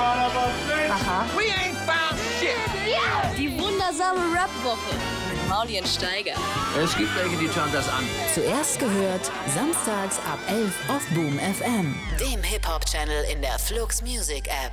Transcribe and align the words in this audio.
Aha. 0.00 1.26
We 1.36 1.44
ain't 1.44 1.76
found 1.86 2.18
shit. 2.40 2.56
Die 3.38 3.50
wundersame 3.58 4.20
Rap-Woche 4.34 4.94
mit 5.30 5.48
Maulien 5.48 5.84
Steiger. 5.84 6.34
Es 6.82 6.96
gibt 6.96 7.10
welche, 7.16 7.36
die 7.36 7.48
schauen 7.48 7.70
das 7.72 7.88
an. 7.88 8.04
Zuerst 8.34 8.78
gehört, 8.78 9.30
samstags 9.54 10.18
ab 10.20 10.38
11 10.48 10.72
auf 10.88 11.06
Boom 11.14 11.38
FM. 11.38 11.94
Dem 12.18 12.42
Hip-Hop-Channel 12.42 13.24
in 13.32 13.42
der 13.42 13.58
Flux 13.58 14.02
Music 14.02 14.46
App. 14.46 14.72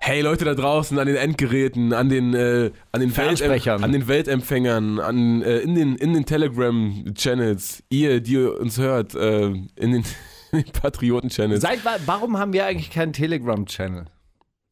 Hey 0.00 0.22
Leute 0.22 0.44
da 0.44 0.54
draußen 0.54 0.98
an 0.98 1.06
den 1.06 1.16
Endgeräten, 1.16 1.92
an 1.92 2.08
den, 2.08 2.32
äh, 2.32 2.70
an 2.92 3.00
den, 3.00 3.10
Fernsprechern. 3.10 3.84
an 3.84 3.92
den 3.92 4.08
Weltempfängern, 4.08 5.00
an, 5.00 5.42
äh, 5.42 5.58
in 5.58 5.74
den, 5.74 5.96
in 5.96 6.14
den 6.14 6.24
Telegram-Channels, 6.24 7.82
ihr, 7.90 8.20
die 8.20 8.38
uns 8.38 8.78
hört, 8.78 9.14
äh, 9.14 9.48
in 9.48 9.92
den, 9.92 10.04
den 10.52 10.64
Patrioten-Channels. 10.72 11.60
Seit, 11.62 11.84
wa- 11.84 11.98
warum 12.06 12.38
haben 12.38 12.52
wir 12.52 12.66
eigentlich 12.66 12.90
keinen 12.90 13.12
Telegram-Channel, 13.12 14.06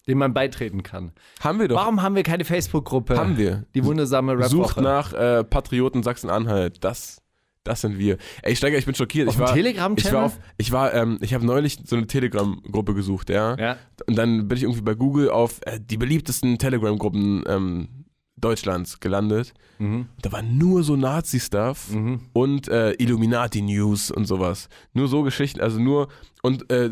dem 0.08 0.18
man 0.18 0.32
beitreten 0.34 0.82
kann? 0.82 1.12
Haben 1.40 1.60
wir 1.60 1.68
doch. 1.68 1.76
Warum 1.76 2.02
haben 2.02 2.14
wir 2.14 2.22
keine 2.22 2.44
Facebook-Gruppe? 2.44 3.16
Haben 3.16 3.36
wir. 3.36 3.64
Die 3.74 3.84
wundersame 3.84 4.38
rap 4.38 4.48
Sucht 4.48 4.80
nach 4.80 5.12
äh, 5.12 5.44
Patrioten 5.44 6.02
Sachsen-Anhalt. 6.02 6.82
Das, 6.84 7.22
das 7.64 7.80
sind 7.80 7.98
wir. 7.98 8.16
Ey, 8.42 8.54
Steiger, 8.56 8.78
ich 8.78 8.86
bin 8.86 8.94
schockiert. 8.94 9.28
Auf 9.28 9.34
ich 9.34 9.40
war, 9.40 9.52
Telegram-Channel? 9.52 10.08
Ich 10.08 10.12
war, 10.14 10.24
auf, 10.24 10.38
ich 10.58 10.72
war, 10.72 10.94
ähm, 10.94 11.18
ich 11.20 11.34
habe 11.34 11.44
neulich 11.44 11.78
so 11.84 11.96
eine 11.96 12.06
Telegram-Gruppe 12.06 12.94
gesucht, 12.94 13.30
ja? 13.30 13.56
Ja. 13.58 13.76
Und 14.06 14.16
dann 14.16 14.48
bin 14.48 14.56
ich 14.56 14.62
irgendwie 14.64 14.82
bei 14.82 14.94
Google 14.94 15.30
auf 15.30 15.60
äh, 15.66 15.80
die 15.80 15.96
beliebtesten 15.96 16.58
Telegram-Gruppen 16.58 17.44
ähm, 17.46 17.88
Deutschlands 18.36 19.00
gelandet. 19.00 19.54
Mhm. 19.78 20.06
Da 20.20 20.32
war 20.32 20.42
nur 20.42 20.82
so 20.82 20.96
Nazi-Stuff 20.96 21.88
und 22.32 22.68
äh, 22.68 22.92
Illuminati-News 22.92 24.10
und 24.10 24.26
sowas. 24.26 24.68
Nur 24.92 25.08
so 25.08 25.22
Geschichten, 25.22 25.60
also 25.60 25.78
nur 25.80 26.08
und 26.42 26.70
äh, 26.70 26.90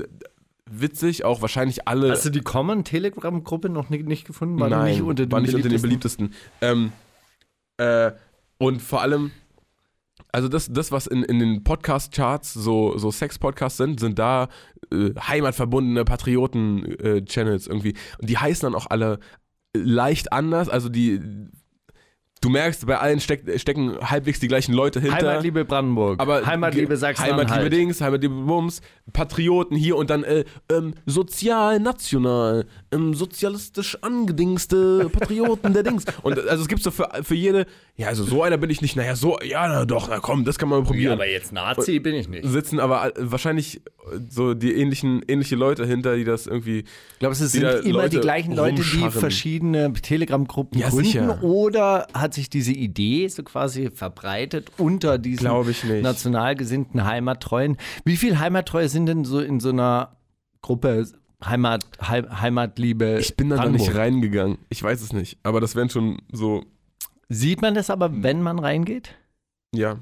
witzig 0.71 1.25
auch 1.25 1.43
wahrscheinlich 1.43 1.87
alle. 1.87 2.11
Hast 2.11 2.25
du 2.25 2.31
die 2.31 2.41
Common 2.41 2.85
Telegram-Gruppe 2.85 3.69
noch 3.69 3.91
nicht, 3.91 4.07
nicht 4.07 4.27
gefunden? 4.27 4.59
War 4.59 4.71
Nein, 4.71 4.93
nicht 4.93 5.03
unter 5.03 5.27
den 5.27 5.33
war 5.33 5.41
nicht 5.41 5.55
unter 5.55 5.69
den 5.69 5.83
beliebtesten? 5.83 6.31
beliebtesten. 6.31 6.93
Ähm, 7.79 8.13
äh, 8.13 8.13
und 8.59 8.81
vor 8.81 9.03
allem, 9.03 9.31
also 10.33 10.49
das, 10.49 10.73
das 10.73 10.93
was 10.93 11.07
in, 11.07 11.23
in 11.25 11.39
den 11.39 11.65
Podcast-Charts 11.65 12.55
so, 12.55 12.97
so 12.97 13.11
Sex-Podcasts 13.11 13.77
sind, 13.77 14.01
sind 14.01 14.19
da 14.19 14.49
äh, 14.93 15.11
heimatverbundene 15.21 16.05
Patrioten-Channels 16.05 17.67
irgendwie. 17.67 17.95
Und 18.19 18.31
die 18.31 18.39
heißen 18.39 18.67
dann 18.67 18.75
auch 18.75 18.87
alle 18.89 19.19
leicht 19.75 20.33
anders. 20.33 20.69
Also 20.69 20.89
die, 20.89 21.21
du 22.45 22.51
merkst, 22.51 22.87
bei 22.87 22.99
allen 22.99 23.21
steck, 23.21 23.43
stecken 23.59 23.97
halbwegs 24.01 24.39
die 24.41 24.49
gleichen 24.49 24.75
Leute 24.75 25.01
hinter. 25.01 25.17
Heimatliebe 25.17 25.65
Brandenburg. 25.65 26.21
Aber 26.21 26.45
Heimatliebe 26.47 26.97
Sachsen-Anhalt. 26.97 27.51
Heimatliebe 27.51 27.71
Dings, 27.77 28.01
Heimatliebe 28.01 28.35
Bums, 28.35 28.81
Patrioten 29.13 29.77
hier 29.77 29.97
und 29.97 30.11
dann 30.11 30.25
äh, 30.25 30.45
ähm, 30.71 30.95
sozial, 31.07 31.81
national, 31.81 32.67
ähm, 32.93 33.15
sozialistisch 33.15 33.97
angedingste 34.03 35.09
Patrioten 35.11 35.73
der 35.73 35.83
Dings. 35.83 36.05
Und 36.23 36.39
also 36.49 36.63
es 36.63 36.69
gibt 36.69 36.83
so 36.83 36.91
für, 36.91 37.09
für 37.23 37.35
jede, 37.35 37.67
ja, 37.97 38.09
also 38.09 38.25
so 38.25 38.43
einer 38.43 38.57
bin 38.57 38.71
ich 38.71 38.81
nicht, 38.83 38.97
naja, 38.97 39.15
so, 39.17 39.39
ja, 39.43 39.67
na 39.69 39.85
doch, 39.85 40.09
na 40.09 40.19
komm, 40.21 40.45
das 40.45 40.59
kann 40.59 40.69
man 40.69 40.79
mal 40.81 40.85
Ja, 40.85 40.91
probieren. 40.91 41.13
aber 41.13 41.29
jetzt 41.29 41.53
Nazi 41.53 41.99
bin 42.01 42.15
ich 42.15 42.29
nicht. 42.29 42.45
Ich 42.45 42.51
Sitzen 42.51 42.81
aber 42.81 43.01
all- 43.03 43.13
wahrscheinlich 43.19 43.81
so 44.29 44.55
die 44.55 44.73
ähnlichen, 44.75 45.23
ähnliche 45.29 45.57
Leute 45.57 45.87
hinter, 45.87 46.17
die 46.17 46.25
das 46.25 46.47
irgendwie. 46.47 46.85
glaube, 47.21 47.33
es 47.33 47.39
sind 47.39 47.63
immer 47.63 47.83
die 47.83 47.91
Leute 47.91 48.21
gleichen 48.21 48.55
Leute, 48.55 48.83
die 48.83 49.11
verschiedene 49.11 49.93
Telegram-Gruppen 49.93 50.79
Ja, 50.79 50.89
gründen. 50.89 51.05
sicher. 51.07 51.43
Oder 51.43 52.07
hat 52.13 52.34
sich 52.35 52.51
diese 52.51 52.73
Idee 52.73 53.27
so 53.29 53.43
quasi 53.43 53.91
verbreitet 53.91 54.71
unter 54.79 55.19
diesen 55.19 55.47
national 56.03 56.55
gesinnten 56.55 57.05
Heimattreuen? 57.05 57.77
Wie 58.05 58.17
viele 58.17 58.39
Heimattreue 58.39 58.89
sind 58.89 59.07
denn 59.07 59.25
so 59.25 59.41
in 59.41 59.61
so 59.61 59.71
einer 59.71 60.17
Gruppe 60.63 61.07
Heimat, 61.45 61.85
Hei- 62.01 62.23
Heimatliebe? 62.23 63.19
Ich 63.21 63.37
bin 63.37 63.51
da 63.51 63.57
noch 63.57 63.71
nicht 63.71 63.95
reingegangen. 63.95 64.59
Ich 64.69 64.83
weiß 64.83 65.01
es 65.03 65.13
nicht. 65.13 65.39
Aber 65.43 65.61
das 65.61 65.75
wären 65.77 65.91
schon 65.91 66.21
so, 66.33 66.65
Sieht 67.29 67.63
man 67.63 67.75
das 67.75 67.89
aber, 67.91 68.23
wenn 68.23 68.43
man 68.43 68.59
reingeht? 68.59 69.15
ja. 69.75 69.99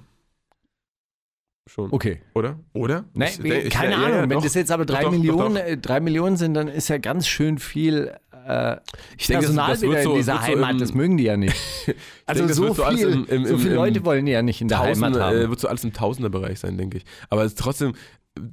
Schon. 1.68 1.92
Okay. 1.92 2.20
Oder? 2.34 2.58
Oder? 2.72 3.04
Nee, 3.14 3.26
Ich 3.26 3.38
denk- 3.38 3.64
ich- 3.66 3.70
keine 3.72 3.92
ja, 3.92 4.00
ja, 4.00 4.06
Ahnung. 4.06 4.20
wenn 4.22 4.30
doch. 4.30 4.42
das 4.42 4.54
jetzt 4.54 4.72
aber 4.72 4.84
drei 4.84 5.02
doch, 5.02 5.10
doch, 5.12 5.16
Millionen, 5.16 5.54
doch. 5.54 5.60
äh, 5.62 5.76
drei 5.76 6.00
Millionen 6.00 6.36
sind, 6.36 6.54
dann 6.54 6.66
ist 6.66 6.88
ja 6.88 6.98
ganz 6.98 7.28
schön 7.28 7.58
viel 7.58 8.16
äh, 8.46 8.76
Ich 9.18 9.26
denke, 9.26 9.46
das- 9.46 9.54
Personal 9.54 9.70
das 9.70 9.80
so- 9.80 9.92
in 10.10 10.16
dieser 10.16 10.34
so 10.36 10.40
Heimat. 10.42 10.70
im- 10.72 10.78
das 10.78 10.94
mögen 10.94 11.16
die 11.16 11.24
ja 11.24 11.36
nicht. 11.36 11.54
Also 12.26 12.38
denke, 12.40 12.48
das 12.48 12.56
so, 12.56 12.62
wird 12.64 12.76
so 12.76 12.84
alles 12.84 13.00
viel, 13.00 13.10
im- 13.10 13.24
im- 13.26 13.46
so 13.46 13.58
viele 13.58 13.74
Leute 13.74 14.04
wollen 14.04 14.24
die 14.26 14.32
ja 14.32 14.42
nicht 14.42 14.60
in 14.60 14.68
der 14.68 14.78
Tausende, 14.78 15.06
Heimat 15.06 15.20
haben. 15.20 15.36
Äh, 15.38 15.48
wird 15.48 15.60
so 15.60 15.68
alles 15.68 15.84
im 15.84 15.92
Tausenderbereich 15.92 16.58
sein, 16.60 16.78
denke 16.78 16.98
ich. 16.98 17.04
Aber 17.30 17.44
es 17.44 17.52
ist 17.52 17.58
trotzdem, 17.58 17.94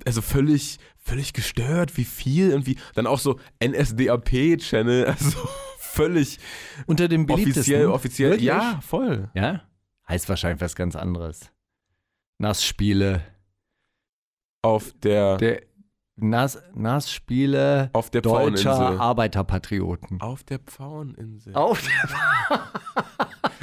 also 0.05 0.21
völlig, 0.21 0.79
völlig 0.97 1.33
gestört, 1.33 1.95
wie 1.97 2.03
viel 2.05 2.49
irgendwie. 2.49 2.77
Dann 2.95 3.07
auch 3.07 3.19
so 3.19 3.39
NSDAP-Channel, 3.63 5.05
also 5.19 5.37
völlig 5.79 6.39
Unter 6.87 7.07
den 7.07 7.25
beliebtesten. 7.25 7.61
offiziell, 7.61 7.87
offiziell. 7.87 8.29
Wirklich? 8.31 8.47
Ja, 8.47 8.79
voll. 8.85 9.29
Ja? 9.35 9.61
Heißt 10.07 10.27
wahrscheinlich 10.29 10.61
was 10.61 10.75
ganz 10.75 10.95
anderes. 10.95 11.51
Nassspiele. 12.39 13.21
Auf 14.61 14.93
der, 15.03 15.37
Der 15.37 15.61
Nass, 16.21 16.61
Nassspiele 16.75 17.89
auf 17.93 18.09
der 18.09 18.21
deutscher 18.21 18.73
Pfaueninsel. 18.73 18.99
Arbeiterpatrioten. 18.99 20.21
Auf 20.21 20.43
der 20.43 20.59
Pfaueninsel. 20.59 21.55
Auf 21.55 21.81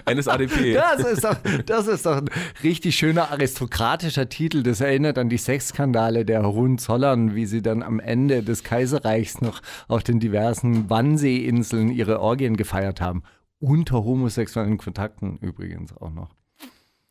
NSADP. 0.09 0.75
Das 0.77 1.01
ist, 1.05 1.25
doch, 1.25 1.37
das 1.67 1.87
ist 1.87 2.07
doch 2.07 2.17
ein 2.19 2.31
richtig 2.63 2.97
schöner 2.97 3.31
aristokratischer 3.31 4.29
Titel. 4.29 4.63
Das 4.63 4.81
erinnert 4.81 5.19
an 5.19 5.29
die 5.29 5.39
Sexskandale 5.39 6.25
der 6.25 6.45
Hohenzollern, 6.47 7.35
wie 7.35 7.47
sie 7.47 7.63
dann 7.63 7.83
am 7.83 8.01
Ende 8.01 8.43
des 8.43 8.63
Kaiserreichs 8.63 9.41
noch 9.41 9.61
auf 9.89 10.03
den 10.03 10.21
diversen 10.21 10.89
Wannsee-Inseln 10.89 11.91
ihre 11.91 12.21
Orgien 12.21 12.57
gefeiert 12.57 13.01
haben. 13.01 13.23
Unter 13.59 14.05
homosexuellen 14.05 14.79
Kontakten 14.79 15.39
übrigens 15.39 15.97
auch 15.97 16.11
noch. 16.11 16.31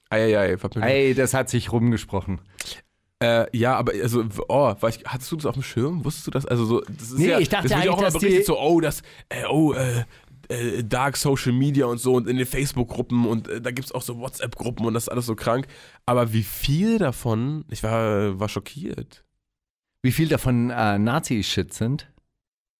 Eieiei, 0.09 0.57
Verpünktlich. 0.57 0.94
Ey, 0.95 1.13
das 1.16 1.33
hat 1.33 1.50
sich 1.50 1.72
rumgesprochen. 1.72 2.39
Äh, 3.23 3.45
ja, 3.57 3.75
aber 3.77 3.93
also, 3.93 4.25
oh, 4.49 4.75
war 4.79 4.89
ich, 4.89 4.99
hattest 5.05 5.31
du 5.31 5.37
das 5.37 5.45
auf 5.45 5.53
dem 5.53 5.63
Schirm? 5.63 6.03
Wusstest 6.03 6.27
du 6.27 6.31
das? 6.31 6.45
Also 6.45 6.65
so, 6.65 6.81
das 6.81 7.11
ist 7.11 7.17
Nee, 7.17 7.29
ja, 7.29 7.39
ich 7.39 7.47
dachte 7.49 7.69
das 7.69 7.71
ja 7.71 7.77
auch 7.77 7.81
eigentlich, 7.83 7.97
immer 7.97 8.03
dass 8.05 8.13
berichtet, 8.13 8.41
die- 8.41 8.45
so, 8.45 8.59
oh, 8.59 8.81
das, 8.81 9.01
äh, 9.29 9.45
oh, 9.49 9.73
äh, 9.73 10.03
äh, 10.49 10.83
Dark 10.83 11.15
Social 11.17 11.53
Media 11.53 11.85
und 11.85 11.97
so 11.99 12.13
und 12.15 12.27
in 12.27 12.37
den 12.37 12.45
Facebook-Gruppen 12.45 13.25
und 13.25 13.47
äh, 13.47 13.61
da 13.61 13.71
gibt 13.71 13.85
es 13.87 13.91
auch 13.93 14.01
so 14.01 14.19
WhatsApp-Gruppen 14.19 14.85
und 14.85 14.93
das 14.93 15.03
ist 15.03 15.09
alles 15.09 15.25
so 15.27 15.35
krank. 15.35 15.65
Aber 16.05 16.33
wie 16.33 16.43
viel 16.43 16.97
davon, 16.99 17.63
ich 17.69 17.81
war, 17.83 18.37
war 18.39 18.49
schockiert. 18.49 19.23
Wie 20.03 20.11
viel 20.11 20.27
davon 20.27 20.69
äh, 20.69 20.99
Nazi-Shit 20.99 21.73
sind? 21.73 22.11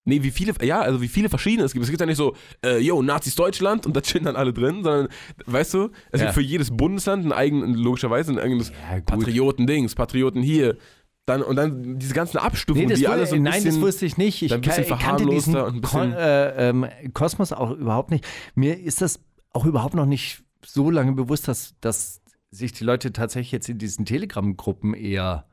Nee, 0.08 0.22
wie 0.22 0.30
viele, 0.30 0.54
ja, 0.64 0.80
also 0.80 1.02
wie 1.02 1.08
viele 1.08 1.28
verschiedene 1.28 1.64
es 1.64 1.72
gibt. 1.72 1.82
Es 1.84 1.90
gibt 1.90 2.00
ja 2.00 2.06
nicht 2.06 2.16
so, 2.16 2.34
äh, 2.64 2.78
yo, 2.78 3.02
Nazis 3.02 3.34
Deutschland 3.34 3.86
und 3.86 3.96
da 3.96 4.00
chillen 4.00 4.24
dann 4.24 4.36
alle 4.36 4.52
drin, 4.52 4.84
sondern, 4.84 5.08
weißt 5.46 5.74
du, 5.74 5.90
es 6.12 6.20
Ja. 6.20 6.26
gibt 6.26 6.34
für 6.34 6.42
jedes 6.42 6.74
Bundesland 6.74 7.26
ein 7.26 7.32
eigenes, 7.32 7.76
logischerweise 7.76 8.30
ein 8.32 8.38
eigenes 8.38 8.70
Ja. 8.70 9.00
Patrioten-Dings, 9.00 9.94
Patrioten 9.96 10.42
hier. 10.42 10.78
Dann, 11.26 11.42
und 11.42 11.56
dann 11.56 11.98
diese 11.98 12.14
ganzen 12.14 12.38
Abstufungen, 12.38 12.86
Nee, 12.88 12.94
die 12.94 13.02
wu- 13.06 13.08
alle 13.08 13.26
so 13.26 13.34
ein 13.34 13.42
nein, 13.42 13.54
bisschen, 13.54 13.72
das 13.72 13.80
wusste 13.80 14.06
ich 14.06 14.16
nicht. 14.16 14.42
Ich, 14.42 14.54
ein 14.54 14.60
bisschen 14.60 14.86
kan- 14.86 14.98
kannte 15.00 15.26
diesen 15.26 15.56
und 15.56 15.74
ein 15.74 15.80
bisschen- 15.80 16.00
Kon 16.00 16.12
äh, 16.12 16.68
ähm, 16.68 16.86
Kosmos 17.12 17.52
auch 17.52 17.72
überhaupt 17.72 18.12
nicht. 18.12 18.24
Mir 18.54 18.78
ist 18.78 19.02
das 19.02 19.18
auch 19.52 19.64
überhaupt 19.66 19.94
noch 19.96 20.06
nicht 20.06 20.44
so 20.64 20.88
lange 20.88 21.12
bewusst, 21.14 21.48
dass, 21.48 21.74
dass 21.80 22.22
sich 22.52 22.72
die 22.74 22.84
Leute 22.84 23.12
tatsächlich 23.12 23.50
jetzt 23.50 23.68
in 23.68 23.78
diesen 23.78 24.04
Telegram-Gruppen 24.04 24.94
eher 24.94 25.46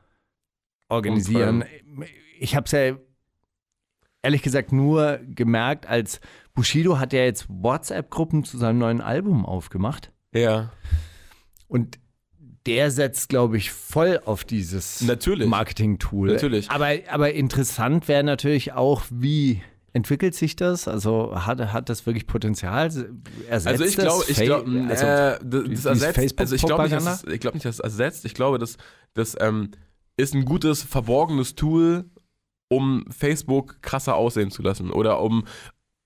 organisieren. 0.88 1.64
Ich 2.38 2.54
habe 2.54 2.66
es 2.66 2.72
ja 2.72 2.96
ehrlich 4.24 4.42
gesagt 4.42 4.72
nur 4.72 5.20
gemerkt, 5.28 5.86
als 5.86 6.20
Bushido 6.54 6.98
hat 6.98 7.12
ja 7.12 7.20
jetzt 7.20 7.46
WhatsApp-Gruppen 7.48 8.44
zu 8.44 8.58
seinem 8.58 8.78
neuen 8.78 9.00
Album 9.00 9.44
aufgemacht. 9.44 10.12
Ja, 10.32 10.72
Und 11.68 11.98
der 12.66 12.90
setzt, 12.90 13.28
glaube 13.28 13.56
ich, 13.58 13.70
voll 13.70 14.20
auf 14.24 14.44
dieses. 14.44 15.02
Marketing-Tool. 15.50 16.32
Natürlich. 16.32 16.70
Aber, 16.70 16.88
aber 17.10 17.34
interessant 17.34 18.08
wäre 18.08 18.24
natürlich 18.24 18.72
auch, 18.72 19.02
wie 19.10 19.60
entwickelt 19.92 20.34
sich 20.34 20.56
das? 20.56 20.88
Also 20.88 21.32
hat, 21.34 21.60
hat 21.60 21.88
das 21.88 22.06
wirklich 22.06 22.26
Potenzial? 22.26 22.86
Ersetzt 23.48 23.66
also 23.66 23.84
ich 23.84 23.96
das 23.96 24.04
glaube, 24.04 24.24
ich 24.28 24.40
glaube, 24.40 24.86
also, 24.88 25.04
äh, 25.06 25.38
das, 25.44 25.82
das 25.82 26.02
ersetzt, 26.02 26.40
also 26.40 26.54
ich 26.54 26.62
glaube 26.62 26.82
nicht, 26.84 26.94
dass 26.94 27.24
ich 27.24 27.40
glaube 27.40 27.56
nicht, 27.56 27.66
dass 27.66 27.76
es 27.76 27.80
ersetzt. 27.80 28.24
Ich 28.24 28.34
glaube, 28.34 28.58
das, 28.58 28.76
das 29.12 29.36
ähm, 29.38 29.70
ist 30.16 30.34
ein 30.34 30.44
gutes 30.44 30.82
verborgenes 30.82 31.54
Tool, 31.54 32.06
um 32.68 33.04
Facebook 33.10 33.82
krasser 33.82 34.16
aussehen 34.16 34.50
zu 34.50 34.62
lassen 34.62 34.90
oder 34.90 35.20
um 35.20 35.44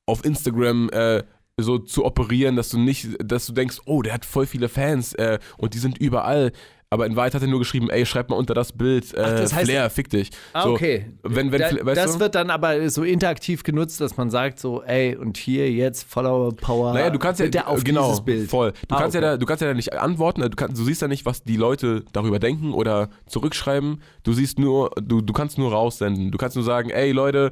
auf 0.07 0.25
Instagram 0.25 0.89
äh, 0.91 1.23
so 1.61 1.79
zu 1.79 2.05
operieren, 2.05 2.57
dass 2.57 2.71
du 2.71 2.79
nicht, 2.79 3.09
dass 3.19 3.47
du 3.47 3.53
denkst, 3.53 3.81
oh, 3.85 4.03
der 4.03 4.15
hat 4.15 4.25
voll 4.25 4.47
viele 4.47 4.69
Fans 4.69 5.13
äh, 5.15 5.39
und 5.57 5.75
die 5.75 5.79
sind 5.79 5.99
überall. 5.99 6.53
Aber 6.91 7.05
in 7.05 7.17
Wahrheit 7.17 7.35
hat 7.35 7.43
er 7.43 7.49
nur 7.49 7.59
geschrieben, 7.59 7.91
ey, 7.91 8.07
schreib 8.07 8.31
mal 8.31 8.37
unter 8.37 8.55
das 8.55 8.73
Bild, 8.73 9.13
äh, 9.13 9.21
Ach, 9.23 9.31
das 9.37 9.53
heißt- 9.55 9.65
Flair, 9.65 9.91
fick 9.91 10.09
dich. 10.09 10.31
Ah, 10.55 10.63
so, 10.63 10.71
okay. 10.73 11.05
Wenn, 11.23 11.53
wenn, 11.53 11.61
da, 11.61 11.85
weißt 11.85 12.01
das 12.01 12.15
du? 12.15 12.21
wird 12.21 12.35
dann 12.35 12.49
aber 12.49 12.89
so 12.89 13.05
interaktiv 13.05 13.63
genutzt, 13.63 14.01
dass 14.01 14.17
man 14.17 14.31
sagt 14.31 14.59
so, 14.59 14.83
ey, 14.85 15.15
und 15.15 15.37
hier 15.37 15.71
jetzt 15.71 16.05
Follower 16.05 16.57
Power. 16.57 16.95
Naja, 16.95 17.11
du 17.11 17.19
kannst 17.19 17.41
ja 17.41 17.67
auf 17.67 17.85
genau, 17.85 18.07
dieses 18.09 18.25
Bild. 18.25 18.49
voll. 18.49 18.73
Du 18.89 18.95
Ah, 18.95 19.01
kannst 19.01 19.15
okay. 19.17 19.25
ja 19.27 19.33
da, 19.33 19.37
du 19.37 19.45
kannst 19.45 19.61
ja 19.61 19.69
da 19.69 19.75
nicht 19.75 19.93
antworten, 19.93 20.41
du, 20.41 20.49
kannst, 20.51 20.79
du 20.79 20.85
siehst 20.85 21.03
ja 21.03 21.09
nicht, 21.09 21.27
was 21.27 21.43
die 21.43 21.57
Leute 21.59 22.05
darüber 22.15 22.39
denken 22.39 22.73
oder 22.73 23.11
zurückschreiben. 23.27 24.01
Du 24.23 24.33
siehst 24.33 24.59
nur, 24.59 24.91
du, 24.99 25.21
du 25.21 25.33
kannst 25.35 25.59
nur 25.59 25.71
raussenden. 25.71 26.31
Du 26.31 26.39
kannst 26.39 26.57
nur 26.57 26.65
sagen, 26.65 26.89
ey 26.89 27.13
Leute, 27.13 27.51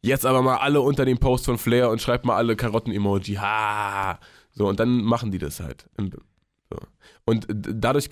jetzt 0.00 0.24
aber 0.24 0.40
mal 0.40 0.56
alle 0.56 0.80
unter 0.80 1.04
den 1.04 1.18
Post 1.18 1.44
von 1.44 1.58
Flair 1.58 1.90
und 1.90 2.00
schreibt 2.00 2.24
mal 2.24 2.36
alle 2.36 2.56
Karotten-Emoji. 2.56 3.34
Ha! 3.34 4.18
So, 4.52 4.66
und 4.68 4.80
dann 4.80 5.02
machen 5.02 5.30
die 5.30 5.38
das 5.38 5.60
halt. 5.60 5.84
Und 7.24 7.46
dadurch, 7.50 8.08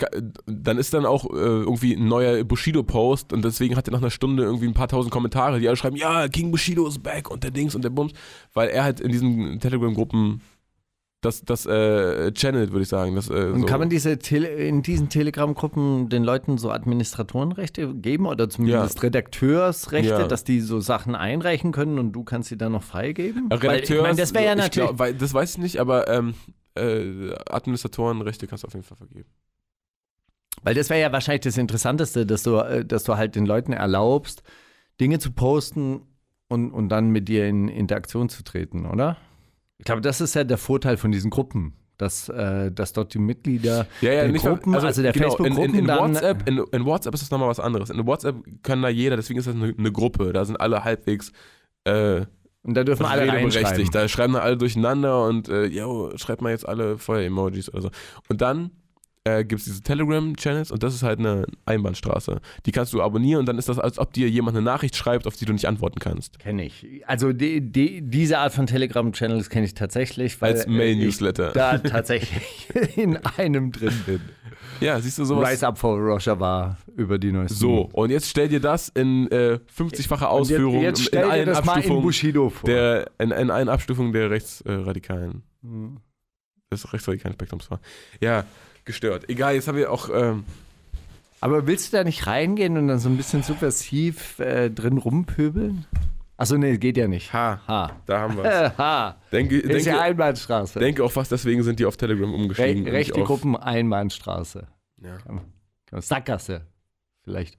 dann 0.46 0.78
ist 0.78 0.94
dann 0.94 1.06
auch 1.06 1.24
äh, 1.30 1.36
irgendwie 1.36 1.94
ein 1.94 2.06
neuer 2.06 2.44
Bushido-Post 2.44 3.32
und 3.32 3.44
deswegen 3.44 3.76
hat 3.76 3.88
er 3.88 3.92
nach 3.92 4.00
einer 4.00 4.10
Stunde 4.10 4.44
irgendwie 4.44 4.66
ein 4.66 4.74
paar 4.74 4.88
tausend 4.88 5.12
Kommentare, 5.12 5.60
die 5.60 5.66
alle 5.66 5.76
schreiben, 5.76 5.96
ja, 5.96 6.28
King 6.28 6.50
Bushido 6.50 6.86
ist 6.86 7.02
back 7.02 7.30
und 7.30 7.42
der 7.42 7.50
Dings 7.50 7.74
und 7.74 7.82
der 7.82 7.90
Bums, 7.90 8.12
weil 8.54 8.68
er 8.68 8.84
halt 8.84 9.00
in 9.00 9.10
diesen 9.10 9.60
Telegram-Gruppen 9.60 10.42
das, 11.20 11.42
das 11.42 11.66
äh, 11.66 12.32
channelt, 12.32 12.70
würde 12.70 12.82
ich 12.82 12.88
sagen. 12.88 13.16
Das, 13.16 13.28
äh, 13.28 13.46
Und 13.46 13.60
so. 13.62 13.66
kann 13.66 13.80
man 13.80 13.88
diese 13.88 14.18
Tele 14.18 14.48
in 14.48 14.82
diesen 14.82 15.08
Telegram-Gruppen 15.08 16.08
den 16.08 16.22
Leuten 16.22 16.58
so 16.58 16.70
Administratorenrechte 16.70 17.92
geben 17.94 18.26
oder 18.26 18.48
zumindest 18.48 19.02
Redakteursrechte, 19.02 20.10
Ja. 20.10 20.26
dass 20.28 20.44
die 20.44 20.60
so 20.60 20.78
Sachen 20.80 21.16
einreichen 21.16 21.72
können 21.72 21.98
und 21.98 22.12
du 22.12 22.22
kannst 22.22 22.48
sie 22.50 22.56
dann 22.56 22.72
noch 22.72 22.84
freigeben? 22.84 23.50
Äh, 23.50 23.60
Weil, 23.62 23.82
ich 23.82 23.90
meine, 23.90 24.14
das 24.16 24.32
wäre 24.32 24.44
ja 24.44 24.52
ich 24.52 24.58
natürlich. 24.58 24.88
Glaub, 24.90 24.98
weil, 25.00 25.14
das 25.14 25.34
weiß 25.34 25.52
ich 25.52 25.58
nicht, 25.58 25.78
aber 25.80 26.06
ähm, 26.08 26.34
äh, 26.76 27.34
Administratorenrechte 27.50 28.46
kannst 28.46 28.62
du 28.62 28.68
auf 28.68 28.74
jeden 28.74 28.86
Fall 28.86 28.96
vergeben. 28.98 29.28
Weil 30.62 30.74
das 30.74 30.90
wäre 30.90 31.00
ja 31.00 31.12
wahrscheinlich 31.12 31.42
das 31.42 31.56
Interessanteste, 31.58 32.26
dass 32.26 32.44
du, 32.44 32.56
äh, 32.58 32.84
dass 32.84 33.02
du 33.04 33.16
halt 33.16 33.34
den 33.34 33.46
Leuten 33.46 33.72
erlaubst, 33.72 34.42
Dinge 35.00 35.18
zu 35.18 35.32
posten 35.32 36.02
und, 36.48 36.70
und 36.72 36.88
dann 36.88 37.10
mit 37.10 37.28
dir 37.28 37.46
in 37.48 37.68
Interaktion 37.68 38.28
zu 38.28 38.42
treten, 38.44 38.86
oder? 38.86 39.16
Ich 39.78 39.84
glaube, 39.84 40.00
das 40.00 40.20
ist 40.20 40.34
ja 40.34 40.44
der 40.44 40.58
Vorteil 40.58 40.96
von 40.96 41.10
diesen 41.10 41.30
Gruppen, 41.30 41.74
dass, 41.98 42.28
äh, 42.28 42.70
dass 42.72 42.92
dort 42.92 43.14
die 43.14 43.18
Mitglieder 43.18 43.86
Ja, 44.00 44.12
ja, 44.12 44.22
der 44.22 44.32
nicht 44.32 44.44
Gruppen, 44.44 44.74
also, 44.74 45.02
der 45.02 45.12
genau, 45.12 45.30
Facebook-Gruppen 45.30 45.74
in, 45.74 45.86
in, 45.86 45.88
in. 45.88 45.96
WhatsApp, 45.96 46.48
in, 46.48 46.58
in 46.72 46.84
WhatsApp 46.84 47.14
ist 47.14 47.22
das 47.22 47.30
nochmal 47.30 47.48
was 47.48 47.60
anderes. 47.60 47.90
In 47.90 48.04
WhatsApp 48.06 48.36
kann 48.62 48.82
da 48.82 48.88
jeder, 48.88 49.16
deswegen 49.16 49.38
ist 49.38 49.46
das 49.46 49.54
eine, 49.54 49.74
eine 49.76 49.92
Gruppe. 49.92 50.32
Da 50.32 50.44
sind 50.44 50.60
alle 50.60 50.84
halbwegs 50.84 51.32
äh, 51.84 52.22
und 52.62 52.74
da 52.74 52.84
dürfen 52.84 53.06
alle 53.06 53.28
reinschreiben. 53.28 53.90
Da 53.92 54.08
schreiben 54.08 54.36
alle 54.36 54.56
durcheinander 54.56 55.24
und 55.24 55.48
äh, 55.48 55.66
yo, 55.66 56.12
schreibt 56.16 56.42
mal 56.42 56.50
jetzt 56.50 56.68
alle 56.68 56.98
Feuer-Emojis 56.98 57.72
oder 57.72 57.82
so. 57.82 57.90
Und 58.28 58.40
dann 58.40 58.70
äh, 59.38 59.44
gibt 59.44 59.60
es 59.60 59.64
diese 59.66 59.82
Telegram-Channels 59.82 60.70
und 60.70 60.82
das 60.82 60.94
ist 60.94 61.02
halt 61.02 61.18
eine 61.18 61.44
Einbahnstraße. 61.66 62.40
Die 62.66 62.72
kannst 62.72 62.92
du 62.92 63.02
abonnieren 63.02 63.40
und 63.40 63.46
dann 63.46 63.58
ist 63.58 63.68
das, 63.68 63.78
als 63.78 63.98
ob 63.98 64.12
dir 64.12 64.28
jemand 64.28 64.56
eine 64.56 64.64
Nachricht 64.64 64.96
schreibt, 64.96 65.26
auf 65.26 65.36
die 65.36 65.44
du 65.44 65.52
nicht 65.52 65.66
antworten 65.66 65.98
kannst. 65.98 66.38
Kenne 66.38 66.64
ich. 66.64 66.86
Also 67.06 67.32
die, 67.32 67.60
die, 67.60 68.02
diese 68.02 68.38
Art 68.38 68.52
von 68.52 68.66
Telegram-Channels 68.66 69.50
kenne 69.50 69.66
ich 69.66 69.74
tatsächlich, 69.74 70.40
weil 70.40 70.54
Als 70.54 70.64
äh, 70.66 70.70
Mail-Newsletter. 70.70 71.52
da 71.52 71.78
tatsächlich 71.78 72.68
in 72.96 73.16
einem 73.36 73.72
drin 73.72 73.94
bin. 74.06 74.20
Ja, 74.80 75.00
siehst 75.00 75.18
du 75.18 75.24
sowas? 75.24 75.50
Rise 75.50 75.66
Up 75.66 75.78
for 75.78 75.98
Russia 75.98 76.38
war 76.38 76.78
über 76.96 77.18
die 77.18 77.32
neuesten. 77.32 77.56
So, 77.58 77.88
und 77.92 78.10
jetzt 78.10 78.28
stell 78.28 78.48
dir 78.48 78.60
das 78.60 78.88
in 78.88 79.28
äh, 79.30 79.58
50-facher 79.76 80.30
Und 80.32 80.40
Ausführung 80.40 80.82
Jetzt, 80.82 81.00
jetzt 81.00 81.14
in 81.14 81.22
allen 81.24 81.48
in 81.48 81.54
Abstufungen 81.54 82.02
Bushido 82.02 82.48
vor. 82.50 82.68
der, 82.68 83.10
in, 83.18 83.30
in 83.32 83.50
allen 83.50 83.68
Abstufungen 83.68 84.12
der 84.12 84.30
rechtsradikalen, 84.30 85.42
Hm. 85.62 85.98
des 86.72 86.92
rechtsradikalen 86.92 87.34
Spektrums 87.34 87.70
war. 87.70 87.80
Ja, 88.20 88.44
gestört. 88.88 89.28
Egal, 89.30 89.54
jetzt 89.54 89.68
haben 89.68 89.78
wir 89.78 89.92
auch, 89.92 90.10
ähm, 90.12 90.44
Aber 91.40 91.68
willst 91.68 91.92
du 91.92 91.96
da 91.96 92.02
nicht 92.02 92.26
reingehen 92.26 92.76
und 92.76 92.88
dann 92.88 92.98
so 92.98 93.08
ein 93.08 93.16
bisschen 93.16 93.44
subversiv 93.44 94.40
äh, 94.40 94.68
drin 94.70 94.98
rumpöbeln? 94.98 95.86
Achso, 96.36 96.56
nee, 96.56 96.76
geht 96.78 96.96
ja 96.96 97.06
nicht. 97.08 97.32
ha, 97.32 97.60
Ha. 97.66 97.96
da 98.06 98.20
haben 98.20 98.36
wir 98.36 98.44
es. 98.44 98.78
ha. 98.78 99.20
Denke, 99.32 99.58
Ist 99.58 99.86
ja 99.86 99.92
denke, 99.92 100.00
Einbahnstraße. 100.02 100.78
denke 100.80 101.04
auch 101.04 101.12
fast 101.12 101.30
deswegen 101.32 101.62
sind 101.62 101.78
die 101.80 101.84
auf 101.86 101.96
Telegram 101.96 102.30
Re 102.30 102.34
umgestiegen. 102.36 102.78
und 102.78 102.84
nicht 102.84 102.92
rechte 102.92 103.22
Gruppen, 103.22 103.56
Einbahnstraße. 103.56 104.66
Ja. 105.02 105.18
Sackgasse. 106.00 106.66
Vielleicht. 107.24 107.58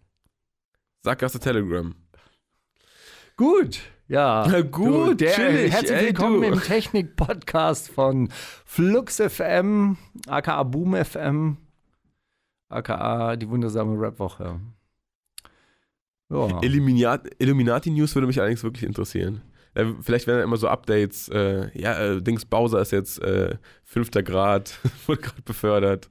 Sackgasse 1.04 1.40
Telegram. 1.40 1.96
Gut. 3.38 3.80
Ja, 4.10 4.44
Na 4.50 4.62
gut, 4.62 5.08
du, 5.08 5.14
der, 5.14 5.34
chillig, 5.34 5.72
herzlich 5.72 5.92
ey, 5.92 6.08
willkommen 6.08 6.42
du. 6.42 6.48
im 6.48 6.60
Technik-Podcast 6.60 7.92
von 7.92 8.30
Flux 8.66 9.18
FM, 9.22 9.98
aka 10.26 10.64
Boom 10.64 10.96
FM, 10.96 11.58
aka 12.70 13.36
die 13.36 13.48
wundersame 13.48 14.02
Rap-Woche. 14.02 14.60
Ja. 16.30 16.62
Illuminati, 16.64 17.30
Illuminati 17.38 17.92
News 17.92 18.16
würde 18.16 18.26
mich 18.26 18.40
allerdings 18.40 18.64
wirklich 18.64 18.84
interessieren. 18.84 19.44
Äh, 19.76 19.86
vielleicht 20.02 20.26
werden 20.26 20.40
da 20.40 20.44
immer 20.44 20.58
so 20.58 20.70
Updates, 20.70 21.30
äh, 21.30 21.70
ja, 21.80 22.00
äh, 22.00 22.20
Dings 22.20 22.46
Bowser 22.46 22.82
ist 22.82 22.92
jetzt 22.92 23.22
äh, 23.22 23.58
fünfter 23.84 24.24
Grad, 24.24 24.80
wurde 25.06 25.22
gerade 25.22 25.42
befördert. 25.44 26.10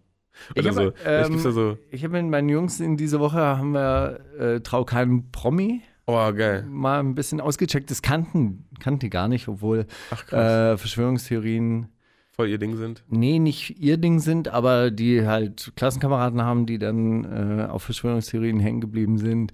Ich 0.54 0.64
Oder 0.64 0.70
habe, 0.70 0.94
so. 0.96 1.04
Ähm, 1.04 1.38
so, 1.40 1.78
Ich 1.90 2.04
habe 2.04 2.22
mit 2.22 2.30
meinen 2.30 2.48
Jungs 2.48 2.78
in 2.78 2.96
dieser 2.96 3.18
Woche 3.18 3.40
haben 3.40 3.72
wir 3.72 4.20
äh, 4.38 4.60
Trau 4.60 4.84
keinem 4.84 5.32
Promi 5.32 5.82
oh 6.08 6.32
geil. 6.32 6.64
mal 6.68 6.98
ein 7.00 7.14
bisschen 7.14 7.40
ausgecheckt. 7.40 7.90
Das 7.90 8.02
kannten, 8.02 8.64
kannten 8.80 9.00
die 9.00 9.10
gar 9.10 9.28
nicht, 9.28 9.46
obwohl 9.46 9.86
Ach 10.10 10.32
äh, 10.32 10.76
Verschwörungstheorien 10.76 11.88
voll 12.32 12.48
ihr 12.48 12.58
Ding 12.58 12.76
sind. 12.76 13.04
nee, 13.08 13.38
nicht 13.38 13.78
ihr 13.78 13.96
Ding 13.98 14.18
sind, 14.20 14.48
aber 14.48 14.90
die 14.90 15.26
halt 15.26 15.72
Klassenkameraden 15.76 16.42
haben, 16.42 16.66
die 16.66 16.78
dann 16.78 17.24
äh, 17.24 17.64
auf 17.66 17.82
Verschwörungstheorien 17.82 18.58
hängen 18.60 18.80
geblieben 18.80 19.18
sind. 19.18 19.52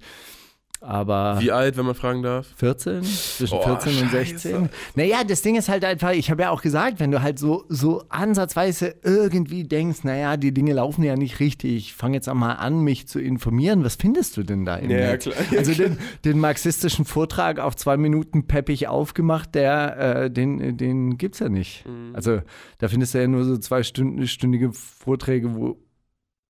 Aber 0.85 1.37
Wie 1.39 1.51
alt, 1.51 1.77
wenn 1.77 1.85
man 1.85 1.95
fragen 1.95 2.21
darf? 2.21 2.47
14, 2.57 3.03
zwischen 3.03 3.57
Oh, 3.57 3.61
14 3.63 4.03
und 4.03 4.11
Scheiße. 4.11 4.37
16. 4.37 4.69
Naja, 4.95 5.23
das 5.27 5.41
Ding 5.41 5.55
ist 5.55 5.67
halt 5.67 5.83
einfach, 5.83 6.11
ich 6.11 6.29
habe 6.29 6.43
ja 6.43 6.51
auch 6.51 6.61
gesagt, 6.61 6.99
wenn 6.99 7.09
du 7.11 7.21
halt 7.21 7.39
so, 7.39 7.65
so 7.69 8.03
ansatzweise 8.09 8.95
irgendwie 9.03 9.63
denkst, 9.63 10.03
naja, 10.03 10.37
die 10.37 10.53
Dinge 10.53 10.73
laufen 10.73 11.03
ja 11.03 11.15
nicht 11.15 11.39
richtig, 11.39 11.75
ich 11.75 11.93
fange 11.93 12.15
jetzt 12.15 12.29
einmal 12.29 12.57
an, 12.57 12.81
mich 12.81 13.07
zu 13.07 13.19
informieren, 13.19 13.83
was 13.83 13.95
findest 13.95 14.37
du 14.37 14.43
denn 14.43 14.63
da 14.65 14.75
im 14.75 14.91
Ja, 14.91 14.97
Netz? 15.11 15.23
klar. 15.23 15.35
Also 15.57 15.73
den, 15.83 15.97
den 16.23 16.39
marxistischen 16.39 17.05
Vortrag 17.05 17.59
auf 17.59 17.75
zwei 17.75 17.97
Minuten 17.97 18.45
peppig 18.47 18.87
aufgemacht, 18.87 19.55
der, 19.55 19.97
äh, 20.25 20.31
den, 20.31 20.77
den 20.77 21.17
gibt's 21.17 21.39
ja 21.39 21.49
nicht. 21.49 21.85
Mhm. 21.87 22.15
Also 22.15 22.41
da 22.77 22.87
findest 22.89 23.13
du 23.13 23.21
ja 23.21 23.27
nur 23.27 23.43
so 23.43 23.57
zwei 23.57 23.81
Stunden, 23.83 24.27
stündige 24.27 24.71
Vorträge, 24.71 25.55
wo 25.55 25.77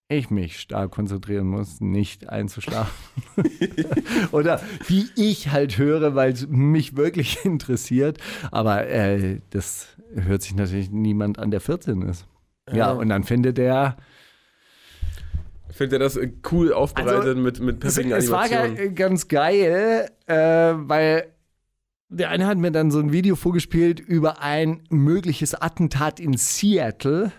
ich 0.08 0.30
mich 0.30 0.60
stark 0.60 0.92
konzentrieren 0.92 1.48
muss, 1.48 1.82
nicht 1.82 2.30
einzuschlafen. 2.30 2.94
Oder 4.32 4.62
die 4.88 5.08
ich 5.16 5.50
halt 5.52 5.78
höre, 5.78 6.14
weil 6.16 6.32
es 6.32 6.48
mich 6.48 6.96
wirklich 6.96 7.40
interessiert. 7.46 8.20
Aber 8.52 8.88
äh, 8.88 9.40
das 9.50 9.88
hört 10.14 10.44
sich 10.44 10.56
natürlich 10.56 10.92
niemand 10.92 11.40
an, 11.40 11.50
der 11.52 11.60
14 11.62 12.04
ist. 12.04 12.28
Ja, 12.72 12.92
und 12.92 13.10
dann 13.10 13.24
findet 13.24 13.58
er. 13.60 13.98
Findet 15.70 15.94
ihr 15.94 16.00
das 16.00 16.16
äh, 16.18 16.32
cool 16.52 16.72
aufbereitet 16.72 17.38
mit, 17.38 17.60
mit 17.60 17.84
Es, 17.84 17.96
peppigen 17.96 18.16
es 18.16 18.30
war 18.30 18.44
Animationen? 18.44 18.76
ga- 18.96 19.08
ganz 19.08 19.28
geil, 19.28 20.10
äh, 20.28 20.36
weil 20.36 21.28
der 22.10 22.30
eine 22.30 22.46
hat 22.46 22.58
mir 22.60 22.72
dann 22.72 22.92
so 22.92 23.00
ein 23.00 23.12
Video 23.12 23.36
vorgespielt 23.36 24.00
über 24.00 24.40
ein 24.42 24.84
mögliches 24.90 25.56
Attentat 25.56 26.20
in 26.20 26.38
Seattle, 26.38 27.32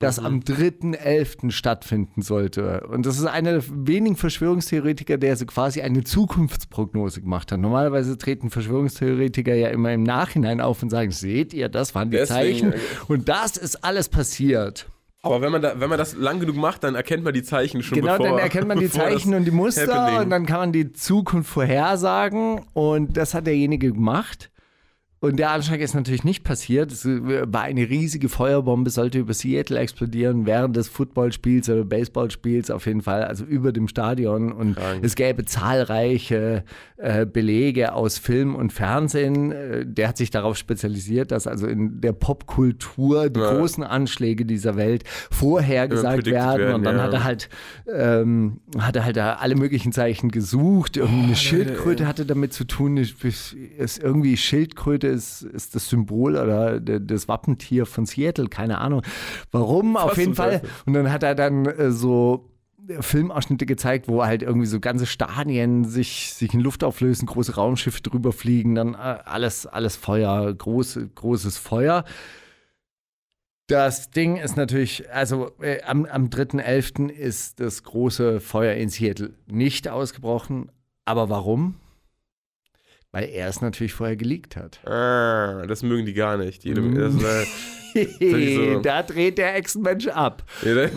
das 0.00 0.18
Mhm. 0.18 0.26
am 0.26 0.40
3.11. 0.40 1.50
stattfinden 1.52 2.22
sollte. 2.22 2.86
Und 2.88 3.06
das 3.06 3.18
ist 3.18 3.26
einer 3.26 3.52
der 3.52 3.62
wenigen 3.68 4.16
Verschwörungstheoretiker, 4.16 5.18
der 5.18 5.36
so 5.36 5.44
quasi 5.46 5.82
eine 5.82 6.02
Zukunftsprognose 6.02 7.20
gemacht 7.20 7.52
hat. 7.52 7.60
Normalerweise 7.60 8.16
treten 8.18 8.50
Verschwörungstheoretiker 8.50 9.54
ja 9.54 9.68
immer 9.68 9.92
im 9.92 10.02
Nachhinein 10.02 10.60
auf 10.60 10.82
und 10.82 10.90
sagen, 10.90 11.10
seht 11.12 11.52
ihr, 11.52 11.68
das 11.68 11.94
waren 11.94 12.10
die 12.10 12.16
Deswegen, 12.16 12.72
Zeichen. 12.72 12.74
Und 13.08 13.28
das 13.28 13.56
ist 13.58 13.84
alles 13.84 14.08
passiert. 14.08 14.88
Aber 15.22 15.42
wenn 15.42 15.52
man, 15.52 15.60
da, 15.60 15.78
wenn 15.78 15.90
man 15.90 15.98
das 15.98 16.14
lang 16.16 16.40
genug 16.40 16.56
macht, 16.56 16.82
dann 16.82 16.94
erkennt 16.94 17.22
man 17.22 17.34
die 17.34 17.42
Zeichen 17.42 17.82
schon 17.82 18.00
Genau, 18.00 18.16
bevor 18.16 18.30
dann 18.30 18.38
erkennt 18.38 18.68
man 18.68 18.78
die 18.78 18.88
Zeichen 18.88 19.34
und 19.34 19.44
die 19.44 19.50
Muster 19.50 19.82
Happening- 19.86 20.20
und 20.22 20.30
dann 20.30 20.46
kann 20.46 20.60
man 20.60 20.72
die 20.72 20.92
Zukunft 20.94 21.50
vorhersagen 21.50 22.62
und 22.72 23.18
das 23.18 23.34
hat 23.34 23.46
derjenige 23.46 23.92
gemacht. 23.92 24.50
Und 25.22 25.36
der 25.36 25.50
Anschlag 25.50 25.80
ist 25.80 25.92
natürlich 25.94 26.24
nicht 26.24 26.44
passiert. 26.44 26.90
Es 26.92 27.04
war 27.04 27.60
eine 27.60 27.90
riesige 27.90 28.30
Feuerbombe, 28.30 28.88
sollte 28.88 29.18
über 29.18 29.34
Seattle 29.34 29.78
explodieren 29.78 30.46
während 30.46 30.74
des 30.76 30.88
Footballspiels 30.88 31.68
oder 31.68 31.84
Baseballspiels 31.84 32.70
auf 32.70 32.86
jeden 32.86 33.02
Fall, 33.02 33.24
also 33.24 33.44
über 33.44 33.70
dem 33.72 33.86
Stadion. 33.86 34.50
Und 34.50 34.76
Krank. 34.76 35.00
es 35.04 35.16
gäbe 35.16 35.44
zahlreiche 35.44 36.64
äh, 36.96 37.26
Belege 37.26 37.92
aus 37.92 38.16
Film 38.16 38.54
und 38.54 38.72
Fernsehen. 38.72 39.52
Äh, 39.52 39.84
der 39.86 40.08
hat 40.08 40.16
sich 40.16 40.30
darauf 40.30 40.56
spezialisiert, 40.56 41.32
dass 41.32 41.46
also 41.46 41.66
in 41.66 42.00
der 42.00 42.12
Popkultur 42.12 43.28
die 43.28 43.40
Ja. 43.40 43.58
großen 43.58 43.84
Anschläge 43.84 44.46
dieser 44.46 44.76
Welt 44.76 45.04
vorhergesagt 45.30 46.14
predicted 46.24 46.32
werden. 46.32 46.60
werden, 46.60 46.74
Und 46.76 46.84
dann 46.84 46.96
ja. 46.96 47.02
hat 47.02 47.12
er 47.12 47.24
halt, 47.24 47.50
ähm, 47.94 48.60
hat 48.78 48.96
er 48.96 49.04
halt 49.04 49.18
da 49.18 49.34
alle 49.34 49.54
möglichen 49.54 49.92
Zeichen 49.92 50.30
gesucht. 50.30 50.96
Irgendwie 50.96 51.24
eine 51.24 51.36
Schildkröte 51.36 52.06
hatte 52.06 52.24
damit 52.24 52.54
zu 52.54 52.64
tun. 52.64 52.96
Ist 52.96 53.18
irgendwie 54.02 54.38
Schildkröte 54.38 55.09
ist, 55.10 55.42
ist 55.42 55.74
das 55.74 55.88
Symbol 55.88 56.36
oder 56.36 56.80
de- 56.80 57.00
das 57.04 57.28
Wappentier 57.28 57.86
von 57.86 58.06
Seattle, 58.06 58.48
keine 58.48 58.78
Ahnung. 58.78 59.02
Warum? 59.50 59.96
Auf 59.96 60.12
Was 60.12 60.16
jeden 60.18 60.34
Fall. 60.34 60.62
Und 60.86 60.94
dann 60.94 61.10
hat 61.12 61.22
er 61.22 61.34
dann 61.34 61.66
äh, 61.66 61.90
so 61.90 62.46
Filmausschnitte 63.00 63.66
gezeigt, 63.66 64.08
wo 64.08 64.24
halt 64.24 64.42
irgendwie 64.42 64.66
so 64.66 64.80
ganze 64.80 65.06
Stadien 65.06 65.84
sich, 65.84 66.32
sich 66.34 66.54
in 66.54 66.60
Luft 66.60 66.82
auflösen, 66.82 67.26
große 67.26 67.54
Raumschiffe 67.54 68.00
drüber 68.02 68.32
fliegen, 68.32 68.74
dann 68.74 68.94
äh, 68.94 68.96
alles, 68.96 69.66
alles 69.66 69.96
Feuer, 69.96 70.52
groß, 70.52 70.98
großes 71.14 71.58
Feuer. 71.58 72.04
Das 73.68 74.10
Ding 74.10 74.36
ist 74.36 74.56
natürlich, 74.56 75.08
also 75.12 75.52
äh, 75.60 75.82
am, 75.84 76.04
am 76.06 76.26
3.11. 76.26 77.08
ist 77.08 77.60
das 77.60 77.84
große 77.84 78.40
Feuer 78.40 78.74
in 78.74 78.88
Seattle 78.88 79.34
nicht 79.46 79.88
ausgebrochen. 79.88 80.72
Aber 81.04 81.28
warum? 81.28 81.76
Weil 83.12 83.28
er 83.28 83.48
es 83.48 83.60
natürlich 83.60 83.92
vorher 83.92 84.16
geleakt 84.16 84.56
hat. 84.56 84.86
Ah, 84.86 85.64
das 85.66 85.82
mögen 85.82 86.06
die 86.06 86.14
gar 86.14 86.36
nicht. 86.36 86.62
Jede, 86.64 86.80
das, 86.92 87.14
äh, 87.94 88.54
so- 88.74 88.80
da 88.82 89.02
dreht 89.02 89.36
der 89.36 89.56
Echsenmensch 89.56 90.06
ab. 90.06 90.44
ja, 90.62 90.74
ne? 90.74 90.90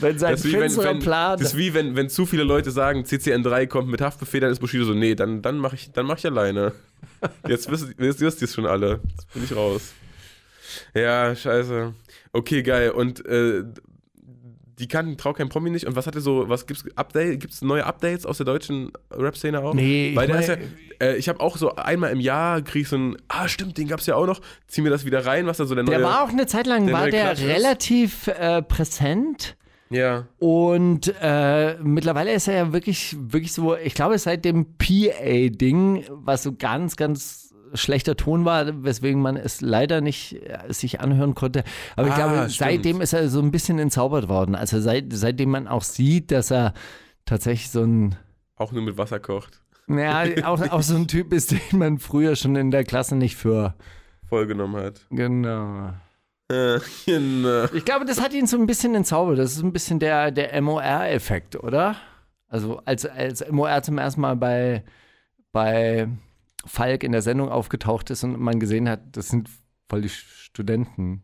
Wenn 0.00 0.18
sein 0.18 0.32
Das 0.32 0.40
ist 0.44 0.46
wie 0.48 0.52
wenn, 0.52 0.60
finsterer 0.60 0.90
wenn, 0.90 0.98
Plan. 0.98 1.38
das 1.38 1.48
ist 1.52 1.56
wie 1.56 1.72
wenn, 1.72 1.96
wenn 1.96 2.10
zu 2.10 2.26
viele 2.26 2.42
Leute 2.44 2.70
sagen, 2.70 3.04
CCN3 3.04 3.66
kommt 3.68 3.88
mit 3.88 4.02
Haftbefehl, 4.02 4.40
dann 4.40 4.50
ist 4.52 4.58
Bushido 4.60 4.84
so, 4.84 4.92
nee, 4.92 5.14
dann, 5.14 5.40
dann 5.40 5.56
mache 5.56 5.76
ich, 5.76 5.90
dann 5.92 6.04
mach 6.04 6.18
ich 6.18 6.26
alleine. 6.26 6.72
Jetzt 7.48 7.70
wisst, 7.70 7.96
wisst, 7.98 8.20
wisst 8.20 8.42
ihr 8.42 8.48
es 8.48 8.54
schon 8.54 8.66
alle. 8.66 9.00
Jetzt 9.16 9.32
bin 9.32 9.44
ich 9.44 9.56
raus. 9.56 9.94
Ja, 10.94 11.34
scheiße. 11.34 11.94
Okay, 12.32 12.62
geil. 12.62 12.90
Und 12.90 13.24
äh, 13.24 13.62
die 14.78 14.88
kannten 14.88 15.16
Trau 15.16 15.32
kein 15.32 15.48
Promi 15.48 15.70
nicht. 15.70 15.86
Und 15.86 15.96
was 15.96 16.06
hatte 16.06 16.20
so, 16.20 16.48
was 16.48 16.66
gibt's 16.66 16.84
Update, 16.96 17.40
gibt's 17.40 17.62
neue 17.62 17.86
Updates 17.86 18.26
aus 18.26 18.36
der 18.36 18.46
deutschen 18.46 18.92
Rap-Szene 19.10 19.60
auch? 19.60 19.74
Nee, 19.74 20.10
ich 20.10 20.16
Weil 20.16 20.26
der 20.26 20.40
ist 20.40 20.48
ja, 20.48 20.56
äh, 21.00 21.16
ich 21.16 21.28
habe 21.28 21.40
auch 21.40 21.56
so 21.56 21.74
einmal 21.76 22.12
im 22.12 22.20
Jahr 22.20 22.60
krieg 22.62 22.82
ich 22.82 22.88
so 22.88 22.96
ein, 22.96 23.16
ah 23.28 23.48
stimmt, 23.48 23.78
den 23.78 23.88
gab's 23.88 24.06
ja 24.06 24.16
auch 24.16 24.26
noch. 24.26 24.40
Zieh 24.66 24.82
mir 24.82 24.90
das 24.90 25.04
wieder 25.04 25.24
rein, 25.24 25.46
was 25.46 25.56
da 25.56 25.64
so 25.64 25.74
der 25.74 25.84
neue. 25.84 25.96
der 25.96 26.04
war 26.04 26.22
auch 26.22 26.28
eine 26.28 26.46
Zeit 26.46 26.66
lang 26.66 26.86
der 26.86 26.94
war 26.94 27.10
der 27.10 27.34
Klatsch 27.34 27.42
relativ 27.42 28.28
äh, 28.28 28.62
präsent. 28.62 29.56
ja. 29.88 30.26
Und 30.38 31.14
äh, 31.22 31.76
mittlerweile 31.82 32.32
ist 32.32 32.48
er 32.48 32.54
ja 32.54 32.72
wirklich, 32.72 33.16
wirklich 33.18 33.52
so, 33.52 33.76
ich 33.76 33.94
glaube, 33.94 34.18
seit 34.18 34.44
dem 34.44 34.76
PA-Ding, 34.76 36.04
was 36.10 36.42
so 36.42 36.52
ganz, 36.52 36.96
ganz 36.96 37.45
schlechter 37.74 38.16
Ton 38.16 38.44
war, 38.44 38.84
weswegen 38.84 39.20
man 39.20 39.36
es 39.36 39.60
leider 39.60 40.00
nicht 40.00 40.34
äh, 40.48 40.72
sich 40.72 41.00
anhören 41.00 41.34
konnte. 41.34 41.64
Aber 41.96 42.08
ich 42.08 42.12
Ah, 42.14 42.16
glaube, 42.16 42.34
stimmt. 42.50 42.52
seitdem 42.52 43.00
ist 43.00 43.12
er 43.12 43.28
so 43.28 43.40
ein 43.40 43.50
bisschen 43.50 43.78
entzaubert 43.78 44.28
worden. 44.28 44.54
Also 44.54 44.80
seit, 44.80 45.06
seitdem 45.12 45.50
man 45.50 45.68
auch 45.68 45.82
sieht, 45.82 46.30
dass 46.30 46.50
er 46.50 46.74
tatsächlich 47.24 47.70
so 47.70 47.82
ein, 47.82 48.16
Auch 48.56 48.72
nur 48.72 48.82
mit 48.82 48.96
Wasser 48.98 49.20
kocht. 49.20 49.60
naja, 49.86 50.46
auch, 50.48 50.60
auch 50.70 50.82
so 50.82 50.96
ein 50.96 51.08
Typ 51.08 51.32
ist, 51.32 51.50
den 51.52 51.78
man 51.78 51.98
früher 51.98 52.36
schon 52.36 52.56
in 52.56 52.70
der 52.70 52.84
Klasse 52.84 53.16
nicht 53.16 53.36
für. 53.36 53.74
Vollgenommen 54.28 54.82
hat. 54.82 55.06
Genau. 55.10 55.90
Äh, 56.48 56.78
genau. 57.06 57.64
Ich 57.74 57.84
glaube, 57.84 58.04
das 58.04 58.20
hat 58.20 58.32
ihn 58.32 58.46
so 58.46 58.56
ein 58.56 58.66
bisschen 58.66 58.94
entzaubert. 58.94 59.38
Das 59.38 59.52
ist 59.52 59.62
ein 59.62 59.72
bisschen 59.72 59.98
der, 59.98 60.30
der 60.30 60.60
MOR-Effekt, 60.62 61.56
oder? 61.56 61.96
Also 62.48 62.80
als, 62.84 63.04
als 63.04 63.44
MOR 63.50 63.82
zum 63.82 63.98
ersten 63.98 64.20
Mal 64.20 64.36
bei, 64.36 64.84
bei 65.52 66.08
Falk 66.66 67.02
in 67.04 67.12
der 67.12 67.22
Sendung 67.22 67.48
aufgetaucht 67.48 68.10
ist 68.10 68.24
und 68.24 68.38
man 68.38 68.60
gesehen 68.60 68.88
hat, 68.88 69.00
das 69.16 69.28
sind 69.28 69.48
voll 69.88 70.02
die 70.02 70.08
Studenten. 70.08 71.22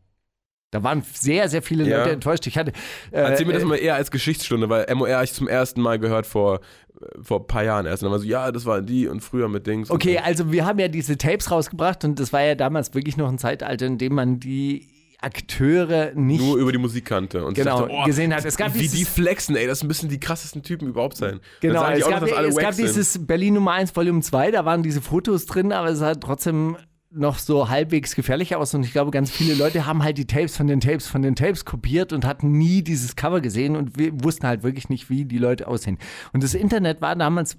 Da 0.70 0.82
waren 0.82 1.02
sehr, 1.02 1.48
sehr 1.50 1.60
viele 1.62 1.86
Ja. 1.86 1.98
Leute 1.98 2.12
enttäuscht. 2.12 2.46
Ich 2.46 2.56
hatte. 2.56 2.72
Äh, 3.10 3.20
Erzähl 3.20 3.46
mir 3.46 3.52
das 3.52 3.62
äh, 3.62 3.66
mal 3.66 3.76
eher 3.76 3.94
als 3.94 4.10
Geschichtsstunde, 4.10 4.70
weil 4.70 4.86
MOR 4.94 5.10
habe 5.10 5.24
ich 5.24 5.34
zum 5.34 5.46
ersten 5.46 5.82
Mal 5.82 5.98
gehört 5.98 6.26
vor, 6.26 6.60
äh, 6.98 7.04
vor 7.20 7.40
ein 7.40 7.46
paar 7.46 7.62
Jahren 7.62 7.84
erst. 7.84 8.02
Und 8.02 8.06
dann 8.06 8.12
war 8.12 8.18
so, 8.20 8.26
ja, 8.26 8.50
das 8.50 8.64
waren 8.64 8.86
die 8.86 9.06
und 9.06 9.20
früher 9.20 9.48
mit 9.48 9.66
Dings. 9.66 9.90
Okay, 9.90 10.14
so. 10.14 10.24
also 10.24 10.52
wir 10.52 10.64
haben 10.64 10.78
ja 10.78 10.88
diese 10.88 11.18
Tapes 11.18 11.50
rausgebracht 11.50 12.04
und 12.04 12.18
das 12.18 12.32
war 12.32 12.42
ja 12.42 12.54
damals 12.54 12.94
wirklich 12.94 13.18
noch 13.18 13.28
ein 13.28 13.36
Zeitalter, 13.36 13.84
in 13.84 13.98
dem 13.98 14.14
man 14.14 14.40
die 14.40 14.88
Akteure 15.22 16.12
nicht 16.14 16.40
Nur 16.40 16.56
über 16.58 16.72
die 16.72 16.78
Musik 16.78 17.04
kannte. 17.04 17.44
Und 17.44 17.54
Genau, 17.54 17.80
dachte, 17.82 17.92
oh, 17.94 18.04
gesehen 18.04 18.34
hat. 18.34 18.44
Es 18.44 18.56
gab 18.56 18.74
wie 18.74 18.80
dieses- 18.80 18.98
die 18.98 19.04
flexen, 19.04 19.56
ey, 19.56 19.66
das 19.66 19.82
müssen 19.84 20.08
die 20.08 20.20
krassesten 20.20 20.62
Typen 20.62 20.88
überhaupt 20.88 21.16
sein. 21.16 21.40
Genau, 21.60 21.84
es 21.90 22.06
gab, 22.06 22.20
noch, 22.22 22.28
es 22.28 22.56
gab 22.56 22.74
sind. 22.74 22.86
dieses 22.88 23.26
Berlin 23.26 23.54
Nummer 23.54 23.72
1 23.72 23.94
Volume 23.94 24.20
2, 24.20 24.50
da 24.50 24.64
waren 24.64 24.82
diese 24.82 25.00
Fotos 25.00 25.46
drin, 25.46 25.72
aber 25.72 25.90
es 25.90 25.98
sah 25.98 26.14
trotzdem 26.14 26.76
noch 27.14 27.38
so 27.38 27.68
halbwegs 27.68 28.14
gefährlich 28.14 28.56
aus 28.56 28.72
und 28.74 28.84
ich 28.84 28.92
glaube, 28.92 29.10
ganz 29.10 29.30
viele 29.30 29.52
Leute 29.54 29.84
haben 29.86 30.02
halt 30.02 30.16
die 30.16 30.26
Tapes 30.26 30.56
von 30.56 30.66
den 30.66 30.80
Tapes 30.80 31.06
von 31.08 31.20
den 31.20 31.34
Tapes 31.36 31.64
kopiert 31.66 32.12
und 32.14 32.24
hatten 32.24 32.52
nie 32.52 32.82
dieses 32.82 33.16
Cover 33.16 33.42
gesehen 33.42 33.76
und 33.76 33.98
wir 33.98 34.12
wussten 34.24 34.46
halt 34.46 34.62
wirklich 34.62 34.88
nicht, 34.88 35.10
wie 35.10 35.26
die 35.26 35.36
Leute 35.38 35.68
aussehen. 35.68 35.98
Und 36.32 36.42
das 36.42 36.54
Internet 36.54 37.02
war 37.02 37.14
damals 37.14 37.58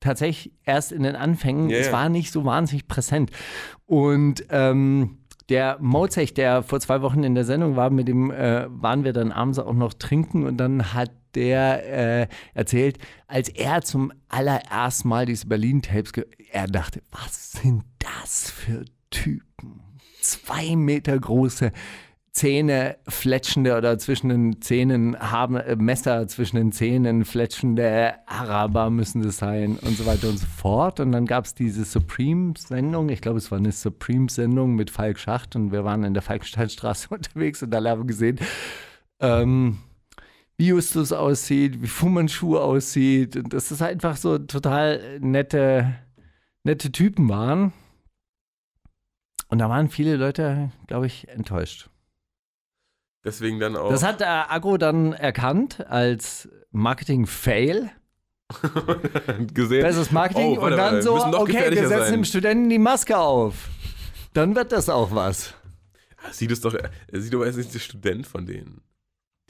tatsächlich 0.00 0.52
erst 0.64 0.90
in 0.92 1.02
den 1.02 1.16
Anfängen, 1.16 1.68
Ja, 1.70 1.78
es 1.78 1.92
war 1.92 2.08
nicht 2.08 2.32
so 2.32 2.44
wahnsinnig 2.46 2.88
präsent. 2.88 3.30
Und 3.86 4.44
ähm, 4.50 5.18
der 5.48 5.78
Mozech, 5.80 6.34
der 6.34 6.62
vor 6.62 6.80
zwei 6.80 7.02
Wochen 7.02 7.22
in 7.22 7.34
der 7.34 7.44
Sendung 7.44 7.76
war, 7.76 7.90
mit 7.90 8.08
dem 8.08 8.30
äh, 8.30 8.66
waren 8.68 9.04
wir 9.04 9.12
dann 9.12 9.32
abends 9.32 9.58
auch 9.58 9.74
noch 9.74 9.92
trinken 9.92 10.46
und 10.46 10.56
dann 10.56 10.94
hat 10.94 11.10
der 11.34 12.22
äh, 12.22 12.28
erzählt, 12.54 12.98
als 13.26 13.48
er 13.48 13.82
zum 13.82 14.12
allerersten 14.28 15.08
Mal 15.08 15.26
diese 15.26 15.46
Berlin-Tapes, 15.46 16.12
er 16.50 16.66
dachte, 16.66 17.02
was 17.10 17.52
sind 17.52 17.84
das 17.98 18.50
für 18.50 18.84
Typen? 19.10 19.98
Zwei 20.20 20.74
Meter 20.76 21.18
große 21.18 21.72
Zähne 22.34 22.96
fletschende 23.06 23.76
oder 23.76 23.96
zwischen 23.96 24.28
den 24.28 24.60
Zähnen 24.60 25.16
haben 25.18 25.54
äh, 25.54 25.76
Messer 25.76 26.26
zwischen 26.26 26.56
den 26.56 26.72
Zähnen 26.72 27.24
fletschende 27.24 28.14
Araber 28.26 28.90
müssen 28.90 29.22
das 29.22 29.36
sein 29.36 29.78
und 29.78 29.96
so 29.96 30.04
weiter 30.04 30.28
und 30.28 30.38
so 30.38 30.46
fort. 30.46 30.98
Und 30.98 31.12
dann 31.12 31.26
gab 31.26 31.44
es 31.44 31.54
diese 31.54 31.84
Supreme-Sendung, 31.84 33.08
ich 33.08 33.20
glaube, 33.20 33.38
es 33.38 33.52
war 33.52 33.58
eine 33.58 33.70
Supreme-Sendung 33.70 34.74
mit 34.74 34.90
Falk 34.90 35.20
Schacht 35.20 35.54
und 35.54 35.70
wir 35.70 35.84
waren 35.84 36.02
in 36.02 36.12
der 36.12 36.24
Falkensteinstraße 36.24 37.08
unterwegs 37.14 37.62
und 37.62 37.70
da 37.70 37.76
haben 37.76 38.00
wir 38.00 38.06
gesehen, 38.06 38.40
ähm, 39.20 39.78
wie 40.56 40.66
Justus 40.66 41.12
aussieht, 41.12 41.82
wie 41.82 41.86
Fu 41.86 42.58
aussieht 42.58 43.36
und 43.36 43.52
dass 43.52 43.68
das 43.68 43.80
einfach 43.80 44.16
so 44.16 44.38
total 44.38 45.20
nette, 45.20 45.94
nette 46.64 46.90
Typen 46.90 47.28
waren. 47.28 47.72
Und 49.50 49.60
da 49.60 49.68
waren 49.68 49.88
viele 49.88 50.16
Leute, 50.16 50.72
glaube 50.88 51.06
ich, 51.06 51.28
enttäuscht. 51.28 51.90
Deswegen 53.24 53.58
dann 53.58 53.76
auch. 53.76 53.90
Das 53.90 54.02
hat 54.02 54.20
der 54.20 54.52
Agro 54.52 54.76
dann 54.76 55.12
erkannt 55.12 55.86
als 55.88 56.48
Marketing-Fail. 56.70 57.90
gesehen. 59.54 59.82
Besseres 59.82 60.10
Marketing 60.12 60.58
Oh, 60.58 60.60
warte 60.60 60.74
und 60.74 60.78
dann 60.78 60.94
wir 60.96 61.02
so, 61.02 61.14
okay, 61.14 61.70
wir 61.70 61.88
setzen 61.88 62.04
sein. 62.04 62.12
dem 62.12 62.24
Studenten 62.24 62.68
die 62.68 62.78
Maske 62.78 63.16
auf. 63.16 63.68
Dann 64.34 64.54
wird 64.54 64.70
das 64.70 64.90
auch 64.90 65.14
was. 65.14 65.54
Sieht 66.30 66.50
es 66.50 66.60
doch, 66.60 66.74
er 66.74 67.20
sieht 67.20 67.34
aber 67.34 67.46
jetzt 67.46 67.56
nicht 67.56 67.72
der 67.72 67.78
Student 67.78 68.26
von 68.26 68.44
denen. 68.46 68.82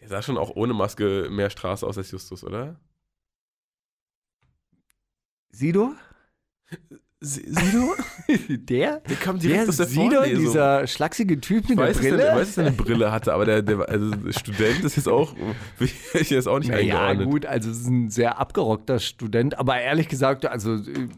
Der 0.00 0.08
sah 0.08 0.22
schon 0.22 0.38
auch 0.38 0.54
ohne 0.54 0.74
Maske 0.74 1.28
mehr 1.30 1.50
Straße 1.50 1.86
aus 1.86 1.98
als 1.98 2.10
Justus, 2.10 2.44
oder? 2.44 2.80
Sido? 5.50 5.94
Sido? 7.24 7.94
Der? 8.68 9.00
Der 9.00 9.16
kam 9.16 9.38
direkt 9.38 9.62
Der 9.62 9.68
aus 9.68 9.76
der 9.78 9.86
Sido, 9.86 10.10
Vorlesung. 10.16 10.44
dieser 10.44 10.86
schlachsige 10.86 11.40
Typ 11.40 11.68
mit 11.68 11.78
der 11.78 11.86
weiß, 11.88 11.96
dass 11.96 12.04
er- 12.06 12.10
Brille? 12.12 12.28
ich 12.28 12.34
weiß, 12.36 12.46
dass 12.48 12.58
er 12.58 12.66
eine 12.66 12.76
Brille 12.76 13.12
hatte, 13.12 13.32
aber 13.34 13.44
der, 13.44 13.62
der 13.62 13.88
also 13.88 14.10
Student 14.30 14.84
ist 14.84 14.96
jetzt 14.96 15.08
auch, 15.08 15.34
ich 16.14 16.30
jetzt 16.30 16.46
auch 16.48 16.58
nicht 16.58 16.70
Naja, 16.70 17.06
eingeordnet. 17.06 17.30
gut, 17.30 17.46
also 17.46 17.70
es 17.70 17.80
ist 17.80 17.88
ein 17.88 18.10
sehr 18.10 18.38
abgerockter 18.38 18.98
Student, 18.98 19.58
aber 19.58 19.80
ehrlich 19.80 20.08
gesagt, 20.08 20.46
also 20.46 20.74
äh, 20.74 21.08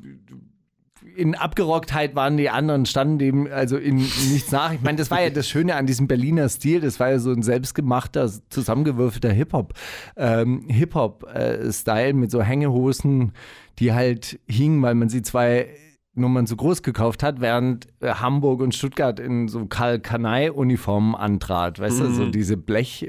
in 1.17 1.35
Abgerocktheit 1.35 2.15
waren 2.15 2.37
die 2.37 2.51
anderen, 2.51 2.85
standen 2.85 3.19
dem 3.19 3.49
also 3.51 3.79
in 3.79 3.97
nichts 3.97 4.51
nach. 4.53 4.75
Ich 4.75 4.83
meine, 4.83 4.99
das 4.99 5.11
war 5.11 5.23
ja 5.23 5.31
das 5.31 5.49
Schöne 5.49 5.75
an 5.77 5.87
diesem 5.87 6.09
Berliner 6.09 6.47
Stil, 6.51 6.81
das 6.83 7.01
war 7.01 7.11
ja 7.11 7.19
so 7.19 7.31
ein 7.33 7.43
selbstgemachter, 7.43 8.31
zusammengewürfelter 8.51 9.31
Hip-Hop, 9.33 9.73
ähm, 10.19 10.67
Hip-Hop-Style 10.69 12.13
mit 12.13 12.31
so 12.31 12.43
Hängehosen, 12.43 13.33
die 13.79 13.95
halt 13.95 14.39
hingen, 14.47 14.83
weil 14.83 14.95
man 14.95 15.09
sie 15.09 15.23
zwei 15.23 15.69
Nummern 16.17 16.47
zu 16.47 16.57
groß 16.57 16.83
gekauft 16.83 17.23
hat, 17.23 17.41
während 17.41 17.87
äh, 18.01 18.09
Hamburg 18.15 18.61
und 18.61 18.75
Stuttgart 18.75 19.21
in 19.21 19.49
so 19.49 19.67
Karl-Kanai-Uniformen 19.67 21.15
antrat. 21.15 21.79
Weißt 21.79 22.01
du, 22.01 22.11
so 22.13 22.27
diese 22.31 22.57
Blech, 22.57 23.09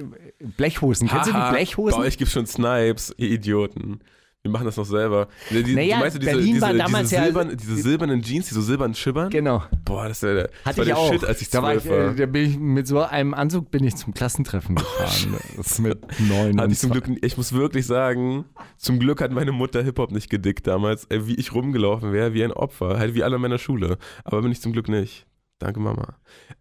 Blechhosen. 0.58 1.08
Kennst 1.08 1.30
du 1.30 1.34
die 1.34 1.40
Mhm. 1.40 1.52
Blechhosen? 1.52 2.00
Bei 2.00 2.06
euch 2.08 2.18
gibt 2.18 2.28
es 2.28 2.34
schon 2.34 2.46
Snipes, 2.46 3.14
ihr 3.18 3.32
Idioten. 3.32 4.00
Wir 4.48 4.51
machen 4.54 4.66
das 4.66 4.77
noch 4.77 4.86
selber. 4.86 5.27
Die, 5.51 5.62
die, 5.62 5.75
Naja, 5.75 6.00
du 6.00 6.20
diese, 6.20 6.32
Berlin 6.32 6.54
diese, 6.56 6.62
war 6.62 6.74
damals 6.74 7.10
diese, 7.10 7.16
ja- 7.16 7.24
silbern, 7.25 7.58
diese 7.58 7.75
silbernen 7.75 8.22
Jeans, 8.22 8.48
die 8.48 8.54
so 8.54 8.62
silbern 8.62 8.94
schimmern? 8.96 9.30
Genau. 9.30 9.63
Boah, 9.84 10.08
das, 10.08 10.18
ist 10.18 10.24
ja 10.24 10.34
der, 10.34 10.44
das 10.48 10.66
Hatte 10.66 10.77
war 10.77 10.84
ich 10.84 10.88
der 10.88 10.98
auch. 10.98 11.12
Shit, 11.13 11.25
als 11.25 11.42
ich 11.42 11.50
da, 11.50 11.62
war 11.62 11.75
ich, 11.75 11.89
war. 11.89 12.12
äh, 12.12 12.16
da 12.16 12.25
bin 12.25 12.50
ich 12.50 12.58
mit 12.58 12.88
so 12.88 13.01
einem 13.01 13.34
Anzug 13.34 13.70
bin 13.72 13.84
ich 13.84 13.96
zum 13.96 14.13
Klassentreffen 14.13 14.75
gefahren. 14.75 15.36
Das 15.58 15.72
ist 15.72 15.80
mit 15.80 16.00
neun 16.30 16.60
Hatte 16.62 16.72
ich 16.72 16.80
zum 16.80 16.92
Glück, 16.92 17.06
ich 17.22 17.36
muss 17.38 17.51
wirklich 17.51 17.86
sagen, 17.86 18.46
zum 18.77 19.00
Glück 19.00 19.22
hat 19.22 19.32
meine 19.32 19.51
Mutter 19.51 19.84
Hip-Hop 19.84 20.12
nicht 20.12 20.30
gedickt 20.30 20.68
damals, 20.68 21.06
ey, 21.10 21.27
wie 21.27 21.36
ich 21.36 21.54
rumgelaufen 21.54 22.13
wäre, 22.13 22.34
wie 22.34 22.44
ein 22.44 22.51
Opfer, 22.54 22.98
halt 23.00 23.13
wie 23.16 23.24
alle 23.24 23.36
in 23.36 23.42
meiner 23.42 23.58
Schule. 23.58 23.98
Aber 24.24 24.42
bin 24.42 24.51
ich 24.51 24.62
zum 24.62 24.72
Glück 24.74 24.88
nicht. 24.88 25.25
Danke, 25.60 25.80
Mama. 25.80 26.16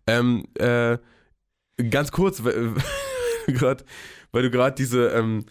Ähm, 0.06 0.44
äh, 0.54 0.98
ganz 1.90 2.10
kurz, 2.12 2.42
weil, 2.42 2.74
weil 4.32 4.42
du 4.42 4.50
gerade 4.50 4.74
diese, 4.74 5.08
ähm, 5.08 5.44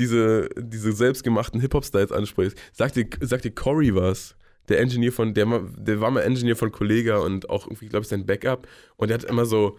diese, 0.00 0.48
diese 0.56 0.92
selbstgemachten 0.92 1.60
Hip-Hop-Styles 1.60 2.10
ansprichst. 2.10 2.58
Sagt 2.72 2.96
dir, 2.96 3.06
sagt 3.20 3.44
dir 3.44 3.52
Cory 3.52 3.94
was? 3.94 4.36
Der 4.68 4.80
Engineer 4.80 5.12
von, 5.12 5.34
der, 5.34 5.46
der 5.78 6.00
war 6.00 6.10
mal 6.10 6.22
Engineer 6.22 6.56
von 6.56 6.72
Kollega 6.72 7.18
und 7.18 7.50
auch 7.50 7.66
irgendwie, 7.66 7.88
glaube 7.88 8.02
ich, 8.02 8.08
sein 8.08 8.26
Backup. 8.26 8.66
Und 8.96 9.08
der 9.08 9.18
hat 9.18 9.24
immer 9.24 9.44
so 9.44 9.78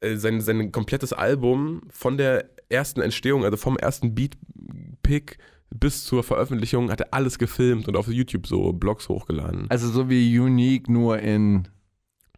äh, 0.00 0.16
sein, 0.16 0.40
sein 0.40 0.72
komplettes 0.72 1.12
Album 1.12 1.82
von 1.90 2.16
der 2.16 2.50
ersten 2.68 3.00
Entstehung, 3.00 3.44
also 3.44 3.56
vom 3.56 3.76
ersten 3.76 4.14
Beat-Pick 4.14 5.38
bis 5.70 6.04
zur 6.04 6.22
Veröffentlichung, 6.22 6.90
hat 6.90 7.00
er 7.00 7.14
alles 7.14 7.38
gefilmt 7.38 7.88
und 7.88 7.96
auf 7.96 8.08
YouTube 8.08 8.46
so 8.46 8.72
Blogs 8.72 9.08
hochgeladen. 9.08 9.66
Also 9.70 9.88
so 9.88 10.08
wie 10.08 10.38
Unique, 10.38 10.88
nur 10.88 11.18
in 11.18 11.68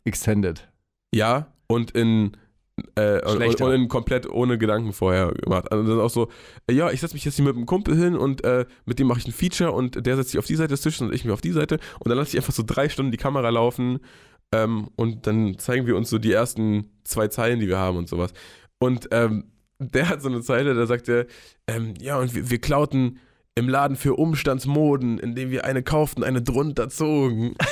Extended. 0.05 0.69
Ja, 1.15 1.53
und 1.67 1.93
in 1.93 2.37
Äh, 2.95 3.15
und, 3.15 3.25
und, 3.25 3.37
Schlechter. 3.37 3.67
und 3.67 3.89
komplett 3.89 4.29
ohne 4.29 4.59
Gedanken 4.59 4.93
vorher 4.93 5.33
gemacht. 5.33 5.71
Also 5.71 5.89
dann 5.89 6.01
auch 6.01 6.11
so, 6.11 6.29
äh, 6.67 6.75
ja, 6.75 6.91
ich 6.91 7.01
setze 7.01 7.15
mich 7.15 7.25
jetzt 7.25 7.37
hier 7.37 7.45
mit 7.45 7.57
einem 7.57 7.67
Kumpel 7.67 7.97
hin 7.97 8.17
und 8.17 8.45
äh, 8.45 8.67
mit 8.85 8.99
dem 8.99 9.07
mache 9.07 9.21
ich 9.21 9.27
ein 9.27 9.33
Feature 9.33 9.73
und 9.73 10.05
der 10.07 10.17
setzt 10.17 10.31
sich 10.31 10.39
auf 10.39 10.47
die 10.47 10.57
Seite 10.57 10.69
des 10.69 10.83
Tisches 10.83 11.01
und 11.01 11.15
ich 11.15 11.25
mich 11.25 11.33
auf 11.33 11.41
die 11.41 11.53
Seite 11.53 11.79
und 12.01 12.09
dann 12.09 12.19
lasse 12.19 12.31
ich 12.31 12.37
einfach 12.37 12.53
so 12.53 12.63
drei 12.65 12.89
Stunden 12.89 13.13
die 13.13 13.19
Kamera 13.19 13.49
laufen 13.49 14.01
ähm, 14.53 14.89
und 14.97 15.27
dann 15.27 15.59
zeigen 15.59 15.87
wir 15.87 15.97
uns 15.97 16.11
so 16.11 16.19
die 16.19 16.33
ersten 16.33 16.91
zwei 17.05 17.29
Zeilen, 17.29 17.61
die 17.61 17.69
wir 17.69 17.79
haben 17.79 17.97
und 17.97 18.09
sowas. 18.09 18.33
Und 18.79 19.09
ähm, 19.11 19.45
der 19.79 20.09
hat 20.09 20.23
so 20.23 20.29
eine 20.29 20.43
Zeile, 20.43 20.75
da 20.75 20.87
sagt 20.87 21.09
er, 21.09 21.27
ähm, 21.67 21.95
ja, 22.01 22.19
und 22.19 22.35
wir, 22.35 22.51
wir 22.51 22.61
klauten 22.61 23.19
im 23.55 23.69
Laden 23.69 23.97
für 23.97 24.15
Umstandsmoden, 24.15 25.19
indem 25.19 25.51
wir 25.51 25.65
eine 25.65 25.83
kauften, 25.83 26.25
eine 26.25 26.43
drunter 26.43 26.89
zogen. 26.89 27.55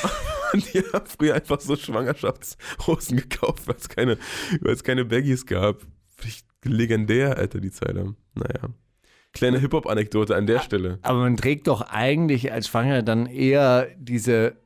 Und 0.52 0.74
die 0.74 0.80
haben 0.92 1.06
früher 1.06 1.34
einfach 1.34 1.60
so 1.60 1.76
Schwangerschaftshosen 1.76 3.16
gekauft, 3.16 3.66
weil 3.66 3.76
es 3.76 3.88
keine, 3.88 4.18
keine 4.84 5.04
Baggies 5.04 5.46
gab. 5.46 5.82
Richtig 6.24 6.50
legendär, 6.64 7.36
Alter, 7.36 7.60
die 7.60 7.70
Zeile. 7.70 8.14
Naja. 8.34 8.70
Kleine 9.32 9.60
Hip-Hop-Anekdote 9.60 10.34
an 10.34 10.46
der 10.46 10.60
Stelle. 10.60 10.98
Aber 11.02 11.20
man 11.20 11.36
trägt 11.36 11.68
doch 11.68 11.82
eigentlich 11.82 12.52
als 12.52 12.68
Schwanger 12.68 13.02
dann 13.02 13.26
eher 13.26 13.88
diese 13.96 14.56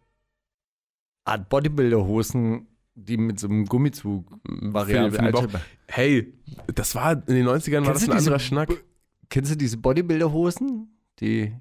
Art 1.24 1.48
Bodybuilder-Hosen, 1.48 2.66
die 2.94 3.16
mit 3.16 3.38
so 3.38 3.48
einem 3.48 3.66
Gummizug 3.66 4.26
variabel 4.44 5.60
Hey, 5.88 6.32
das 6.74 6.94
war, 6.94 7.12
in 7.28 7.34
den 7.34 7.46
90ern 7.46 7.84
war 7.84 7.92
Kennst 7.92 8.02
das 8.02 8.04
du 8.06 8.12
ein 8.12 8.18
diese 8.18 8.30
anderer 8.30 8.38
Schnack. 8.38 8.84
Kennst 9.28 9.52
du 9.52 9.56
diese 9.56 9.76
Bodybuilder-Hosen? 9.78 10.88
Die, 11.20 11.54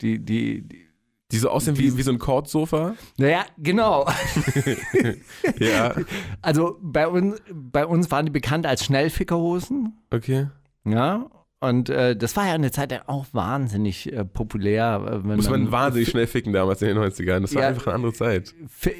die, 0.00 0.18
die, 0.18 0.62
die, 0.62 0.88
Die 1.32 1.38
so 1.38 1.48
aussehen 1.50 1.78
wie, 1.78 1.96
wie 1.96 2.02
so 2.02 2.10
ein 2.12 2.18
Kordsofa. 2.18 2.94
naja, 3.16 3.44
genau. 3.58 4.06
Ja, 5.58 5.94
Also 6.42 6.78
bei 6.82 7.08
uns, 7.08 7.40
bei 7.52 7.86
uns 7.86 8.10
waren 8.10 8.26
die 8.26 8.32
bekannt 8.32 8.66
als 8.66 8.84
Schnellfickerhosen. 8.84 9.98
okay. 10.10 10.48
Ja. 10.84 11.26
Und 11.60 11.90
äh, 11.90 12.16
das 12.16 12.34
war 12.34 12.44
ja 12.48 12.54
eine 12.54 12.72
Zeit 12.72 12.90
lang 12.90 13.02
auch 13.06 13.26
wahnsinnig 13.30 14.12
äh, 14.12 14.24
populär. 14.24 15.22
äh, 15.24 15.26
Muss 15.36 15.48
man 15.48 15.70
wahnsinnig 15.70 16.08
schnell 16.08 16.26
ficken 16.26 16.52
damals 16.52 16.82
in 16.82 16.88
den 16.88 16.98
90ern. 16.98 17.38
Das 17.40 17.54
war 17.54 17.62
Ja. 17.62 17.68
einfach 17.68 17.86
eine 17.86 17.94
andere 17.94 18.12
Zeit. 18.12 18.52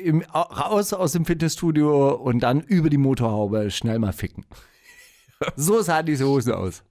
im, 0.04 0.22
au- 0.30 0.42
raus 0.42 0.92
aus 0.92 1.10
dem 1.10 1.24
Fitnessstudio 1.24 2.10
und 2.14 2.38
dann 2.44 2.60
über 2.60 2.88
die 2.88 2.98
Motorhaube 2.98 3.70
schnell 3.72 3.98
mal 3.98 4.12
ficken. 4.12 4.44
So 5.56 5.82
sahen 5.82 6.06
diese 6.06 6.24
Hosen 6.28 6.52
aus. 6.52 6.84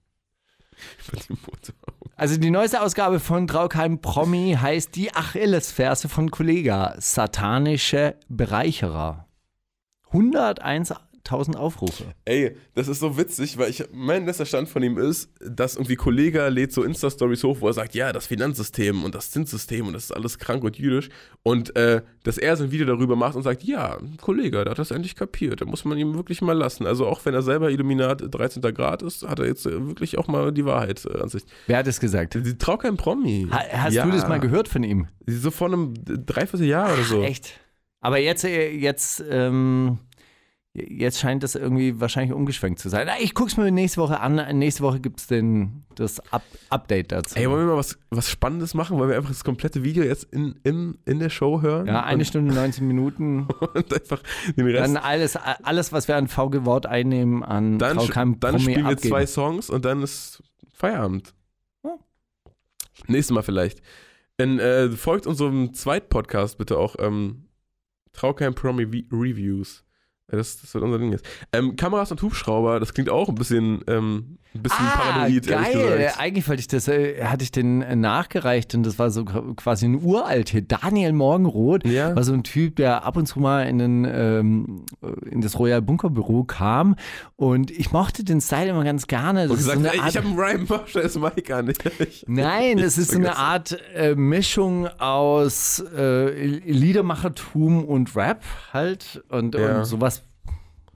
Über 1.08 1.22
die 1.22 1.32
Motor. 1.32 1.76
Also 2.22 2.38
die 2.38 2.52
neueste 2.52 2.84
Ausgabe 2.84 3.20
von 3.20 3.48
Traukheim 3.48 4.00
Promi 4.00 4.56
heißt 4.56 4.96
die 4.96 5.12
Achillesferse 5.12 6.08
von 6.08 6.30
Kollega, 6.30 6.94
satanische 7.00 8.14
Bereicherer. 8.30 9.26
101.000 11.26 11.56
Aufrufe. 11.56 12.04
Ey, 12.26 12.56
das 12.76 12.88
ist 12.88 13.00
so 13.00 13.18
witzig, 13.18 13.58
weil 13.58 13.70
ich, 13.70 13.84
mein 13.92 14.26
letzter 14.26 14.46
Stand 14.46 14.70
von 14.70 14.84
ihm 14.84 14.98
ist, 14.98 15.30
dass 15.40 15.76
irgendwie 15.76 15.96
Kollege 15.96 16.48
lädt 16.50 16.72
so 16.72 16.84
Insta-Stories 16.84 17.44
hoch, 17.44 17.58
wo 17.60 17.68
er 17.68 17.74
sagt, 17.74 17.96
ja, 17.96 18.12
das 18.12 18.28
Finanzsystem 18.28 19.04
und 19.04 19.16
das 19.16 19.32
Zinssystem 19.32 19.88
und 19.88 19.94
das 19.94 20.06
ist 20.06 20.12
alles 20.12 20.38
krank 20.38 20.64
und 20.64 20.78
jüdisch. 20.78 21.10
Und 21.44 21.76
äh, 21.76 22.02
dass 22.24 22.38
er 22.38 22.56
so 22.58 22.64
ein 22.64 22.72
Video 22.72 22.86
darüber 22.86 23.16
macht 23.16 23.36
und 23.36 23.44
sagt, 23.44 23.64
ja, 23.64 23.98
Kollege, 24.20 24.64
der 24.64 24.72
hat 24.72 24.80
das 24.80 24.92
endlich 24.92 25.16
kapiert, 25.16 25.62
da 25.62 25.66
muss 25.66 25.86
man 25.86 25.98
ihm 25.98 26.16
wirklich 26.16 26.42
mal 26.42 26.58
lassen. 26.58 26.86
Also 26.86 27.08
auch 27.08 27.24
wenn 27.26 27.34
er 27.34 27.42
selber 27.42 27.72
Illuminat 27.72 28.24
13. 28.30 28.62
Grad 28.74 29.02
ist, 29.02 29.28
hat 29.28 29.40
er 29.40 29.46
jetzt 29.46 29.66
wirklich 29.66 30.18
auch 30.18 30.28
mal 30.28 30.52
die 30.52 30.66
Wahrheit 30.66 31.06
äh, 31.06 31.20
an 31.20 31.30
sich. 31.30 31.44
Wer 31.68 31.78
hat 31.78 31.88
es 31.88 32.00
gesagt? 32.00 32.36
Die 32.36 32.58
trau 32.58 32.78
kein 32.78 32.98
Promi. 32.98 33.48
Ha, 33.52 33.62
hast 33.72 33.94
ja. 33.94 34.06
du 34.06 34.12
das 34.12 34.28
mal 34.28 34.40
gehört 34.40 34.68
von 34.68 34.84
ihm? 34.84 35.08
So 35.26 35.52
vor 35.52 35.68
einem 35.68 35.94
Dreivierteljahr 36.04 36.94
oder 36.94 37.04
so. 37.04 37.22
Echt? 37.22 37.60
Aber 38.02 38.18
jetzt, 38.18 38.44
äh, 38.44 38.72
jetzt, 38.72 39.24
ähm, 39.30 40.00
jetzt 40.74 41.20
scheint 41.20 41.44
das 41.44 41.56
irgendwie 41.56 42.00
wahrscheinlich 42.00 42.34
umgeschwenkt 42.34 42.80
zu 42.80 42.88
sein. 42.90 43.08
Ich 43.20 43.34
guck's 43.34 43.58
mir 43.58 43.70
nächste 43.72 44.00
Woche 44.00 44.20
an. 44.22 44.36
Nächste 44.58 44.84
Woche 44.84 45.00
gibt's 45.02 45.28
den, 45.28 45.84
das 45.96 46.20
Up 46.32 46.44
Update 46.70 47.12
dazu. 47.12 47.38
Ey, 47.38 47.50
wollen 47.50 47.66
wir 47.68 47.74
mal 47.74 47.78
was, 47.78 48.00
was 48.10 48.30
Spannendes 48.30 48.74
machen? 48.74 48.98
Wollen 48.98 49.10
wir 49.10 49.18
einfach 49.18 49.30
das 49.32 49.44
komplette 49.44 49.84
Video 49.84 50.04
jetzt 50.04 50.24
in, 50.34 50.60
in, 50.64 50.98
in 51.06 51.20
der 51.20 51.30
Show 51.30 51.62
hören? 51.62 51.88
ja, 51.88 52.04
eine 52.04 52.24
Stunde 52.24 52.54
19 52.54 52.88
Minuten. 52.88 53.48
und, 53.74 53.94
einfach 53.94 54.22
den 54.56 54.66
Rest. 54.68 54.82
Dann 54.96 54.98
alles, 54.98 55.36
alles, 55.36 55.92
was 55.92 56.08
wir 56.08 56.16
an 56.16 56.28
VG-Wort 56.30 56.86
einnehmen, 56.86 57.44
an 57.44 57.78
Dann, 57.78 57.98
Traukheim 57.98 58.40
dann 58.40 58.52
Promi 58.56 58.64
spielen 58.64 58.86
wir 58.86 58.94
abgeben. 58.94 59.10
zwei 59.10 59.26
Songs 59.26 59.70
und 59.70 59.84
dann 59.84 60.02
ist 60.02 60.42
Feierabend. 60.74 61.34
Ja. 61.84 61.98
Nächstes 63.08 63.34
Mal 63.36 63.44
vielleicht. 63.44 63.82
Dann 64.38 64.58
äh, 64.60 64.90
folgt 64.92 65.28
unserem 65.28 65.74
Zweit-Podcast 65.74 66.58
bitte 66.58 66.78
auch 66.78 66.96
ähm, 66.98 67.50
Traukeim 68.14 68.56
Promi 68.56 68.84
Vi- 68.86 69.08
Reviews. 69.12 69.84
Das, 70.38 70.62
das 70.62 70.74
wird 70.74 70.84
unser 70.84 71.00
Ding 71.00 71.12
jetzt. 71.12 71.26
Ähm, 71.54 71.76
Kameras 71.76 72.12
und 72.12 72.22
Hubschrauber, 72.22 72.80
das 72.80 72.94
klingt 72.94 73.10
auch 73.10 73.30
ein 73.30 73.36
bisschen, 73.36 73.84
ähm, 73.88 74.38
ein 74.54 74.64
bisschen 74.64 74.86
Ah, 74.86 74.98
paranoid, 74.98 75.48
geil. 75.48 76.12
Eigentlich 76.18 76.48
wollte 76.50 76.60
ich 76.60 76.68
das, 76.68 76.88
äh, 76.90 77.24
hatte 77.24 77.44
ich 77.44 77.52
den 77.52 77.82
äh, 77.82 77.96
nachgereicht 77.96 78.76
und 78.76 78.84
das 78.84 79.00
war 79.00 79.10
so 79.10 79.24
quasi 79.24 79.86
ein 79.86 80.04
uralt 80.04 80.50
Hit. 80.50 80.72
Daniel 80.72 81.14
Morgenroth 81.14 81.86
Ja. 81.88 82.14
war 82.16 82.24
so 82.24 82.34
ein 82.34 82.44
Typ, 82.44 82.76
der 82.76 83.06
ab 83.06 83.16
und 83.16 83.28
zu 83.28 83.40
mal 83.40 83.62
in, 83.68 83.78
den, 83.80 84.06
ähm, 84.10 84.86
in 85.30 85.40
das 85.42 85.58
Royal 85.58 85.82
Bunker 85.82 86.10
Büro 86.10 86.44
kam 86.44 86.96
und 87.38 87.72
ich 87.72 87.92
mochte 87.94 88.26
den 88.26 88.42
Style 88.42 88.70
immer 88.70 88.84
ganz 88.84 89.08
gerne. 89.08 89.44
Das 89.48 89.52
Und 89.52 89.58
so 89.60 89.72
gesagt, 89.72 89.78
eine 89.96 90.04
ey, 90.04 90.10
ich 90.10 90.18
habe 90.18 90.28
einen 90.28 90.38
Ryan 90.38 90.66
Mosche, 90.68 91.00
ist 91.00 91.18
Mike 91.20 91.56
an. 91.56 91.74
Ich, 92.00 92.26
Nein, 92.28 92.78
es 92.80 92.98
ist 92.98 93.12
so 93.12 93.18
eine. 93.18 93.38
Art 93.38 93.78
äh, 93.96 94.16
Mischung 94.16 94.88
aus 95.00 95.82
äh, 95.96 96.46
Liedermachertum 96.46 97.84
und 97.86 98.16
Rap 98.16 98.44
halt 98.74 99.24
und, 99.30 99.56
Ja. 99.56 99.80
und 99.80 99.86
sowas 99.86 100.24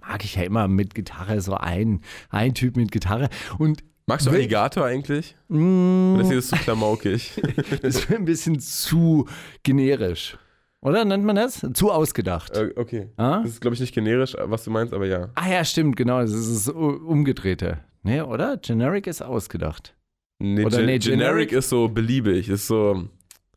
mag 0.08 0.24
ich 0.24 0.36
ja 0.36 0.44
immer 0.44 0.68
mit 0.68 0.96
Gitarre, 0.96 1.42
so 1.42 1.56
ein, 1.56 2.02
ein 2.30 2.54
Typ 2.54 2.78
mit 2.78 2.92
Gitarre 2.92 3.30
und 3.58 3.84
Magst 4.08 4.28
du 4.28 4.32
Alligator 4.32 4.86
eigentlich? 4.86 5.36
Mm. 5.48 6.14
Oder 6.14 6.22
ist 6.22 6.30
dir 6.30 6.36
das 6.36 6.48
zu 6.50 6.56
klamaukig? 6.58 7.42
Das 7.82 7.96
ist 7.96 8.12
ein 8.12 8.26
bisschen 8.26 8.60
zu 8.60 9.28
generisch. 9.64 10.38
Oder 10.82 11.04
nennt 11.06 11.26
man 11.26 11.36
das? 11.36 11.66
Zu 11.74 11.92
ausgedacht. 11.92 12.56
Äh, 12.56 12.72
okay. 12.76 13.10
Ah? 13.18 13.40
Das 13.42 13.54
ist, 13.54 13.62
glaube 13.62 13.74
ich, 13.74 13.80
nicht 13.82 13.96
generisch, 13.96 14.36
was 14.40 14.64
du 14.64 14.70
meinst, 14.70 14.94
aber 14.94 15.08
ja. 15.08 15.30
Ah 15.34 15.50
ja, 15.50 15.66
stimmt, 15.66 15.96
genau. 15.96 16.22
Das 16.22 16.32
ist 16.32 16.68
das 16.68 16.76
Umgedrehte. 16.76 17.80
Nee, 18.04 18.22
oder? 18.22 18.58
Generic 18.58 19.08
ist 19.08 19.24
ausgedacht. 19.24 19.96
Nee, 20.38 20.64
Oder 20.66 20.78
Gen 20.78 20.86
nee, 20.86 21.00
Generic 21.00 21.50
Generic- 21.50 21.52
ist 21.54 21.70
so 21.70 21.88
beliebig, 21.88 22.50
ist 22.50 22.68
so, 22.68 23.08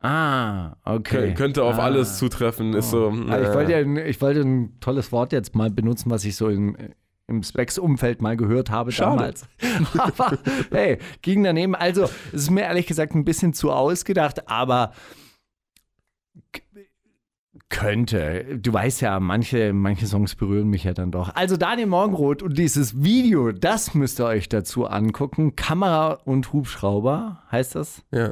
Ah, 0.00 0.76
okay. 0.84 1.30
kö- 1.30 1.34
könnte 1.34 1.64
auf 1.64 1.78
ah. 1.78 1.82
alles 1.84 2.18
zutreffen, 2.18 2.74
ist 2.74 2.90
so. 2.90 3.08
Ah, 3.28 3.40
ich, 3.40 3.48
äh, 3.48 3.54
wollte 3.54 3.72
ja, 3.72 3.78
ein- 3.78 3.96
ich 3.96 4.20
wollte 4.20 4.40
ein 4.40 4.78
tolles 4.80 5.10
Wort 5.12 5.32
jetzt 5.32 5.54
mal 5.54 5.70
benutzen, 5.70 6.10
was 6.10 6.24
ich 6.24 6.36
so 6.36 6.48
im, 6.48 6.76
im 7.26 7.42
Specs-Umfeld 7.42 8.22
mal 8.22 8.36
gehört 8.36 8.70
habe 8.70 8.92
Schade. 8.92 9.16
damals. 9.16 9.48
Aber 9.98 10.38
hey, 10.70 10.98
ging 11.22 11.42
daneben. 11.42 11.74
Also, 11.74 12.04
es 12.04 12.42
ist 12.42 12.50
mir 12.50 12.62
ehrlich 12.62 12.86
gesagt 12.86 13.14
ein 13.14 13.24
bisschen 13.24 13.54
zu 13.54 13.72
ausgedacht, 13.72 14.48
aber 14.48 14.92
könnte. 17.70 18.58
Du 18.58 18.72
weißt 18.72 19.02
ja, 19.02 19.20
manche, 19.20 19.72
manche 19.72 20.06
Songs 20.06 20.34
berühren 20.34 20.68
mich 20.68 20.84
ja 20.84 20.94
dann 20.94 21.10
doch. 21.10 21.34
Also 21.34 21.56
Daniel 21.56 21.86
Morgenroth 21.88 22.42
und 22.42 22.56
dieses 22.56 23.02
Video, 23.02 23.52
das 23.52 23.94
müsst 23.94 24.20
ihr 24.20 24.26
euch 24.26 24.48
dazu 24.48 24.86
angucken. 24.86 25.54
Kamera 25.56 26.12
und 26.24 26.52
Hubschrauber 26.52 27.42
heißt 27.50 27.74
das. 27.74 28.02
Ja. 28.10 28.30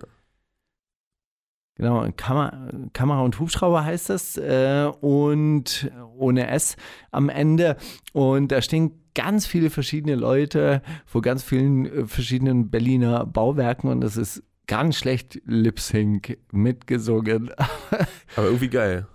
Genau, 1.76 2.06
Kamera, 2.16 2.70
Kamera 2.94 3.20
und 3.20 3.38
Hubschrauber 3.38 3.84
heißt 3.84 4.08
das 4.08 4.38
äh, 4.38 4.90
und 5.00 5.90
ohne 6.16 6.48
S 6.48 6.76
am 7.10 7.28
Ende. 7.28 7.76
Und 8.12 8.50
da 8.50 8.62
stehen 8.62 8.92
ganz 9.14 9.46
viele 9.46 9.68
verschiedene 9.70 10.14
Leute 10.14 10.82
vor 11.04 11.20
ganz 11.22 11.42
vielen 11.42 11.86
äh, 11.86 12.06
verschiedenen 12.06 12.70
Berliner 12.70 13.26
Bauwerken 13.26 13.90
und 13.90 14.00
das 14.00 14.16
ist 14.16 14.42
ganz 14.66 14.96
schlecht 14.96 15.40
Lip-Sync 15.44 16.38
mitgesungen. 16.50 17.50
Aber 18.36 18.46
irgendwie 18.46 18.68
geil. 18.68 19.06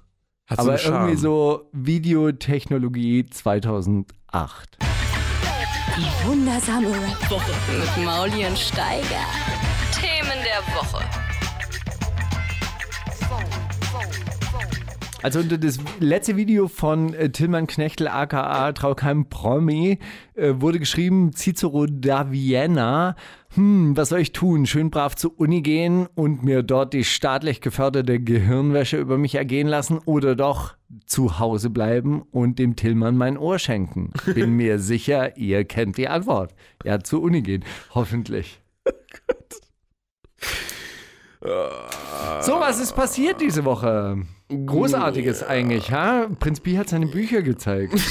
Hat 0.47 0.60
Aber 0.60 0.78
so 0.78 0.91
irgendwie 0.91 1.15
so 1.15 1.69
Videotechnologie 1.71 3.26
2008. 3.26 4.78
Die 5.97 6.28
wundersame 6.28 6.88
Rap-Woche 6.88 7.52
mit 7.71 8.06
Mauli 8.06 8.45
und 8.45 8.58
Steiger. 8.58 9.26
Themen 9.93 10.43
der 10.43 10.76
Woche. 10.76 11.31
Also 15.24 15.39
unter 15.39 15.60
das 15.60 15.78
letzte 16.00 16.36
Video 16.36 16.67
von 16.67 17.13
äh, 17.13 17.30
Tillmann 17.30 17.67
Knechtel 17.67 18.08
aka 18.08 18.72
Traukheim 18.72 19.30
Promi 19.30 20.00
äh, 20.34 20.54
wurde 20.56 20.80
geschrieben, 20.80 21.32
Cicero 21.34 21.86
da 21.86 22.32
Vienna, 22.32 23.15
hm, 23.54 23.96
was 23.96 24.10
soll 24.10 24.22
ich 24.22 24.32
tun? 24.32 24.65
Schön 24.65 24.89
brav 24.89 25.15
zur 25.15 25.39
Uni 25.39 25.62
gehen 25.62 26.08
und 26.15 26.44
mir 26.44 26.63
dort 26.63 26.94
die 26.94 27.04
staatlich 27.04 27.62
geförderte 27.62 28.20
Gehirnwäsche 28.20 28.98
über 28.98 29.20
mich 29.20 29.36
ergehen 29.36 29.67
lassen 29.67 30.00
oder 30.06 30.36
doch 30.36 30.74
zu 31.06 31.38
Hause 31.38 31.70
bleiben 31.70 32.24
und 32.32 32.58
dem 32.58 32.76
Tillmann 32.76 33.15
mein 33.15 33.38
Ohr 33.38 33.60
schenken? 33.60 34.13
Bin 34.34 34.54
mir 34.56 34.80
sicher, 34.80 35.38
ihr 35.38 35.65
kennt 35.65 35.98
die 35.98 36.08
Antwort. 36.08 36.56
Ja, 36.84 37.00
zur 37.00 37.22
Uni 37.22 37.44
gehen, 37.44 37.63
hoffentlich. 37.94 38.60
So, 41.41 42.60
was 42.60 42.80
ist 42.80 42.95
passiert 42.95 43.41
diese 43.41 43.65
Woche? 43.65 44.23
Großartiges 44.49 45.43
eigentlich, 45.43 45.91
ha? 45.91 46.27
Prinz 46.39 46.60
Pi 46.60 46.75
hat 46.75 46.89
seine 46.89 47.08
Bücher 47.08 47.41
gezeigt. 47.41 47.93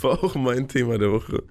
war 0.00 0.22
auch 0.24 0.34
mein 0.34 0.68
Thema 0.68 0.98
der 0.98 1.12
Woche. 1.12 1.42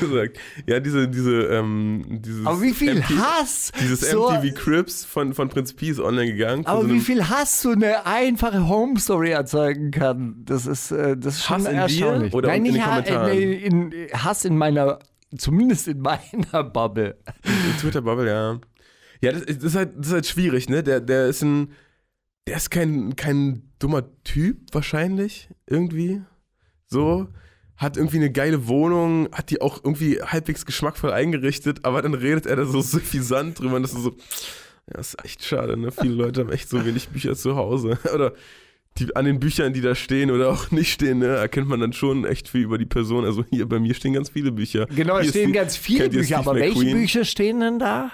Gesagt. 0.00 0.38
Ja, 0.66 0.80
diese, 0.80 1.08
diese, 1.08 1.42
ähm, 1.44 2.04
dieses 2.24 2.46
Aber 2.46 2.60
wie 2.62 2.72
viel 2.72 2.96
MTV 2.96 3.18
Hass! 3.18 3.72
Dieses 3.80 4.10
so, 4.10 4.30
MTV 4.30 4.54
Crips 4.54 5.04
von, 5.04 5.32
von 5.34 5.48
Prinz 5.48 5.72
P 5.72 5.88
ist 5.88 6.00
online 6.00 6.32
gegangen. 6.32 6.66
aber 6.66 6.82
so 6.82 6.90
wie 6.90 7.00
viel 7.00 7.28
Hass 7.28 7.62
so 7.62 7.70
eine 7.70 8.06
einfache 8.06 8.68
Home 8.68 8.98
Story 8.98 9.30
erzeugen 9.30 9.90
kann, 9.90 10.42
das 10.44 10.66
ist, 10.66 10.90
äh, 10.90 11.16
das 11.16 11.36
ist 11.36 11.44
schon 11.44 11.56
Hass 11.58 11.66
in 11.66 11.72
dir 11.72 11.80
erstaunlich. 11.80 12.34
oder 12.34 12.48
Nein, 12.48 12.66
in 12.66 12.80
Kommentaren? 12.80 13.30
äh, 13.30 13.40
in, 13.40 13.92
in, 13.92 14.12
Hass 14.12 14.44
in 14.44 14.56
meiner, 14.56 14.98
zumindest 15.36 15.88
in 15.88 16.00
meiner 16.00 16.64
Bubble. 16.64 17.16
Die 17.44 17.80
Twitter-Bubble, 17.80 18.26
ja. 18.28 18.60
Ja, 19.22 19.32
das, 19.32 19.42
ist- 19.42 19.58
das, 19.62 19.70
ist 19.72 19.76
halt, 19.76 19.92
das 19.98 20.06
ist 20.08 20.12
halt 20.12 20.26
schwierig, 20.26 20.68
ne? 20.68 20.82
Der, 20.82 21.00
der 21.00 21.26
ist 21.26 21.42
ein. 21.42 21.72
Der 22.48 22.56
ist 22.58 22.70
kein, 22.70 23.16
kein 23.16 23.72
dummer 23.80 24.04
Typ, 24.22 24.58
wahrscheinlich, 24.72 25.48
irgendwie. 25.66 26.22
So. 26.86 27.28
Hat 27.76 27.96
irgendwie 27.96 28.16
eine 28.18 28.30
geile 28.30 28.68
Wohnung, 28.68 29.28
hat 29.32 29.50
die 29.50 29.60
auch 29.60 29.82
irgendwie 29.84 30.22
halbwegs 30.22 30.64
geschmackvoll 30.64 31.12
eingerichtet, 31.12 31.84
aber 31.84 32.00
dann 32.02 32.14
redet 32.14 32.46
er 32.46 32.56
da 32.56 32.64
so 32.64 32.80
suffisant 32.82 33.58
drüber 33.58 33.76
und 33.76 33.82
das 33.82 33.92
ist 33.94 34.02
so. 34.02 34.16
Ja, 34.92 35.00
ist 35.00 35.22
echt 35.24 35.44
schade, 35.44 35.76
ne? 35.76 35.90
Viele 35.90 36.14
Leute 36.14 36.42
haben 36.42 36.52
echt 36.52 36.68
so 36.68 36.86
wenig 36.86 37.08
Bücher 37.08 37.34
zu 37.34 37.56
Hause. 37.56 37.98
Oder 38.14 38.32
die, 38.98 39.14
an 39.14 39.24
den 39.24 39.40
Büchern, 39.40 39.72
die 39.72 39.80
da 39.80 39.94
stehen 39.94 40.30
oder 40.30 40.50
auch 40.50 40.70
nicht 40.70 40.92
stehen, 40.92 41.18
ne, 41.18 41.26
erkennt 41.26 41.68
man 41.68 41.80
dann 41.80 41.92
schon 41.92 42.24
echt 42.24 42.48
viel 42.48 42.62
über 42.62 42.78
die 42.78 42.86
Person. 42.86 43.24
Also 43.24 43.44
hier 43.50 43.68
bei 43.68 43.78
mir 43.78 43.94
stehen 43.94 44.12
ganz 44.12 44.30
viele 44.30 44.52
Bücher. 44.52 44.86
Genau, 44.86 45.18
es 45.18 45.28
stehen 45.28 45.52
ganz 45.52 45.76
viele 45.76 46.08
Bücher, 46.08 46.38
aber 46.38 46.54
welche 46.54 46.78
McQueen? 46.78 46.96
Bücher 46.96 47.24
stehen 47.24 47.60
denn 47.60 47.78
da? 47.78 48.12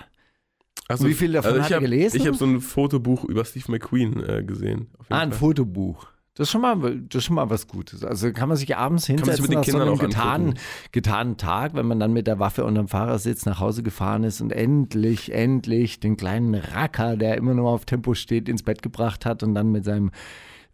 Also, 0.89 1.07
Wie 1.07 1.15
viel 1.15 1.33
davon 1.33 1.53
also 1.53 1.63
hat 1.63 1.71
ich 1.71 1.75
er 1.75 1.81
gelesen? 1.81 2.17
Ich 2.17 2.27
habe 2.27 2.37
so 2.37 2.45
ein 2.45 2.61
Fotobuch 2.61 3.25
über 3.25 3.45
Steve 3.45 3.71
McQueen 3.71 4.23
äh, 4.29 4.43
gesehen. 4.43 4.89
Ah, 5.09 5.21
ein 5.21 5.31
Fall. 5.31 5.39
Fotobuch. 5.39 6.07
Das 6.35 6.49
ist, 6.49 6.53
schon 6.53 6.63
mal, 6.63 6.77
das 7.09 7.19
ist 7.19 7.25
schon 7.25 7.37
mal 7.37 7.51
was 7.51 7.69
Gutes. 7.69 8.03
Also 8.05 8.33
kann 8.33 8.49
man 8.49 8.57
sich 8.57 8.75
abends 8.75 9.07
hinsetzen 9.07 9.53
nach 9.53 9.65
so 9.65 9.71
Kindern 9.71 9.89
einem 9.89 9.99
getanen, 9.99 10.59
getanen 10.91 11.37
Tag, 11.37 11.75
wenn 11.75 11.87
man 11.87 12.01
dann 12.01 12.15
mit 12.15 12.27
der 12.27 12.39
Waffe 12.39 12.65
unterm 12.65 12.89
Fahrersitz 12.89 13.45
nach 13.45 13.61
Hause 13.61 13.83
gefahren 13.83 14.25
ist 14.25 14.41
und 14.41 14.51
endlich, 14.51 15.31
endlich 15.31 16.01
den 16.01 16.17
kleinen 16.17 16.55
Racker, 16.55 17.19
der 17.19 17.37
immer 17.37 17.53
nur 17.53 17.69
auf 17.69 17.85
Tempo 17.85 18.15
steht, 18.15 18.49
ins 18.49 18.63
Bett 18.63 18.81
gebracht 18.81 19.27
hat 19.27 19.43
und 19.43 19.55
dann 19.55 19.73
mit 19.73 19.85
seinem 19.85 20.11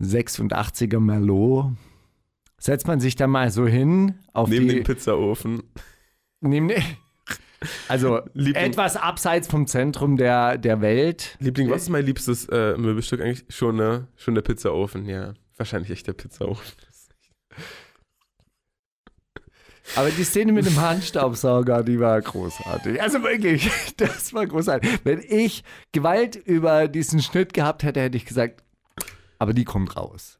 86er 0.01 1.01
Merlot 1.01 1.73
setzt 2.59 2.87
man 2.87 3.01
sich 3.01 3.17
da 3.17 3.27
mal 3.27 3.51
so 3.51 3.67
hin 3.67 4.15
auf 4.33 4.49
Neben 4.49 4.69
die, 4.69 4.75
dem 4.77 4.85
Pizzaofen. 4.85 5.63
neben, 6.41 6.71
also 7.89 8.21
Liebling- 8.35 8.57
etwas 8.71 8.97
abseits 8.97 9.49
vom 9.49 9.67
Zentrum 9.67 10.17
der, 10.17 10.59
der 10.59 10.81
Welt. 10.81 11.37
Liebling, 11.41 11.71
was 11.71 11.83
ist 11.83 11.89
mein 11.89 12.05
liebstes 12.05 12.49
äh, 12.49 12.77
Möbelstück 12.77 13.21
eigentlich? 13.21 13.45
Schon, 13.49 13.77
ne? 13.77 14.09
Schon 14.17 14.35
der 14.35 14.43
Pizzaofen, 14.43 15.07
ja. 15.07 15.35
Wahrscheinlich 15.57 15.91
echt 15.91 16.07
der 16.07 16.13
Pizzaofen. 16.13 16.65
Aber 19.97 20.11
die 20.11 20.25
Szene 20.25 20.53
mit 20.53 20.67
dem 20.67 20.79
Handstaubsauger, 20.81 21.83
die 21.83 21.99
war 21.99 22.21
großartig. 22.21 23.01
Also 23.01 23.23
wirklich, 23.23 23.71
das 23.97 24.35
war 24.35 24.47
großartig. 24.47 25.01
Wenn 25.05 25.21
ich 25.27 25.65
Gewalt 25.93 26.37
über 26.37 26.89
diesen 26.89 27.23
Schnitt 27.23 27.55
gehabt 27.55 27.83
hätte, 27.83 28.01
hätte 28.01 28.17
ich 28.19 28.27
gesagt, 28.27 28.63
aber 29.39 29.53
die 29.55 29.65
kommt 29.65 29.97
raus. 29.97 30.39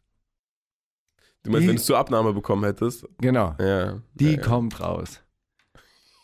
Du 1.43 1.51
meinst, 1.51 1.65
Die- 1.65 1.69
wenn 1.69 1.77
du 1.77 1.81
es 1.81 1.87
zur 1.87 1.99
Abnahme 1.99 2.33
bekommen 2.33 2.65
hättest? 2.65 3.07
Genau, 3.19 3.55
Ja. 3.61 4.03
die 4.15 4.33
ja, 4.35 4.41
kommt 4.41 4.81
raus. 4.81 5.21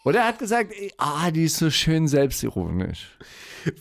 Oder 0.04 0.20
er 0.20 0.26
hat 0.28 0.38
gesagt, 0.38 0.72
ey, 0.72 0.92
ah, 0.98 1.30
die 1.30 1.44
ist 1.44 1.56
so 1.56 1.70
schön 1.70 2.06
selbstironisch. 2.08 3.16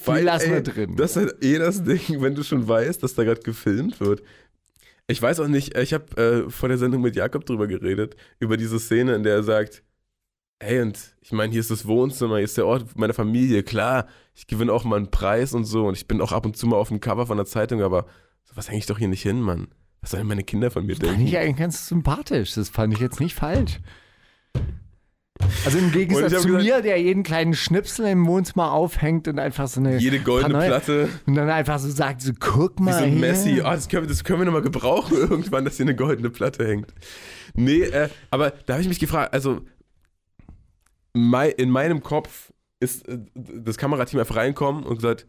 Weil, 0.06 0.23
lassen 0.23 0.51
wir 0.51 0.58
ey, 0.58 0.63
drin. 0.63 0.95
Das 0.95 1.12
ist 1.12 1.17
halt 1.17 1.43
eh 1.43 1.58
das 1.58 1.84
Ding, 1.84 1.99
wenn 2.21 2.34
du 2.36 2.43
schon 2.43 2.65
weißt, 2.67 3.03
dass 3.03 3.13
da 3.15 3.23
gerade 3.25 3.41
gefilmt 3.41 3.99
wird. 3.99 4.21
Ich 5.08 5.21
weiß 5.21 5.41
auch 5.41 5.47
nicht, 5.49 5.75
ich 5.77 5.93
habe 5.93 6.45
äh, 6.45 6.49
vor 6.49 6.69
der 6.69 6.77
Sendung 6.77 7.01
mit 7.01 7.17
Jakob 7.17 7.45
drüber 7.45 7.67
geredet, 7.67 8.15
über 8.39 8.56
diese 8.56 8.79
Szene, 8.79 9.15
in 9.15 9.23
der 9.23 9.36
er 9.36 9.43
sagt, 9.43 9.84
hey, 10.62 10.79
und 10.82 10.97
ich 11.19 11.34
meine, 11.34 11.51
hier 11.51 11.60
ist 11.60 11.71
das 11.71 11.86
Wohnzimmer, 11.86 12.36
hier 12.38 12.45
ist 12.45 12.56
der 12.56 12.65
Ort 12.67 12.97
meiner 12.97 13.13
Familie, 13.13 13.63
klar, 13.63 14.08
ich 14.34 14.47
gewinne 14.47 14.71
auch 14.71 14.86
mal 14.86 14.95
einen 14.95 15.12
Preis 15.12 15.53
und 15.53 15.65
so 15.65 15.88
und 15.88 15.97
ich 15.97 16.08
bin 16.08 16.21
auch 16.21 16.32
ab 16.32 16.45
und 16.45 16.56
zu 16.56 16.67
mal 16.67 16.77
auf 16.77 16.88
dem 16.88 17.01
Cover 17.01 17.27
von 17.27 17.36
der 17.36 17.45
Zeitung, 17.45 17.82
aber 17.82 18.06
sowas 18.53 18.67
hänge 18.69 18.79
ich 18.79 18.85
doch 18.85 18.97
hier 18.99 19.07
nicht 19.07 19.23
hin, 19.23 19.41
Mann. 19.41 19.67
Was 20.01 20.11
sollen 20.11 20.27
meine 20.27 20.43
Kinder 20.43 20.69
von 20.71 20.85
mir 20.85 20.95
Fand 20.95 21.07
denken? 21.07 21.27
ich 21.27 21.37
eigentlich 21.37 21.57
ganz 21.57 21.87
sympathisch. 21.87 22.53
Das 22.55 22.69
fand 22.69 22.93
ich 22.93 22.99
jetzt 22.99 23.19
nicht 23.19 23.35
falsch. 23.35 23.79
Also 25.65 25.77
im 25.77 25.91
Gegensatz 25.91 26.41
zu 26.41 26.47
gesagt- 26.47 26.63
mir, 26.63 26.81
der 26.81 27.01
jeden 27.01 27.23
kleinen 27.23 27.53
Schnipsel 27.53 28.05
im 28.07 28.25
Wohnzimmer 28.27 28.71
aufhängt 28.71 29.27
und 29.27 29.39
einfach 29.39 29.67
so 29.67 29.79
eine 29.79 29.97
Jede 29.97 30.19
goldene 30.19 30.53
Paranoia- 30.53 30.67
Platte, 30.67 31.09
Und 31.25 31.35
dann 31.35 31.49
einfach 31.49 31.79
so 31.79 31.89
sagt, 31.89 32.21
so 32.21 32.31
guck 32.39 32.79
wie 32.79 32.83
mal 32.83 32.99
so 32.99 33.03
ein. 33.05 33.19
Messi, 33.19 33.59
oh, 33.61 33.63
das 33.65 33.89
können 33.89 34.03
wir, 34.03 34.09
das 34.09 34.23
können 34.23 34.39
wir 34.39 34.45
nochmal 34.45 34.61
gebrauchen 34.61 35.17
irgendwann, 35.29 35.65
dass 35.65 35.77
hier 35.77 35.85
eine 35.85 35.95
goldene 35.95 36.29
Platte 36.29 36.67
hängt. 36.67 36.93
Nee, 37.55 37.81
äh, 37.83 38.09
aber 38.29 38.51
da 38.51 38.73
habe 38.73 38.81
ich 38.83 38.87
mich 38.89 38.99
gefragt, 38.99 39.33
also 39.33 39.61
mei, 41.13 41.49
in 41.49 41.69
meinem 41.69 42.01
Kopf 42.03 42.51
ist 42.79 43.07
äh, 43.07 43.19
das 43.35 43.77
Kamerateam 43.77 44.19
einfach 44.19 44.35
reinkommen 44.35 44.83
und 44.83 44.95
gesagt, 44.95 45.27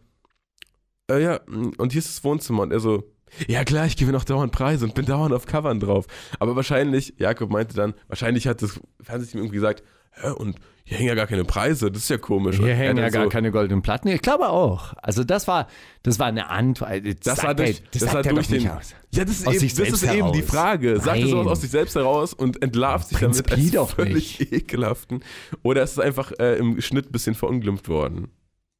äh, 1.09 1.21
ja, 1.21 1.39
und 1.77 1.91
hier 1.91 1.99
ist 1.99 2.09
das 2.09 2.23
Wohnzimmer. 2.23 2.63
Und 2.63 2.71
er 2.71 2.79
so, 2.79 3.03
ja 3.47 3.63
klar, 3.63 3.85
ich 3.85 3.97
gewinne 3.97 4.17
auch 4.17 4.23
dauernd 4.23 4.51
Preise 4.51 4.85
und 4.85 4.95
bin 4.95 5.05
dauernd 5.05 5.33
auf 5.33 5.45
Covern 5.45 5.79
drauf. 5.79 6.05
Aber 6.39 6.55
wahrscheinlich, 6.55 7.13
Jakob 7.17 7.51
meinte 7.51 7.75
dann, 7.75 7.93
wahrscheinlich 8.07 8.47
hat 8.47 8.61
das 8.61 8.79
Fernsehteam 9.01 9.39
irgendwie 9.39 9.55
gesagt, 9.55 9.83
hä, 10.11 10.29
und 10.31 10.57
hier 10.87 10.97
hängen 10.97 11.09
ja 11.09 11.15
gar 11.15 11.25
keine 11.25 11.45
Preise, 11.45 11.91
das 11.91 12.03
ist 12.03 12.09
ja 12.09 12.19
komisch. 12.19 12.57
Hier 12.57 12.67
er 12.67 12.75
hängen 12.75 12.97
ja 12.97 13.03
dann 13.03 13.11
gar 13.11 13.23
so, 13.23 13.29
keine 13.29 13.51
goldenen 13.51 13.81
Platten. 13.81 14.07
Ich 14.07 14.21
glaube 14.21 14.49
auch. 14.49 14.93
Also 14.97 15.23
das 15.23 15.47
war, 15.47 15.67
das 16.03 16.19
war 16.19 16.27
eine 16.27 16.49
Antwort. 16.49 16.91
Das 17.25 17.43
war 17.43 17.55
durch, 17.55 17.81
das 17.91 18.03
sagt 18.03 18.13
war 18.13 18.21
durch 18.23 18.49
nicht 18.51 18.65
den. 18.65 18.71
aus. 18.71 18.93
Ja, 19.09 19.25
das 19.25 19.39
ist, 19.39 19.47
Aus 19.47 19.55
eben, 19.55 19.75
das 19.77 19.89
ist 19.89 20.03
eben 20.03 20.31
die. 20.31 20.43
Frage. 20.43 20.99
Sagt 20.99 21.17
er 21.17 21.27
sowas 21.27 21.47
aus 21.47 21.61
sich 21.61 21.71
selbst 21.71 21.95
heraus 21.95 22.35
und 22.35 22.61
entlarvt 22.61 23.07
sich 23.07 23.17
damit 23.17 23.51
als 23.51 23.71
doch 23.71 23.89
völlig 23.89 24.51
ekelhaften? 24.53 25.23
Oder 25.63 25.81
ist 25.81 25.93
es 25.93 25.99
einfach 25.99 26.31
äh, 26.37 26.57
im 26.57 26.79
Schnitt 26.81 27.07
ein 27.07 27.11
bisschen 27.11 27.33
verunglimpft 27.33 27.89
worden? 27.89 28.27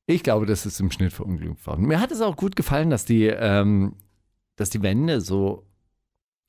Ich 0.05 0.21
glaube, 0.21 0.45
das 0.45 0.67
ist 0.67 0.79
im 0.79 0.91
Schnitt 0.91 1.11
verunglückt 1.11 1.65
worden. 1.65 1.87
Mir 1.87 1.99
hat 1.99 2.11
es 2.11 2.21
auch 2.21 2.35
gut 2.35 2.55
gefallen, 2.55 2.91
dass 2.91 3.05
die, 3.05 3.25
ähm, 3.25 3.95
dass 4.55 4.69
die 4.69 4.81
Wände 4.81 5.21
so 5.21 5.65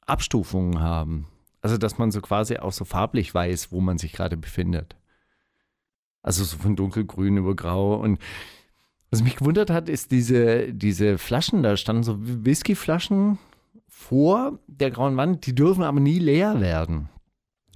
Abstufungen 0.02 0.80
haben. 0.80 1.26
Also, 1.60 1.78
dass 1.78 1.98
man 1.98 2.10
so 2.10 2.20
quasi 2.20 2.58
auch 2.58 2.72
so 2.72 2.84
farblich 2.84 3.34
weiß, 3.34 3.72
wo 3.72 3.80
man 3.80 3.98
sich 3.98 4.12
gerade 4.12 4.36
befindet. 4.36 4.96
Also 6.22 6.44
so 6.44 6.56
von 6.58 6.76
dunkelgrün 6.76 7.36
über 7.36 7.54
grau. 7.54 7.96
Und 7.96 8.18
was 9.10 9.22
mich 9.22 9.36
gewundert 9.36 9.70
hat, 9.70 9.88
ist 9.88 10.10
diese, 10.10 10.72
diese 10.72 11.18
Flaschen, 11.18 11.62
da 11.62 11.76
standen 11.76 12.02
so 12.02 12.16
Whiskyflaschen 12.18 13.38
vor 13.88 14.58
der 14.66 14.90
grauen 14.90 15.16
Wand, 15.16 15.46
die 15.46 15.54
dürfen 15.54 15.84
aber 15.84 16.00
nie 16.00 16.18
leer 16.18 16.60
werden. 16.60 17.08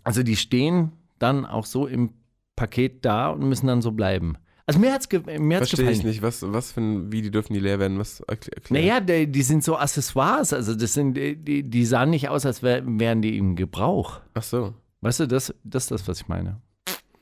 Also 0.03 0.23
die 0.23 0.37
stehen 0.37 0.93
dann 1.19 1.47
auch 1.47 1.65
so 1.65 1.87
im 1.87 2.13
Paket 2.57 3.05
da 3.05 3.31
und 3.31 3.49
müssen 3.49 3.69
dann 3.69 3.83
so 3.83 3.93
bleiben. 3.93 4.37
Also 4.71 4.79
mir 4.81 4.93
hat's, 4.93 5.09
ge 5.09 5.21
mir 5.39 5.57
hat's 5.59 5.69
Verstehe 5.71 5.87
gefallen. 5.87 5.99
ich 5.99 6.05
nicht. 6.05 6.23
Was, 6.23 6.43
was 6.53 6.73
für 6.73 6.81
ein, 6.81 7.11
wie 7.13 7.23
die 7.23 7.31
dürfen 7.31 7.55
die 7.55 7.61
leer 7.61 7.79
werden? 7.79 7.99
Was 7.99 8.21
erklär, 8.21 8.57
erklär. 8.57 8.81
Naja, 8.81 9.01
die, 9.01 9.27
die 9.27 9.43
sind 9.43 9.65
so 9.65 9.77
Accessoires, 9.77 10.53
also 10.53 10.75
das 10.75 10.93
sind, 10.95 11.15
die, 11.15 11.63
die 11.63 11.85
sahen 11.85 12.11
nicht 12.11 12.29
aus, 12.29 12.47
als 12.47 12.63
wär, 12.63 12.83
wären 12.87 13.21
die 13.23 13.37
im 13.37 13.57
Gebrauch. 13.57 14.21
Ach 14.35 14.43
so. 14.43 14.75
Weißt 15.01 15.21
du, 15.21 15.27
das, 15.27 15.55
das 15.65 15.85
ist 15.85 15.91
das, 15.91 16.09
was 16.09 16.21
ich 16.21 16.29
meine. 16.29 16.61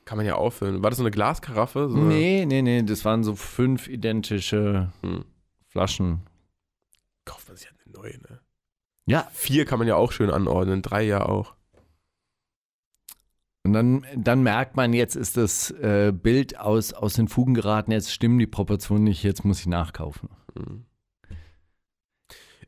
Kann 0.05 0.17
man 0.17 0.25
ja 0.25 0.35
auffüllen. 0.35 0.81
War 0.83 0.89
das 0.89 0.97
so 0.97 1.03
eine 1.03 1.11
Glaskaraffe? 1.11 1.87
So 1.89 1.97
Nee, 1.97 2.45
nee, 2.45 2.61
nee, 2.61 2.81
das 2.83 3.05
waren 3.05 3.23
so 3.23 3.35
fünf 3.35 3.87
identische 3.87 4.91
Hm. 5.01 5.25
Flaschen. 5.67 6.21
Kauft 7.25 7.47
man 7.47 7.57
sich 7.57 7.67
halt 7.67 7.77
eine 7.85 7.93
neue, 7.93 8.17
ne? 8.19 8.39
Ja, 9.05 9.27
Vier 9.33 9.65
kann 9.65 9.79
man 9.79 9.87
ja 9.87 9.95
auch 9.95 10.11
schön 10.11 10.29
anordnen, 10.29 10.81
drei 10.81 11.03
ja 11.03 11.25
auch. 11.25 11.55
Und 13.69 13.73
dann, 13.73 14.05
dann 14.15 14.41
merkt 14.41 14.75
man, 14.75 14.93
jetzt 14.93 15.15
ist 15.15 15.37
das 15.37 15.69
äh, 15.69 16.11
Bild 16.11 16.59
aus, 16.59 16.91
aus 16.91 17.13
den 17.13 17.27
Fugen 17.27 17.53
geraten, 17.53 17.91
jetzt 17.91 18.11
stimmen 18.11 18.39
die 18.39 18.47
Proportionen 18.47 19.03
nicht, 19.03 19.21
jetzt 19.21 19.45
muss 19.45 19.59
ich 19.59 19.67
nachkaufen. 19.67 20.29
Hm. 20.57 20.85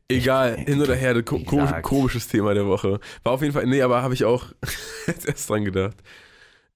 Egal, 0.06 0.56
hin 0.58 0.80
oder 0.80 0.94
her, 0.94 1.20
ko 1.24 1.40
Wie 1.40 1.44
ko 1.44 1.56
gesagt. 1.56 1.82
komisches 1.82 2.28
Thema 2.28 2.54
der 2.54 2.68
Woche. 2.68 3.00
War 3.24 3.32
auf 3.32 3.42
jeden 3.42 3.52
Fall, 3.52 3.66
nee, 3.66 3.82
aber 3.82 4.00
habe 4.00 4.14
ich 4.14 4.24
auch 4.24 4.52
jetzt 5.08 5.26
erst 5.26 5.50
dran 5.50 5.64
gedacht. 5.64 5.96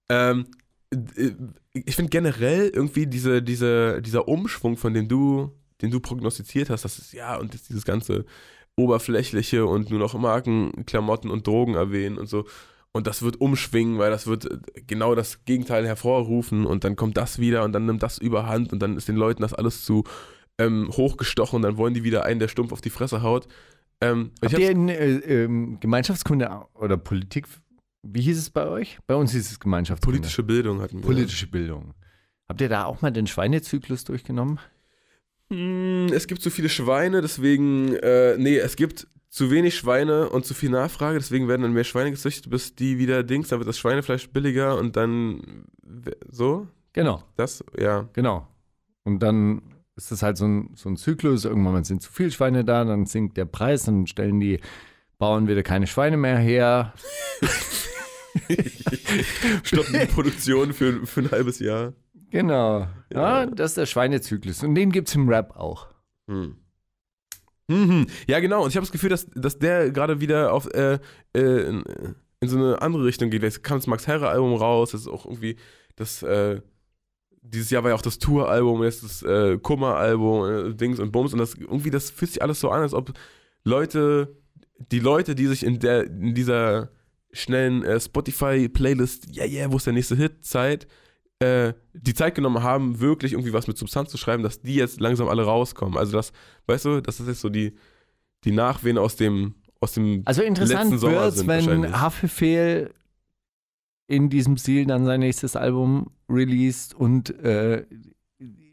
Ähm, 0.08 0.46
äh, 0.90 1.30
ich 1.72 1.94
finde 1.94 2.10
generell 2.10 2.68
irgendwie 2.70 3.06
diese, 3.06 3.44
diese, 3.44 4.02
dieser 4.02 4.26
Umschwung, 4.26 4.76
von 4.76 4.92
dem 4.92 5.06
du, 5.06 5.52
den 5.82 5.92
du 5.92 6.00
prognostiziert 6.00 6.68
hast, 6.68 6.84
das 6.84 6.98
ist 6.98 7.12
ja, 7.12 7.36
und 7.36 7.54
das, 7.54 7.62
dieses 7.62 7.84
ganze 7.84 8.24
Oberflächliche 8.74 9.66
und 9.66 9.88
nur 9.88 10.00
noch 10.00 10.14
Marken, 10.14 10.84
Klamotten 10.84 11.30
und 11.30 11.46
Drogen 11.46 11.76
erwähnen 11.76 12.18
und 12.18 12.28
so. 12.28 12.44
Und 12.96 13.06
das 13.06 13.22
wird 13.22 13.40
umschwingen, 13.40 13.98
weil 13.98 14.10
das 14.10 14.26
wird 14.26 14.50
äh, 14.50 14.58
genau 14.86 15.14
das 15.14 15.44
Gegenteil 15.44 15.86
hervorrufen 15.86 16.66
und 16.66 16.84
dann 16.84 16.96
kommt 16.96 17.16
das 17.16 17.38
wieder 17.38 17.64
und 17.64 17.72
dann 17.72 17.86
nimmt 17.86 18.02
das 18.02 18.18
überhand 18.18 18.72
und 18.72 18.80
dann 18.80 18.96
ist 18.96 19.08
den 19.08 19.16
Leuten 19.16 19.42
das 19.42 19.54
alles 19.54 19.84
zu 19.84 20.04
ähm, 20.58 20.90
hochgestochen 20.90 21.56
und 21.56 21.62
dann 21.62 21.76
wollen 21.76 21.94
die 21.94 22.04
wieder 22.04 22.24
einen, 22.24 22.40
der 22.40 22.48
stumpf 22.48 22.72
auf 22.72 22.80
die 22.80 22.90
Fresse 22.90 23.22
haut. 23.22 23.46
Ähm, 24.00 24.30
Habt 24.42 24.58
ihr 24.58 24.70
in 24.70 24.88
äh, 24.88 25.16
ähm, 25.16 25.78
Gemeinschaftskunde 25.80 26.50
oder 26.74 26.96
Politik, 26.96 27.46
wie 28.02 28.22
hieß 28.22 28.38
es 28.38 28.50
bei 28.50 28.66
euch? 28.66 28.98
Bei 29.06 29.14
uns 29.14 29.32
hieß 29.32 29.50
es 29.50 29.60
Gemeinschaftskunde. 29.60 30.18
politische 30.18 30.42
Bildung 30.42 30.80
hatten 30.80 30.98
wir. 30.98 31.06
Politische 31.06 31.46
Bildung. 31.46 31.94
Habt 32.48 32.60
ihr 32.60 32.68
da 32.68 32.84
auch 32.84 33.02
mal 33.02 33.10
den 33.10 33.26
Schweinezyklus 33.26 34.04
durchgenommen? 34.04 34.58
Hm, 35.50 36.08
es 36.12 36.26
gibt 36.26 36.42
so 36.42 36.50
viele 36.50 36.68
Schweine, 36.68 37.20
deswegen, 37.20 37.94
äh, 37.96 38.36
nee, 38.38 38.56
es 38.56 38.76
gibt 38.76 39.06
zu 39.36 39.50
wenig 39.50 39.76
Schweine 39.76 40.30
und 40.30 40.46
zu 40.46 40.54
viel 40.54 40.70
Nachfrage, 40.70 41.18
deswegen 41.18 41.46
werden 41.46 41.60
dann 41.60 41.74
mehr 41.74 41.84
Schweine 41.84 42.10
gezüchtet, 42.10 42.48
bis 42.48 42.74
die 42.74 42.96
wieder 42.96 43.22
Dings, 43.22 43.48
dann 43.48 43.58
wird 43.58 43.68
das 43.68 43.78
Schweinefleisch 43.78 44.30
billiger 44.30 44.78
und 44.78 44.96
dann 44.96 45.66
so, 46.30 46.66
Genau, 46.94 47.22
das, 47.36 47.62
ja. 47.78 48.08
genau. 48.14 48.48
Und 49.04 49.18
dann 49.18 49.60
ist 49.96 50.10
das 50.10 50.22
halt 50.22 50.38
so 50.38 50.46
ein, 50.46 50.70
so 50.74 50.88
ein 50.88 50.96
Zyklus. 50.96 51.44
Irgendwann 51.44 51.84
sind 51.84 52.00
zu 52.00 52.10
viele 52.10 52.30
Schweine 52.30 52.64
da, 52.64 52.86
dann 52.86 53.04
sinkt 53.04 53.36
der 53.36 53.44
Preis, 53.44 53.82
dann 53.84 54.06
stellen 54.06 54.40
die 54.40 54.60
Bauern 55.18 55.46
wieder 55.46 55.62
keine 55.62 55.86
Schweine 55.86 56.16
mehr 56.16 56.38
her. 56.38 56.94
Stoppen 59.62 59.92
die 60.00 60.06
Produktion 60.06 60.72
für, 60.72 61.06
für 61.06 61.20
ein 61.20 61.30
halbes 61.30 61.58
Jahr. 61.58 61.92
Genau. 62.30 62.86
Ja, 63.12 63.44
das 63.44 63.72
ist 63.72 63.76
der 63.76 63.86
Schweinezyklus. 63.86 64.64
Und 64.64 64.74
den 64.74 64.90
gibt 64.90 65.08
es 65.08 65.14
im 65.14 65.28
Rap 65.28 65.54
auch. 65.54 65.88
Hm. 66.28 66.56
Mhm. 67.68 68.06
Ja, 68.28 68.40
genau. 68.40 68.62
Und 68.62 68.70
ich 68.70 68.76
habe 68.76 68.84
das 68.86 68.92
Gefühl, 68.92 69.10
dass, 69.10 69.26
dass 69.34 69.58
der 69.58 69.90
gerade 69.90 70.20
wieder 70.20 70.52
auf 70.52 70.72
äh, 70.72 70.98
äh, 71.34 71.68
in, 71.68 71.84
so 72.42 72.56
eine 72.56 72.80
andere 72.80 73.04
Richtung 73.04 73.30
geht. 73.30 73.42
Jetzt 73.42 73.62
kam 73.64 73.78
das 73.78 73.86
Max 73.86 74.06
Herre 74.06 74.28
Album 74.28 74.54
raus. 74.54 74.92
Das 74.92 75.02
ist 75.02 75.08
auch 75.08 75.26
irgendwie 75.26 75.56
das. 75.96 76.22
Äh, 76.22 76.60
dieses 77.48 77.70
Jahr 77.70 77.84
war 77.84 77.90
ja 77.90 77.96
auch 77.96 78.02
das 78.02 78.18
Tour-Album, 78.18 78.82
jetzt 78.82 79.04
das 79.04 79.22
äh, 79.22 79.56
Kummer-Album, 79.58 80.72
äh, 80.72 80.74
Dings 80.74 80.98
und 80.98 81.12
Bums. 81.12 81.32
Und 81.32 81.38
das 81.38 81.54
irgendwie, 81.54 81.90
das 81.90 82.10
fühlt 82.10 82.32
sich 82.32 82.42
alles 82.42 82.58
so 82.58 82.70
an, 82.70 82.82
als 82.82 82.92
ob 82.92 83.12
Leute, 83.62 84.36
die 84.90 84.98
Leute, 84.98 85.36
die 85.36 85.46
sich 85.46 85.64
in 85.64 85.78
der 85.78 86.06
in 86.06 86.34
dieser 86.34 86.90
schnellen 87.32 87.84
äh, 87.84 88.00
Spotify-Playlist, 88.00 89.36
yeah, 89.36 89.46
yeah, 89.46 89.70
wo 89.70 89.76
ist 89.76 89.86
der 89.86 89.92
nächste 89.92 90.16
Hit, 90.16 90.44
Zeit, 90.44 90.88
äh, 91.38 91.74
die 91.92 92.14
Zeit 92.14 92.34
genommen 92.34 92.62
haben, 92.62 93.00
wirklich 93.00 93.32
irgendwie 93.32 93.52
was 93.52 93.66
mit 93.66 93.76
Substanz 93.76 94.10
zu 94.10 94.16
schreiben, 94.16 94.42
dass 94.42 94.62
die 94.62 94.74
jetzt 94.74 95.00
langsam 95.00 95.28
alle 95.28 95.44
rauskommen. 95.44 95.98
Also 95.98 96.16
das, 96.16 96.32
weißt 96.66 96.84
du, 96.86 97.00
das 97.00 97.20
ist 97.20 97.28
jetzt 97.28 97.40
so 97.40 97.48
die, 97.48 97.74
die 98.44 98.52
Nachwehen 98.52 98.98
aus 98.98 99.16
dem, 99.16 99.54
aus 99.80 99.92
dem 99.92 100.22
Also 100.24 100.42
interessant 100.42 100.98
sind 100.98 101.46
wenn. 101.46 102.00
Haftbefehl 102.00 102.92
in 104.08 104.30
diesem 104.30 104.56
Stil 104.56 104.86
dann 104.86 105.04
sein 105.04 105.20
nächstes 105.20 105.56
Album 105.56 106.10
released 106.28 106.94
und 106.94 107.30
äh, 107.40 107.84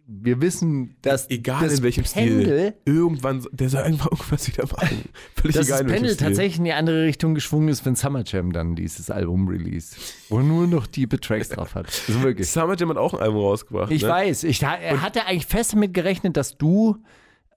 wir 0.06 0.42
wissen, 0.42 0.96
dass 1.02 1.30
Egal 1.30 1.64
das 1.64 1.78
in 1.78 1.84
welchem 1.84 2.04
Pendel, 2.04 2.44
Stil. 2.44 2.74
Irgendwann, 2.86 3.46
der 3.52 3.70
soll 3.70 3.84
irgendwann 3.84 4.10
irgendwas 4.12 4.48
wieder 4.48 4.66
machen. 4.66 5.04
Völlig 5.36 5.56
dass 5.56 5.68
egal 5.68 5.84
das 5.84 5.92
Pendel 5.94 6.16
tatsächlich 6.18 6.58
in 6.58 6.66
die 6.66 6.74
andere 6.74 7.04
Richtung 7.04 7.36
geschwungen 7.36 7.70
ist, 7.70 7.86
wenn 7.86 7.96
Summer 7.96 8.24
Jam 8.26 8.52
dann 8.52 8.76
dieses 8.76 9.10
Album 9.10 9.48
released, 9.48 9.96
wo 10.30 10.40
nur 10.40 10.68
noch 10.68 10.88
tiefe 10.88 11.20
Tracks 11.20 11.50
drauf 11.50 11.76
hat. 11.76 11.88
Also 12.08 12.22
wirklich. 12.24 12.50
Summer 12.50 12.76
Jam 12.76 12.90
hat 12.90 12.98
auch 12.98 13.14
ein 13.14 13.22
Album 13.22 13.42
rausgebracht. 13.42 13.92
Ich 13.92 14.02
ne? 14.02 14.10
weiß, 14.10 14.44
ich 14.44 14.64
ha- 14.64 14.76
er 14.76 15.02
hatte 15.02 15.26
eigentlich 15.26 15.46
fest 15.46 15.74
damit 15.74 15.94
gerechnet, 15.94 16.36
dass 16.38 16.58
du 16.58 16.98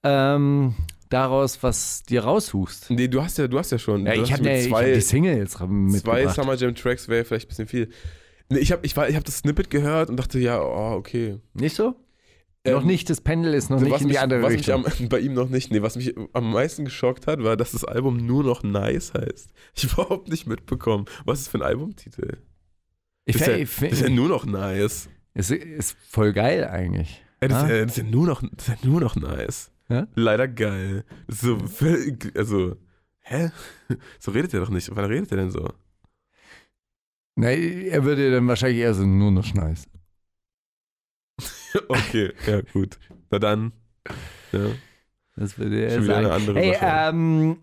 ähm, 0.04 0.74
daraus 1.09 1.62
was 1.62 2.04
dir 2.04 2.24
raussuchst. 2.24 2.90
Nee, 2.90 3.09
du 3.09 3.22
hast 3.22 3.38
ja, 3.38 3.48
du 3.48 3.59
hast 3.59 3.72
ja 3.72 3.78
schon. 3.78 4.06
Ja, 4.06 4.14
ich 4.14 4.32
habe 4.32 4.42
mit 4.44 4.52
ich 4.52 4.68
zwei, 4.68 4.87
hab 4.87 4.94
die 4.94 5.00
Single 5.00 5.37
jetzt 5.37 5.52
zwei. 5.52 6.28
Summer 6.28 6.54
Jam 6.54 6.74
Tracks 6.74 7.09
wäre 7.09 7.24
vielleicht 7.24 7.46
ein 7.46 7.48
bisschen 7.48 7.68
viel. 7.68 7.88
Nee, 8.48 8.59
ich 8.59 8.70
habe 8.70 8.87
ich 8.87 8.96
war, 8.96 9.09
ich 9.09 9.16
hab 9.16 9.24
das 9.24 9.38
Snippet 9.38 9.70
gehört 9.70 10.09
und 10.09 10.16
dachte, 10.16 10.38
ja, 10.38 10.61
oh, 10.61 10.94
okay. 10.96 11.38
Nicht 11.54 11.74
so? 11.74 11.96
Ähm, 12.66 12.74
noch 12.74 12.85
nicht, 12.85 13.09
das 13.11 13.20
Pendel 13.20 13.55
ist 13.55 13.70
noch 13.70 13.81
nicht 13.81 13.92
in 13.92 13.98
die 14.00 14.05
mich, 14.07 14.20
andere 14.20 14.42
was 14.42 14.52
Richtung. 14.52 14.83
mich 14.83 15.00
am, 15.00 15.09
bei 15.09 15.20
ihm 15.20 15.35
noch 15.35 15.48
nicht, 15.48 15.70
nee, 15.72 15.83
was 15.83 15.96
mich 15.96 16.14
am 16.33 16.52
meisten 16.52 16.85
geschockt 16.85 17.26
hat, 17.26 17.42
war, 17.42 17.57
dass 17.57 17.72
das 17.72 17.85
Album 17.85 18.16
nur 18.26 18.44
noch 18.44 18.62
Nice 18.62 19.12
heißt. 19.14 19.50
Ich 19.74 19.85
überhaupt 19.85 20.29
nicht 20.29 20.46
mitbekommen. 20.46 21.07
Was 21.24 21.40
ist 21.40 21.48
für 21.48 21.59
ein 21.59 21.62
Albumtitel? 21.62 22.38
ich 23.24 23.37
Das 23.38 23.42
ist, 23.42 23.48
ja, 23.48 23.57
ich 23.57 23.83
ist 23.92 24.02
ja 24.02 24.09
nur 24.09 24.29
noch 24.29 24.44
nice. 24.46 25.09
es 25.35 25.50
ist 25.50 25.96
voll 26.09 26.33
geil 26.33 26.64
eigentlich. 26.66 27.22
Ja, 27.42 27.48
das, 27.48 27.59
Ah. 27.59 27.64
ist 27.66 27.70
ja, 27.70 27.83
das, 27.85 27.90
ist 27.92 27.98
ja 27.98 28.11
nur 28.11 28.26
noch, 28.26 28.42
das 28.55 28.68
ist 28.68 28.83
ja 28.83 28.88
nur 28.88 29.00
noch 29.00 29.16
nice. 29.16 29.70
Ja? 29.88 30.07
Leider 30.14 30.48
geil. 30.48 31.05
Ist 31.29 31.42
so 31.42 31.59
völlig, 31.59 32.33
also, 32.37 32.76
hä? 33.20 33.50
So 34.18 34.31
redet 34.33 34.55
er 34.55 34.61
doch 34.61 34.70
nicht. 34.70 34.90
Wann 34.94 35.05
redet 35.05 35.31
er 35.31 35.37
denn 35.37 35.50
so? 35.50 35.68
Na, 37.37 37.50
er 37.50 38.05
würde 38.05 38.31
dann 38.31 38.48
wahrscheinlich 38.48 38.81
eher 38.81 38.94
so 38.94 39.05
nur 39.05 39.31
noch 39.31 39.52
nice. 39.55 39.85
Okay, 41.88 42.33
ja, 42.46 42.61
gut. 42.72 42.99
Na 43.31 43.38
dann. 43.38 43.72
Ja. 44.53 44.61
Das 45.37 45.59
würde 45.59 45.85
er 45.85 46.03
sagen. 46.03 46.25
eine 46.27 46.33
andere 46.33 46.59
hey, 46.59 46.75
ähm, 46.81 47.59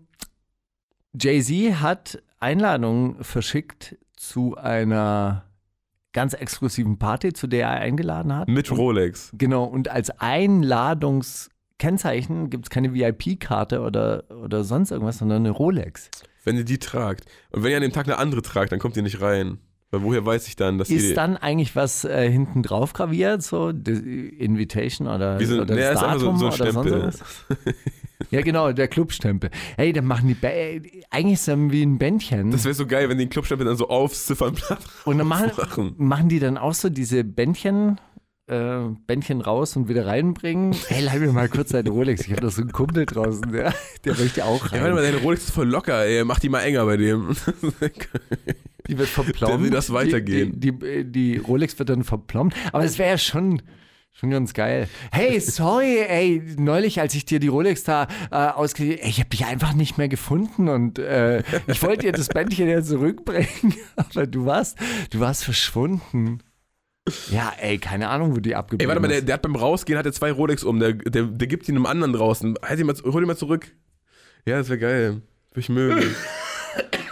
Jay-Z 1.20 1.80
hat 1.80 2.22
Einladungen 2.38 3.22
verschickt 3.24 3.96
zu 4.16 4.56
einer 4.56 5.44
ganz 6.12 6.34
exklusiven 6.34 6.98
Party, 6.98 7.32
zu 7.32 7.46
der 7.48 7.66
er 7.68 7.80
eingeladen 7.80 8.34
hat. 8.36 8.46
Mit 8.48 8.70
Und- 8.70 8.78
Rolex. 8.78 9.32
Genau, 9.36 9.64
und 9.64 9.88
als 9.88 10.10
Einladungskennzeichen 10.20 12.50
gibt 12.50 12.66
es 12.66 12.70
keine 12.70 12.94
VIP-Karte 12.94 13.80
oder, 13.80 14.30
oder 14.30 14.62
sonst 14.64 14.92
irgendwas, 14.92 15.18
sondern 15.18 15.38
eine 15.42 15.50
Rolex. 15.50 16.10
Wenn 16.44 16.56
ihr 16.56 16.64
die 16.64 16.78
tragt. 16.78 17.24
Und 17.50 17.64
wenn 17.64 17.70
ihr 17.72 17.76
an 17.78 17.82
dem 17.82 17.92
Tag 17.92 18.06
eine 18.06 18.18
andere 18.18 18.42
tragt, 18.42 18.70
dann 18.70 18.78
kommt 18.78 18.96
ihr 18.96 19.02
nicht 19.02 19.20
rein. 19.20 19.58
Weil 19.90 20.02
woher 20.02 20.26
weiß 20.26 20.48
ich 20.48 20.56
dann, 20.56 20.78
dass. 20.78 20.90
Ist 20.90 21.16
dann 21.16 21.36
eigentlich 21.36 21.76
was 21.76 22.04
äh, 22.04 22.28
hinten 22.30 22.62
drauf 22.62 22.92
graviert, 22.92 23.42
so 23.42 23.68
Invitation 23.68 25.06
oder, 25.06 25.38
Wie 25.38 25.44
so, 25.44 25.60
oder 25.60 25.74
nee, 25.74 25.80
das 25.82 25.94
ist 25.96 26.02
einfach 26.02 26.20
so, 26.20 26.26
Datum 26.26 26.38
so 26.38 26.46
ein 26.46 26.52
oder 26.52 26.72
sonst 26.72 26.72
Stempel. 26.72 26.92
irgendwas? 26.92 27.22
Ja, 28.30 28.40
genau, 28.42 28.72
der 28.72 28.88
Clubstempel. 28.88 29.50
Hey, 29.76 29.92
dann 29.92 30.06
machen 30.06 30.28
die, 30.28 30.34
ba 30.34 30.48
eigentlich 31.10 31.34
ist 31.34 31.48
das 31.48 31.58
wie 31.58 31.82
ein 31.82 31.98
Bändchen. 31.98 32.50
Das 32.50 32.64
wäre 32.64 32.74
so 32.74 32.86
geil, 32.86 33.08
wenn 33.08 33.18
die 33.18 33.24
den 33.24 33.30
Clubstempel 33.30 33.66
dann 33.66 33.76
so 33.76 33.88
aufs 33.88 34.26
Ziffernblatt 34.26 34.80
und 35.04 35.18
dann 35.18 35.26
machen, 35.26 35.50
machen. 35.56 35.94
machen 35.98 36.28
die 36.28 36.38
dann 36.38 36.56
auch 36.58 36.74
so 36.74 36.88
diese 36.88 37.22
Bändchen, 37.22 38.00
äh, 38.46 38.80
Bändchen 39.06 39.40
raus 39.40 39.76
und 39.76 39.88
wieder 39.88 40.06
reinbringen. 40.06 40.74
Hey, 40.88 41.04
leih 41.04 41.18
mir 41.18 41.32
mal 41.32 41.48
kurz 41.48 41.70
deine 41.70 41.90
Rolex. 41.90 42.22
Ich 42.22 42.30
habe 42.30 42.40
da 42.40 42.50
so 42.50 42.62
einen 42.62 42.72
Kumpel 42.72 43.06
draußen, 43.06 43.52
der, 43.52 43.74
der 44.04 44.14
möchte 44.16 44.44
auch 44.44 44.64
Ja, 44.66 44.72
rein. 44.72 44.80
warte 44.82 44.94
mal, 44.94 45.02
deine 45.02 45.18
Rolex 45.18 45.44
ist 45.44 45.54
voll 45.54 45.68
locker, 45.68 46.04
ey. 46.04 46.24
Mach 46.24 46.38
die 46.38 46.48
mal 46.48 46.60
enger 46.60 46.84
bei 46.86 46.96
dem. 46.96 47.28
Die 48.86 48.98
wird 48.98 49.08
verplombt. 49.08 49.54
Der 49.54 49.60
will 49.60 49.70
das 49.70 49.92
weitergehen. 49.92 50.60
Die, 50.60 50.78
die, 50.78 51.04
die 51.04 51.36
Rolex 51.38 51.78
wird 51.78 51.88
dann 51.88 52.04
verplombt. 52.04 52.54
Aber 52.72 52.84
es 52.84 52.98
wäre 52.98 53.10
ja 53.10 53.18
schon, 53.18 53.62
schon 54.12 54.30
ganz 54.30 54.52
geil. 54.52 54.88
Hey, 55.10 55.40
sorry, 55.40 56.00
ey, 56.06 56.42
neulich, 56.58 57.00
als 57.00 57.14
ich 57.14 57.24
dir 57.24 57.40
die 57.40 57.48
Rolex 57.48 57.84
da 57.84 58.08
äh, 58.30 58.36
ausgegeben 58.36 59.00
ich 59.02 59.20
habe 59.20 59.30
dich 59.30 59.46
einfach 59.46 59.72
nicht 59.72 59.96
mehr 59.96 60.08
gefunden 60.08 60.68
und 60.68 60.98
äh, 60.98 61.42
ich 61.66 61.82
wollte 61.82 62.06
dir 62.06 62.12
das 62.12 62.28
Bändchen 62.28 62.68
ja 62.68 62.82
zurückbringen, 62.82 63.74
aber 63.96 64.26
du 64.26 64.44
warst, 64.44 64.78
du 65.10 65.20
warst 65.20 65.44
verschwunden. 65.44 66.40
Ja, 67.30 67.52
ey, 67.60 67.78
keine 67.78 68.08
Ahnung, 68.08 68.34
wo 68.34 68.40
die 68.40 68.54
abgeblieben 68.54 68.84
Ey, 68.84 68.88
warte 68.88 69.00
mal, 69.00 69.08
der, 69.08 69.22
der 69.22 69.34
hat 69.34 69.42
beim 69.42 69.56
Rausgehen 69.56 69.98
hat 69.98 70.06
er 70.06 70.12
zwei 70.12 70.32
Rolex 70.32 70.64
um. 70.64 70.80
Der, 70.80 70.94
der, 70.94 71.24
der 71.24 71.46
gibt 71.48 71.68
ihn 71.68 71.76
einem 71.76 71.84
anderen 71.84 72.14
draußen. 72.14 72.54
Halt 72.62 72.80
ihn 72.80 72.86
mal, 72.86 72.94
hol 73.04 73.22
ihn 73.22 73.26
mal 73.26 73.36
zurück. 73.36 73.72
Ja, 74.46 74.56
das 74.56 74.70
wäre 74.70 74.78
geil. 74.78 75.22
Würde 75.50 75.60
ich 75.60 75.68
mögen. 75.68 76.14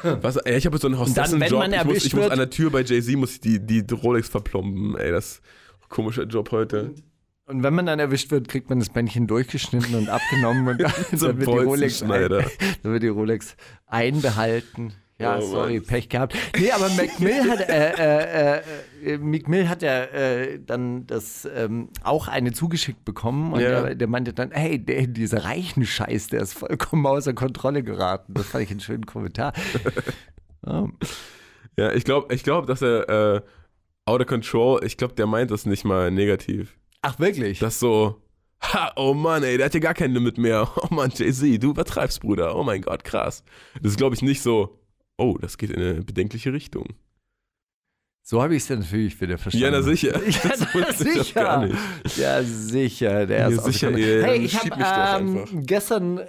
Was, 0.23 0.37
ey, 0.37 0.57
ich 0.59 0.67
habe 0.67 0.79
so 0.79 0.87
einen 0.89 0.99
Hostessenjob. 0.99 1.59
man 1.59 1.73
Ich 1.73 1.79
muss, 1.79 1.87
erwischt 1.87 2.07
ich 2.07 2.15
muss 2.15 2.23
wird- 2.25 2.33
an 2.33 2.39
der 2.39 2.51
Tür 2.51 2.71
bei 2.71 2.83
Jay-Z 2.83 3.17
muss 3.17 3.33
ich 3.33 3.41
die, 3.41 3.59
die 3.61 3.85
Rolex 3.95 4.29
verplomben. 4.29 4.97
Ey, 4.97 5.11
das 5.11 5.27
ist 5.33 5.43
ein 5.83 5.89
komischer 5.89 6.25
Job 6.25 6.51
heute. 6.53 6.95
Und 7.47 7.63
wenn 7.65 7.75
man 7.75 7.87
dann 7.87 7.99
erwischt 7.99 8.31
wird, 8.31 8.49
kriegt 8.49 8.71
man 8.71 8.79
das 8.79 8.89
Bändchen 8.89 9.27
durchgeschnitten 9.27 9.95
und 9.97 10.09
abgenommen 10.09 10.67
und 10.69 10.81
dann, 10.81 10.93
So 11.15 11.27
ein 11.27 11.39
dann, 11.39 11.39
wird, 11.39 11.49
die 11.49 11.65
Rolex 11.65 12.03
ein, 12.03 12.09
dann 12.83 12.93
wird 12.93 13.03
die 13.03 13.09
Rolex 13.09 13.57
einbehalten. 13.87 14.93
Ja, 15.23 15.39
Oh 15.39 15.41
sorry, 15.41 15.75
Mann. 15.79 15.87
Pech 15.87 16.09
gehabt. 16.09 16.37
Nee, 16.59 16.71
aber 16.71 16.89
McMill 16.91 17.51
hat, 17.51 17.61
äh, 17.69 18.57
äh, 18.57 18.63
äh, 19.05 19.19
Meek 19.19 19.49
Mill 19.49 19.69
hat 19.69 19.83
ja 19.83 20.03
äh, 20.05 20.59
dann 20.65 21.07
das 21.07 21.49
ähm, 21.57 21.89
auch 22.05 22.29
eine 22.29 22.53
zugeschickt 22.53 23.05
bekommen 23.05 23.53
und 23.53 23.61
Ja. 23.61 23.83
der, 23.83 23.95
der 23.95 24.09
meinte 24.09 24.33
dann, 24.33 24.51
hey, 24.53 24.79
der, 24.79 25.07
dieser 25.07 25.45
reichen 25.45 25.85
Scheiß, 25.87 26.29
der 26.29 26.43
ist 26.43 26.55
vollkommen 26.55 27.07
außer 27.07 27.33
Kontrolle 27.35 27.83
geraten. 27.83 28.35
Das 28.35 28.47
fand 28.47 28.65
ich 28.65 28.71
einen 28.71 28.81
schönen 28.81 29.07
Kommentar. 29.07 29.53
Ja. 30.67 30.89
Ja, 31.79 31.91
ich 31.93 32.05
glaube, 32.05 32.35
ich 32.35 32.43
glaub, 32.45 32.67
dass 32.67 32.83
er 32.83 33.09
äh, 33.09 33.41
out 34.05 34.21
of 34.21 34.27
control, 34.27 34.85
ich 34.85 34.99
glaube, 34.99 35.15
der 35.15 35.27
meint 35.27 35.51
das 35.51 35.65
nicht 35.65 35.85
mal 35.85 36.11
negativ. 36.11 36.77
Ach, 37.01 37.19
wirklich? 37.19 37.61
Das 37.61 37.81
so, 37.81 38.21
ha, 38.61 38.93
oh 38.97 39.15
Mann, 39.15 39.43
ey, 39.43 39.57
der 39.57 39.65
hat 39.67 39.75
ja 39.75 39.81
gar 39.81 39.95
kein 39.95 40.13
Limit 40.13 40.37
mehr. 40.37 40.69
Oh 40.77 40.95
Mann, 40.95 41.11
Jay-Z, 41.15 41.63
du 41.63 41.71
übertreibst, 41.71 42.21
Bruder. 42.21 42.55
Oh 42.57 42.63
mein 42.63 42.83
Gott, 42.83 43.05
krass. 43.05 43.43
Das 43.81 43.93
ist, 43.93 43.97
glaube 43.97 44.15
ich, 44.15 44.21
nicht 44.21 44.43
so, 44.43 44.82
oh, 45.23 45.39
das 45.39 45.57
geht 45.59 45.71
in 45.71 45.81
eine 45.81 46.03
bedenkliche 46.03 46.53
Richtung. 46.53 46.87
so 48.23 48.43
habe 48.43 48.55
ich 48.55 48.63
es 48.65 48.71
natürlich 48.71 49.21
wieder 49.21 49.39
verstanden. 49.39 49.65
Ja, 49.65 49.71
na 49.71 49.83
sicher. 49.83 50.21
Ja, 50.27 50.55
na, 50.75 50.93
sicher. 50.93 51.43
gar 51.43 51.67
nicht. 51.67 52.17
Ja, 52.17 52.43
sicher. 52.43 53.27
Der 53.27 53.39
Ja, 53.41 53.49
ist 53.49 53.65
sicher, 53.65 53.91
ihr 53.91 54.25
Hey, 54.25 54.39
ich 54.45 54.57
habe 54.57 55.21
ähm, 55.25 55.67
gestern, 55.67 56.21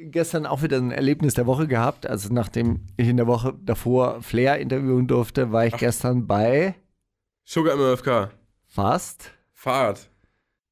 gestern 0.00 0.46
auch 0.46 0.62
wieder 0.62 0.78
ein 0.78 0.90
Erlebnis 0.90 1.34
der 1.34 1.46
Woche 1.46 1.66
gehabt. 1.66 2.06
Also 2.06 2.32
nachdem 2.32 2.86
ich 2.96 3.08
in 3.08 3.16
der 3.16 3.26
Woche 3.26 3.54
davor 3.62 4.22
Flair 4.22 4.58
interviewen 4.58 5.06
durfte, 5.06 5.52
war 5.52 5.66
ich 5.66 5.76
gestern 5.76 6.26
bei 6.26 6.74
Sugar 7.44 7.76
MFK, 7.76 8.30
fast. 8.66 9.30
Fahrt, 9.52 10.08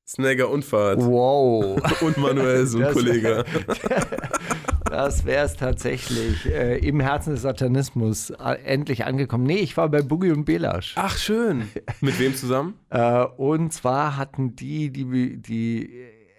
Snagger 0.07 0.49
und 0.49 0.65
Fahrt. 0.65 1.01
Wow. 1.01 1.81
Und 2.03 2.17
Manuel, 2.19 2.67
so 2.67 2.79
ein 2.79 2.93
Kollege. 2.93 3.45
Das 4.91 5.25
wäre 5.25 5.45
es 5.45 5.57
tatsächlich. 5.57 6.47
Äh, 6.47 6.79
Im 6.79 7.01
Herzen 7.01 7.31
des 7.33 7.43
Satanismus 7.43 8.31
äh, 8.31 8.55
endlich 8.65 9.05
angekommen. 9.05 9.45
Nee, 9.45 9.59
ich 9.59 9.77
war 9.77 9.89
bei 9.89 10.03
Boogie 10.03 10.31
und 10.31 10.45
Belasch. 10.45 10.95
Ach, 10.97 11.17
schön. 11.17 11.69
Mit 12.01 12.19
wem 12.19 12.35
zusammen? 12.35 12.75
Äh, 12.89 13.25
und 13.25 13.73
zwar 13.73 14.17
hatten 14.17 14.55
die 14.55 14.91
die, 14.91 15.37
die 15.43 15.91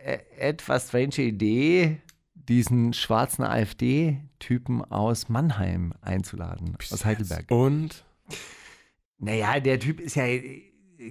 äh, 0.04 0.20
etwas 0.38 0.88
strange 0.88 1.18
Idee, 1.18 1.98
diesen 2.34 2.94
schwarzen 2.94 3.44
AfD-Typen 3.44 4.84
aus 4.84 5.28
Mannheim 5.28 5.94
einzuladen, 6.02 6.78
aus 6.92 7.04
Heidelberg. 7.04 7.52
Und? 7.52 8.06
Naja, 9.20 9.60
der 9.60 9.80
Typ 9.80 10.00
ist 10.00 10.16
ja 10.16 10.26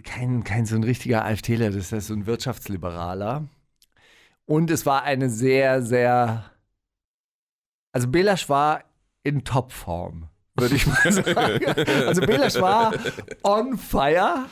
kein, 0.02 0.42
kein 0.42 0.66
so 0.66 0.76
ein 0.76 0.84
richtiger 0.84 1.24
AfDler, 1.24 1.66
das 1.66 1.76
ist 1.76 1.92
ja 1.92 2.00
so 2.00 2.14
ein 2.14 2.26
Wirtschaftsliberaler. 2.26 3.46
Und 4.46 4.70
es 4.70 4.86
war 4.86 5.02
eine 5.02 5.28
sehr, 5.28 5.82
sehr. 5.82 6.44
Also 7.96 8.08
Belasch 8.08 8.46
war 8.50 8.84
in 9.22 9.42
Topform, 9.42 10.28
würde 10.54 10.74
ich 10.74 10.86
mal 10.86 11.10
sagen. 11.12 11.64
Also 12.06 12.20
Belasch 12.20 12.56
war 12.60 12.92
on 13.42 13.78
fire. 13.78 14.44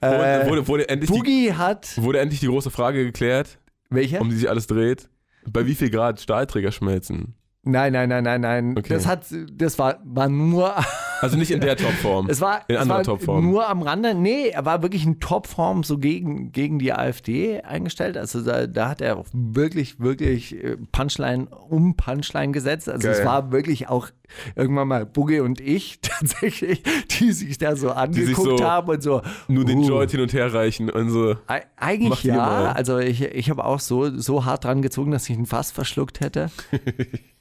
Wurde, 0.00 0.24
Äh, 0.42 0.48
wurde, 0.48 0.66
wurde, 0.66 0.88
endlich 0.88 1.08
die, 1.08 1.16
Boogie 1.16 1.52
hat. 1.52 1.96
wurde 1.96 2.18
endlich 2.18 2.40
die 2.40 2.48
große 2.48 2.72
Frage 2.72 3.04
geklärt, 3.04 3.60
Welche? 3.88 4.18
um 4.18 4.30
die 4.30 4.34
sich 4.34 4.50
alles 4.50 4.66
dreht? 4.66 5.08
Bei 5.48 5.64
wie 5.64 5.76
viel 5.76 5.90
Grad 5.90 6.20
Stahlträger 6.20 6.72
schmelzen? 6.72 7.36
Nein, 7.68 7.92
nein, 7.92 8.08
nein, 8.08 8.22
nein, 8.22 8.40
nein. 8.40 8.74
Okay. 8.78 8.94
Das 8.94 9.06
hat, 9.06 9.26
das 9.52 9.78
war, 9.78 9.98
war 10.04 10.28
nur, 10.28 10.72
Also 11.20 11.36
nicht 11.36 11.50
in 11.50 11.60
der 11.60 11.76
Topform. 11.76 12.28
es 12.28 12.40
war, 12.40 12.60
in 12.68 12.76
es 12.76 12.82
anderer 12.82 13.02
Topform. 13.02 13.44
nur 13.44 13.68
am 13.68 13.82
Rande. 13.82 14.14
Nee, 14.14 14.48
er 14.50 14.64
war 14.64 14.82
wirklich 14.82 15.04
in 15.04 15.18
Topform 15.18 15.82
so 15.82 15.98
gegen, 15.98 16.52
gegen 16.52 16.78
die 16.78 16.92
AfD 16.92 17.60
eingestellt. 17.62 18.16
Also 18.16 18.42
da, 18.42 18.66
da 18.66 18.88
hat 18.90 19.00
er 19.00 19.24
wirklich, 19.32 19.98
wirklich 19.98 20.62
äh, 20.62 20.76
Punchline 20.92 21.46
um 21.48 21.96
Punchline 21.96 22.52
gesetzt. 22.52 22.88
Also 22.88 23.08
es 23.08 23.18
Geil. 23.18 23.26
war 23.26 23.50
wirklich 23.50 23.88
auch 23.88 24.08
irgendwann 24.54 24.88
mal 24.88 25.06
Bugge 25.06 25.42
und 25.42 25.60
ich 25.60 26.00
tatsächlich, 26.02 26.82
die 27.18 27.32
sich 27.32 27.58
da 27.58 27.74
so 27.76 27.90
angeguckt 27.90 28.58
so 28.58 28.64
haben 28.64 28.88
und 28.90 29.02
so. 29.02 29.22
Nur 29.48 29.64
den 29.64 29.78
uh, 29.78 29.88
Joint 29.88 30.10
hin 30.10 30.20
und 30.20 30.32
her 30.32 30.52
reichen 30.52 30.90
und 30.90 31.10
so. 31.10 31.36
Ei- 31.46 31.64
Eigentlich 31.76 32.24
ja. 32.24 32.36
mal. 32.36 32.68
Also 32.68 32.98
ich, 32.98 33.22
ich 33.22 33.50
habe 33.50 33.64
auch 33.64 33.80
so, 33.80 34.16
so 34.18 34.44
hart 34.44 34.64
dran 34.64 34.82
gezogen, 34.82 35.10
dass 35.10 35.28
ich 35.28 35.36
ihn 35.36 35.46
fast 35.46 35.72
verschluckt 35.72 36.20
hätte. 36.20 36.50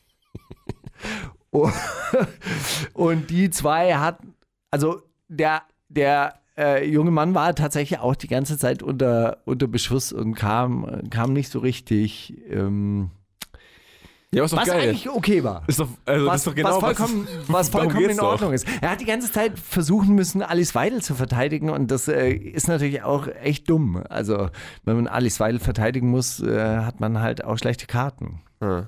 Und 2.93 3.29
die 3.29 3.49
zwei 3.49 3.95
hatten, 3.95 4.33
also 4.71 5.01
der, 5.27 5.63
der 5.89 6.35
äh, 6.57 6.85
junge 6.89 7.11
Mann 7.11 7.33
war 7.33 7.53
tatsächlich 7.55 7.99
auch 7.99 8.15
die 8.15 8.27
ganze 8.27 8.57
Zeit 8.57 8.83
unter, 8.83 9.37
unter 9.45 9.67
Beschuss 9.67 10.11
und 10.13 10.35
kam, 10.35 11.09
kam 11.09 11.33
nicht 11.33 11.49
so 11.49 11.59
richtig, 11.59 12.33
ähm, 12.49 13.09
Ja, 14.31 14.45
doch 14.45 14.57
was 14.57 14.67
geil. 14.67 14.89
eigentlich 14.89 15.09
okay 15.09 15.43
war. 15.43 15.63
Ist 15.67 15.79
doch, 15.79 15.87
also 16.05 16.25
Was, 16.25 16.43
doch 16.43 16.55
genau 16.55 16.69
was 16.69 16.79
vollkommen, 16.79 17.27
was 17.47 17.69
vollkommen 17.69 18.09
in 18.09 18.19
Ordnung 18.19 18.53
ist. 18.53 18.67
Er 18.81 18.91
hat 18.91 19.01
die 19.01 19.05
ganze 19.05 19.31
Zeit 19.31 19.57
versuchen 19.59 20.15
müssen, 20.15 20.41
Alice 20.41 20.75
Weidel 20.75 21.01
zu 21.01 21.15
verteidigen 21.15 21.69
und 21.69 21.91
das 21.91 22.07
äh, 22.07 22.31
ist 22.31 22.67
natürlich 22.67 23.03
auch 23.03 23.27
echt 23.27 23.69
dumm. 23.69 24.03
Also, 24.09 24.49
wenn 24.83 24.95
man 24.95 25.07
Alice 25.07 25.39
Weidel 25.39 25.59
verteidigen 25.59 26.09
muss, 26.09 26.41
äh, 26.41 26.77
hat 26.79 26.99
man 26.99 27.19
halt 27.21 27.43
auch 27.43 27.57
schlechte 27.57 27.85
Karten. 27.85 28.41
Ja. 28.61 28.87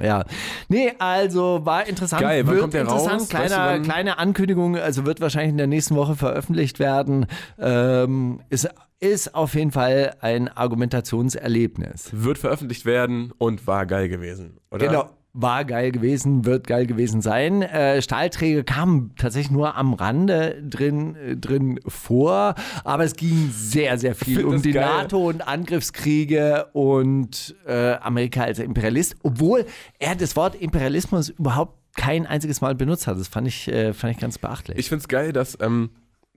Ja. 0.00 0.24
Nee, 0.68 0.92
also 0.98 1.60
war 1.64 1.86
interessant. 1.86 2.20
Geil, 2.22 2.46
wann 2.46 2.58
kommt 2.58 2.74
der 2.74 2.82
interessant. 2.82 3.12
raus? 3.12 3.32
Weißt 3.32 3.52
du, 3.52 3.56
Kleiner, 3.56 3.82
kleine 3.82 4.18
Ankündigung, 4.18 4.76
also 4.76 5.06
wird 5.06 5.20
wahrscheinlich 5.20 5.50
in 5.50 5.58
der 5.58 5.68
nächsten 5.68 5.94
Woche 5.94 6.16
veröffentlicht 6.16 6.78
werden. 6.80 7.26
Ähm, 7.58 8.40
ist, 8.50 8.68
ist 8.98 9.34
auf 9.34 9.54
jeden 9.54 9.70
Fall 9.70 10.16
ein 10.20 10.48
Argumentationserlebnis. 10.48 12.10
Wird 12.12 12.38
veröffentlicht 12.38 12.84
werden 12.86 13.32
und 13.38 13.66
war 13.66 13.86
geil 13.86 14.08
gewesen, 14.08 14.58
oder? 14.70 14.86
Genau. 14.86 15.10
War 15.36 15.64
geil 15.64 15.90
gewesen, 15.90 16.44
wird 16.44 16.68
geil 16.68 16.86
gewesen 16.86 17.20
sein. 17.20 17.62
Äh, 17.62 18.00
Stahlträger 18.00 18.62
kamen 18.62 19.16
tatsächlich 19.16 19.50
nur 19.50 19.74
am 19.74 19.92
Rande 19.92 20.62
drin, 20.62 21.16
äh, 21.16 21.36
drin 21.36 21.80
vor, 21.88 22.54
aber 22.84 23.02
es 23.02 23.16
ging 23.16 23.50
sehr, 23.50 23.98
sehr 23.98 24.14
viel 24.14 24.44
um 24.44 24.62
die 24.62 24.70
geil. 24.70 24.86
NATO 24.86 25.28
und 25.28 25.40
Angriffskriege 25.40 26.66
und 26.72 27.56
äh, 27.66 27.94
Amerika 27.94 28.44
als 28.44 28.60
Imperialist, 28.60 29.16
obwohl 29.24 29.66
er 29.98 30.14
das 30.14 30.36
Wort 30.36 30.54
Imperialismus 30.54 31.30
überhaupt 31.30 31.80
kein 31.96 32.28
einziges 32.28 32.60
Mal 32.60 32.76
benutzt 32.76 33.08
hat. 33.08 33.18
Das 33.18 33.26
fand 33.26 33.48
ich, 33.48 33.64
fand 33.92 34.14
ich 34.14 34.20
ganz 34.20 34.38
beachtlich. 34.38 34.78
Ich 34.78 34.88
finde 34.88 35.02
es 35.02 35.08
geil, 35.08 35.32
dass, 35.32 35.58
ähm, 35.60 35.90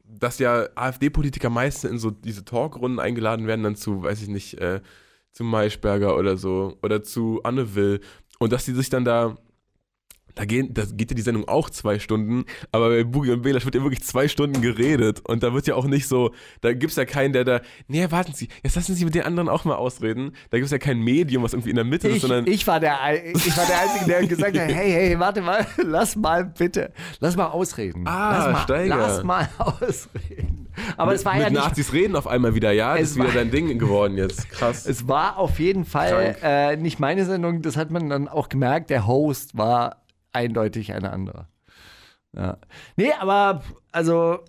dass 0.05 0.39
ja 0.39 0.69
AfD-Politiker 0.73 1.51
meistens 1.51 1.91
in 1.91 1.99
so 1.99 2.09
diese 2.09 2.45
Talkrunden 2.45 2.99
eingeladen 2.99 3.45
werden, 3.45 3.61
dann 3.61 3.75
zu, 3.75 4.01
weiß 4.01 4.23
ich 4.23 4.27
nicht, 4.27 4.57
zu 5.31 5.43
Maischberger 5.43 6.17
oder 6.17 6.35
so 6.35 6.77
oder 6.81 7.03
zu 7.03 7.41
Anne 7.43 7.75
Will 7.75 8.01
und 8.39 8.51
dass 8.51 8.65
die 8.65 8.73
sich 8.73 8.89
dann 8.89 9.05
da 9.05 9.37
da, 10.37 10.45
gehen, 10.45 10.73
da 10.73 10.83
geht 10.85 11.09
ja 11.11 11.15
die 11.15 11.21
Sendung 11.21 11.47
auch 11.47 11.69
zwei 11.69 11.97
Stunden, 11.99 12.45
aber 12.71 12.89
bei 12.89 13.03
Boogie 13.03 13.31
und 13.31 13.41
Belasch 13.41 13.65
wird 13.65 13.75
ja 13.75 13.81
wirklich 13.81 14.03
zwei 14.03 14.27
Stunden 14.27 14.61
geredet 14.61 15.21
und 15.27 15.41
da 15.41 15.53
wird 15.53 15.65
ja 15.65 15.75
auch 15.75 15.85
nicht 15.85 16.07
so, 16.07 16.31
da 16.61 16.73
gibt 16.73 16.91
es 16.91 16.95
ja 16.95 17.05
keinen, 17.05 17.33
der 17.33 17.43
da, 17.43 17.61
nee, 17.87 18.05
warten 18.11 18.33
Sie, 18.33 18.47
jetzt 18.63 18.75
lassen 18.75 18.93
Sie 18.93 19.03
mit 19.03 19.15
den 19.15 19.23
anderen 19.23 19.49
auch 19.49 19.65
mal 19.65 19.75
ausreden, 19.75 20.33
da 20.51 20.57
gibt 20.57 20.65
es 20.65 20.71
ja 20.71 20.77
kein 20.77 20.99
Medium, 20.99 21.41
was 21.43 21.53
irgendwie 21.53 21.71
in 21.71 21.75
der 21.75 21.85
Mitte 21.85 22.07
ist, 22.07 22.17
Ich, 22.17 22.21
sondern 22.21 22.45
ich, 22.45 22.67
war 22.67 22.79
der, 22.79 22.97
ich 23.33 23.57
war 23.57 23.65
der 23.65 23.81
Einzige, 23.81 24.05
der 24.05 24.27
gesagt 24.27 24.57
hat, 24.57 24.67
hey, 24.67 24.91
hey, 24.91 25.19
warte 25.19 25.41
mal, 25.41 25.65
lass 25.83 26.15
mal 26.15 26.45
bitte, 26.45 26.91
lass 27.19 27.35
mal 27.35 27.47
ausreden. 27.47 28.07
Ah, 28.07 28.37
lass 28.37 28.53
mal, 28.53 28.61
Steiger. 28.61 28.97
Lass 28.97 29.23
mal 29.23 29.49
ausreden. 29.57 30.67
Aber 30.97 31.11
mit, 31.11 31.19
es 31.19 31.25
war 31.25 31.33
mit 31.33 31.43
ja 31.43 31.49
nicht, 31.49 31.59
Nazis 31.59 31.93
reden 31.93 32.15
auf 32.15 32.27
einmal 32.27 32.53
wieder, 32.53 32.71
ja, 32.71 32.95
das 32.95 33.11
ist 33.11 33.15
wieder 33.15 33.31
dein 33.31 33.49
Ding 33.49 33.79
geworden 33.79 34.17
jetzt, 34.17 34.49
krass. 34.51 34.85
es 34.85 35.07
war 35.07 35.37
auf 35.37 35.59
jeden 35.59 35.85
Fall 35.85 36.35
äh, 36.43 36.77
nicht 36.77 36.99
meine 36.99 37.25
Sendung, 37.25 37.63
das 37.63 37.75
hat 37.75 37.89
man 37.89 38.09
dann 38.09 38.27
auch 38.27 38.49
gemerkt, 38.49 38.91
der 38.91 39.07
Host 39.07 39.57
war 39.57 39.97
eindeutig 40.37 40.93
eine 40.93 41.11
andere. 41.11 41.47
Ja. 42.35 42.57
Nee, 42.95 43.11
aber 43.19 43.63
also 43.91 44.39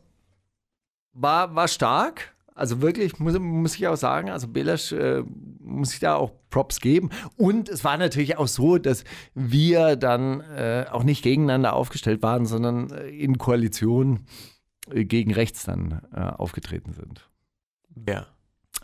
war, 1.12 1.54
war 1.54 1.68
stark. 1.68 2.34
Also 2.54 2.82
wirklich, 2.82 3.20
muss, 3.20 3.38
muss 3.38 3.76
ich 3.76 3.86
auch 3.86 3.96
sagen, 3.96 4.30
also 4.30 4.48
Belasch 4.48 4.90
äh, 4.92 5.22
muss 5.60 5.94
ich 5.94 6.00
da 6.00 6.16
auch 6.16 6.32
Props 6.50 6.80
geben. 6.80 7.10
Und 7.36 7.68
es 7.68 7.84
war 7.84 7.96
natürlich 7.96 8.36
auch 8.36 8.48
so, 8.48 8.78
dass 8.78 9.04
wir 9.34 9.94
dann 9.94 10.40
äh, 10.40 10.86
auch 10.90 11.04
nicht 11.04 11.22
gegeneinander 11.22 11.74
aufgestellt 11.74 12.20
waren, 12.22 12.46
sondern 12.46 12.90
äh, 12.90 13.08
in 13.10 13.38
Koalition 13.38 14.26
äh, 14.90 15.04
gegen 15.04 15.32
rechts 15.32 15.64
dann 15.64 16.02
äh, 16.12 16.20
aufgetreten 16.20 16.92
sind. 16.92 17.28
ja. 18.08 18.26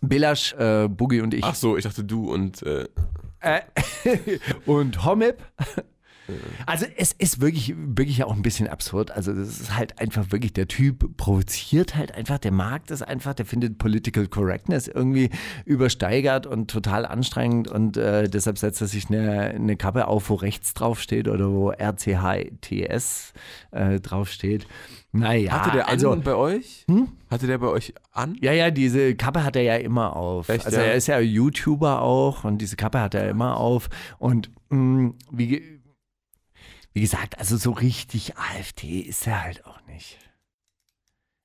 Belasch, 0.01 0.53
äh, 0.55 0.87
Boogie 0.89 1.23
und 1.23 1.33
ich 1.33 1.45
Ach 1.45 1.55
so, 1.55 1.79
ich 1.79 1.85
dachte 1.85 2.05
du 2.05 2.31
und 2.31 2.63
und 4.67 5.05
Homip. 5.05 5.39
Also 6.67 6.87
es 6.97 7.13
ist 7.13 7.41
wirklich, 7.41 7.75
wirklich 7.77 8.25
auch 8.25 8.35
ein 8.35 8.43
bisschen 8.43 8.69
absurd. 8.69 9.11
Also 9.11 9.33
das 9.33 9.61
ist 9.61 9.77
halt 9.77 9.99
einfach 10.01 10.33
wirklich, 10.33 10.53
der 10.53 10.69
Typ 10.69 11.17
provoziert 11.17 11.97
halt 11.97 12.15
einfach, 12.15 12.39
der 12.39 12.53
mag 12.53 12.87
das 12.87 13.03
einfach, 13.03 13.35
der 13.35 13.45
findet 13.47 13.79
Political 13.79 14.27
Correctness 14.29 14.89
irgendwie 14.89 15.31
übersteigert 15.67 16.47
und 16.47 16.71
total 16.71 17.05
anstrengend 17.07 17.69
und 17.69 17.97
äh, 17.97 18.29
deshalb 18.29 18.59
setzt 18.59 18.81
er 18.81 18.87
sich 18.87 19.09
eine, 19.09 19.43
eine 19.51 19.77
Kappe 19.77 20.09
auf, 20.09 20.31
wo 20.31 20.35
rechts 20.35 20.73
draufsteht 20.75 21.29
oder 21.29 21.51
wo 21.51 21.71
RCHTS 21.73 23.33
äh, 23.73 24.01
draufsteht. 24.01 24.67
Naja, 25.13 25.53
hatte 25.53 25.71
der 25.71 25.89
also, 25.89 26.11
an 26.11 26.23
bei 26.23 26.35
euch? 26.35 26.85
Hatte 27.31 27.47
der 27.47 27.59
bei 27.59 27.69
euch 27.69 27.95
an? 28.13 28.37
ja, 28.41 28.53
ja, 28.53 28.71
diese 28.71 29.15
Kappe 29.15 29.45
hat 29.45 29.55
er 29.55 29.63
ja 29.63 29.77
immer 29.77 30.17
auf. 30.17 30.49
Echt, 30.49 30.67
also 30.67 30.79
ja? 30.79 30.85
er 30.85 30.95
ist 30.95 31.07
ja 31.07 31.21
YouTuber 31.21 32.03
auch 32.03 32.43
und 32.45 32.59
diese 32.59 32.75
Kappe 32.77 33.01
hat 33.01 33.15
er 33.15 33.29
immer 33.29 33.57
auf. 33.57 33.89
Und 34.19 34.51
mh, 34.71 35.13
wie, 35.31 35.47
ge- 35.47 35.63
wie 36.95 37.01
gesagt, 37.03 37.39
also 37.39 37.57
so 37.57 37.73
richtig 37.73 38.37
AfD 38.37 39.01
ist 39.01 39.27
er 39.27 39.43
halt 39.43 39.67
auch 39.67 39.85
nicht. 39.87 40.19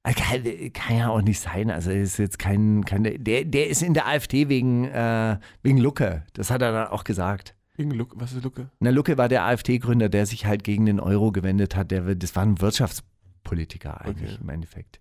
Er 0.04 0.14
Kann, 0.14 0.44
kann 0.74 0.96
ja 0.98 1.10
auch 1.10 1.22
nicht 1.22 1.40
sein. 1.42 1.70
Also 1.70 1.92
er 1.92 2.02
ist 2.02 2.18
jetzt 2.18 2.40
kein, 2.40 2.86
kein 2.86 3.04
der, 3.04 3.44
der 3.44 3.68
ist 3.68 3.82
in 3.82 3.94
der 3.94 4.08
AfD 4.08 4.48
wegen, 4.48 4.86
äh, 4.86 5.38
wegen 5.62 5.78
Lucke. 5.78 6.24
Das 6.34 6.50
hat 6.50 6.62
er 6.62 6.72
dann 6.72 6.88
auch 6.88 7.04
gesagt. 7.04 7.56
Gegen 7.76 7.92
Luke, 7.92 8.16
was 8.20 8.32
ist 8.34 8.44
Luke? 8.44 8.70
Na, 8.80 8.90
Lucke 8.92 9.18
war 9.18 9.28
der 9.28 9.44
AfD-Gründer, 9.46 10.08
der 10.10 10.26
sich 10.26 10.46
halt 10.46 10.64
gegen 10.64 10.86
den 10.86 11.00
Euro 11.00 11.32
gewendet 11.32 11.76
hat. 11.76 11.92
Der, 11.92 12.16
das 12.16 12.36
war 12.36 12.44
ein 12.46 12.62
Wirtschaftspolitiker 12.62 14.02
eigentlich 14.02 14.32
Okay. 14.34 14.40
im 14.42 14.50
Endeffekt. 14.50 15.00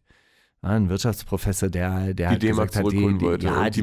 Ein 0.60 0.88
Wirtschaftsprofessor, 0.88 1.68
der, 1.68 2.14
der 2.14 2.30
Die 2.34 2.38
D-Mark 2.48 2.68
gesagt 2.72 2.84
hat, 2.84 2.90
zurückholen 2.90 3.18
die, 3.20 3.24
wollte 3.24 3.46
ja, 3.46 3.60
und 3.64 3.76
die 3.76 3.80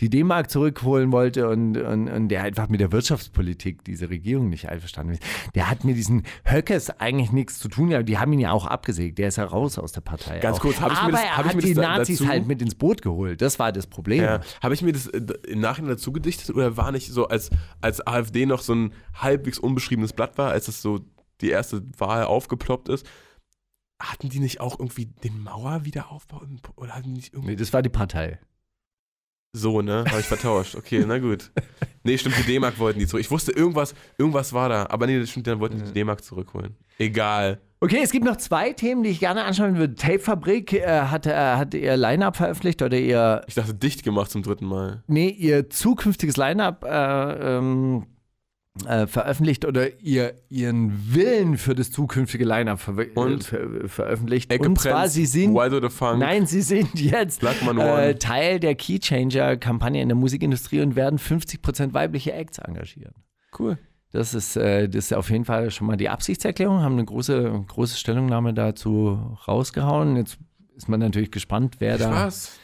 die 0.00 0.10
D-Mark, 0.10 0.50
zurückholen 0.50 1.12
wollte 1.12 1.48
und, 1.48 1.78
und, 1.78 2.08
und 2.10 2.28
der 2.28 2.42
einfach 2.42 2.68
mit 2.68 2.80
der 2.80 2.92
Wirtschaftspolitik 2.92 3.84
dieser 3.84 4.10
Regierung 4.10 4.50
nicht 4.50 4.68
einverstanden 4.68 5.14
ist. 5.14 5.22
Der 5.54 5.70
hat 5.70 5.82
mit 5.84 5.96
diesen 5.96 6.24
Höckes 6.44 6.90
eigentlich 7.00 7.32
nichts 7.32 7.58
zu 7.58 7.68
tun, 7.68 8.04
die 8.04 8.18
haben 8.18 8.32
ihn 8.34 8.38
ja 8.40 8.52
auch 8.52 8.66
abgesägt. 8.66 9.16
Der 9.16 9.28
ist 9.28 9.36
ja 9.36 9.44
raus 9.44 9.78
aus 9.78 9.92
der 9.92 10.02
Partei. 10.02 10.40
Ganz 10.40 10.58
auch. 10.58 10.60
kurz, 10.62 10.78
hab 10.78 10.92
ich 10.92 11.02
mir 11.02 11.12
das- 11.12 11.22
er 11.22 11.36
hab 11.38 11.44
ich 11.46 11.48
hat 11.48 11.56
mir 11.56 11.62
die 11.62 11.74
das 11.74 11.82
da- 11.84 11.96
Nazis 11.98 12.18
dazu- 12.18 12.28
halt 12.30 12.46
mit 12.46 12.60
ins 12.60 12.74
Boot 12.74 13.00
geholt. 13.00 13.40
Das 13.40 13.58
war 13.58 13.72
das 13.72 13.86
Problem. 13.86 14.22
Ja. 14.22 14.40
Habe 14.62 14.74
ich 14.74 14.82
mir 14.82 14.92
das 14.92 15.06
äh, 15.06 15.22
im 15.48 15.60
Nachhinein 15.60 15.88
dazu 15.92 16.12
gedichtet 16.12 16.54
oder 16.54 16.76
war 16.76 16.92
nicht 16.92 17.10
so, 17.12 17.28
als, 17.28 17.48
als 17.80 18.06
AfD 18.06 18.44
noch 18.44 18.60
so 18.60 18.74
ein 18.74 18.92
halbwegs 19.14 19.58
unbeschriebenes 19.58 20.12
Blatt 20.12 20.36
war, 20.36 20.50
als 20.50 20.68
es 20.68 20.82
so 20.82 21.00
die 21.40 21.48
erste 21.48 21.82
Wahl 21.96 22.24
aufgeploppt 22.24 22.90
ist? 22.90 23.06
Hatten 24.00 24.28
die 24.28 24.40
nicht 24.40 24.60
auch 24.60 24.78
irgendwie 24.78 25.06
den 25.06 25.42
Mauerwiederaufbau 25.42 26.42
im, 26.42 26.58
oder 26.76 26.94
hatten 26.94 27.04
die 27.04 27.12
nicht 27.12 27.32
irgendwie 27.32 27.52
Nee, 27.52 27.56
das 27.56 27.72
war 27.72 27.82
die 27.82 27.88
Partei. 27.88 28.38
so, 29.56 29.82
ne? 29.82 30.04
Habe 30.08 30.20
ich 30.20 30.26
vertauscht. 30.26 30.74
Okay, 30.74 31.04
na 31.06 31.18
gut. 31.18 31.50
Nee, 32.06 32.18
stimmt, 32.18 32.36
die 32.36 32.42
D-Mark 32.42 32.78
wollten 32.78 32.98
die 32.98 33.06
zurück. 33.06 33.22
Ich 33.22 33.30
wusste, 33.30 33.50
irgendwas, 33.52 33.94
irgendwas 34.18 34.52
war 34.52 34.68
da. 34.68 34.86
Aber 34.90 35.06
nee, 35.06 35.18
das 35.18 35.30
stimmt, 35.30 35.46
dann 35.46 35.58
wollten 35.58 35.78
die 35.78 35.84
die 35.84 35.92
D-Mark 35.94 36.22
zurückholen. 36.22 36.76
Egal. 36.98 37.62
Okay, 37.80 38.00
es 38.02 38.10
gibt 38.12 38.26
noch 38.26 38.36
zwei 38.36 38.74
Themen, 38.74 39.02
die 39.02 39.08
ich 39.08 39.20
gerne 39.20 39.44
anschauen 39.44 39.76
würde. 39.78 39.94
Tape-Fabrik 39.94 40.74
äh, 40.74 40.86
hat, 41.06 41.24
äh, 41.26 41.32
hat 41.34 41.72
ihr 41.72 41.96
Line-Up 41.96 42.36
veröffentlicht 42.36 42.82
oder 42.82 42.98
ihr, 42.98 43.40
Ich 43.46 43.54
dachte, 43.54 43.72
dicht 43.72 44.02
gemacht 44.02 44.30
zum 44.30 44.42
dritten 44.42 44.66
Mal. 44.66 45.02
nee, 45.06 45.30
ihr 45.30 45.70
zukünftiges 45.70 46.36
Line-Up 46.36 46.84
äh, 46.84 47.56
ähm, 47.56 48.04
äh, 48.86 49.06
veröffentlicht 49.06 49.64
oder 49.64 50.00
ihr, 50.00 50.34
ihren 50.48 51.14
Willen 51.14 51.56
für 51.58 51.76
das 51.76 51.92
zukünftige 51.92 52.44
Line-Up 52.44 52.80
ver 52.80 52.96
Und? 53.14 53.40
äh, 53.40 53.46
ver 53.46 53.88
veröffentlicht. 53.88 54.50
Ecke 54.50 54.68
Und 54.68 54.80
zwar, 54.80 55.00
Prenz, 55.02 55.14
sie 55.14 55.26
sind. 55.26 55.54
Nein, 56.18 56.46
sie 56.46 56.60
sind 56.60 56.98
jetzt 57.00 57.42
äh. 57.42 58.14
Teil 58.16 58.58
der 58.58 58.74
Keychanger-Kampagne 58.74 60.02
in 60.02 60.08
der 60.08 60.16
Musikindustrie 60.16 60.80
und 60.80 60.96
werden 60.96 61.18
50% 61.18 61.94
weibliche 61.94 62.32
Acts 62.32 62.58
engagieren. 62.58 63.14
Cool. 63.56 63.78
Das 64.10 64.34
ist, 64.34 64.56
äh, 64.56 64.88
das 64.88 65.06
ist 65.06 65.14
auf 65.14 65.30
jeden 65.30 65.44
Fall 65.44 65.70
schon 65.70 65.86
mal 65.86 65.96
die 65.96 66.08
Absichtserklärung, 66.08 66.82
haben 66.82 66.94
eine 66.94 67.04
große, 67.04 67.64
große 67.68 67.96
Stellungnahme 67.96 68.54
dazu 68.54 69.36
rausgehauen. 69.46 70.16
Jetzt 70.16 70.38
ist 70.76 70.88
man 70.88 71.00
natürlich 71.00 71.30
gespannt, 71.30 71.76
wer 71.78 71.98
da, 71.98 72.08
Spaß. 72.10 72.58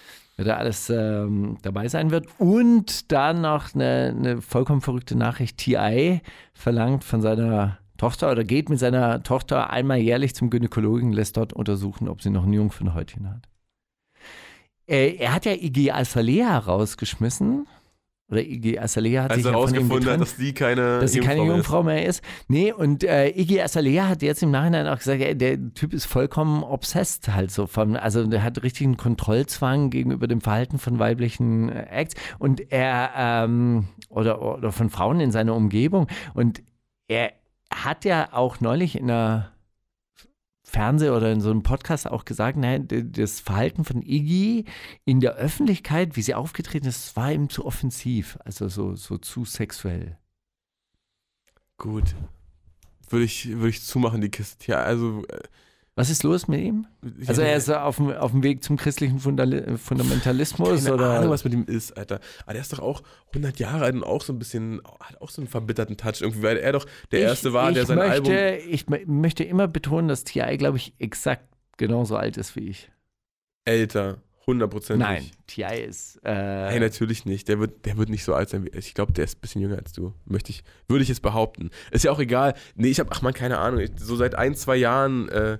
Da 0.44 0.56
alles 0.56 0.90
ähm, 0.90 1.58
dabei 1.62 1.88
sein 1.88 2.10
wird. 2.10 2.26
Und 2.38 3.12
dann 3.12 3.42
noch 3.42 3.74
eine, 3.74 4.14
eine 4.16 4.42
vollkommen 4.42 4.80
verrückte 4.80 5.16
Nachricht. 5.16 5.58
TI 5.58 6.20
verlangt 6.52 7.04
von 7.04 7.20
seiner 7.20 7.78
Tochter 7.96 8.30
oder 8.30 8.44
geht 8.44 8.70
mit 8.70 8.78
seiner 8.78 9.22
Tochter 9.22 9.70
einmal 9.70 9.98
jährlich 9.98 10.34
zum 10.34 10.48
Gynäkologen, 10.48 11.12
lässt 11.12 11.36
dort 11.36 11.52
untersuchen, 11.52 12.08
ob 12.08 12.22
sie 12.22 12.30
noch 12.30 12.44
ein 12.44 12.52
Jungfernhäutchen 12.52 13.28
hat. 13.28 13.48
Äh, 14.86 15.16
er 15.16 15.34
hat 15.34 15.44
ja 15.44 15.52
Iggy 15.52 15.90
Azalea 15.90 16.58
rausgeschmissen. 16.58 17.66
Oder 18.30 18.42
Iggy 18.42 18.78
Azalea 18.78 19.24
hat 19.24 19.30
Als 19.32 19.42
sich 19.42 19.52
er 19.52 19.58
ja 19.58 20.16
dass 20.16 20.36
die 20.36 20.54
keine 20.54 21.00
dass 21.00 21.12
sie 21.12 21.20
keine 21.20 21.42
ist. 21.42 21.48
Jungfrau 21.48 21.82
mehr 21.82 22.06
ist. 22.06 22.22
Nee, 22.48 22.72
und 22.72 23.02
äh, 23.02 23.28
Iggy 23.28 23.60
Azalea 23.60 24.08
hat 24.08 24.22
jetzt 24.22 24.42
im 24.42 24.50
Nachhinein 24.50 24.86
auch 24.86 24.98
gesagt, 24.98 25.20
ey, 25.20 25.36
der 25.36 25.58
Typ 25.74 25.92
ist 25.92 26.06
vollkommen 26.06 26.62
obsessed 26.62 27.28
halt 27.34 27.50
so 27.50 27.66
von, 27.66 27.96
also 27.96 28.24
der 28.26 28.42
hat 28.42 28.62
richtigen 28.62 28.96
Kontrollzwang 28.96 29.90
gegenüber 29.90 30.28
dem 30.28 30.40
Verhalten 30.40 30.78
von 30.78 30.98
weiblichen 30.98 31.70
äh, 31.70 31.86
Acts 31.90 32.14
und 32.38 32.70
er, 32.72 33.10
ähm, 33.16 33.88
oder, 34.08 34.40
oder 34.40 34.70
von 34.70 34.90
Frauen 34.90 35.20
in 35.20 35.32
seiner 35.32 35.54
Umgebung 35.54 36.06
und 36.34 36.62
er 37.08 37.32
hat 37.72 38.04
ja 38.04 38.28
auch 38.32 38.60
neulich 38.60 38.98
in 38.98 39.10
einer 39.10 39.50
Fernseh- 40.70 41.10
oder 41.10 41.32
in 41.32 41.40
so 41.40 41.50
einem 41.50 41.62
Podcast 41.62 42.08
auch 42.08 42.24
gesagt, 42.24 42.56
nein, 42.56 42.86
das 42.88 43.40
Verhalten 43.40 43.84
von 43.84 44.02
Iggy 44.02 44.64
in 45.04 45.20
der 45.20 45.34
Öffentlichkeit, 45.34 46.16
wie 46.16 46.22
sie 46.22 46.34
aufgetreten 46.34 46.86
ist, 46.86 47.16
war 47.16 47.32
ihm 47.32 47.48
zu 47.48 47.66
offensiv, 47.66 48.38
also 48.44 48.68
so, 48.68 48.94
so 48.94 49.18
zu 49.18 49.44
sexuell. 49.44 50.16
Gut. 51.76 52.14
Würde 53.08 53.24
ich, 53.24 53.48
würde 53.48 53.70
ich 53.70 53.82
zumachen, 53.82 54.20
die 54.20 54.30
Kiste. 54.30 54.70
Ja, 54.70 54.82
also. 54.82 55.24
Was 56.00 56.08
ist 56.10 56.22
los 56.22 56.48
mit 56.48 56.60
ihm? 56.60 56.86
ich 57.20 57.28
Also 57.28 57.42
er 57.42 57.56
ist 57.56 57.68
auf 57.70 57.96
dem, 57.96 58.10
auf 58.10 58.30
dem 58.30 58.42
Weg 58.42 58.64
zum 58.64 58.76
christlichen 58.78 59.18
Fundali 59.18 59.76
Fundamentalismus 59.76 60.84
keine 60.84 60.94
oder 60.94 61.10
Ahnung, 61.18 61.30
was 61.30 61.44
mit 61.44 61.52
ihm 61.52 61.64
ist, 61.64 61.96
Alter. 61.96 62.20
Aber 62.44 62.54
der 62.54 62.62
ist 62.62 62.72
doch 62.72 62.78
auch 62.78 63.02
100 63.28 63.58
Jahre 63.58 63.84
alt 63.84 63.94
und 63.94 64.02
auch 64.04 64.22
so 64.22 64.32
ein 64.32 64.38
bisschen, 64.38 64.80
hat 65.00 65.20
auch 65.20 65.30
so 65.30 65.42
einen 65.42 65.48
verbitterten 65.48 65.96
Touch 65.96 66.20
irgendwie, 66.22 66.42
weil 66.42 66.56
er 66.56 66.72
doch 66.72 66.86
der 67.12 67.20
Erste 67.20 67.52
war, 67.52 67.68
ich 67.68 67.74
der 67.74 67.86
sein 67.86 67.98
möchte, 67.98 68.12
Album. 68.12 68.64
Ich 68.70 68.84
mö- 68.86 69.06
möchte 69.06 69.44
immer 69.44 69.68
betonen, 69.68 70.08
dass 70.08 70.24
T.I., 70.24 70.56
glaube 70.56 70.78
ich, 70.78 70.94
exakt 70.98 71.44
genauso 71.76 72.16
alt 72.16 72.36
ist 72.36 72.56
wie 72.56 72.68
ich. 72.68 72.90
Älter. 73.64 74.18
100%. 74.46 74.96
Nein, 74.96 75.30
T.I. 75.46 75.82
ist 75.84 76.18
äh, 76.24 76.32
Nein, 76.32 76.80
natürlich 76.80 77.24
nicht. 77.24 77.46
Der 77.48 77.60
wird, 77.60 77.84
der 77.84 77.96
wird 77.98 78.08
nicht 78.08 78.24
so 78.24 78.34
alt 78.34 78.48
sein 78.48 78.64
wie 78.64 78.70
ich. 78.70 78.88
Ich 78.88 78.94
glaube, 78.94 79.12
der 79.12 79.24
ist 79.24 79.36
ein 79.36 79.40
bisschen 79.42 79.60
jünger 79.60 79.76
als 79.76 79.92
du. 79.92 80.14
Möchte 80.24 80.50
ich, 80.50 80.64
würde 80.88 81.02
ich 81.02 81.08
jetzt 81.08 81.22
behaupten. 81.22 81.70
Ist 81.92 82.04
ja 82.04 82.10
auch 82.10 82.18
egal. 82.18 82.54
Nee, 82.74 82.88
ich 82.88 82.98
habe, 82.98 83.10
ach 83.12 83.22
man, 83.22 83.32
keine 83.34 83.58
Ahnung. 83.58 83.80
Ich, 83.80 83.90
so 83.96 84.16
seit 84.16 84.34
ein, 84.34 84.54
zwei 84.56 84.76
Jahren, 84.76 85.28
äh, 85.28 85.58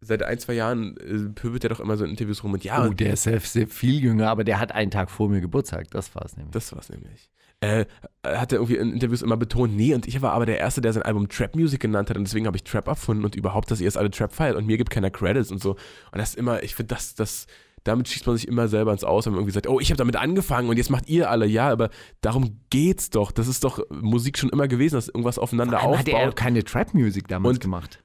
seit 0.00 0.22
ein, 0.22 0.38
zwei 0.38 0.54
Jahren 0.54 0.96
äh, 0.98 1.28
pöbelt 1.34 1.62
der 1.62 1.70
doch 1.70 1.80
immer 1.80 1.96
so 1.96 2.04
in 2.04 2.10
Interviews 2.10 2.42
rum 2.42 2.52
und 2.54 2.64
ja, 2.64 2.86
Oh, 2.86 2.92
der 2.92 3.12
ist 3.14 3.24
sehr, 3.24 3.38
sehr 3.40 3.66
viel 3.68 4.02
jünger, 4.02 4.28
aber 4.30 4.44
der 4.44 4.58
hat 4.58 4.72
einen 4.72 4.90
Tag 4.90 5.10
vor 5.10 5.28
mir 5.28 5.40
Geburtstag. 5.40 5.90
Das 5.90 6.14
war 6.14 6.24
es 6.24 6.36
nämlich. 6.36 6.52
Das 6.52 6.74
war's 6.74 6.88
nämlich. 6.88 7.30
Äh, 7.62 7.84
hat 8.24 8.52
er 8.52 8.58
irgendwie 8.60 8.76
in 8.76 8.94
Interviews 8.94 9.20
immer 9.20 9.36
betont, 9.36 9.76
nee, 9.76 9.94
und 9.94 10.08
ich 10.08 10.22
war 10.22 10.32
aber 10.32 10.46
der 10.46 10.58
Erste, 10.58 10.80
der 10.80 10.94
sein 10.94 11.02
Album 11.02 11.28
Trap 11.28 11.54
Music 11.54 11.80
genannt 11.80 12.08
hat 12.08 12.16
und 12.16 12.24
deswegen 12.24 12.46
habe 12.46 12.56
ich 12.56 12.64
Trap 12.64 12.88
erfunden 12.88 13.22
und 13.24 13.36
überhaupt, 13.36 13.70
dass 13.70 13.80
ihr 13.80 13.84
jetzt 13.84 13.98
alle 13.98 14.10
Trap 14.10 14.32
feiert 14.32 14.56
und 14.56 14.64
mir 14.66 14.78
gibt 14.78 14.88
keiner 14.88 15.10
Credits 15.10 15.50
und 15.50 15.60
so. 15.62 15.72
Und 15.72 15.78
das 16.18 16.30
ist 16.30 16.36
immer, 16.38 16.62
ich 16.62 16.74
finde, 16.74 16.94
das, 16.94 17.14
das, 17.14 17.46
damit 17.84 18.08
schießt 18.08 18.26
man 18.26 18.36
sich 18.38 18.48
immer 18.48 18.66
selber 18.68 18.92
ins 18.92 19.04
Aus, 19.04 19.26
wenn 19.26 19.32
man 19.34 19.40
irgendwie 19.40 19.52
sagt, 19.52 19.66
oh, 19.68 19.78
ich 19.78 19.90
habe 19.90 19.98
damit 19.98 20.16
angefangen 20.16 20.70
und 20.70 20.78
jetzt 20.78 20.88
macht 20.88 21.06
ihr 21.10 21.30
alle, 21.30 21.44
ja, 21.44 21.68
aber 21.68 21.90
darum 22.22 22.60
geht's 22.70 23.10
doch. 23.10 23.30
Das 23.30 23.46
ist 23.46 23.62
doch 23.62 23.78
Musik 23.90 24.38
schon 24.38 24.48
immer 24.48 24.66
gewesen, 24.66 24.94
dass 24.94 25.08
irgendwas 25.08 25.38
aufeinander 25.38 25.80
Vor 25.80 25.90
allem 25.90 25.98
hat 25.98 26.08
er 26.08 26.16
aufbaut. 26.20 26.36
keine 26.36 26.64
Trap-Musik 26.64 27.28
damals 27.28 27.56
Und- 27.56 27.60
gemacht. 27.60 28.02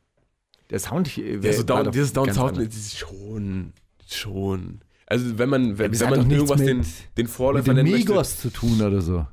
Der 0.69 0.79
Sound 0.79 1.17
äh, 1.17 1.37
Ja, 1.39 1.53
so 1.53 1.63
down, 1.63 1.91
dieses 1.91 2.13
Down 2.13 2.31
South, 2.31 2.57
ist 2.57 2.97
schon, 2.97 3.73
schon. 4.07 4.81
Also 5.07 5.37
wenn 5.37 5.49
man, 5.49 5.77
wenn, 5.77 5.91
das 5.91 6.01
wenn 6.01 6.09
man 6.09 6.31
irgendwas 6.31 6.59
mit- 6.59 6.67
den, 6.67 6.81
den 6.81 7.25
Mit 7.25 7.29
Vorläufer 7.29 7.65
den 7.65 7.75
nennen 7.75 7.91
möchte, 7.91 8.11
Migos 8.11 8.39
zu 8.39 8.49
tun 8.51 8.81
oder 8.81 9.01
so. 9.01 9.27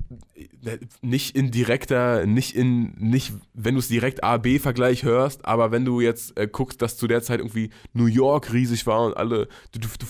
nicht 1.00 1.34
in 1.34 1.50
direkter, 1.50 2.26
nicht 2.26 2.54
in, 2.54 2.92
nicht, 2.98 3.32
wenn 3.54 3.74
du 3.74 3.78
es 3.78 3.88
direkt 3.88 4.22
A-B-Vergleich 4.22 5.02
hörst, 5.02 5.46
aber 5.46 5.70
wenn 5.72 5.86
du 5.86 6.00
jetzt 6.02 6.38
äh, 6.38 6.46
guckst, 6.46 6.82
dass 6.82 6.98
zu 6.98 7.06
der 7.06 7.22
Zeit 7.22 7.40
irgendwie 7.40 7.70
New 7.94 8.04
York 8.04 8.52
riesig 8.52 8.86
war 8.86 9.06
und 9.06 9.16
alle 9.16 9.48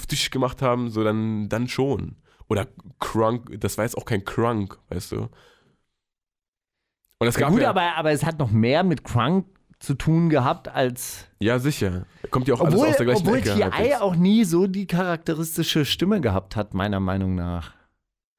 Tisch 0.08 0.30
gemacht 0.30 0.62
haben, 0.62 0.90
so 0.90 1.04
dann, 1.04 1.48
dann 1.48 1.68
schon. 1.68 2.16
Oder 2.48 2.66
Crunk, 2.98 3.60
das 3.60 3.78
war 3.78 3.84
jetzt 3.84 3.96
auch 3.96 4.04
kein 4.04 4.24
Crunk, 4.24 4.78
weißt 4.88 5.12
du. 5.12 5.28
Und 7.18 7.28
es 7.28 7.36
Ja, 7.36 7.40
gab 7.42 7.50
gut, 7.52 7.62
ja, 7.62 7.70
aber, 7.70 7.94
aber 7.96 8.10
es 8.10 8.24
hat 8.24 8.40
noch 8.40 8.50
mehr 8.50 8.82
mit 8.82 9.04
Crunk 9.04 9.46
zu 9.82 9.94
tun 9.94 10.30
gehabt 10.30 10.68
als. 10.68 11.26
ja 11.40 11.58
sicher, 11.58 12.06
kommt 12.30 12.46
ja 12.46 12.54
auch 12.54 12.60
alles 12.60 12.74
Obwohl, 12.74 12.88
aus 12.88 12.96
der 12.96 13.06
gleichen 13.06 13.22
obwohl 13.22 13.38
Ecke. 13.38 13.54
T.I. 13.54 13.62
halbwegs. 13.62 14.00
auch 14.00 14.14
nie 14.14 14.44
so 14.44 14.66
die 14.68 14.86
charakteristische 14.86 15.84
Stimme 15.84 16.20
gehabt 16.20 16.54
hat, 16.54 16.72
meiner 16.72 17.00
Meinung 17.00 17.34
nach. 17.34 17.72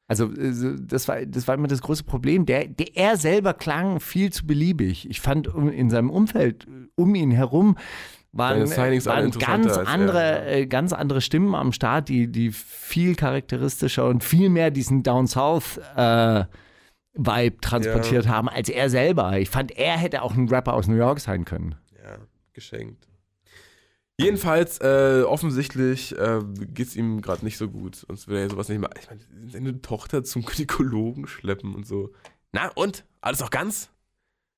Also, 0.07 0.31
äh, 0.31 0.77
das 0.79 1.07
war, 1.07 1.25
das 1.25 1.47
war 1.47 1.55
immer 1.55 1.67
das 1.67 1.81
große 1.81 2.05
Problem. 2.05 2.45
Der, 2.45 2.67
der, 2.67 2.95
er 2.95 3.17
selber 3.17 3.53
klang 3.53 3.99
viel 3.99 4.31
zu 4.31 4.47
beliebig. 4.47 5.09
Ich 5.09 5.19
fand 5.19 5.47
in 5.47 5.89
seinem 5.89 6.09
Umfeld, 6.09 6.65
um 6.95 7.13
ihn 7.13 7.31
herum, 7.31 7.77
waren, 8.31 8.61
äh, 8.61 9.05
waren 9.05 9.31
ganz 9.31 9.77
er, 9.77 9.87
andere, 9.87 10.45
äh, 10.45 10.65
ganz 10.65 10.93
andere 10.93 11.19
Stimmen 11.19 11.55
am 11.55 11.73
Start, 11.73 12.07
die, 12.07 12.31
die 12.31 12.51
viel 12.51 13.15
charakteristischer 13.15 14.07
und 14.07 14.23
viel 14.23 14.49
mehr 14.49 14.71
diesen 14.71 15.03
Down 15.03 15.27
South 15.27 15.79
äh, 15.95 16.45
Vibe 17.13 17.57
transportiert 17.61 18.27
haben 18.27 18.49
als 18.49 18.69
er 18.69 18.89
selber. 18.89 19.37
Ich 19.37 19.49
fand, 19.49 19.71
er 19.71 19.97
hätte 19.97 20.21
auch 20.21 20.33
ein 20.33 20.49
Rapper 20.49 20.73
aus 20.73 20.87
New 20.87 20.95
York 20.95 21.19
sein 21.19 21.45
können. 21.45 21.75
Ja, 22.03 22.17
geschenkt. 22.53 23.07
Jedenfalls, 24.19 24.79
äh, 24.79 25.23
offensichtlich 25.25 26.17
äh, 26.17 26.41
geht 26.55 26.87
es 26.87 26.95
ihm 26.95 27.21
gerade 27.21 27.43
nicht 27.43 27.57
so 27.57 27.67
gut. 27.67 27.95
Sonst 27.95 28.27
würde 28.27 28.41
er 28.41 28.49
sowas 28.49 28.69
nicht 28.69 28.79
machen. 28.79 28.93
Ich 28.99 29.09
meine, 29.09 29.21
seine 29.49 29.81
Tochter 29.81 30.23
zum 30.23 30.45
Gynäkologen 30.45 31.27
schleppen 31.27 31.73
und 31.73 31.87
so. 31.87 32.13
Na, 32.51 32.69
und? 32.75 33.05
Alles 33.21 33.39
noch 33.39 33.49
ganz? 33.49 33.89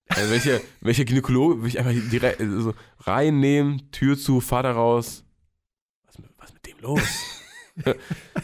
Äh, 0.08 0.30
welche, 0.30 0.62
welche 0.82 1.06
Gynäkologe 1.06 1.62
will 1.62 1.70
ich 1.70 1.80
einfach 1.80 1.94
direkt 2.12 2.42
äh, 2.42 2.60
so 2.60 2.74
reinnehmen, 3.00 3.92
Tür 3.92 4.18
zu, 4.18 4.42
Vater 4.42 4.72
raus. 4.72 5.24
Was, 6.06 6.18
was 6.38 6.54
mit 6.54 6.66
dem 6.68 6.80
los? 6.80 7.02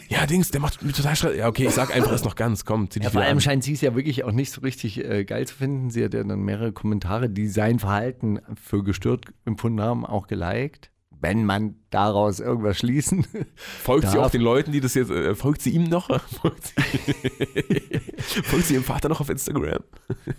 ja, 0.08 0.26
Dings, 0.26 0.50
der 0.50 0.60
macht 0.60 0.82
mir 0.82 0.92
total 0.92 1.16
Stress. 1.16 1.36
Ja, 1.36 1.48
okay, 1.48 1.66
ich 1.66 1.72
sag 1.74 1.94
einfach, 1.94 2.12
ist 2.12 2.24
noch 2.24 2.36
ganz. 2.36 2.64
Komm, 2.64 2.90
zieh 2.90 3.00
dich 3.00 3.06
Ja, 3.06 3.10
vor 3.10 3.22
allem 3.22 3.38
an. 3.38 3.40
scheint 3.40 3.64
sie 3.64 3.72
es 3.72 3.80
ja 3.80 3.94
wirklich 3.94 4.24
auch 4.24 4.32
nicht 4.32 4.52
so 4.52 4.60
richtig 4.60 5.02
äh, 5.04 5.24
geil 5.24 5.46
zu 5.46 5.54
finden. 5.54 5.90
Sie 5.90 6.04
hat 6.04 6.12
ja 6.14 6.22
dann 6.22 6.40
mehrere 6.40 6.72
Kommentare, 6.72 7.30
die 7.30 7.48
sein 7.48 7.78
Verhalten 7.78 8.40
für 8.62 8.84
gestört 8.84 9.26
empfunden 9.44 9.80
haben, 9.80 10.04
auch 10.04 10.26
geliked. 10.26 10.90
Wenn 11.24 11.44
man 11.44 11.76
daraus 11.90 12.40
irgendwas 12.40 12.78
schließen. 12.78 13.24
Folgt 13.54 14.08
sie 14.08 14.16
darf. 14.16 14.26
auch 14.26 14.30
den 14.30 14.40
Leuten, 14.42 14.72
die 14.72 14.80
das 14.80 14.94
jetzt, 14.94 15.10
äh, 15.12 15.36
folgt 15.36 15.62
sie 15.62 15.70
ihm 15.70 15.84
noch? 15.84 16.08
folgt, 16.40 16.64
sie, 16.66 16.74
folgt 18.42 18.66
sie 18.66 18.74
ihrem 18.74 18.82
Vater 18.82 19.08
noch 19.08 19.20
auf 19.20 19.30
Instagram? 19.30 19.84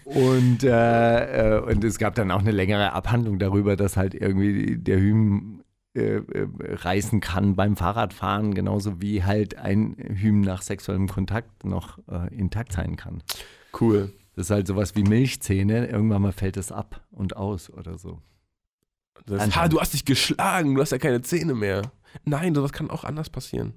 Und, 0.03 0.63
äh, 0.63 1.55
äh, 1.57 1.61
und 1.61 1.83
es 1.85 1.97
gab 1.97 2.15
dann 2.15 2.31
auch 2.31 2.39
eine 2.41 2.51
längere 2.51 2.91
Abhandlung 2.91 3.39
darüber, 3.39 3.77
dass 3.77 3.95
halt 3.95 4.13
irgendwie 4.13 4.77
der 4.77 4.97
Hym 4.99 5.62
äh, 5.95 6.15
äh, 6.17 6.47
reißen 6.59 7.21
kann 7.21 7.55
beim 7.55 7.75
Fahrradfahren, 7.75 8.55
genauso 8.55 8.99
wie 8.99 9.23
halt 9.23 9.57
ein 9.57 9.95
Hym 9.97 10.41
nach 10.41 10.63
sexuellem 10.63 11.07
Kontakt 11.07 11.65
noch 11.65 11.99
äh, 12.07 12.33
intakt 12.35 12.73
sein 12.73 12.95
kann. 12.95 13.21
Cool. 13.79 14.11
Das 14.35 14.47
ist 14.47 14.49
halt 14.49 14.65
sowas 14.65 14.95
wie 14.95 15.03
Milchzähne. 15.03 15.87
Irgendwann 15.87 16.23
mal 16.23 16.31
fällt 16.31 16.57
es 16.57 16.71
ab 16.71 17.05
und 17.11 17.35
aus 17.35 17.69
oder 17.69 17.99
so. 17.99 18.19
Das, 19.27 19.55
ha, 19.55 19.67
du 19.67 19.79
hast 19.79 19.93
dich 19.93 20.03
geschlagen, 20.03 20.73
du 20.73 20.81
hast 20.81 20.91
ja 20.91 20.97
keine 20.97 21.21
Zähne 21.21 21.53
mehr. 21.53 21.91
Nein, 22.25 22.55
sowas 22.55 22.73
kann 22.73 22.89
auch 22.89 23.03
anders 23.03 23.29
passieren. 23.29 23.73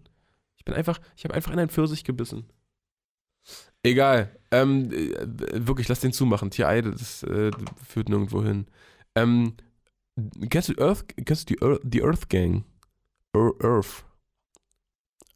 Ich 0.57 0.65
bin 0.65 0.75
einfach, 0.75 0.99
ich 1.17 1.25
habe 1.25 1.35
einfach 1.35 1.53
in 1.53 1.59
einen 1.59 1.69
Pfirsich 1.69 2.05
gebissen. 2.05 2.47
Egal. 3.83 4.35
Ähm, 4.51 4.91
äh, 4.91 5.67
wirklich, 5.67 5.89
lass 5.89 6.01
den 6.01 6.13
zumachen. 6.13 6.51
TI, 6.51 6.81
das 6.83 7.23
äh, 7.25 7.51
führt 7.87 8.09
nirgendwo 8.09 8.43
hin. 8.43 8.67
Ähm, 9.15 9.55
kennst 10.51 10.69
du 10.71 10.75
Earth, 10.79 11.05
kennst 11.25 11.49
du 11.51 11.55
die 11.55 11.63
Earth, 11.63 11.81
die 11.85 12.03
Earth 12.03 12.29
Gang? 12.29 12.65
Ear- 13.35 13.53
Earth. 13.63 14.05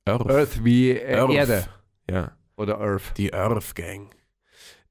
Earth. 0.07 0.26
Earth 0.31 0.64
wie 0.64 0.91
äh, 0.93 1.14
Earth. 1.18 1.31
Erde 1.33 1.68
Ja, 2.11 2.37
oder 2.57 2.78
Earth. 2.81 3.12
die 3.16 3.33
Earth 3.33 3.74
Gang. 3.74 4.11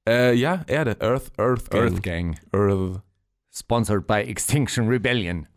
Äh, 0.07 0.33
ja, 0.33 0.63
Erde. 0.67 0.95
Earth, 1.01 1.31
Earth 1.37 1.69
Gang. 1.69 1.81
Earth 1.83 2.01
Gang. 2.03 2.39
Earth. 2.53 3.01
Sponsored 3.51 4.05
by 4.07 4.21
Extinction 4.21 4.87
Rebellion. 4.87 5.47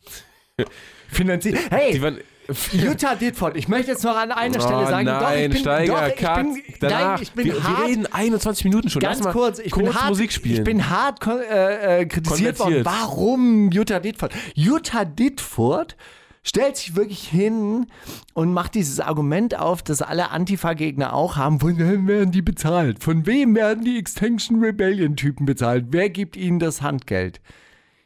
Finanziert. 1.08 1.70
Hey, 1.70 1.92
Die 1.92 2.02
waren, 2.02 2.18
Jutta 2.72 3.14
Ditford, 3.14 3.56
ich 3.56 3.68
möchte 3.68 3.92
jetzt 3.92 4.04
noch 4.04 4.16
an 4.16 4.32
einer 4.32 4.56
Oh, 4.58 4.60
Stelle 4.60 4.86
sagen, 4.86 5.06
nein, 5.06 5.20
doch, 5.20 5.32
ich 5.32 5.48
bin, 5.50 5.58
Steiger, 5.58 5.94
doch, 5.94 6.08
ich 6.08 6.14
bin, 6.16 6.62
danach. 6.80 7.00
nein, 7.14 7.18
ich 7.22 7.32
bin 7.32 7.44
wir, 7.46 7.64
hart, 7.64 7.78
wir 7.78 7.86
reden 7.88 8.06
21 8.06 8.64
Minuten 8.64 8.88
schon. 8.90 9.00
ganz 9.00 9.20
kurz, 9.28 9.58
ich 9.58 9.72
kurz 9.72 9.86
bin 9.86 9.94
hart, 9.94 10.08
Musik 10.08 10.32
spielen. 10.32 10.56
ich 10.58 10.64
bin 10.64 10.90
hart 10.90 11.24
äh, 11.26 12.00
äh, 12.00 12.06
kritisiert 12.06 12.58
worden. 12.58 12.84
Warum 12.84 13.70
Jutta 13.70 14.00
Ditford? 14.00 14.32
Jutta 14.54 15.04
Ditford 15.04 15.96
stellt 16.42 16.76
sich 16.76 16.96
wirklich 16.96 17.28
hin 17.28 17.86
und 18.34 18.52
macht 18.52 18.74
dieses 18.74 18.98
Argument 18.98 19.56
auf, 19.58 19.82
das 19.82 20.02
alle 20.02 20.30
Antifa-Gegner 20.30 21.12
auch 21.14 21.36
haben. 21.36 21.60
Von 21.60 21.78
wem 21.78 22.08
werden 22.08 22.32
die 22.32 22.42
bezahlt? 22.42 23.02
Von 23.02 23.26
wem 23.26 23.54
werden 23.54 23.84
die 23.84 23.96
Extinction 23.98 24.58
Rebellion-Typen 24.62 25.46
bezahlt? 25.46 25.86
Wer 25.90 26.10
gibt 26.10 26.36
ihnen 26.36 26.58
das 26.58 26.82
Handgeld? 26.82 27.40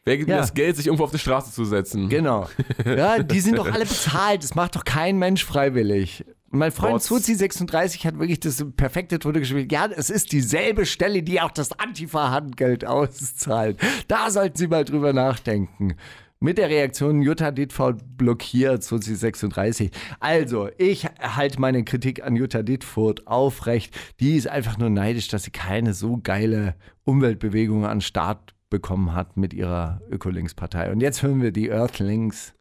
Wer 0.07 0.17
gibt 0.19 0.31
Ja. 0.31 0.37
mir 0.37 0.41
das 0.43 0.55
Geld, 0.55 0.77
sich 0.77 0.87
irgendwo 0.87 1.05
auf 1.05 1.11
die 1.11 1.19
Straße 1.19 1.53
zu 1.53 1.65
setzen? 1.65 2.09
Genau. 2.09 2.49
Ja, 2.87 3.23
die 3.23 3.41
sind 3.41 3.59
doch 3.59 3.67
alle 3.71 3.85
bezahlt. 3.85 4.45
Das 4.45 4.55
macht 4.55 4.77
doch 4.77 4.85
kein 4.85 5.19
Mensch 5.19 5.45
freiwillig. 5.45 6.25
Und 6.53 6.61
mein 6.61 6.71
Freund 6.71 6.93
Bots. 6.93 7.11
Suzi36 7.11 8.05
hat 8.07 8.19
wirklich 8.21 8.39
das 8.39 8.65
perfekte 8.77 9.19
Tote 9.19 9.41
gespielt. 9.41 9.73
Ja, 9.73 9.87
es 9.95 10.09
ist 10.09 10.31
dieselbe 10.31 10.87
Stelle, 10.87 11.25
die 11.25 11.41
auch 11.41 11.51
das 11.51 11.73
Antifa-Handgeld 11.79 12.85
auszahlt. 12.87 13.79
Da 14.07 14.31
sollten 14.31 14.57
Sie 14.57 14.69
mal 14.69 14.85
drüber 14.85 15.13
nachdenken. 15.13 15.97
Mit 16.39 16.59
der 16.59 16.69
Reaktion 16.69 17.23
Jutta 17.23 17.51
Dittfurt 17.51 18.01
blockiert 18.17 18.83
Suzi36. 18.83 19.91
Also, 20.21 20.69
ich 20.79 21.07
halte 21.21 21.61
meine 21.61 21.83
Kritik 21.83 22.23
an 22.23 22.37
Jutta 22.37 22.63
Dittfurt 22.63 23.27
aufrecht. 23.27 23.93
Die 24.21 24.37
ist 24.37 24.47
einfach 24.47 24.79
nur 24.79 24.91
neidisch, 24.91 25.29
dass 25.29 25.45
sie 25.45 25.51
keine 25.51 25.95
so 25.95 26.21
geile 26.23 26.77
Umweltbewegung 27.05 27.85
an 27.87 27.97
den 27.99 28.01
Start 28.03 28.55
bekommen 28.71 29.15
hat 29.15 29.37
mit 29.37 29.55
ihrer 29.55 30.01
Ökolinks-Partei. 30.11 30.91
Und 30.91 31.01
jetzt 31.01 31.23
hören 31.23 31.41
wir 31.43 31.53
die 31.53 31.69
Earthlings. 31.69 32.55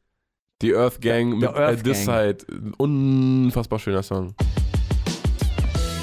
Die 0.61 0.73
Earth 0.73 1.01
Gang 1.01 1.37
mit 1.37 1.49
Earth 1.49 1.83
This 1.83 2.05
Gang. 2.05 2.39
Side. 2.39 2.73
Unfassbar 2.77 3.79
schöner 3.79 4.03
Song. 4.03 4.33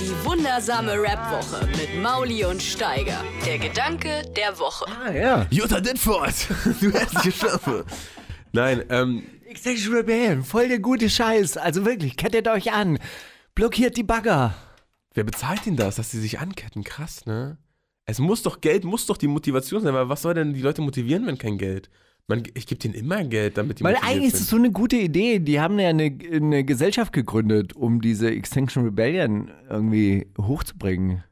Die 0.00 0.24
wundersame 0.26 0.92
Rap-Woche 1.00 1.66
mit 1.68 2.02
Mauli 2.02 2.44
und 2.44 2.62
Steiger. 2.62 3.22
Der 3.46 3.58
Gedanke 3.58 4.22
der 4.36 4.58
Woche. 4.58 4.84
Ah, 5.04 5.12
ja. 5.12 5.46
Jutta 5.50 5.80
Ditford, 5.80 6.34
du 6.80 6.92
hässliche 6.92 7.32
Schöpfe. 7.32 7.84
Nein, 8.52 8.84
ähm, 8.90 9.22
Extinction 9.46 9.94
Rebellion, 9.94 10.44
voll 10.44 10.68
der 10.68 10.80
gute 10.80 11.08
Scheiß. 11.08 11.56
Also 11.56 11.84
wirklich, 11.86 12.16
kettet 12.16 12.48
euch 12.48 12.72
an. 12.72 12.98
Blockiert 13.54 13.96
die 13.96 14.02
Bagger. 14.02 14.54
wer 15.14 15.24
bezahlt 15.24 15.64
denn 15.66 15.76
das, 15.76 15.96
dass 15.96 16.10
sie 16.10 16.20
sich 16.20 16.40
anketten? 16.40 16.84
Krass, 16.84 17.24
ne? 17.26 17.58
Es 18.04 18.18
muss 18.18 18.42
doch 18.42 18.60
Geld, 18.60 18.84
muss 18.84 19.06
doch 19.06 19.16
die 19.16 19.28
Motivation 19.28 19.82
sein, 19.82 19.94
weil 19.94 20.08
was 20.08 20.22
soll 20.22 20.34
denn 20.34 20.54
die 20.54 20.60
Leute 20.60 20.82
motivieren, 20.82 21.26
wenn 21.26 21.38
kein 21.38 21.58
Geld? 21.58 21.88
Man, 22.28 22.44
ich 22.54 22.66
gebe 22.66 22.78
denen 22.78 22.94
immer 22.94 23.24
Geld, 23.24 23.58
damit 23.58 23.80
die 23.80 23.84
Weil 23.84 23.96
eigentlich 23.96 24.28
ist 24.28 24.34
es 24.34 24.38
sind. 24.40 24.48
so 24.50 24.56
eine 24.56 24.70
gute 24.70 24.96
Idee. 24.96 25.40
Die 25.40 25.60
haben 25.60 25.78
ja 25.78 25.88
eine, 25.88 26.16
eine 26.32 26.64
Gesellschaft 26.64 27.12
gegründet, 27.12 27.74
um 27.74 28.00
diese 28.00 28.30
Extinction 28.30 28.84
Rebellion 28.84 29.50
irgendwie 29.68 30.26
hochzubringen. 30.38 31.24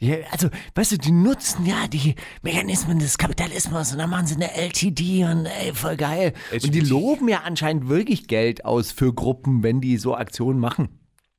Die, 0.00 0.24
also, 0.32 0.48
weißt 0.74 0.92
du, 0.92 0.98
die 0.98 1.12
nutzen 1.12 1.64
ja 1.64 1.86
die 1.86 2.16
Mechanismen 2.42 2.98
des 2.98 3.18
Kapitalismus 3.18 3.92
und 3.92 3.98
dann 3.98 4.10
machen 4.10 4.26
sie 4.26 4.34
eine 4.34 4.52
LTD 4.52 5.24
und 5.24 5.46
ey, 5.46 5.72
voll 5.74 5.96
geil. 5.96 6.32
Und 6.50 6.74
die 6.74 6.80
LTD. 6.80 6.90
loben 6.90 7.28
ja 7.28 7.42
anscheinend 7.44 7.88
wirklich 7.88 8.26
Geld 8.26 8.64
aus 8.64 8.90
für 8.90 9.14
Gruppen, 9.14 9.62
wenn 9.62 9.80
die 9.80 9.96
so 9.98 10.16
Aktionen 10.16 10.58
machen. 10.58 10.88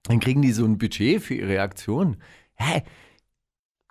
Dann 0.04 0.22
kriegen 0.22 0.42
die 0.42 0.54
so 0.54 0.64
ein 0.64 0.78
Budget 0.78 1.22
für 1.22 1.34
ihre 1.36 1.60
Aktionen. 1.60 2.18
Hä? 2.56 2.84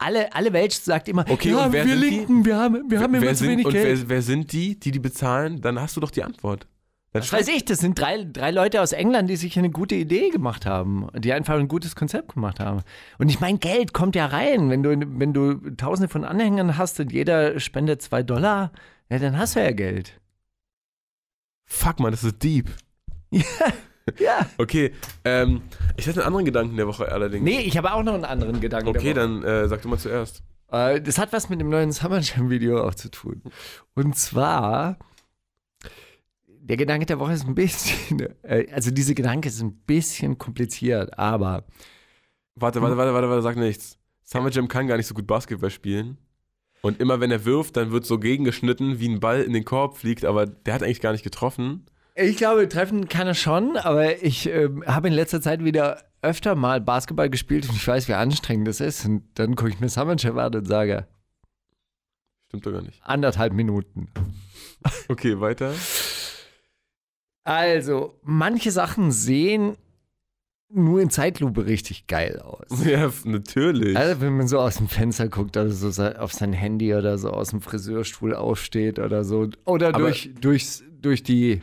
Alle, 0.02 0.32
alle 0.34 0.52
Welt 0.52 0.72
sagt 0.72 1.08
immer, 1.08 1.24
Okay, 1.28 1.50
ja, 1.50 1.72
wir 1.72 1.84
sind 1.84 2.00
die? 2.00 2.08
Linken, 2.08 2.44
wir 2.44 2.56
haben, 2.56 2.90
wir 2.90 3.00
haben 3.00 3.12
wer, 3.12 3.22
immer 3.22 3.30
zu 3.30 3.36
sind, 3.44 3.50
wenig 3.50 3.66
und 3.66 3.72
Geld. 3.72 4.00
wer, 4.00 4.08
wer 4.08 4.22
sind 4.22 4.52
die, 4.52 4.78
die 4.78 4.90
die 4.90 4.98
bezahlen? 4.98 5.60
Dann 5.60 5.80
hast 5.80 5.96
du 5.96 6.00
doch 6.00 6.10
die 6.10 6.22
Antwort. 6.22 6.66
Was 7.14 7.30
weiß 7.30 7.48
ich, 7.48 7.66
das 7.66 7.80
sind 7.80 7.98
drei, 7.98 8.24
drei 8.24 8.50
Leute 8.50 8.80
aus 8.80 8.92
England, 8.92 9.28
die 9.28 9.36
sich 9.36 9.58
eine 9.58 9.68
gute 9.68 9.94
Idee 9.94 10.30
gemacht 10.30 10.64
haben, 10.64 11.08
die 11.18 11.34
einfach 11.34 11.58
ein 11.58 11.68
gutes 11.68 11.94
Konzept 11.94 12.32
gemacht 12.34 12.58
haben. 12.58 12.80
Und 13.18 13.28
ich 13.28 13.38
meine, 13.38 13.58
Geld 13.58 13.92
kommt 13.92 14.16
ja 14.16 14.24
rein. 14.26 14.70
Wenn 14.70 14.82
du, 14.82 14.96
wenn 14.98 15.34
du 15.34 15.56
tausende 15.76 16.08
von 16.08 16.24
Anhängern 16.24 16.78
hast 16.78 16.98
und 17.00 17.12
jeder 17.12 17.60
spendet 17.60 18.00
zwei 18.00 18.22
Dollar, 18.22 18.72
ja, 19.10 19.18
dann 19.18 19.36
hast 19.36 19.56
du 19.56 19.60
ja 19.60 19.72
Geld. 19.72 20.18
Fuck, 21.66 22.00
man, 22.00 22.12
das 22.12 22.24
ist 22.24 22.42
deep. 22.42 22.70
Ja. 23.30 23.44
Okay, 24.58 24.92
ähm, 25.24 25.62
ich 25.96 26.08
hatte 26.08 26.20
einen 26.20 26.26
anderen 26.26 26.44
Gedanken 26.44 26.76
der 26.76 26.86
Woche 26.86 27.10
allerdings. 27.10 27.44
Nee, 27.44 27.60
ich 27.60 27.76
habe 27.76 27.92
auch 27.92 28.02
noch 28.02 28.14
einen 28.14 28.24
anderen 28.24 28.60
Gedanken. 28.60 28.88
Okay, 28.88 29.14
der 29.14 29.28
Woche. 29.28 29.40
dann 29.40 29.64
äh, 29.64 29.68
sag 29.68 29.82
du 29.82 29.88
mal 29.88 29.98
zuerst. 29.98 30.42
Äh, 30.70 31.00
das 31.00 31.18
hat 31.18 31.32
was 31.32 31.48
mit 31.48 31.60
dem 31.60 31.68
neuen 31.68 31.92
Summer 31.92 32.20
Jam 32.20 32.50
Video 32.50 32.82
auch 32.82 32.94
zu 32.94 33.10
tun. 33.10 33.42
Und 33.94 34.16
zwar, 34.16 34.98
der 36.46 36.76
Gedanke 36.76 37.06
der 37.06 37.18
Woche 37.18 37.32
ist 37.32 37.46
ein 37.46 37.54
bisschen, 37.54 38.26
äh, 38.42 38.66
also 38.72 38.90
diese 38.90 39.14
Gedanke 39.14 39.48
ist 39.48 39.60
ein 39.60 39.74
bisschen 39.84 40.38
kompliziert, 40.38 41.18
aber 41.18 41.64
Warte, 42.54 42.82
warte, 42.82 42.96
warte, 42.96 43.14
warte, 43.14 43.28
warte, 43.28 43.42
sag 43.42 43.56
nichts. 43.56 43.98
Summer 44.24 44.50
Jam 44.50 44.68
kann 44.68 44.86
gar 44.86 44.96
nicht 44.96 45.06
so 45.06 45.14
gut 45.14 45.26
Basketball 45.26 45.70
spielen. 45.70 46.18
Und 46.82 47.00
immer 47.00 47.20
wenn 47.20 47.30
er 47.30 47.44
wirft, 47.44 47.76
dann 47.76 47.92
wird 47.92 48.04
so 48.04 48.18
gegengeschnitten, 48.18 48.98
wie 48.98 49.08
ein 49.08 49.20
Ball 49.20 49.42
in 49.42 49.52
den 49.52 49.64
Korb 49.64 49.96
fliegt, 49.96 50.24
aber 50.24 50.46
der 50.46 50.74
hat 50.74 50.82
eigentlich 50.82 51.00
gar 51.00 51.12
nicht 51.12 51.22
getroffen. 51.22 51.86
Ich 52.14 52.36
glaube, 52.36 52.68
treffen 52.68 53.08
kann 53.08 53.26
er 53.26 53.34
schon, 53.34 53.76
aber 53.76 54.22
ich 54.22 54.46
ähm, 54.48 54.84
habe 54.86 55.08
in 55.08 55.14
letzter 55.14 55.40
Zeit 55.40 55.64
wieder 55.64 56.02
öfter 56.20 56.54
mal 56.54 56.80
Basketball 56.80 57.30
gespielt 57.30 57.68
und 57.68 57.74
ich 57.74 57.86
weiß, 57.88 58.06
wie 58.08 58.14
anstrengend 58.14 58.68
das 58.68 58.80
ist. 58.80 59.04
Und 59.06 59.22
dann 59.34 59.56
gucke 59.56 59.70
ich 59.70 59.80
mir 59.80 59.86
Jam 59.88 60.08
an 60.10 60.54
und 60.54 60.66
sage, 60.66 61.06
Stimmt 62.48 62.66
doch 62.66 62.72
gar 62.72 62.82
nicht. 62.82 63.00
anderthalb 63.02 63.52
Minuten. 63.54 64.08
Okay, 65.08 65.40
weiter. 65.40 65.72
Also, 67.44 68.14
manche 68.22 68.70
Sachen 68.70 69.10
sehen 69.10 69.76
nur 70.74 71.00
in 71.00 71.10
Zeitlupe 71.10 71.66
richtig 71.66 72.06
geil 72.06 72.38
aus. 72.40 72.84
Ja, 72.84 73.10
natürlich. 73.24 73.96
Also, 73.96 74.20
wenn 74.20 74.36
man 74.36 74.48
so 74.48 74.58
aus 74.58 74.76
dem 74.76 74.88
Fenster 74.88 75.28
guckt 75.28 75.56
oder 75.56 75.70
so 75.70 76.02
auf 76.04 76.32
sein 76.32 76.52
Handy 76.52 76.94
oder 76.94 77.18
so 77.18 77.30
aus 77.30 77.50
dem 77.50 77.60
Friseurstuhl 77.60 78.34
aufsteht 78.34 78.98
oder 78.98 79.24
so. 79.24 79.48
Oder 79.64 79.88
Aber- 79.88 79.98
durch, 80.00 80.30
durchs, 80.40 80.82
durch, 81.00 81.22
die, 81.22 81.62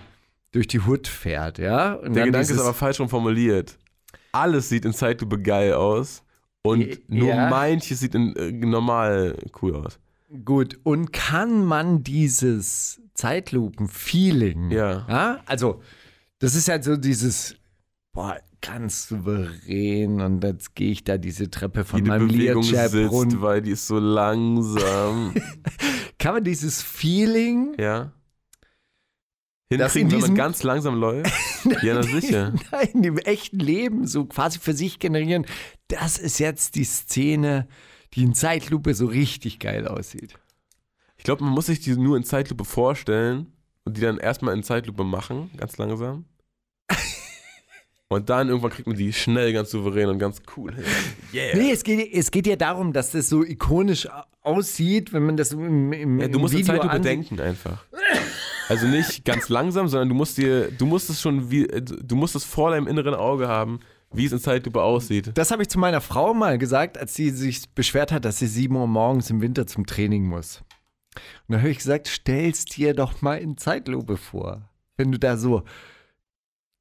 durch 0.51 0.67
die 0.67 0.79
Hut 0.81 1.07
fährt, 1.07 1.57
ja? 1.59 1.93
Und 1.93 2.15
Der 2.15 2.25
Gedanke 2.25 2.51
ist 2.53 2.59
aber 2.59 2.73
falsch 2.73 2.99
rum 2.99 3.09
formuliert. 3.09 3.77
Alles 4.31 4.69
sieht 4.69 4.85
in 4.85 4.93
Zeitlupe 4.93 5.41
geil 5.41 5.73
aus 5.73 6.23
und 6.63 6.81
Ja. 6.81 6.95
nur 7.07 7.35
manches 7.35 7.99
sieht 7.99 8.15
in, 8.15 8.35
äh, 8.35 8.51
normal 8.51 9.37
cool 9.61 9.75
aus. 9.75 9.99
Gut, 10.45 10.79
und 10.83 11.11
kann 11.11 11.65
man 11.65 12.03
dieses 12.03 13.01
Zeitlupen-Feeling, 13.15 14.71
Ja. 14.71 15.05
ja, 15.09 15.39
also 15.45 15.81
das 16.39 16.55
ist 16.55 16.67
ja 16.67 16.81
so 16.81 16.95
dieses, 16.97 17.55
boah, 18.13 18.37
ganz 18.61 19.07
souverän 19.07 20.19
und 20.21 20.43
jetzt 20.43 20.75
gehe 20.75 20.91
ich 20.91 21.03
da 21.03 21.17
diese 21.17 21.49
Treppe 21.49 21.85
von 21.85 21.99
Jede 21.99 22.09
meinem 22.09 22.27
Bewegung 22.27 22.63
sitzt, 22.63 22.93
runter. 23.11 23.41
weil 23.41 23.61
die 23.61 23.71
ist 23.71 23.87
so 23.87 23.97
langsam. 23.99 25.33
Kann 26.19 26.33
man 26.35 26.43
dieses 26.43 26.81
Feeling, 26.81 27.73
ja. 27.79 28.11
Das 29.77 29.93
Hinkriegen, 29.93 30.07
in 30.07 30.11
wenn 30.11 30.19
man 30.19 30.21
diesem- 30.29 30.35
ganz 30.35 30.63
langsam 30.63 30.95
läuft? 30.99 31.31
ja, 31.83 31.93
na 31.93 32.03
sicher. 32.03 32.53
in 32.93 33.03
dem 33.03 33.17
echten 33.19 33.59
Leben 33.59 34.07
so 34.07 34.25
quasi 34.25 34.57
für 34.59 34.73
sich 34.73 34.97
generieren, 34.99 35.45
das 35.89 36.17
ist 36.17 36.39
jetzt 36.39 36.75
die 36.75 36.83
Szene, 36.85 37.67
die 38.15 38.23
in 38.23 38.33
Zeitlupe 38.33 38.93
so 38.95 39.05
richtig 39.05 39.59
geil 39.59 39.87
aussieht. 39.87 40.33
Ich 41.17 41.23
glaube, 41.23 41.43
man 41.43 41.53
muss 41.53 41.67
sich 41.67 41.79
die 41.81 41.95
nur 41.95 42.17
in 42.17 42.23
Zeitlupe 42.23 42.65
vorstellen 42.65 43.47
und 43.83 43.97
die 43.97 44.01
dann 44.01 44.17
erstmal 44.17 44.55
in 44.55 44.63
Zeitlupe 44.63 45.03
machen, 45.03 45.51
ganz 45.57 45.77
langsam. 45.77 46.25
Und 48.11 48.31
dann 48.31 48.47
irgendwann 48.49 48.71
kriegt 48.71 48.87
man 48.87 48.97
die 48.97 49.13
schnell, 49.13 49.53
ganz 49.53 49.69
souverän 49.69 50.09
und 50.09 50.17
ganz 50.17 50.41
cool. 50.57 50.73
Yeah. 51.31 51.55
Nee, 51.55 51.71
es 51.71 51.83
geht, 51.83 52.11
es 52.11 52.31
geht 52.31 52.47
ja 52.47 52.55
darum, 52.55 52.91
dass 52.91 53.11
das 53.11 53.29
so 53.29 53.43
ikonisch 53.43 54.07
aussieht, 54.41 55.13
wenn 55.13 55.27
man 55.27 55.37
das 55.37 55.51
im, 55.51 55.93
im, 55.93 56.19
Ja, 56.19 56.27
du 56.27 56.33
im 56.37 56.41
musst 56.41 56.55
in 56.55 56.61
Video 56.61 56.73
Zeitlupe 56.73 56.89
ansieht. 56.95 57.05
denken 57.05 57.39
einfach. 57.39 57.85
Also 58.69 58.87
nicht 58.87 59.25
ganz 59.25 59.49
langsam, 59.49 59.87
sondern 59.87 60.09
du 60.09 60.15
musst 60.15 60.37
dir, 60.37 60.71
du 60.71 60.85
musst 60.85 61.09
es 61.09 61.19
schon 61.19 61.49
wie, 61.49 61.67
du 61.67 62.15
musst 62.15 62.35
es 62.35 62.45
vor 62.45 62.69
deinem 62.69 62.87
inneren 62.87 63.15
Auge 63.15 63.47
haben, 63.47 63.79
wie 64.13 64.25
es 64.25 64.31
in 64.31 64.39
Zeitlupe 64.39 64.83
aussieht. 64.83 65.31
Das 65.33 65.49
habe 65.49 65.63
ich 65.63 65.69
zu 65.69 65.79
meiner 65.79 66.01
Frau 66.01 66.35
mal 66.35 66.59
gesagt, 66.59 66.97
als 66.97 67.15
sie 67.15 67.31
sich 67.31 67.67
beschwert 67.71 68.11
hat, 68.11 68.25
dass 68.25 68.37
sie 68.37 68.47
7 68.47 68.75
Uhr 68.75 68.87
morgens 68.87 69.31
im 69.31 69.41
Winter 69.41 69.65
zum 69.65 69.87
Training 69.87 70.23
muss. 70.23 70.63
Und 71.47 71.53
da 71.53 71.57
habe 71.59 71.69
ich 71.69 71.77
gesagt, 71.77 72.07
stell's 72.07 72.65
dir 72.65 72.93
doch 72.93 73.23
mal 73.23 73.39
in 73.39 73.57
Zeitlupe 73.57 74.17
vor. 74.17 74.69
Wenn 74.97 75.11
du 75.11 75.17
da 75.17 75.35
so, 75.35 75.63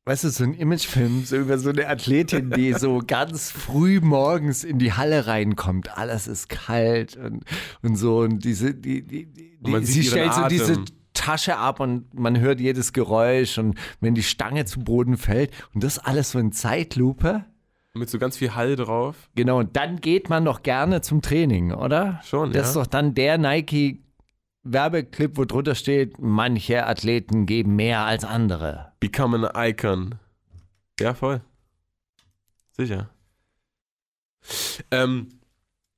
weißt 0.04 0.24
du, 0.24 0.28
so 0.28 0.44
ein 0.44 0.54
Imagefilm, 0.54 1.24
so 1.24 1.36
über 1.36 1.58
so 1.58 1.70
eine 1.70 1.88
Athletin, 1.88 2.50
die 2.50 2.72
so 2.78 3.02
ganz 3.06 3.50
früh 3.50 4.00
morgens 4.00 4.62
in 4.62 4.78
die 4.78 4.92
Halle 4.92 5.26
reinkommt. 5.26 5.96
Alles 5.96 6.26
ist 6.26 6.50
kalt 6.50 7.16
und, 7.16 7.44
und 7.82 7.96
so. 7.96 8.20
Und 8.20 8.44
diese, 8.44 8.74
die, 8.74 9.02
die, 9.02 9.24
die, 9.24 9.58
Und 9.62 9.70
man 9.70 9.84
sie 9.84 10.04
stellt 10.04 10.34
so 10.34 10.48
diese 10.48 10.72
Atem. 10.72 10.84
Tasche 11.28 11.58
ab 11.58 11.78
und 11.80 12.14
man 12.18 12.40
hört 12.40 12.58
jedes 12.58 12.94
Geräusch 12.94 13.58
und 13.58 13.78
wenn 14.00 14.14
die 14.14 14.22
Stange 14.22 14.64
zu 14.64 14.80
Boden 14.80 15.18
fällt 15.18 15.52
und 15.74 15.84
das 15.84 15.98
alles 15.98 16.30
so 16.30 16.38
in 16.38 16.52
Zeitlupe. 16.52 17.44
Mit 17.92 18.08
so 18.08 18.18
ganz 18.18 18.38
viel 18.38 18.54
Hall 18.54 18.76
drauf. 18.76 19.28
Genau, 19.34 19.58
und 19.58 19.76
dann 19.76 20.00
geht 20.00 20.30
man 20.30 20.46
doch 20.46 20.62
gerne 20.62 21.02
zum 21.02 21.20
Training, 21.20 21.72
oder? 21.72 22.22
Schon, 22.24 22.52
Das 22.52 22.62
ja. 22.62 22.68
ist 22.68 22.76
doch 22.76 22.86
dann 22.86 23.14
der 23.14 23.36
Nike 23.36 24.02
Werbeclip, 24.62 25.36
wo 25.36 25.44
drunter 25.44 25.74
steht, 25.74 26.18
manche 26.18 26.86
Athleten 26.86 27.44
geben 27.44 27.76
mehr 27.76 28.04
als 28.06 28.24
andere. 28.24 28.92
Become 28.98 29.50
an 29.50 29.68
Icon. 29.70 30.14
Ja, 30.98 31.12
voll. 31.12 31.42
Sicher. 32.70 33.10
Ähm, 34.90 35.28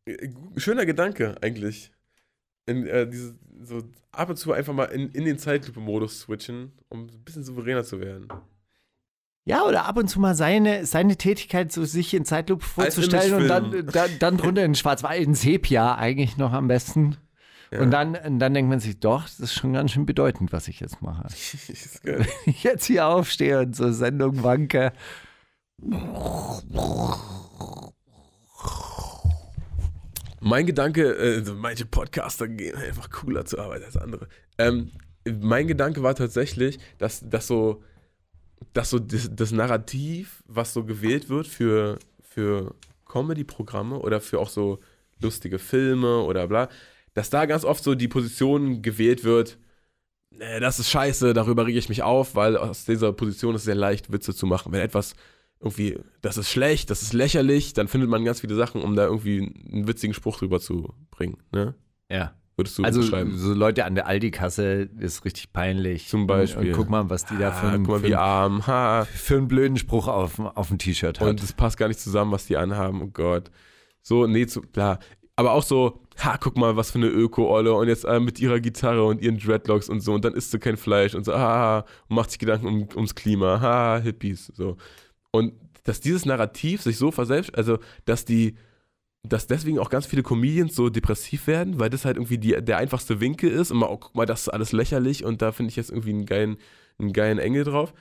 äh, 0.06 0.28
schöner 0.56 0.86
Gedanke 0.86 1.36
eigentlich. 1.40 1.92
In, 2.66 2.84
äh, 2.84 3.08
diese, 3.08 3.36
so 3.62 3.84
ab 4.20 4.28
und 4.28 4.36
zu 4.36 4.52
einfach 4.52 4.74
mal 4.74 4.84
in, 4.84 5.10
in 5.10 5.24
den 5.24 5.38
Zeitlupe-Modus 5.38 6.20
switchen, 6.20 6.72
um 6.90 7.06
ein 7.06 7.24
bisschen 7.24 7.42
souveräner 7.42 7.84
zu 7.84 8.00
werden. 8.00 8.28
Ja, 9.46 9.64
oder 9.64 9.86
ab 9.86 9.96
und 9.96 10.08
zu 10.08 10.20
mal 10.20 10.34
seine, 10.34 10.84
seine 10.84 11.16
Tätigkeit 11.16 11.72
so 11.72 11.84
sich 11.84 12.12
in 12.12 12.26
Zeitlupe 12.26 12.64
vorzustellen 12.64 13.34
und 13.34 13.48
dann, 13.48 13.86
dann, 13.86 14.10
dann 14.18 14.36
drunter 14.36 14.64
in 14.64 14.74
Schwarz-Weiß, 14.74 15.24
in 15.24 15.34
Sepia 15.34 15.94
eigentlich 15.96 16.36
noch 16.36 16.52
am 16.52 16.68
besten. 16.68 17.16
Ja. 17.72 17.80
Und 17.80 17.90
dann, 17.90 18.38
dann 18.38 18.52
denkt 18.52 18.68
man 18.68 18.80
sich, 18.80 19.00
doch, 19.00 19.22
das 19.22 19.40
ist 19.40 19.54
schon 19.54 19.72
ganz 19.72 19.92
schön 19.92 20.04
bedeutend, 20.04 20.52
was 20.52 20.68
ich 20.68 20.80
jetzt 20.80 21.00
mache. 21.00 21.24
Wenn 22.02 22.26
ich 22.44 22.62
jetzt 22.62 22.84
hier 22.84 23.06
aufstehe 23.06 23.60
und 23.60 23.74
so 23.74 23.90
Sendung 23.90 24.42
wanke. 24.42 24.92
Mein 30.40 30.66
Gedanke, 30.66 31.14
äh, 31.16 31.42
manche 31.54 31.84
Podcaster 31.84 32.48
gehen 32.48 32.74
einfach 32.74 33.10
cooler 33.10 33.44
zur 33.44 33.60
Arbeit 33.60 33.84
als 33.84 33.96
andere. 33.96 34.28
Ähm, 34.58 34.90
mein 35.40 35.68
Gedanke 35.68 36.02
war 36.02 36.14
tatsächlich, 36.14 36.78
dass, 36.98 37.20
dass 37.28 37.46
so, 37.46 37.82
dass 38.72 38.90
so 38.90 38.98
das, 38.98 39.30
das 39.34 39.52
Narrativ, 39.52 40.42
was 40.46 40.72
so 40.72 40.84
gewählt 40.84 41.28
wird 41.28 41.46
für, 41.46 41.98
für 42.22 42.74
Comedy-Programme 43.06 43.98
oder 43.98 44.20
für 44.20 44.38
auch 44.38 44.48
so 44.48 44.80
lustige 45.20 45.58
Filme 45.58 46.22
oder 46.22 46.48
bla, 46.48 46.68
dass 47.12 47.28
da 47.28 47.44
ganz 47.44 47.64
oft 47.64 47.84
so 47.84 47.94
die 47.94 48.08
Position 48.08 48.80
gewählt 48.80 49.24
wird, 49.24 49.58
nee, 50.30 50.60
das 50.60 50.78
ist 50.78 50.88
scheiße, 50.88 51.34
darüber 51.34 51.66
rege 51.66 51.78
ich 51.78 51.90
mich 51.90 52.02
auf, 52.02 52.34
weil 52.34 52.56
aus 52.56 52.86
dieser 52.86 53.12
Position 53.12 53.54
ist 53.54 53.62
es 53.62 53.66
sehr 53.66 53.74
leicht, 53.74 54.10
Witze 54.10 54.34
zu 54.34 54.46
machen. 54.46 54.72
Wenn 54.72 54.80
etwas 54.80 55.14
irgendwie, 55.60 55.98
das 56.22 56.36
ist 56.38 56.48
schlecht, 56.50 56.90
das 56.90 57.02
ist 57.02 57.12
lächerlich, 57.12 57.74
dann 57.74 57.86
findet 57.88 58.08
man 58.10 58.24
ganz 58.24 58.40
viele 58.40 58.54
Sachen, 58.54 58.82
um 58.82 58.96
da 58.96 59.04
irgendwie 59.04 59.52
einen 59.72 59.86
witzigen 59.86 60.14
Spruch 60.14 60.38
drüber 60.38 60.58
zu 60.60 60.94
bringen. 61.10 61.36
Ne? 61.52 61.74
Ja. 62.10 62.34
Würdest 62.56 62.78
du 62.78 62.82
Also 62.82 63.00
beschreiben? 63.00 63.36
so 63.38 63.54
Leute 63.54 63.84
an 63.86 63.94
der 63.94 64.06
Aldi-Kasse 64.06 64.88
ist 64.98 65.24
richtig 65.24 65.52
peinlich. 65.52 66.08
Zum 66.08 66.26
Beispiel. 66.26 66.62
Und, 66.62 66.68
und 66.68 66.76
guck 66.76 66.90
mal, 66.90 67.08
was 67.08 67.24
die 67.24 67.36
da 67.38 67.52
für, 67.52 67.66
ah, 67.68 67.70
einen- 67.72 67.84
guck 67.86 68.02
mal, 68.02 68.08
für, 68.08 68.18
arm, 68.18 68.66
ha. 68.66 69.04
für 69.06 69.36
einen 69.36 69.48
blöden 69.48 69.76
Spruch 69.78 70.08
auf, 70.08 70.38
auf 70.40 70.68
dem 70.68 70.76
T-Shirt 70.78 71.20
hat. 71.20 71.28
Und 71.28 71.42
es 71.42 71.52
passt 71.54 71.76
gar 71.78 71.88
nicht 71.88 72.00
zusammen, 72.00 72.32
was 72.32 72.46
die 72.46 72.56
anhaben, 72.58 73.00
oh 73.02 73.06
Gott. 73.06 73.50
So, 74.02 74.26
nee, 74.26 74.46
zu, 74.46 74.60
klar. 74.62 74.98
Aber 75.36 75.52
auch 75.52 75.62
so, 75.62 76.02
ha, 76.18 76.36
guck 76.38 76.58
mal, 76.58 76.76
was 76.76 76.90
für 76.90 76.98
eine 76.98 77.06
Öko-Olle 77.08 77.72
und 77.72 77.88
jetzt 77.88 78.04
äh, 78.04 78.20
mit 78.20 78.40
ihrer 78.40 78.60
Gitarre 78.60 79.04
und 79.04 79.22
ihren 79.22 79.38
Dreadlocks 79.38 79.88
und 79.88 80.00
so 80.00 80.12
und 80.12 80.24
dann 80.24 80.34
isst 80.34 80.52
du 80.52 80.58
kein 80.58 80.76
Fleisch 80.76 81.14
und 81.14 81.24
so, 81.24 81.32
ah, 81.32 81.86
und 82.08 82.16
macht 82.16 82.30
sich 82.30 82.38
Gedanken 82.38 82.66
um, 82.66 82.88
ums 82.94 83.14
Klima, 83.14 83.58
ha, 83.60 83.98
Hippies, 84.02 84.52
so. 84.54 84.76
Und 85.32 85.54
dass 85.84 86.00
dieses 86.00 86.26
Narrativ 86.26 86.82
sich 86.82 86.96
so 86.98 87.10
verselbst, 87.10 87.56
also, 87.56 87.78
dass 88.04 88.24
die, 88.24 88.56
dass 89.22 89.46
deswegen 89.46 89.78
auch 89.78 89.90
ganz 89.90 90.06
viele 90.06 90.22
Comedians 90.22 90.74
so 90.74 90.88
depressiv 90.88 91.46
werden, 91.46 91.78
weil 91.78 91.90
das 91.90 92.04
halt 92.04 92.16
irgendwie 92.16 92.38
die, 92.38 92.52
der 92.62 92.78
einfachste 92.78 93.20
Winkel 93.20 93.50
ist 93.50 93.70
und 93.70 93.78
mal, 93.78 93.88
oh, 93.90 93.98
guck 93.98 94.14
mal, 94.14 94.26
das 94.26 94.42
ist 94.42 94.48
alles 94.48 94.72
lächerlich 94.72 95.24
und 95.24 95.42
da 95.42 95.52
finde 95.52 95.70
ich 95.70 95.76
jetzt 95.76 95.90
irgendwie 95.90 96.10
einen 96.10 96.26
geilen, 96.26 96.56
einen 96.98 97.12
geilen 97.12 97.38
Engel 97.38 97.64
drauf. 97.64 97.92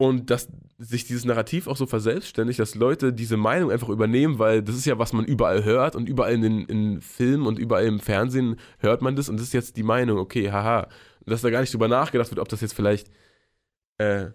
Und 0.00 0.30
dass 0.30 0.48
sich 0.78 1.04
dieses 1.04 1.26
Narrativ 1.26 1.66
auch 1.66 1.76
so 1.76 1.84
verselbstständigt, 1.84 2.58
dass 2.58 2.74
Leute 2.74 3.12
diese 3.12 3.36
Meinung 3.36 3.70
einfach 3.70 3.90
übernehmen, 3.90 4.38
weil 4.38 4.62
das 4.62 4.76
ist 4.76 4.86
ja, 4.86 4.98
was 4.98 5.12
man 5.12 5.26
überall 5.26 5.62
hört 5.64 5.94
und 5.94 6.08
überall 6.08 6.32
in 6.32 6.40
den 6.40 6.64
in 6.64 7.00
Filmen 7.02 7.46
und 7.46 7.58
überall 7.58 7.84
im 7.84 8.00
Fernsehen 8.00 8.56
hört 8.78 9.02
man 9.02 9.14
das 9.14 9.28
und 9.28 9.36
das 9.36 9.48
ist 9.48 9.52
jetzt 9.52 9.76
die 9.76 9.82
Meinung, 9.82 10.16
okay, 10.16 10.50
haha. 10.50 10.88
Dass 11.26 11.42
da 11.42 11.50
gar 11.50 11.60
nicht 11.60 11.74
drüber 11.74 11.86
nachgedacht 11.86 12.30
wird, 12.30 12.40
ob 12.40 12.48
das 12.48 12.62
jetzt 12.62 12.72
vielleicht, 12.72 13.10
äh, 13.98 14.30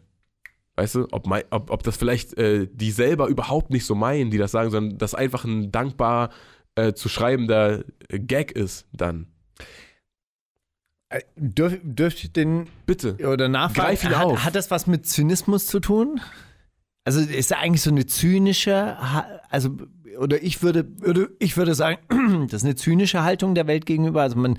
weißt 0.76 0.96
du, 0.96 1.08
ob, 1.12 1.28
ob, 1.50 1.70
ob 1.72 1.84
das 1.84 1.98
vielleicht 1.98 2.38
äh, 2.38 2.68
die 2.72 2.92
selber 2.92 3.28
überhaupt 3.28 3.70
nicht 3.70 3.86
so 3.86 3.96
meinen, 3.96 4.32
die 4.32 4.38
das 4.38 4.52
sagen, 4.52 4.72
sondern 4.72 4.98
das 4.98 5.16
einfach 5.16 5.46
ein 5.46 5.72
dankbar 5.72 6.30
äh, 6.76 6.94
zu 6.94 7.10
schreibender 7.10 7.84
Gag 8.10 8.52
ist 8.52 8.86
dann. 8.92 9.28
Äh, 11.10 11.22
Dürf, 11.38 11.80
dürfte 11.84 12.24
ich 12.24 12.34
den 12.34 12.68
Bitte. 12.86 13.16
oder 13.26 13.48
nachfragen, 13.48 13.88
Greif 13.88 14.04
ihn 14.04 14.18
hat, 14.18 14.26
auf. 14.26 14.44
hat 14.44 14.56
das 14.56 14.72
was 14.72 14.88
mit 14.88 15.06
Zynismus 15.06 15.66
zu 15.68 15.80
tun? 15.80 16.20
Also 17.06 17.22
ist 17.22 17.52
da 17.52 17.58
eigentlich 17.58 17.84
so 17.84 17.92
eine 17.92 18.08
zynische, 18.08 18.98
also 19.50 19.78
oder 20.18 20.42
ich 20.42 20.64
würde, 20.64 20.88
würde 21.00 21.30
ich 21.40 21.56
würde 21.56 21.76
sagen, 21.76 22.00
das 22.50 22.62
ist 22.62 22.66
eine 22.66 22.76
zynische 22.76 23.24
Haltung 23.24 23.54
der 23.54 23.68
Welt 23.68 23.86
gegenüber. 23.86 24.24
Also 24.24 24.38
man 24.38 24.58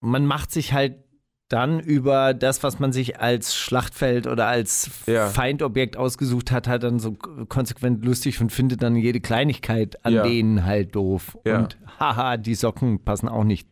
man 0.00 0.26
macht 0.26 0.52
sich 0.52 0.72
halt 0.72 1.04
dann 1.50 1.80
über 1.80 2.32
das, 2.32 2.62
was 2.62 2.78
man 2.78 2.92
sich 2.92 3.20
als 3.20 3.54
Schlachtfeld 3.56 4.26
oder 4.26 4.46
als 4.46 4.88
Ja. 5.06 5.28
Feindobjekt 5.28 5.96
ausgesucht 5.96 6.50
hat, 6.52 6.68
halt 6.68 6.84
dann 6.84 6.98
so 7.00 7.12
konsequent 7.48 8.04
lustig 8.04 8.40
und 8.40 8.50
findet 8.52 8.82
dann 8.82 8.96
jede 8.96 9.20
Kleinigkeit 9.20 10.02
an 10.06 10.12
Ja. 10.14 10.22
denen 10.22 10.64
halt 10.64 10.94
doof. 10.94 11.36
Ja. 11.44 11.58
Und 11.58 11.76
haha, 11.98 12.36
die 12.36 12.54
Socken 12.54 13.04
passen 13.04 13.28
auch 13.28 13.44
nicht 13.44 13.68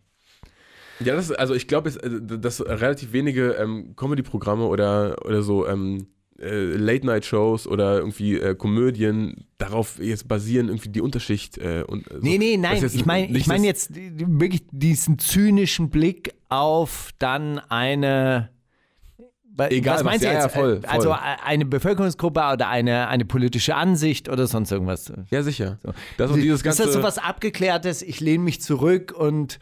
Ja, 1.01 1.15
das 1.15 1.31
ist, 1.31 1.39
also 1.39 1.55
ich 1.55 1.69
glaube, 1.69 1.91
äh, 1.91 2.39
dass 2.39 2.61
relativ 2.67 3.13
wenige 3.13 3.53
ähm, 3.53 3.95
Comedy-Programme 3.95 4.67
oder, 4.67 5.17
oder 5.25 5.43
so 5.43 5.67
ähm, 5.69 6.09
äh, 6.41 6.77
Late-Night-Shows 6.77 7.67
oder 7.67 7.99
irgendwie 7.99 8.39
äh, 8.39 8.55
Komödien 8.55 9.47
darauf 9.59 9.99
jetzt 9.99 10.29
basieren, 10.29 10.69
irgendwie 10.69 10.91
die 10.91 11.01
Unterschicht 11.01 11.59
äh, 11.59 11.83
und 11.87 12.11
äh, 12.11 12.15
so. 12.15 12.21
Nee, 12.21 12.39
nee, 12.39 12.57
nein, 12.57 12.83
ist 12.83 12.95
ich 12.95 13.05
meine 13.07 13.37
ich 13.37 13.47
mein 13.47 13.65
jetzt 13.65 13.91
wirklich 13.95 14.63
diesen 14.71 15.19
zynischen 15.19 15.91
Blick 15.91 16.35
auf 16.49 17.11
dann 17.19 17.59
eine. 17.59 18.51
Egal, 19.71 19.97
was, 19.97 20.05
meinst 20.05 20.23
du 20.23 20.29
ja, 20.29 20.35
jetzt? 20.35 20.43
ja, 20.43 20.49
voll, 20.51 20.81
Äh, 20.85 20.87
Also 20.87 21.09
voll. 21.09 21.19
äh, 21.19 21.45
eine 21.45 21.65
Bevölkerungsgruppe 21.65 22.41
oder 22.53 22.69
eine, 22.69 23.09
eine 23.09 23.25
politische 23.25 23.75
Ansicht 23.75 24.29
oder 24.29 24.47
sonst 24.47 24.71
irgendwas. 24.71 25.13
Ja, 25.31 25.43
sicher. 25.43 25.81
Das 26.17 26.31
und 26.31 26.41
dieses 26.41 26.63
ganze, 26.63 26.85
ist 26.85 26.87
das 26.89 26.95
so 26.95 27.03
was 27.03 27.19
Abgeklärtes? 27.19 28.03
Ich 28.03 28.21
lehne 28.21 28.45
mich 28.45 28.61
zurück 28.61 29.13
und 29.17 29.59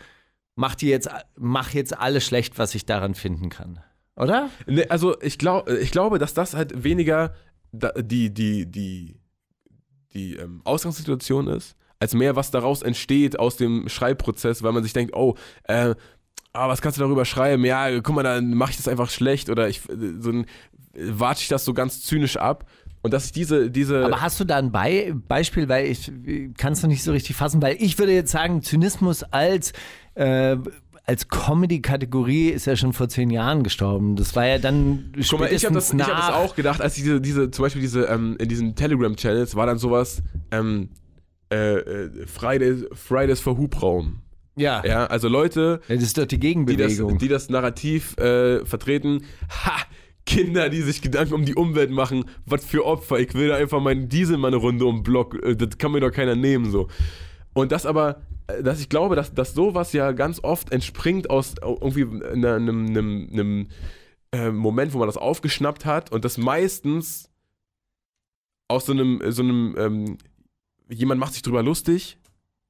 mach, 0.54 0.74
die 0.74 0.88
jetzt, 0.88 1.08
mach 1.38 1.70
jetzt 1.72 1.96
alles 1.98 2.26
schlecht, 2.26 2.58
was 2.58 2.74
ich 2.74 2.84
daran 2.84 3.14
finden 3.14 3.48
kann. 3.48 3.80
Oder? 4.16 4.50
Nee, 4.66 4.86
also 4.88 5.20
ich, 5.20 5.38
glaub, 5.38 5.68
ich 5.68 5.90
glaube, 5.90 6.18
dass 6.18 6.34
das 6.34 6.54
halt 6.54 6.82
weniger 6.82 7.34
die, 7.72 8.32
die, 8.32 8.66
die, 8.66 9.20
die 10.14 10.36
ähm, 10.36 10.62
Ausgangssituation 10.64 11.48
ist, 11.48 11.76
als 11.98 12.14
mehr, 12.14 12.36
was 12.36 12.50
daraus 12.50 12.82
entsteht 12.82 13.38
aus 13.38 13.56
dem 13.56 13.88
Schreibprozess, 13.88 14.62
weil 14.62 14.72
man 14.72 14.82
sich 14.82 14.92
denkt, 14.92 15.14
oh, 15.14 15.34
äh, 15.64 15.94
ah, 16.52 16.68
was 16.68 16.80
kannst 16.80 16.98
du 16.98 17.02
darüber 17.02 17.24
schreiben? 17.24 17.64
Ja, 17.64 18.00
guck 18.00 18.14
mal, 18.14 18.22
dann 18.22 18.54
mache 18.54 18.70
ich 18.70 18.76
das 18.76 18.88
einfach 18.88 19.10
schlecht 19.10 19.50
oder 19.50 19.68
ich 19.68 19.88
äh, 19.88 20.20
so 20.20 20.30
ein, 20.30 20.46
watsche 20.94 21.42
ich 21.42 21.48
das 21.48 21.64
so 21.64 21.74
ganz 21.74 22.02
zynisch 22.02 22.36
ab. 22.36 22.66
Und 23.02 23.12
dass 23.12 23.26
ich 23.26 23.32
diese, 23.32 23.70
diese. 23.70 24.04
Aber 24.04 24.20
hast 24.20 24.40
du 24.40 24.44
da 24.44 24.56
ein 24.56 24.72
Be 24.72 25.14
Beispiel, 25.28 25.68
weil 25.68 25.86
ich 25.86 26.10
kann 26.56 26.72
es 26.72 26.82
noch 26.82 26.88
nicht 26.88 27.04
so 27.04 27.12
richtig 27.12 27.36
fassen, 27.36 27.62
weil 27.62 27.76
ich 27.78 27.98
würde 27.98 28.12
jetzt 28.12 28.32
sagen, 28.32 28.62
Zynismus 28.62 29.22
als, 29.22 29.72
äh, 30.14 30.56
als 31.06 31.28
Comedy-Kategorie 31.28 32.48
ist 32.48 32.66
ja 32.66 32.74
schon 32.74 32.92
vor 32.92 33.08
zehn 33.08 33.30
Jahren 33.30 33.62
gestorben. 33.62 34.16
Das 34.16 34.34
war 34.34 34.46
ja 34.46 34.58
dann 34.58 35.12
Guck 35.14 35.38
mal, 35.40 35.52
ich 35.52 35.64
habe 35.64 35.74
das, 35.74 35.92
ich 35.92 36.00
hab 36.00 36.08
das 36.08 36.34
auch 36.34 36.56
gedacht, 36.56 36.80
als 36.80 36.94
diese, 36.94 37.20
diese, 37.20 37.50
zum 37.52 37.62
Beispiel 37.62 37.80
diese, 37.80 38.06
ähm, 38.06 38.36
in 38.40 38.48
diesen 38.48 38.74
Telegram-Channels 38.74 39.54
war 39.54 39.66
dann 39.66 39.78
sowas, 39.78 40.22
ähm, 40.50 40.90
äh, 41.52 41.76
äh, 41.76 42.26
Fridays, 42.26 42.84
Fridays 42.92 43.40
for 43.40 43.56
Hubraum. 43.56 44.20
Ja. 44.56 44.84
Ja, 44.84 45.06
also 45.06 45.28
Leute, 45.28 45.80
das 45.86 46.02
ist 46.02 46.18
doch 46.18 46.24
die 46.24 46.38
die 46.38 46.40
das, 46.40 46.40
Gegenbewegung. 46.40 47.18
die 47.18 47.28
das 47.28 47.50
Narrativ 47.50 48.16
äh, 48.18 48.64
vertreten, 48.64 49.22
ha, 49.48 49.76
Kinder, 50.24 50.68
die 50.70 50.82
sich 50.82 51.02
Gedanken 51.02 51.34
um 51.34 51.44
die 51.44 51.54
Umwelt 51.54 51.90
machen, 51.90 52.24
was 52.46 52.64
für 52.64 52.84
Opfer, 52.84 53.20
ich 53.20 53.32
will 53.34 53.48
da 53.48 53.56
einfach 53.56 53.80
meinen 53.80 54.08
Diesel 54.08 54.38
mal 54.38 54.48
eine 54.48 54.56
Runde 54.56 54.86
um 54.86 55.04
Block, 55.04 55.40
äh, 55.40 55.54
das 55.54 55.78
kann 55.78 55.92
mir 55.92 56.00
doch 56.00 56.10
keiner 56.10 56.34
nehmen, 56.34 56.72
so. 56.72 56.88
Und 57.52 57.70
das 57.70 57.86
aber, 57.86 58.22
dass 58.62 58.80
ich 58.80 58.88
glaube, 58.88 59.16
dass, 59.16 59.34
dass 59.34 59.54
sowas 59.54 59.92
ja 59.92 60.12
ganz 60.12 60.42
oft 60.42 60.72
entspringt 60.72 61.30
aus 61.30 61.54
äh, 61.54 61.66
irgendwie 61.66 62.04
einem, 62.04 62.86
einem, 62.86 63.28
einem 63.32 63.68
äh, 64.32 64.50
Moment, 64.50 64.92
wo 64.92 64.98
man 64.98 65.08
das 65.08 65.16
aufgeschnappt 65.16 65.84
hat 65.84 66.12
und 66.12 66.24
das 66.24 66.38
meistens 66.38 67.30
aus 68.68 68.86
so 68.86 68.92
einem, 68.92 69.20
so 69.30 69.42
einem 69.42 69.74
ähm, 69.78 70.18
jemand 70.88 71.20
macht 71.20 71.34
sich 71.34 71.42
drüber 71.42 71.62
lustig, 71.62 72.18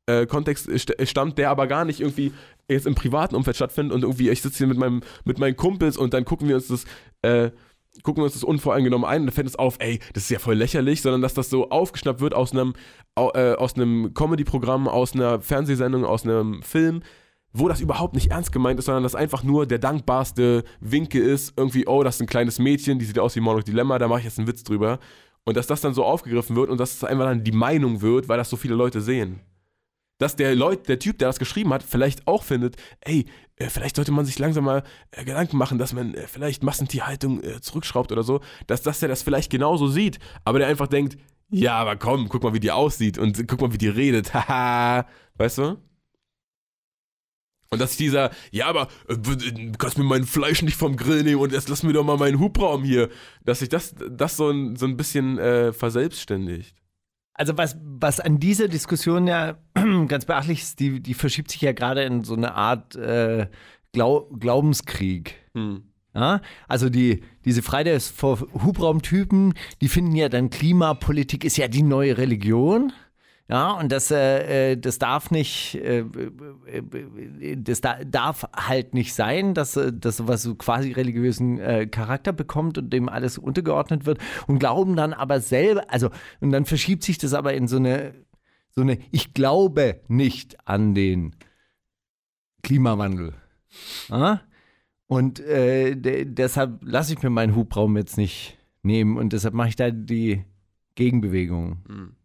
äh, 0.07 0.27
Kontext 0.27 0.71
st 0.79 0.95
stammt, 1.05 1.39
der 1.39 1.51
aber 1.51 1.67
gar 1.67 1.85
nicht 1.85 2.01
irgendwie 2.01 2.33
jetzt 2.69 2.87
im 2.87 2.95
privaten 2.95 3.35
Umfeld 3.35 3.57
stattfindet 3.57 3.95
und 3.95 4.03
irgendwie 4.03 4.31
ich 4.31 4.43
sitze 4.43 4.59
hier 4.59 4.67
mit 4.67 4.79
meinem 4.79 5.03
mit 5.25 5.39
meinen 5.39 5.57
Kumpels 5.57 5.97
und 5.97 6.15
dann 6.15 6.25
gucken 6.25 6.49
wir 6.49 6.57
uns 6.57 6.69
das 6.69 6.85
äh, 7.23 7.51
gucken 8.03 8.23
uns 8.23 8.35
das 8.35 8.45
unvoreingenommen 8.45 9.09
ein 9.09 9.23
und 9.23 9.31
fällt 9.31 9.47
uns 9.47 9.57
auf, 9.57 9.77
ey, 9.79 10.01
das 10.13 10.25
ist 10.25 10.31
ja 10.31 10.39
voll 10.39 10.55
lächerlich, 10.57 11.03
sondern 11.03 11.23
dass 11.23 11.35
das 11.35 11.51
so 11.51 11.71
aufgeschnappt 11.71 12.21
wird 12.21 12.35
aus 12.35 12.53
einem 12.53 12.75
äh, 13.17 13.57
einem 13.77 14.13
Comedy-Programm, 14.15 14.89
aus 14.89 15.15
einer 15.15 15.41
Fernsehsendung, 15.41 16.05
aus 16.05 16.25
einem 16.25 16.63
Film, 16.63 17.03
wo 17.53 17.69
das 17.69 17.81
überhaupt 17.81 18.15
nicht 18.15 18.31
ernst 18.31 18.53
gemeint 18.53 18.79
ist, 18.79 18.87
sondern 18.87 19.03
das 19.03 19.15
einfach 19.15 19.43
nur 19.43 19.67
der 19.67 19.79
dankbarste 19.79 20.65
Winkel 20.81 21.23
ist, 21.23 21.55
irgendwie, 21.57 21.87
oh, 21.87 22.03
das 22.03 22.17
ist 22.17 22.21
ein 22.23 22.27
kleines 22.27 22.59
Mädchen, 22.59 22.99
die 22.99 23.07
sieht 23.07 23.19
aus 23.19 23.35
wie 23.37 23.41
Monarch 23.41 23.65
Dilemma, 23.65 23.99
da 23.99 24.09
mache 24.09 24.19
ich 24.21 24.25
jetzt 24.27 24.39
einen 24.39 24.49
Witz 24.49 24.63
drüber. 24.65 24.99
Und 25.45 25.57
dass 25.57 25.67
das 25.67 25.81
dann 25.81 25.95
so 25.95 26.05
aufgegriffen 26.05 26.57
wird 26.57 26.71
und 26.71 26.79
dass 26.79 26.95
es 26.95 27.05
einfach 27.05 27.25
dann 27.25 27.45
die 27.45 27.53
Meinung 27.53 28.03
wird, 28.03 28.29
weil 28.29 28.37
das 28.37 28.51
so 28.51 28.57
viele 28.57 28.75
Leute 28.75 29.01
sehen. 29.01 29.41
dass 30.19 30.37
der 30.37 30.55
Leut, 30.55 30.89
der 30.89 30.99
Typ, 30.99 31.19
der 31.19 31.29
das 31.29 31.39
geschrieben 31.39 31.73
hat, 31.73 31.83
vielleicht 31.83 32.27
auch 32.27 32.43
findet, 32.43 32.77
ey, 33.01 33.27
äh, 33.57 33.69
vielleicht 33.69 33.97
sollte 33.97 34.13
man 34.13 34.25
sich 34.25 34.39
langsam 34.39 34.65
mal 34.65 34.83
äh, 35.11 35.25
Gedanken 35.25 35.57
machen, 35.57 35.79
dass 35.79 35.93
man 35.93 36.15
äh, 36.15 36.27
vielleicht 36.27 36.63
Massentierhaltung 36.63 37.43
äh, 37.43 37.61
zurückschraubt 37.61 38.13
oder 38.13 38.23
so, 38.23 38.41
dass, 38.67 38.83
dass 38.83 39.01
der 39.01 39.09
das 39.09 39.23
vielleicht 39.23 39.51
genauso 39.51 39.89
sieht, 39.89 40.19
aber 40.45 40.59
der 40.59 40.69
einfach 40.69 40.87
denkt, 40.87 41.17
ja, 41.49 41.75
aber 41.75 41.97
komm, 41.97 42.29
guck 42.29 42.43
mal, 42.43 42.55
wie 42.55 42.61
die 42.61 42.73
aussieht 42.73 43.19
und 43.19 43.47
guck 43.47 43.61
mal, 43.61 43.73
wie 43.73 43.79
die 43.79 43.89
redet, 43.89 44.35
haha, 44.35 45.07
weißt 45.37 45.59
du? 45.59 45.79
Und 47.71 47.81
dass 47.81 47.97
dieser, 47.97 48.31
ja, 48.53 48.67
aber 48.67 48.89
äh, 49.09 49.17
du 49.17 49.73
kannst 49.79 49.99
mir 49.99 50.05
mein 50.05 50.25
Fleisch 50.25 50.63
nicht 50.63 50.77
vom 50.77 50.97
Grill 50.97 51.23
nehmen 51.23 51.41
und 51.41 51.53
jetzt 51.53 51.69
lass 51.69 51.83
mir 51.83 51.93
doch 51.93 52.05
mal 52.05 52.17
meinen 52.17 52.39
Hubraum 52.39 52.85
hier, 52.85 53.09
dass 53.45 53.61
sich 53.61 53.69
das, 53.69 53.95
das 54.11 54.37
so 54.37 54.51
ein, 54.51 54.77
so 54.77 54.87
ein 54.87 54.97
bisschen 54.97 55.39
äh, 55.39 55.73
verselbstständigt. 55.73 56.77
Also 57.37 57.57
was, 57.59 57.77
was 57.83 58.19
an 58.19 58.39
dieser 58.41 58.69
Diskussion 58.69 59.27
ja 59.27 59.59
ganz 60.09 60.25
beachtlich 60.25 60.63
ist, 60.63 60.81
die, 60.81 61.01
die 61.01 61.15
verschiebt 61.15 61.51
sich 61.51 61.61
ja 61.61 61.73
gerade 61.73 62.03
in 62.03 62.25
so 62.25 62.35
eine 62.35 62.55
Art 62.55 62.97
äh, 62.97 63.47
Glau 63.93 64.23
Glaubenskrieg. 64.39 65.35
Hm. 65.55 65.85
Ja? 66.15 66.41
Also 66.67 66.89
die, 66.89 67.23
diese 67.45 67.63
Fridays 67.63 68.09
for 68.09 68.41
Hubraumtypen, 68.41 69.55
die 69.81 69.89
finden 69.89 70.17
ja 70.17 70.29
dann 70.29 70.51
Klimapolitik 70.51 71.45
ist 71.45 71.59
ja 71.59 71.69
die 71.69 71.83
neue 71.83 72.17
Religion. 72.17 72.93
Ja, 73.49 73.73
und 73.73 73.93
das, 73.93 74.11
äh, 74.11 74.73
äh, 74.73 74.77
das 74.77 74.99
darf 74.99 75.31
nicht, 75.31 75.77
äh, 75.77 76.01
äh, 76.01 77.57
das 77.57 77.81
da, 77.81 78.03
darf 78.05 78.45
halt 78.57 78.93
nicht 78.93 79.15
sein, 79.15 79.55
dass, 79.55 79.77
äh, 79.77 79.93
dass 79.93 80.17
sowas 80.17 80.43
so 80.43 80.57
quasi 80.57 80.91
religiösen 80.91 81.61
äh, 81.61 81.87
Charakter 81.87 82.33
bekommt 82.33 82.77
und 82.77 82.93
dem 82.93 83.09
alles 83.09 83.39
untergeordnet 83.39 84.05
wird 84.05 84.19
und 84.49 84.59
glauben 84.59 84.97
dann 84.97 85.13
aber 85.13 85.41
selber, 85.41 85.85
also, 85.89 86.11
und 86.41 86.51
dann 86.51 86.65
verschiebt 86.65 87.05
sich 87.05 87.19
das 87.19 87.35
aber 87.35 87.55
in 87.55 87.69
so 87.69 87.77
eine, 87.77 88.15
so 88.71 88.81
eine, 88.81 88.99
ich 89.13 89.33
glaube 89.33 90.01
nicht 90.09 90.57
an 90.67 90.97
den 90.97 91.37
Klimawandel. 92.65 93.33
Ja? 94.09 94.41
Und 95.07 95.39
äh, 95.39 95.95
de- 95.95 96.25
deshalb 96.25 96.81
lasse 96.83 97.13
ich 97.13 97.23
mir 97.23 97.31
meinen 97.31 97.55
Hubraum 97.55 97.97
jetzt 97.97 98.17
nicht 98.17 98.59
nehmen 98.83 99.17
und 99.17 99.33
deshalb 99.33 99.55
mache 99.55 99.69
ich 99.69 99.77
da 99.77 99.93
die 99.93 100.45
Gegenbewegung. 100.97 102.17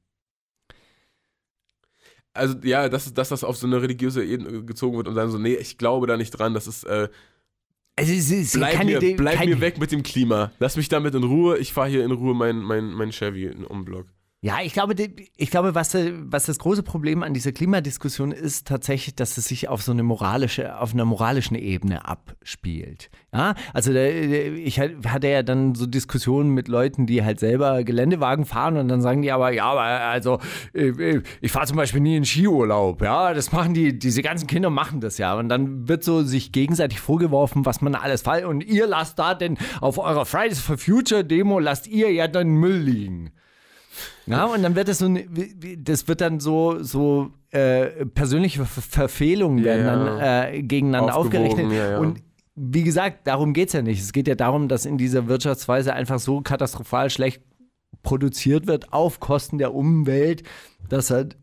Also 2.34 2.56
ja, 2.64 2.88
dass, 2.90 3.14
dass 3.14 3.30
das 3.30 3.44
auf 3.44 3.58
so 3.58 3.68
eine 3.68 3.82
religiöse 3.82 4.24
Ebene 4.24 4.64
gezogen 4.64 4.98
wird 4.98 5.08
und 5.08 5.16
dann 5.16 5.30
so, 5.30 5.38
nee, 5.38 5.56
ich 5.56 5.78
glaube 5.78 6.08
da 6.08 6.16
nicht 6.18 6.32
dran, 6.32 6.54
das 6.54 6.68
ist, 6.68 6.84
äh, 6.86 7.10
Also 7.96 8.14
es 8.14 8.32
ist 8.32 8.54
bleib, 8.54 8.84
mir, 8.84 8.98
Idee, 8.98 9.16
bleib 9.16 9.46
mir 9.46 9.60
weg 9.60 9.80
mit 9.80 9.92
dem 9.92 10.02
Klima. 10.04 10.52
Lass 10.60 10.78
mich 10.78 10.88
damit 10.88 11.14
in 11.14 11.24
Ruhe, 11.24 11.58
ich 11.58 11.74
fahre 11.74 11.90
hier 11.90 12.06
in 12.06 12.12
Ruhe 12.12 12.34
mein, 12.34 12.58
mein, 12.60 12.94
mein 12.94 13.12
Chevy 13.12 13.46
in 13.48 13.66
Umblock. 13.66 14.08
Ja, 14.44 14.58
ich 14.64 14.74
glaube, 14.74 14.96
ich 15.38 15.52
glaube, 15.52 15.76
was, 15.76 15.94
äh, 15.94 16.14
was 16.16 16.48
das 16.48 16.58
große 16.58 16.82
Problem 16.82 17.22
an 17.22 17.36
dieser 17.36 17.52
Klimadiskussion 17.52 18.32
ist, 18.32 18.68
tatsächlich, 18.68 19.14
dass 19.14 19.38
es 19.38 19.46
sich 19.46 19.70
auf 19.70 19.84
so 19.84 19.92
eine 19.92 20.02
moralische, 20.02 20.80
auf 20.80 20.96
einer 20.96 21.06
moralischen 21.06 21.56
Ebene 21.56 22.06
abspielt. 22.06 23.12
Ja, 23.32 23.54
also 23.72 23.94
der, 23.94 24.12
ich 24.56 24.80
hat- 24.80 24.94
hatte 25.06 25.28
ja 25.28 25.44
dann 25.44 25.76
so 25.76 25.86
Diskussionen 25.86 26.50
mit 26.56 26.70
Leuten, 26.70 27.06
die 27.06 27.24
halt 27.24 27.40
selber 27.40 27.84
Geländewagen 27.84 28.46
fahren 28.46 28.78
und 28.78 28.88
dann 28.88 29.00
sagen 29.04 29.22
die 29.22 29.32
aber, 29.32 29.52
ja, 29.54 29.66
aber 29.66 29.82
also 29.84 30.40
äh, 30.74 30.88
äh, 30.88 31.22
ich 31.40 31.52
fahre 31.52 31.68
zum 31.68 31.78
Beispiel 31.78 32.02
nie 32.02 32.18
in 32.18 32.26
Skiurlaub. 32.26 33.04
Ja, 33.04 33.36
das 33.36 33.52
machen 33.52 33.76
die, 33.76 34.00
diese 34.00 34.24
ganzen 34.24 34.48
Kinder 34.48 34.72
machen 34.72 35.02
das 35.02 35.20
ja. 35.20 35.36
Und 35.36 35.50
dann 35.50 35.88
wird 35.88 36.04
so 36.04 36.24
sich 36.24 36.52
gegenseitig 36.52 37.00
vorgeworfen, 37.00 37.64
was 37.68 37.82
man 37.82 37.94
alles 37.94 38.24
falsch 38.24 38.46
und 38.46 38.62
ihr 38.64 38.88
lasst 38.88 39.20
da 39.20 39.36
denn 39.36 39.60
auf 39.82 40.00
eurer 40.00 40.26
Fridays 40.26 40.60
for 40.62 40.80
Future 40.80 41.24
Demo 41.24 41.60
lasst 41.60 41.86
ihr 41.86 42.12
ja 42.12 42.28
dann 42.28 42.48
Müll 42.48 42.78
liegen. 42.80 43.32
Ja, 44.28 44.46
und 44.46 44.62
dann 44.64 44.76
wird 44.76 44.88
das 44.88 45.00
so, 45.00 45.08
ne- 45.10 45.28
das 45.78 46.08
wird 46.08 46.22
dann 46.22 46.40
so, 46.40 46.82
so 46.84 47.32
äh, 47.50 48.06
persönliche 48.06 48.66
Ver 48.66 48.82
Verfehlungen 48.82 49.64
werden 49.64 49.86
Ja. 49.86 49.96
dann 49.96 50.54
äh, 50.54 50.62
gegeneinander 50.64 51.16
aufgerechnet. 51.16 51.72
ja, 51.72 51.92
ja. 51.92 51.98
Und 52.00 52.22
wie 52.56 52.84
gesagt, 52.84 53.26
darum 53.28 53.54
geht 53.54 53.68
es 53.70 53.74
ja 53.74 53.82
nicht. 53.82 54.00
Es 54.02 54.12
geht 54.14 54.28
ja 54.28 54.36
darum, 54.36 54.68
dass 54.68 54.86
in 54.86 54.98
dieser 54.98 55.28
Wirtschaftsweise 55.28 55.94
einfach 55.94 56.20
so 56.20 56.42
katastrophal 56.42 57.10
schlecht 57.10 57.42
produziert 58.04 58.68
wird 58.68 58.94
auf 58.94 59.20
Kosten 59.20 59.58
der 59.58 59.74
Umwelt, 59.74 60.44
dass 60.90 61.10
halt 61.12 61.38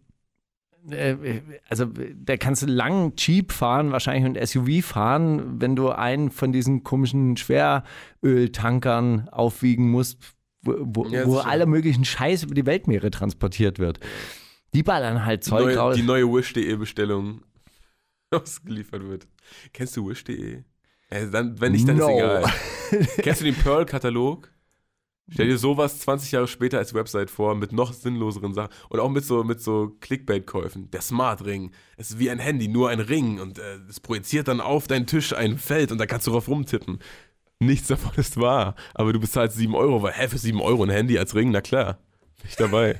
äh, 0.90 1.40
also 1.68 1.86
da 2.24 2.36
kannst 2.36 2.62
du 2.62 2.66
lang 2.66 3.12
Jeep 3.18 3.52
fahren, 3.52 3.90
wahrscheinlich 3.92 4.24
und 4.24 4.46
SUV 4.48 4.84
fahren, 4.84 5.60
wenn 5.60 5.76
du 5.76 5.90
einen 5.90 6.30
von 6.30 6.52
diesen 6.52 6.82
komischen 6.84 7.36
Schweröltankern 7.36 9.28
aufwiegen 9.30 9.90
musst, 9.90 10.18
wo, 10.80 11.06
Ja, 11.06 11.26
wo 11.26 11.38
aller 11.38 11.66
möglichen 11.66 12.04
Scheiß 12.04 12.44
über 12.44 12.54
die 12.54 12.66
Weltmeere 12.66 13.10
transportiert 13.10 13.78
wird. 13.78 14.00
Die 14.74 14.82
ballern 14.82 15.24
halt 15.24 15.44
Zeug 15.44 15.64
neue, 15.66 15.76
raus. 15.76 15.96
die 15.96 16.02
neue 16.02 16.24
Wish.de-Bestellung 16.32 17.42
ausgeliefert 18.30 19.02
wird. 19.08 19.26
Kennst 19.72 19.96
du 19.96 20.08
Wish.de? 20.08 20.62
Ja, 21.10 21.24
dann, 21.26 21.58
wenn 21.60 21.72
nicht, 21.72 21.88
dann 21.88 21.96
No. 21.96 22.08
ist 22.08 22.14
egal. 22.16 22.44
Kennst 23.22 23.40
du 23.40 23.44
den 23.46 23.54
Pearl-Katalog? 23.54 24.50
Stell 25.30 25.46
dir 25.48 25.58
sowas 25.58 25.98
20 26.00 26.32
Jahre 26.32 26.48
später 26.48 26.78
als 26.78 26.94
Website 26.94 27.30
vor, 27.30 27.54
mit 27.54 27.70
noch 27.70 27.92
sinnloseren 27.92 28.54
Sachen 28.54 28.70
und 28.88 28.98
auch 28.98 29.10
mit 29.10 29.26
so, 29.26 29.44
mit 29.44 29.60
so 29.60 29.94
Clickbait-Käufen. 30.00 30.90
Der 30.90 31.02
Smart 31.02 31.44
Ring 31.44 31.70
es 31.98 32.10
ist 32.10 32.18
wie 32.18 32.30
ein 32.30 32.38
Handy, 32.38 32.66
nur 32.66 32.88
ein 32.88 33.00
Ring 33.00 33.38
und 33.38 33.58
äh, 33.58 33.76
es 33.90 34.00
projiziert 34.00 34.48
dann 34.48 34.62
auf 34.62 34.86
deinen 34.86 35.06
Tisch 35.06 35.34
ein 35.34 35.58
Feld 35.58 35.92
und 35.92 35.98
da 35.98 36.06
kannst 36.06 36.26
du 36.26 36.30
drauf 36.30 36.48
rumtippen. 36.48 36.98
Nichts 37.60 37.88
davon 37.88 38.12
ist 38.16 38.38
wahr, 38.38 38.76
aber 38.94 39.12
du 39.12 39.18
bezahlst 39.18 39.56
7 39.56 39.74
Euro, 39.74 40.00
weil, 40.02 40.12
hä, 40.12 40.28
für 40.28 40.38
7 40.38 40.60
Euro 40.60 40.84
ein 40.84 40.90
Handy 40.90 41.18
als 41.18 41.34
Ring? 41.34 41.50
Na 41.50 41.60
klar, 41.60 41.98
bin 42.40 42.50
ich 42.50 42.54
dabei. 42.56 42.94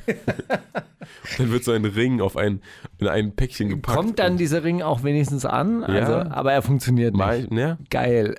dann 1.39 1.53
wird 1.53 1.63
so 1.63 1.71
ein 1.71 1.85
Ring 1.85 2.21
auf 2.21 2.37
ein, 2.37 2.61
in 2.99 3.07
ein 3.07 3.37
Päckchen 3.37 3.69
gepackt. 3.69 3.97
Kommt 3.97 4.19
dann 4.19 4.37
dieser 4.37 4.65
Ring 4.65 4.83
auch 4.83 5.05
wenigstens 5.05 5.45
an, 5.45 5.85
also, 5.85 6.13
Ja. 6.13 6.31
aber 6.33 6.53
er 6.53 6.63
funktioniert 6.63 7.15
nicht. 7.15 7.21
Mal, 7.25 7.47
ne? 7.51 7.79
Geil. 7.89 8.35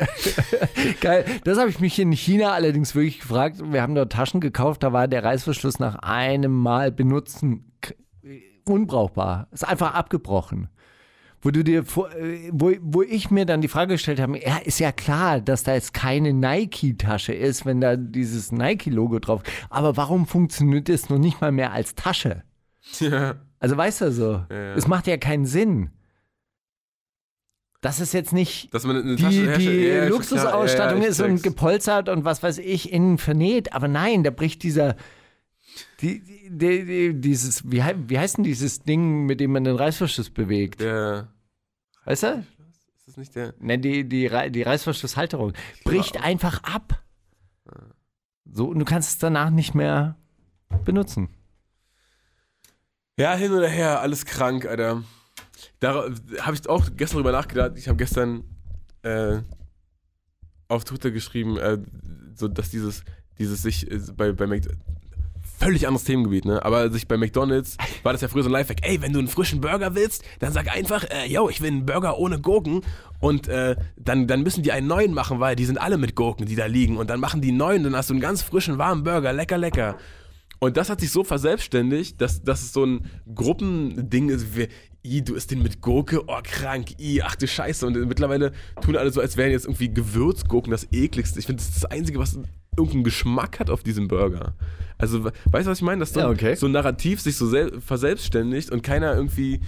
Geil. 0.99 1.24
Das 1.45 1.57
habe 1.57 1.70
ich 1.70 1.80
mich 1.80 1.97
in 1.97 2.11
China 2.11 2.51
allerdings 2.51 2.95
wirklich 2.95 3.22
gefragt. 3.22 3.61
Wir 3.72 3.82
haben 3.82 3.95
dort 3.95 4.11
Taschen 4.11 4.41
gekauft, 4.41 4.84
da 4.84 4.91
war 4.91 5.07
der 5.07 5.24
Reißverschluss 5.24 5.80
nach 5.80 5.95
einem 5.99 6.51
Mal 6.51 6.91
benutzen 6.91 7.72
unbrauchbar. 8.65 9.47
Ist 9.51 9.67
einfach 9.67 9.93
abgebrochen. 9.93 10.67
Wo 11.42 11.52
du 11.52 11.64
dir 11.64 11.86
vor, 11.86 12.14
äh, 12.16 12.50
wo, 12.52 12.74
wo 12.82 13.02
ich 13.02 13.32
mir 13.32 13.46
dann 13.46 13.62
die 13.62 13.70
Frage 13.70 13.94
gestellt 13.94 14.20
habe, 14.20 14.40
ja, 14.40 14.58
ist 14.58 14.80
ja 14.80 14.92
klar, 14.92 15.40
dass 15.40 15.64
da 15.64 15.74
jetzt 15.74 15.94
keine 15.94 16.34
Nike-Tasche 16.34 17.34
ist, 17.34 17.66
wenn 17.66 17.80
da 17.80 17.96
dieses 17.96 18.52
Nike-Logo 18.52 19.20
drauf. 19.20 19.42
Aber 19.70 19.96
warum 19.96 20.28
funktioniert 20.28 20.90
es 20.90 21.10
noch 21.10 21.18
nicht 21.18 21.40
mal 21.40 21.52
mehr 21.52 21.72
als 21.72 21.96
Tasche? 21.96 22.44
Ja. 23.00 23.36
Also 23.60 23.78
weißt 23.78 24.02
du 24.02 24.12
so, 24.12 24.44
ja. 24.50 24.74
es 24.76 24.88
macht 24.88 25.08
ja 25.08 25.18
keinen 25.18 25.46
Sinn. 25.46 25.92
Das 27.82 28.02
ist 28.02 28.14
jetzt 28.14 28.34
nicht 28.34 28.74
die, 28.74 29.58
die 29.58 29.88
Ja, 29.88 30.08
Luxusausstattung. 30.08 31.02
Ja, 31.02 31.08
ist 31.08 31.22
und 31.22 31.42
gepolstert 31.42 32.10
und 32.10 32.26
was 32.26 32.44
weiß 32.44 32.58
ich, 32.58 32.92
innen 32.92 33.18
vernäht. 33.18 33.74
Aber 33.74 33.88
nein, 33.88 34.24
da 34.24 34.32
bricht 34.32 34.64
dieser. 34.64 34.96
Die, 36.02 36.22
die, 36.22 36.50
die, 36.50 36.86
die, 36.86 37.22
dieses, 37.22 37.70
wie, 37.70 37.84
wie 38.08 38.20
heißt 38.20 38.38
denn 38.38 38.43
dieses 38.43 38.80
Ding, 38.80 39.26
mit 39.26 39.39
dem 39.39 39.52
man 39.52 39.64
den 39.66 39.76
Reißverschluss 39.76 40.30
bewegt? 40.30 40.82
Der, 40.82 41.28
Weißt 42.06 42.24
du? 42.24 42.45
ist 42.95 43.08
das 43.08 43.18
nicht 43.18 43.36
der? 43.36 43.54
Ne, 43.60 43.78
die, 43.78 44.08
die, 44.08 44.30
die 44.52 44.62
Reißverschlusshalterung 44.62 45.54
bricht 45.84 46.22
einfach 46.24 46.64
ab. 46.64 47.04
So, 48.52 48.68
und 48.68 48.80
du 48.80 48.86
kannst 48.86 49.10
es 49.10 49.18
danach 49.18 49.50
nicht 49.50 49.76
mehr 49.76 50.16
benutzen. 50.86 51.30
Ja, 53.18 53.36
hin 53.36 53.52
oder 53.52 53.68
her, 53.68 54.00
alles 54.00 54.26
krank, 54.26 54.66
Alter. 54.66 55.04
Da 55.80 56.10
habe 56.39 56.56
ich 56.56 56.68
auch 56.70 56.89
gestern 56.95 57.18
drüber 57.18 57.32
nachgedacht. 57.32 57.74
Ich 57.76 57.88
habe 57.88 57.97
gestern 57.97 58.43
äh, 59.04 59.39
auf 60.68 60.84
Twitter 60.86 61.12
geschrieben, 61.12 61.58
äh, 61.58 61.78
so 62.36 62.47
dass 62.47 62.70
dieses, 62.70 63.04
dieses 63.38 63.62
sich 63.62 63.91
äh, 63.91 64.00
bei, 64.16 64.32
bei 64.32 64.47
Mc 64.47 64.68
völlig 65.60 65.88
anderes 65.88 66.05
Themengebiet, 66.05 66.45
ne? 66.45 66.64
Aber 66.64 66.91
sich 66.91 67.07
bei 67.07 67.18
McDonalds 67.18 67.78
war 68.03 68.14
das 68.14 68.22
ja 68.22 68.28
früher 68.28 68.43
so 68.43 68.49
ein 68.49 68.53
Lifehack. 68.53 68.80
Ey, 68.82 69.01
wenn 69.01 69.14
du 69.14 69.20
einen 69.20 69.28
frischen 69.28 69.62
Burger 69.62 69.95
willst, 69.95 70.24
dann 70.39 70.53
sag 70.53 70.74
einfach, 70.74 71.03
äh, 71.03 71.28
yo, 71.28 71.49
ich 71.49 71.62
will 71.62 71.72
einen 71.72 71.86
Burger 71.86 72.18
ohne 72.18 72.39
Gurken 72.39 72.82
und 73.20 73.47
äh, 73.47 73.76
dann, 73.97 74.28
dann 74.28 74.43
müssen 74.43 74.64
die 74.64 74.72
einen 74.72 74.88
neuen 74.88 75.14
machen, 75.14 75.39
weil 75.39 75.55
die 75.55 75.66
sind 75.66 75.78
alle 75.78 75.97
mit 75.97 76.16
Gurken, 76.16 76.45
die 76.45 76.55
da 76.55 76.66
liegen 76.66 76.97
und 76.97 77.10
dann 77.10 77.20
machen 77.20 77.41
die 77.41 77.51
neuen, 77.51 77.84
dann 77.84 77.95
hast 77.95 78.10
du 78.10 78.14
einen 78.14 78.22
ganz 78.22 78.41
frischen, 78.41 78.78
warmen 78.78 79.03
Burger, 79.03 79.34
lecker, 79.34 79.57
lecker. 79.57 79.97
Und 80.60 80.76
das 80.76 80.89
hat 80.89 80.99
sich 80.99 81.12
so 81.12 81.24
verselbstständigt, 81.24 82.20
dass, 82.20 82.43
dass 82.43 82.62
es 82.62 82.74
so 82.74 82.86
ein 82.86 83.05
Gruppending 83.34 84.30
ist, 84.30 84.57
wie, 84.57 84.68
i, 85.05 85.24
du 85.24 85.36
isst 85.36 85.51
den 85.51 85.64
mit 85.64 85.82
Gurke, 85.82 86.24
oh 86.28 86.39
krank, 86.43 86.99
i, 86.99 87.22
ach 87.22 87.36
du 87.36 87.47
Scheiße. 87.47 87.88
Und 87.88 87.95
mittlerweile 88.07 88.51
tun 88.82 88.97
alle 88.97 89.12
so, 89.12 89.22
als 89.22 89.38
wären 89.38 89.51
jetzt 89.51 89.66
irgendwie 89.66 89.93
Gewürzgurken 89.93 90.72
das 90.72 90.88
ekligste. 90.91 91.39
Ich 91.39 91.45
finde, 91.45 91.62
das 91.64 91.70
ist 91.70 91.84
das 91.84 91.91
Einzige, 91.91 92.20
was 92.20 92.38
irgendeinen 92.80 93.03
Geschmack 93.03 93.59
hat 93.59 93.69
auf 93.69 93.84
diesem 93.84 94.07
Burger. 94.07 94.53
Also, 94.97 95.23
we- 95.23 95.32
weißt 95.51 95.65
du, 95.67 95.71
was 95.71 95.77
ich 95.77 95.84
meine? 95.84 95.99
Dass 95.99 96.11
so, 96.13 96.19
Ja, 96.19 96.30
okay. 96.30 96.55
so 96.55 96.65
ein 96.65 96.73
Narrativ 96.73 97.21
sich 97.21 97.38
so 97.38 97.47
sel 97.47 97.80
verselbstständigt 97.80 98.69
und 98.71 98.82
keiner 98.84 99.15
irgendwie 99.15 99.61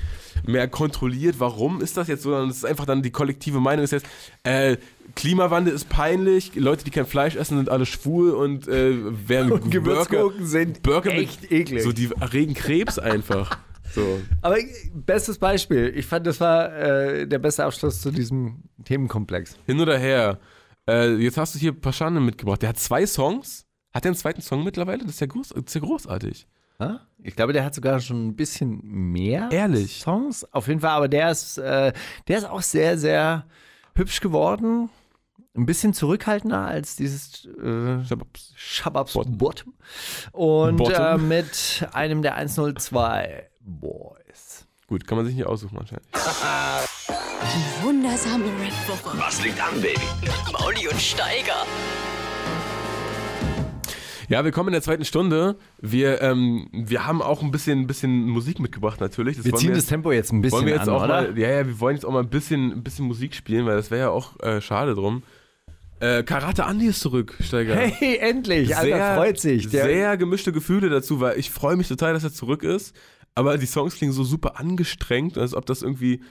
mehr 0.45 0.68
kontrolliert, 0.68 1.36
warum 1.39 1.82
ist 1.82 1.95
das 1.95 2.07
jetzt 2.09 2.24
so, 2.24 2.32
sondern 2.32 2.49
es 2.49 2.57
ist 2.57 2.66
einfach 2.66 2.86
dann 2.86 3.01
die 3.01 3.12
kollektive 3.12 3.59
Meinung 3.62 3.84
ist 3.86 3.91
jetzt, 3.91 4.05
äh, 4.43 4.76
Klimawandel 5.16 5.74
ist 5.74 5.88
peinlich, 5.89 6.55
Leute, 6.55 6.84
die 6.84 6.89
kein 6.91 7.05
Fleisch 7.05 7.36
essen, 7.36 7.57
sind 7.57 7.70
alle 7.70 7.86
schwul 7.86 8.32
und 8.32 8.68
äh, 8.68 8.93
wer 9.28 9.45
Und 9.53 9.72
Gewürzgurken 9.72 10.45
sind 10.45 10.84
Burger 10.84 11.12
echt 11.14 11.43
mit, 11.43 11.51
eklig. 11.51 11.84
So, 11.84 11.91
die 11.93 12.09
erregen 12.20 12.53
Krebs 12.53 12.99
einfach. 12.99 13.57
So. 13.93 14.22
Aber 14.41 14.57
äh, 14.57 14.64
bestes 14.93 15.38
Beispiel. 15.38 15.91
Ich 15.93 16.05
fand, 16.05 16.26
das 16.26 16.39
war 16.39 16.74
äh, 16.74 17.28
der 17.28 17.39
beste 17.39 17.66
Abschluss 17.66 17.99
zu 17.99 18.09
diesem 18.12 18.64
Themenkomplex. 18.86 19.57
Hin 19.66 19.82
oder 19.82 19.97
her. 19.97 20.39
Äh, 20.90 21.16
jetzt 21.16 21.38
hast 21.38 21.56
du 21.56 21.60
hier 21.60 21.74
Paschane 21.74 22.20
mitgebracht. 22.20 22.62
Der 22.62 22.70
hat 22.70 22.80
zwei 22.80 23.06
Songs. 23.06 23.66
Hat 23.94 24.06
er 24.06 24.10
einen 24.10 24.16
zweiten 24.16 24.42
Song 24.42 24.64
mittlerweile? 24.64 25.00
Das 25.00 25.12
ist 25.12 25.20
ja, 25.20 25.28
groß, 25.28 25.50
das 25.50 25.64
ist 25.66 25.76
ja 25.76 25.82
großartig. 25.82 26.48
Ich 27.24 27.36
glaube, 27.36 27.54
der 27.54 27.64
hat 27.64 27.76
sogar 27.76 28.00
schon 28.00 28.30
ein 28.30 28.36
bisschen 28.36 28.82
mehr 28.84 29.50
Ehrlich? 29.52 30.02
Songs. 30.02 30.44
Auf 30.52 30.68
jeden 30.68 30.80
Fall, 30.80 30.92
aber 30.92 31.08
der 31.08 31.30
ist, 31.30 31.58
äh, 31.58 31.94
der 32.28 32.38
ist 32.38 32.46
auch 32.46 32.62
sehr, 32.62 32.98
sehr 32.98 33.46
hübsch 33.96 34.20
geworden. 34.22 34.90
Ein 35.56 35.66
bisschen 35.66 35.94
zurückhaltender 35.94 36.66
als 36.66 36.96
dieses 36.96 37.46
äh, 37.46 38.04
Shababs. 38.56 39.14
Bottom. 39.14 39.74
Und. 40.32 40.80
Äh, 40.90 41.18
mit 41.18 41.88
einem 41.92 42.22
der 42.22 42.36
102 42.36 43.50
Boys. 43.60 44.21
Gut, 44.92 45.08
kann 45.08 45.16
man 45.16 45.26
sich 45.26 45.36
nicht 45.36 45.46
aussuchen 45.46 45.78
wahrscheinlich. 45.78 46.06
Die 46.12 47.86
wundersame 47.86 48.44
Red 48.44 48.74
Woche. 48.89 49.18
Was 49.18 49.42
liegt 49.42 49.58
an, 49.62 49.76
Baby? 49.76 50.02
Mit 50.20 50.52
Mauli 50.52 50.89
und 50.89 51.00
Steiger. 51.00 51.66
Ja, 54.28 54.44
willkommen 54.44 54.68
in 54.68 54.74
der 54.74 54.82
zweiten 54.82 55.06
Stunde. 55.06 55.56
Wir, 55.80 56.22
ähm, 56.22 56.68
wir 56.74 57.08
haben 57.08 57.22
auch 57.22 57.42
ein 57.42 57.52
bisschen, 57.52 57.80
ein 57.80 57.88
bisschen 57.88 58.28
Musik 58.28 58.60
mitgebracht 58.60 59.00
natürlich. 59.00 59.38
Das 59.38 59.46
Wir 59.46 59.54
ziehen 59.54 59.70
wir 59.70 59.76
das 59.76 59.84
jetzt, 59.84 59.89
Tempo 59.92 60.12
jetzt 60.12 60.34
ein 60.34 60.42
bisschen 60.42 60.58
wollen 60.58 60.66
wir 60.66 60.74
jetzt 60.74 60.89
an, 60.89 60.96
auch 60.96 61.04
oder? 61.06 61.22
mal, 61.22 61.39
ja, 61.39 61.50
ja, 61.50 61.68
wir 61.68 61.80
wollen 61.80 61.96
jetzt 61.96 62.04
auch 62.06 62.12
mal 62.12 62.24
ein 62.24 62.30
bisschen, 62.30 62.74
ein 62.74 62.84
bisschen 62.84 63.06
Musik 63.06 63.34
spielen, 63.34 63.66
weil 63.66 63.78
das 63.78 63.92
wäre 63.92 64.02
ja 64.02 64.10
auch 64.10 64.38
äh, 64.42 64.60
schade 64.60 64.94
drum. 64.94 65.24
Äh, 66.02 66.24
Karate 66.24 66.66
Andi 66.66 66.88
ist 66.88 67.00
zurück, 67.00 67.38
Steiger. 67.39 67.76
Hey, 67.76 68.18
endlich! 68.18 68.76
Alter, 68.76 69.16
freut 69.16 69.39
sich. 69.39 69.70
Der, 69.70 69.86
sehr 69.86 70.18
gemischte 70.18 70.52
Gefühle 70.52 70.89
dazu, 70.89 71.22
weil 71.22 71.39
ich 71.39 71.50
freue 71.50 71.78
mich 71.78 71.88
total, 71.88 72.14
dass 72.14 72.26
er 72.26 72.34
zurück 72.34 72.64
ist. 72.64 72.94
Aber 73.36 73.58
die 73.58 73.66
Songs 73.66 73.96
klingen 73.96 74.14
so 74.14 74.24
super 74.24 74.60
angestrengt, 74.60 75.38
als 75.38 75.54
ob 75.54 75.66
das 75.66 75.82
irgendwie. 75.82 76.22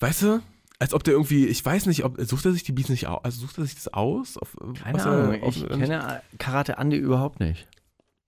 Weißt 0.00 0.22
du? 0.22 0.40
Als 0.78 0.94
ob 0.94 1.04
der 1.04 1.14
irgendwie, 1.14 1.46
ich 1.46 1.64
weiß 1.64 1.86
nicht, 1.86 2.04
ob 2.04 2.20
sucht 2.20 2.44
er 2.44 2.52
sich 2.52 2.64
die 2.64 2.72
Beats 2.72 2.88
nicht 2.88 3.06
aus, 3.06 3.22
also 3.22 3.40
sucht 3.42 3.56
er 3.58 3.64
sich 3.64 3.76
das 3.76 3.86
aus? 3.92 4.36
Auf, 4.36 4.56
keine 4.82 4.98
er 4.98 5.06
Ahnung, 5.06 5.42
auf- 5.42 5.56
ich 5.56 5.68
kenne 5.68 6.22
Karate 6.38 6.76
Andi 6.78 6.96
überhaupt 6.96 7.38
nicht. 7.38 7.68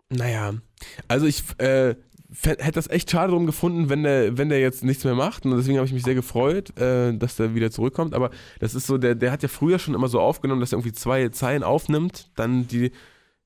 Naja, 0.08 0.54
also 1.08 1.26
ich 1.26 1.42
äh, 1.58 1.96
hätte 2.42 2.72
das 2.72 2.88
echt 2.88 3.10
schade 3.10 3.32
drum 3.32 3.46
gefunden, 3.46 3.88
wenn 3.88 4.04
der, 4.04 4.38
wenn 4.38 4.50
der 4.50 4.60
jetzt 4.60 4.84
nichts 4.84 5.02
mehr 5.02 5.16
macht. 5.16 5.44
Und 5.44 5.56
deswegen 5.56 5.78
habe 5.78 5.86
ich 5.88 5.92
mich 5.92 6.04
sehr 6.04 6.14
gefreut, 6.14 6.78
äh, 6.78 7.12
dass 7.16 7.34
der 7.34 7.56
wieder 7.56 7.72
zurückkommt. 7.72 8.14
Aber 8.14 8.30
das 8.60 8.76
ist 8.76 8.86
so, 8.86 8.98
der, 8.98 9.16
der 9.16 9.32
hat 9.32 9.42
ja 9.42 9.48
früher 9.48 9.80
schon 9.80 9.94
immer 9.94 10.06
so 10.08 10.20
aufgenommen, 10.20 10.60
dass 10.60 10.70
er 10.72 10.78
irgendwie 10.78 10.92
zwei 10.92 11.28
Zeilen 11.30 11.64
aufnimmt, 11.64 12.30
dann 12.36 12.68
die. 12.68 12.92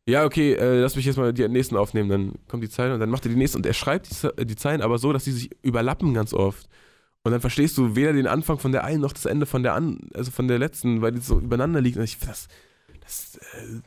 Ja, 0.08 0.24
okay, 0.24 0.54
äh, 0.54 0.80
lass 0.80 0.96
mich 0.96 1.04
jetzt 1.04 1.18
mal 1.18 1.34
die 1.34 1.46
nächsten 1.48 1.76
aufnehmen, 1.76 2.08
dann 2.08 2.34
kommt 2.48 2.62
die 2.62 2.70
Zeile 2.70 2.94
und 2.94 3.00
dann 3.00 3.10
macht 3.10 3.26
er 3.26 3.28
die 3.28 3.36
nächste 3.36 3.58
und 3.58 3.66
er 3.66 3.74
schreibt 3.74 4.08
die, 4.10 4.46
die 4.46 4.56
Zeilen 4.56 4.80
aber 4.80 4.96
so, 4.96 5.12
dass 5.12 5.26
sie 5.26 5.32
sich 5.32 5.50
überlappen 5.62 6.14
ganz 6.14 6.32
oft. 6.32 6.66
Und 7.24 7.32
dann 7.32 7.42
verstehst 7.42 7.76
du 7.76 7.94
weder 7.94 8.14
den 8.14 8.26
Anfang 8.26 8.58
von 8.58 8.72
der 8.72 8.84
einen 8.84 9.02
noch 9.02 9.12
das 9.12 9.26
Ende 9.26 9.44
von 9.44 9.62
der 9.62 9.74
an, 9.74 10.08
also 10.14 10.30
von 10.30 10.48
der 10.48 10.58
letzten, 10.58 11.02
weil 11.02 11.12
die 11.12 11.20
so 11.20 11.38
übereinander 11.38 11.82
liegen. 11.82 11.98
Und 11.98 12.04
ich 12.04 12.18
das, 12.20 12.48
das 13.02 13.36
äh, 13.36 13.82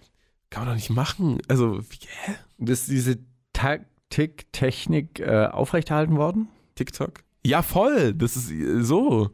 kann 0.51 0.65
man 0.65 0.67
doch 0.67 0.75
nicht 0.75 0.91
machen. 0.91 1.39
Also, 1.47 1.79
wie, 1.79 1.97
hä? 2.07 2.35
Ist 2.71 2.87
diese 2.87 3.17
Taktik, 3.51 4.53
Technik 4.53 5.21
äh, 5.21 5.47
aufrechterhalten 5.47 6.17
worden? 6.17 6.49
TikTok? 6.75 7.23
Ja, 7.43 7.63
voll. 7.63 8.13
Das 8.13 8.35
ist 8.35 8.51
äh, 8.51 8.83
so. 8.83 9.31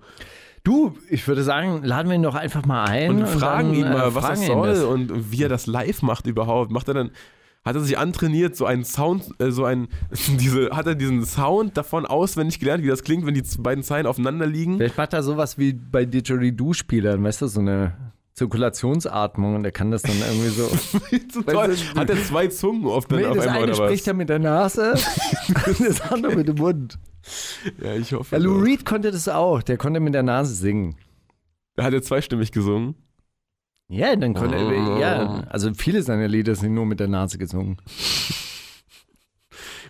Du, 0.68 0.98
ich 1.10 1.26
würde 1.30 1.44
sagen, 1.44 1.82
laden 1.86 2.10
wir 2.10 2.16
ihn 2.18 2.24
doch 2.24 2.36
einfach 2.36 2.66
mal 2.66 2.84
ein. 2.84 3.22
Und, 3.22 3.28
fragen 3.30 3.70
dann, 3.70 3.74
ihn 3.74 3.90
mal, 3.90 4.10
äh, 4.10 4.16
was 4.16 4.28
das 4.28 4.42
ihn 4.42 4.48
soll 4.48 4.68
das. 4.68 4.84
und 4.84 5.32
wie 5.32 5.42
er 5.42 5.48
das 5.48 5.66
live 5.66 6.02
macht 6.02 6.28
überhaupt. 6.28 6.72
Macht 6.72 6.90
er 6.90 6.94
dann, 6.94 7.12
hat 7.64 7.76
er 7.76 7.80
sich 7.80 7.98
antrainiert, 7.98 8.58
so 8.58 8.66
einen 8.66 8.84
Sound, 8.84 9.30
äh, 9.40 9.50
so 9.50 9.64
ein, 9.64 9.88
diese, 10.28 10.72
hat 10.72 10.86
er 10.86 10.96
diesen 10.96 11.24
Sound 11.24 11.78
davon 11.78 12.06
auswendig 12.06 12.60
gelernt, 12.60 12.84
wie 12.84 12.90
das 12.90 13.04
klingt, 13.04 13.26
wenn 13.26 13.34
die 13.34 13.44
beiden 13.60 13.82
Zeilen 13.82 14.06
aufeinander 14.06 14.46
liegen? 14.46 14.76
Vielleicht 14.76 14.98
macht 14.98 15.14
er 15.14 15.24
sowas 15.24 15.58
wie 15.58 15.72
bei 15.72 16.04
Didgeridoo-Spielern, 16.04 17.24
weißt 17.24 17.44
du, 17.44 17.48
so 17.48 17.62
eine 17.62 17.94
Zirkulationsatmung 18.34 19.56
und 19.56 19.64
er 19.64 19.72
kann 19.72 19.90
das 19.90 20.02
dann 20.02 20.18
irgendwie 20.18 20.50
so. 20.50 20.70
Hat 21.96 22.10
er 22.10 22.24
zwei 22.26 22.48
Zungen 22.48 22.88
auf, 22.88 23.08
nee, 23.08 23.24
auf 23.24 23.38
das 23.38 23.48
einmal 23.48 23.64
eine 23.64 23.72
oder 23.72 23.80
was? 23.80 23.88
spricht 23.88 24.08
er 24.08 24.14
mit 24.16 24.28
der 24.28 24.40
Nase 24.40 24.96
und 25.66 25.80
das 25.80 26.02
andere 26.02 26.36
mit 26.36 26.50
dem 26.50 26.58
Mund. 26.58 27.00
Ja, 27.82 27.94
ich 27.96 28.14
hoffe. 28.14 28.36
Ja, 28.36 28.42
Lou 28.42 28.60
doch. 28.60 28.66
Reed 28.66 28.86
konnte 28.86 29.12
das 29.12 29.28
auch, 29.28 29.62
der 29.62 29.78
konnte 29.78 30.00
mit 30.00 30.14
der 30.14 30.24
Nase 30.24 30.54
singen. 30.54 30.96
Da 31.76 31.84
hat 31.84 31.94
er 31.94 32.02
zweistimmig 32.02 32.52
gesungen. 32.52 32.96
Ja, 33.90 34.16
dann 34.16 34.34
konnte 34.34 34.58
Oh. 34.58 34.70
er, 34.72 35.00
ja, 35.00 35.44
also 35.50 35.74
viele 35.74 36.02
seiner 36.04 36.28
Lieder 36.28 36.56
sind 36.56 36.74
nur 36.74 36.86
mit 36.86 37.00
der 37.00 37.08
Nase 37.08 37.38
gesungen. 37.38 37.78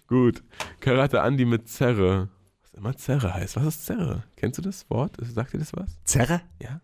Gut. 0.08 0.44
Karate 0.80 1.22
Andi 1.22 1.46
mit 1.46 1.68
Zerre. 1.68 2.30
Was 2.62 2.74
immer 2.74 2.96
Zerre 2.96 3.34
heißt. 3.34 3.56
Was 3.58 3.66
ist 3.66 3.86
Zerre? 3.86 4.24
Kennst 4.36 4.58
du 4.58 4.62
das 4.62 4.90
Wort? 4.90 5.16
Sagt 5.22 5.54
dir 5.54 5.58
das 5.60 5.74
was? 5.74 5.98
Zerre? 6.04 6.42
Ja. 6.62 6.82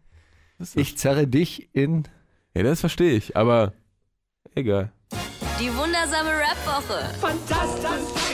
Was? 0.57 0.75
Ich 0.75 0.97
zerre 0.97 1.27
dich 1.27 1.69
in. 1.73 2.03
Ja, 2.55 2.63
das 2.63 2.81
verstehe 2.81 3.13
ich, 3.15 3.35
aber 3.37 3.73
egal. 4.55 4.91
Die 5.59 5.69
wundersame 5.75 6.29
Red 6.29 6.65
Woche. 6.65 7.09
Fantastisch. 7.19 8.32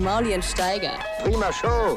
Mauli 0.00 0.34
und 0.34 0.44
Steiger. 0.44 0.92
Prima 1.22 1.52
Show. 1.52 1.96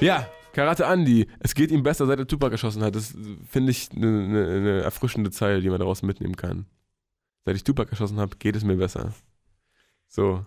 Ja, 0.00 0.26
Karate 0.52 0.86
Andi. 0.86 1.28
Es 1.38 1.54
geht 1.54 1.70
ihm 1.70 1.82
besser, 1.82 2.06
seit 2.06 2.18
er 2.18 2.26
Tupac 2.26 2.50
geschossen 2.50 2.82
hat. 2.82 2.94
Das 2.96 3.14
finde 3.48 3.70
ich 3.70 3.90
eine 3.94 4.06
ne, 4.06 4.60
ne 4.60 4.80
erfrischende 4.82 5.30
Zeile, 5.30 5.60
die 5.60 5.70
man 5.70 5.78
daraus 5.78 6.02
mitnehmen 6.02 6.36
kann. 6.36 6.66
Seit 7.44 7.56
ich 7.56 7.64
Tupac 7.64 7.88
geschossen 7.88 8.18
habe, 8.18 8.36
geht 8.36 8.56
es 8.56 8.64
mir 8.64 8.76
besser. 8.76 9.14
So. 10.08 10.44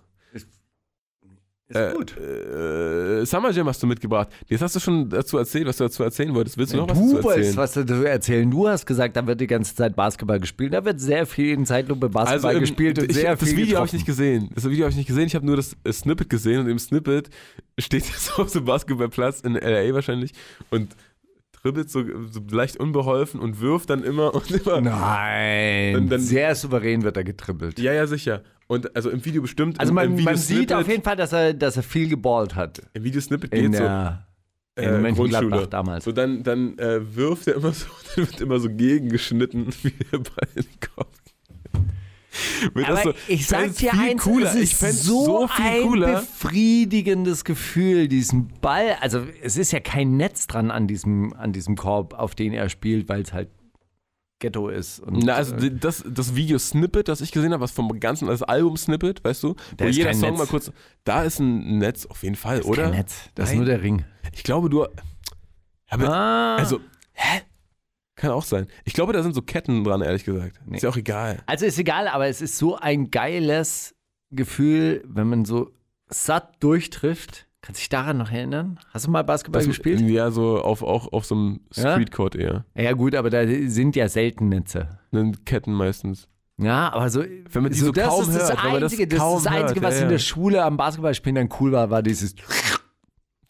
Ist 1.74 1.80
äh, 1.80 1.92
gut. 1.94 2.16
Äh, 2.16 3.26
Summer 3.26 3.50
Jam 3.50 3.66
hast 3.68 3.82
du 3.82 3.86
mitgebracht. 3.86 4.28
Jetzt 4.48 4.62
hast 4.62 4.76
du 4.76 4.80
schon 4.80 5.08
dazu 5.08 5.38
erzählt, 5.38 5.66
was 5.66 5.76
du 5.76 5.84
dazu 5.84 6.02
erzählen 6.02 6.34
wolltest. 6.34 6.56
Willst 6.56 6.72
du 6.72 6.76
noch 6.78 6.88
was 6.88 6.98
du 6.98 7.12
dazu 7.14 7.24
wolltest 7.24 7.36
erzählen? 7.36 7.56
was 7.56 7.72
dazu 7.72 7.94
erzählen. 8.04 8.50
Du 8.50 8.68
hast 8.68 8.86
gesagt, 8.86 9.16
da 9.16 9.26
wird 9.26 9.40
die 9.40 9.46
ganze 9.46 9.74
Zeit 9.74 9.96
Basketball 9.96 10.38
gespielt. 10.40 10.72
Da 10.72 10.84
wird 10.84 11.00
sehr 11.00 11.26
viel 11.26 11.52
in 11.54 11.66
Zeitlupe 11.66 12.08
Basketball 12.08 12.54
im- 12.54 12.60
gespielt 12.60 12.98
und 12.98 13.04
Also, 13.08 13.10
ich, 13.10 13.16
sehr 13.24 13.36
das 13.36 13.48
viel 13.48 13.58
Video 13.58 13.76
habe 13.78 13.86
ich 13.86 13.92
nicht 13.92 14.06
gesehen. 14.06 14.50
Das 14.54 14.68
Video 14.68 14.84
habe 14.84 14.90
ich 14.90 14.96
nicht 14.96 15.06
gesehen. 15.08 15.26
Ich 15.26 15.34
habe 15.34 15.44
nur 15.46 15.56
das 15.56 15.76
äh, 15.84 15.92
Snippet 15.92 16.30
gesehen 16.30 16.60
und 16.60 16.68
im 16.68 16.78
Snippet 16.78 17.28
steht 17.78 18.04
er 18.08 18.18
so 18.18 18.42
auf 18.42 18.54
einem 18.54 18.64
Basketballplatz 18.64 19.40
in 19.40 19.54
LA 19.54 19.92
wahrscheinlich 19.94 20.32
und 20.70 20.94
dribbelt 21.62 21.88
so, 21.90 22.04
so 22.30 22.40
leicht 22.50 22.76
unbeholfen 22.76 23.40
und 23.40 23.60
wirft 23.60 23.88
dann 23.90 24.04
immer 24.04 24.34
und 24.34 24.50
immer. 24.50 24.80
Nein, 24.80 26.08
dann- 26.08 26.20
sehr 26.20 26.54
souverän 26.54 27.02
wird 27.02 27.16
er 27.16 27.24
getribbelt. 27.24 27.78
Ja, 27.78 27.92
ja, 27.92 28.06
sicher. 28.06 28.42
Und 28.66 28.94
also 28.96 29.10
im 29.10 29.24
Video 29.24 29.42
bestimmt. 29.42 29.78
Also 29.80 29.92
man, 29.92 30.22
man 30.22 30.36
sieht 30.36 30.72
auf 30.72 30.88
jeden 30.88 31.02
Fall, 31.02 31.16
dass 31.16 31.32
er, 31.32 31.52
dass 31.54 31.76
er 31.76 31.82
viel 31.82 32.08
geballt 32.08 32.54
hat. 32.54 32.82
Im 32.94 33.04
Videosnippet 33.04 33.52
In 33.52 33.72
geht 33.72 33.76
so. 33.76 33.82
der 33.84 34.26
in 34.76 34.84
äh, 34.84 34.98
Mönchengladbach 34.98 35.66
damals. 35.66 36.04
So, 36.04 36.12
dann, 36.12 36.42
dann 36.42 36.76
äh, 36.78 37.14
wirft 37.14 37.46
er 37.46 37.56
immer 37.56 37.72
so, 37.72 37.86
dann 38.16 38.26
wird 38.26 38.40
immer 38.40 38.58
so 38.58 38.68
gegengeschnitten, 38.68 39.68
wie 39.82 39.90
der 39.90 40.18
Ball 40.18 40.48
in 40.56 40.62
den 40.62 40.80
Kopf. 40.94 41.08
Aber 42.74 43.02
so- 43.02 43.14
ich 43.28 43.46
sag 43.46 43.76
dir 43.76 43.92
eins, 43.94 44.22
cooler. 44.22 44.48
es 44.52 44.80
ist 44.80 45.04
so, 45.04 45.24
so 45.24 45.48
viel 45.48 45.64
ein 45.64 45.82
cooler. 45.82 46.20
befriedigendes 46.20 47.44
Gefühl, 47.44 48.08
diesen 48.08 48.48
Ball, 48.60 48.96
also 49.00 49.24
es 49.42 49.56
ist 49.56 49.70
ja 49.70 49.78
kein 49.78 50.16
Netz 50.16 50.48
dran 50.48 50.72
an 50.72 50.88
diesem, 50.88 51.32
an 51.34 51.52
diesem 51.52 51.76
Korb, 51.76 52.14
auf 52.14 52.34
den 52.34 52.52
er 52.52 52.68
spielt, 52.68 53.08
weil 53.08 53.22
es 53.22 53.32
halt 53.32 53.50
Ghetto 54.44 54.68
ist. 54.68 55.00
Und, 55.00 55.24
Na, 55.24 55.34
also 55.34 55.56
äh, 55.56 55.70
das, 55.70 56.04
das 56.06 56.34
Video-Snippet, 56.34 57.08
das 57.08 57.20
ich 57.20 57.32
gesehen 57.32 57.52
habe, 57.52 57.62
was 57.62 57.70
vom 57.72 57.98
ganzen, 58.00 58.28
das 58.28 58.42
Album-Snippet, 58.42 59.24
weißt 59.24 59.42
du, 59.42 59.54
Da 59.76 59.84
wo 59.84 59.88
ist 59.88 59.96
jeder 59.96 60.10
kein 60.10 60.18
Song 60.20 60.30
Netz. 60.30 60.38
mal 60.38 60.46
kurz, 60.46 60.72
da 61.04 61.22
ist 61.22 61.38
ein 61.40 61.78
Netz 61.78 62.06
auf 62.06 62.22
jeden 62.22 62.36
Fall, 62.36 62.58
ist 62.60 62.66
oder? 62.66 62.84
kein 62.84 62.92
Netz, 62.92 63.14
das 63.34 63.46
ist 63.46 63.50
Nein. 63.50 63.58
nur 63.58 63.66
der 63.66 63.82
Ring. 63.82 64.04
Ich 64.32 64.42
glaube, 64.42 64.68
du, 64.70 64.86
aber, 65.88 66.08
Ah. 66.08 66.56
also, 66.56 66.80
hä? 67.12 67.40
Kann 68.16 68.30
auch 68.30 68.44
sein. 68.44 68.68
Ich 68.84 68.92
glaube, 68.92 69.12
da 69.12 69.22
sind 69.24 69.34
so 69.34 69.42
Ketten 69.42 69.82
dran, 69.82 70.00
ehrlich 70.00 70.24
gesagt. 70.24 70.60
Nee. 70.66 70.76
Ist 70.76 70.82
ja 70.82 70.88
auch 70.90 70.96
egal. 70.96 71.42
Also 71.46 71.66
ist 71.66 71.78
egal, 71.78 72.06
aber 72.06 72.28
es 72.28 72.40
ist 72.40 72.56
so 72.58 72.76
ein 72.76 73.10
geiles 73.10 73.94
Gefühl, 74.30 75.02
wenn 75.06 75.28
man 75.28 75.44
so 75.44 75.72
satt 76.08 76.62
durchtrifft. 76.62 77.48
Kannst 77.64 77.80
du 77.80 77.82
dich 77.84 77.88
daran 77.88 78.18
noch 78.18 78.30
erinnern? 78.30 78.78
Hast 78.92 79.06
du 79.06 79.10
mal 79.10 79.22
Basketball 79.24 79.60
Das- 79.60 79.68
gespielt? 79.68 80.02
Ja, 80.02 80.30
so 80.30 80.60
auf, 80.60 80.82
auch 80.82 81.10
auf 81.14 81.24
so 81.24 81.34
einem? 81.34 81.60
Streetcourt 81.72 82.36
eher. 82.36 82.66
Ja 82.76 82.92
gut, 82.92 83.14
aber 83.14 83.30
da 83.30 83.46
sind 83.46 83.96
ja 83.96 84.06
selten 84.10 84.50
Netze. 84.50 84.98
Einen 85.12 85.46
Ketten 85.46 85.72
meistens. 85.72 86.28
Ja, 86.58 86.92
aber 86.92 87.08
so, 87.08 87.22
Wenn 87.22 87.62
man 87.62 87.72
die 87.72 87.78
so 87.78 87.86
so 87.86 87.92
das 87.92 88.06
kaum 88.06 88.20
ist 88.20 88.34
das 88.34 88.48
hört, 88.50 88.64
man 88.64 88.72
das 88.74 88.82
Einzige, 88.92 89.08
das, 89.08 89.18
kaum 89.18 89.38
ist 89.38 89.46
das 89.46 89.52
Einzige, 89.54 89.80
hört, 89.80 89.92
was 89.92 89.96
ja, 89.98 90.02
in 90.02 90.08
der 90.10 90.18
Schule 90.18 90.62
am 90.62 90.76
Basketballspielen 90.76 91.34
dann 91.36 91.48
cool 91.58 91.72
war, 91.72 91.88
war 91.88 92.02
dieses, 92.02 92.34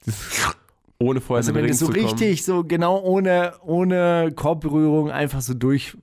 Ohne 1.01 1.21
vorher 1.21 1.39
also 1.41 1.53
wenn 1.53 1.65
es 1.65 1.81
so 1.81 1.87
richtig, 1.87 2.45
so 2.45 2.63
genau 2.63 3.01
ohne, 3.03 3.55
ohne 3.63 4.31
Korbberührung 4.37 5.11
einfach 5.11 5.41
so 5.41 5.55
durch 5.55 5.97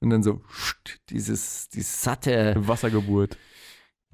und 0.00 0.10
dann 0.10 0.22
so 0.22 0.42
dieses, 1.08 1.70
dieses 1.70 2.02
satte, 2.02 2.54
Wassergeburt. 2.58 3.38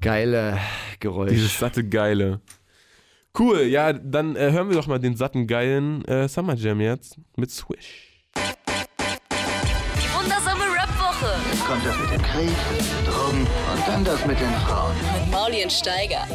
geile 0.01 0.59
Geräusch. 1.01 1.31
Dieses 1.31 1.59
satte 1.59 1.83
Geile. 1.87 2.41
Cool, 3.37 3.63
ja, 3.63 3.93
dann 3.93 4.37
äh, 4.37 4.53
hören 4.53 4.69
wir 4.69 4.77
doch 4.77 4.87
mal 4.87 5.01
den 5.01 5.17
satten, 5.17 5.49
geilen 5.49 6.05
äh, 6.05 6.29
Summer 6.29 6.55
Jam 6.55 6.81
jetzt 6.81 7.19
mit 7.37 7.51
Swish. 7.51 8.23
Die 8.37 10.15
wundersame 10.15 10.63
Red 10.63 10.89
Woche. 11.01 11.35
kommt 11.67 11.85
das 11.85 11.99
mit 11.99 12.13
dem 12.13 12.23
Krieg, 12.23 12.55
Drogen 13.05 13.41
und 13.41 13.89
dann 13.89 14.05
das 14.05 14.25
mit 14.25 14.39
den 14.39 14.53
Frauen. 14.53 14.95
Mit 15.21 15.33
Mauli 15.33 15.65
und 15.65 15.73
Steiger. 15.73 16.29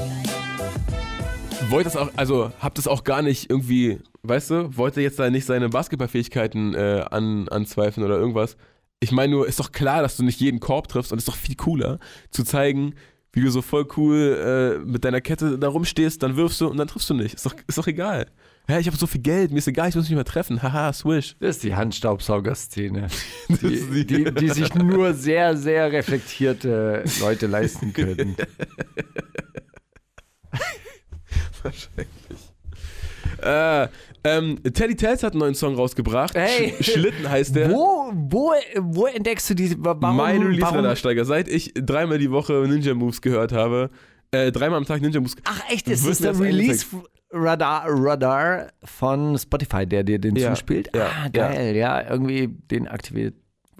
Wollt 1.69 1.85
das 1.85 1.95
auch, 1.95 2.09
also 2.17 2.51
habt 2.59 2.77
es 2.77 2.85
auch 2.85 3.05
gar 3.05 3.21
nicht 3.21 3.49
irgendwie, 3.49 3.99
weißt 4.23 4.49
du, 4.49 4.75
wollte 4.75 4.99
jetzt 4.99 5.19
da 5.19 5.29
nicht 5.29 5.45
seine 5.45 5.69
Basketballfähigkeiten 5.69 6.75
äh, 6.75 7.05
an, 7.09 7.47
anzweifeln 7.47 8.05
oder 8.05 8.17
irgendwas. 8.17 8.57
Ich 8.99 9.13
meine 9.13 9.31
nur, 9.31 9.47
ist 9.47 9.61
doch 9.61 9.71
klar, 9.71 10.01
dass 10.01 10.17
du 10.17 10.23
nicht 10.23 10.41
jeden 10.41 10.59
Korb 10.59 10.89
triffst 10.89 11.13
und 11.13 11.19
ist 11.19 11.29
doch 11.29 11.37
viel 11.37 11.55
cooler 11.55 11.99
zu 12.29 12.43
zeigen, 12.43 12.95
wie 13.34 13.41
du 13.41 13.49
so 13.51 13.61
voll 13.61 13.88
cool 13.97 14.80
äh, 14.80 14.86
mit 14.86 15.05
deiner 15.05 15.21
Kette 15.21 15.57
da 15.59 15.67
rumstehst, 15.67 16.21
dann 16.23 16.36
wirfst 16.36 16.59
du 16.61 16.67
und 16.67 16.77
dann 16.77 16.88
triffst 16.88 17.09
du 17.09 17.13
nicht. 17.13 17.36
Ist 17.36 17.45
doch, 17.45 17.53
ist 17.67 17.77
doch 17.77 17.88
egal. 17.88 18.27
Ja, 18.67 18.77
ich 18.80 18.86
habe 18.88 18.97
so 18.97 19.07
viel 19.07 19.21
Geld, 19.21 19.51
mir 19.51 19.57
ist 19.57 19.67
egal, 19.67 19.89
ich 19.89 19.95
muss 19.95 20.03
mich 20.03 20.09
nicht 20.11 20.15
mehr 20.17 20.25
treffen. 20.25 20.61
Haha, 20.61 20.93
swish. 20.93 21.36
Das 21.39 21.55
ist 21.55 21.63
die 21.63 21.75
Handstaubsaugerszene, 21.75 23.07
die, 23.49 23.82
die- 23.91 24.05
die, 24.05 24.32
die 24.32 24.49
sich 24.49 24.73
nur 24.75 25.13
sehr, 25.13 25.57
sehr 25.57 25.91
reflektierte 25.91 27.03
Leute 27.19 27.47
leisten 27.47 27.93
können. 27.93 28.36
Wahrscheinlich. 31.63 32.07
Äh, 33.41 33.88
ähm, 34.24 34.59
Teddy 34.63 34.95
Tells 34.95 35.24
hat 35.24 35.34
einen 35.34 35.39
neuen 35.39 35.55
Song 35.55 35.76
rausgebracht. 35.76 36.36
Hey. 36.36 36.74
Sch 36.82 36.91
Schlitten 36.93 37.30
heißt 37.30 37.55
der. 37.55 37.72
Wo, 37.72 38.11
wo, 38.13 38.53
wo 38.78 39.05
entdeckst 39.05 39.49
du 39.49 39.53
diese? 39.53 39.76
Warum, 39.80 40.17
mein 40.17 40.41
Release-Radar-Steiger. 40.41 41.26
Seit 41.26 41.47
ich 41.47 41.74
dreimal 41.74 42.17
die 42.17 42.32
Woche 42.32 42.53
Ninja 42.67 42.93
Moves 42.93 43.22
gehört 43.22 43.51
habe, 43.51 43.89
äh, 44.32 44.51
dreimal 44.51 44.78
am 44.78 44.86
Tag 44.86 45.01
Ninja 45.01 45.20
Moves. 45.20 45.36
Ach 45.45 45.61
echt, 45.70 45.88
ist 45.88 46.07
das 46.07 46.20
der 46.20 46.39
Release 46.39 46.86
Radar, 47.32 47.86
Radar 47.88 48.72
von 48.84 49.38
Spotify, 49.38 49.86
der 49.86 50.03
dir 50.03 50.20
den 50.20 50.36
Ja, 50.36 50.51
zuspielt? 50.51 50.89
ja, 50.95 51.07
ah, 51.07 51.30
geil, 51.30 51.76
ja. 51.76 52.09
irgendwie 52.09 52.47
den 52.47 52.88
aktiviert. 52.88 53.36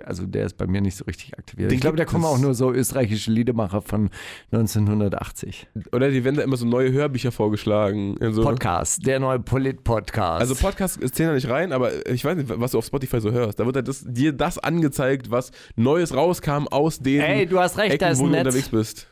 Also 0.06 0.26
der 0.26 0.45
ist 0.45 0.58
bei 0.58 0.68
mir 0.68 0.82
nicht 0.82 0.95
so 0.95 1.06
richtig 1.06 1.38
aktiviert. 1.38 1.72
Den 1.72 1.76
ich 1.76 1.82
glaube, 1.82 1.97
da 1.97 2.06
kommen 2.06 2.26
auch 2.26 2.38
nur 2.38 2.54
so 2.54 2.72
österreichische 2.72 3.32
Liedermacher 3.32 3.82
von 3.82 4.10
1980. 4.52 5.68
Oder 5.91 6.10
die 6.12 6.24
werden 6.24 6.36
da 6.36 6.43
immer 6.43 6.58
so 6.58 6.66
neue 6.66 6.91
Hörbücher 6.91 7.32
vorgeschlagen. 7.32 8.18
So. 8.32 8.43
Podcast, 8.43 9.06
der 9.06 9.20
neue 9.20 9.39
Polit-Podcast. 9.39 10.41
Also 10.41 10.56
Podcast 10.56 11.00
zählen 11.16 11.30
da 11.30 11.36
nicht 11.36 11.50
rein, 11.50 11.72
aber 11.74 12.08
ich 12.08 12.24
weiß 12.26 12.38
nicht, 12.38 12.50
was 12.50 12.72
du 12.72 12.78
auf 12.78 12.86
Spotify 12.86 13.22
so 13.22 13.32
hörst. 13.32 13.60
Da 13.60 13.66
wird 13.66 13.76
halt 13.76 13.88
das, 13.88 14.04
dir 14.08 14.34
das 14.34 14.58
angezeigt, 14.58 15.32
was 15.32 15.52
Neues 15.76 16.14
rauskam 16.16 16.68
aus 16.70 17.00
den 17.00 17.22
Ey, 17.22 17.45
du 17.45 17.60
hast 17.60 17.78
recht, 17.78 17.93
Ecken, 17.93 18.00
da 18.00 18.10
ist 18.10 18.20
wo 18.20 18.24
ein 18.26 18.32
du 18.32 18.38
Netz. 18.38 18.45
unterwegs 18.47 18.70
bist. 18.70 19.08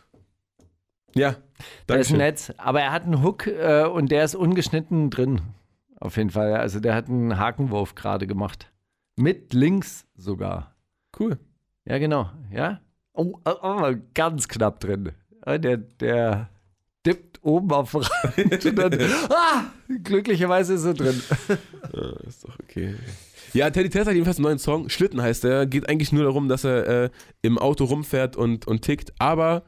Ja, 1.15 1.35
Da 1.87 1.95
ist 1.95 2.09
danke 2.11 2.23
ein 2.23 2.27
Netz, 2.27 2.53
aber 2.57 2.81
er 2.81 2.91
hat 2.91 3.03
einen 3.03 3.23
Hook 3.23 3.47
äh, 3.47 3.85
und 3.85 4.11
der 4.11 4.23
ist 4.23 4.35
ungeschnitten 4.35 5.09
drin. 5.09 5.41
Auf 5.99 6.17
jeden 6.17 6.29
Fall. 6.29 6.53
Also 6.55 6.79
der 6.79 6.93
hat 6.93 7.09
einen 7.09 7.39
Hakenwurf 7.39 7.95
gerade 7.95 8.27
gemacht. 8.27 8.71
Mit 9.15 9.53
links 9.53 10.05
sogar. 10.15 10.75
Cool. 11.19 11.37
Ja, 11.85 11.97
genau. 11.97 12.29
Ja. 12.51 12.81
Oh, 13.13 13.33
oh, 13.45 13.55
oh 13.63 13.93
ganz 14.13 14.47
knapp 14.47 14.79
drin. 14.79 15.11
Ja, 15.45 15.57
Der, 15.57 15.77
der 15.77 16.49
dippt 17.05 17.43
oben 17.43 17.71
auf 17.71 17.91
den 17.91 18.01
Rand 18.01 18.65
und 18.65 18.75
dann, 18.75 18.93
ah, 19.29 19.63
glücklicherweise 20.03 20.73
ist 20.73 20.83
er 20.83 20.93
drin. 20.93 21.21
Ja, 21.93 22.09
ist 22.27 22.43
doch 22.43 22.57
okay. 22.61 22.95
Ja, 23.53 23.69
Teddy 23.69 23.89
Tess 23.89 24.05
hat 24.07 24.13
jedenfalls 24.13 24.37
einen 24.37 24.43
neuen 24.43 24.59
Song. 24.59 24.89
Schlitten 24.89 25.21
heißt 25.21 25.45
der. 25.45 25.65
Geht 25.65 25.87
eigentlich 25.87 26.11
nur 26.11 26.25
darum, 26.25 26.49
dass 26.49 26.65
er 26.65 27.05
äh, 27.05 27.09
im 27.41 27.57
Auto 27.57 27.85
rumfährt 27.85 28.35
und, 28.35 28.67
und 28.67 28.81
tickt. 28.81 29.13
Aber 29.19 29.63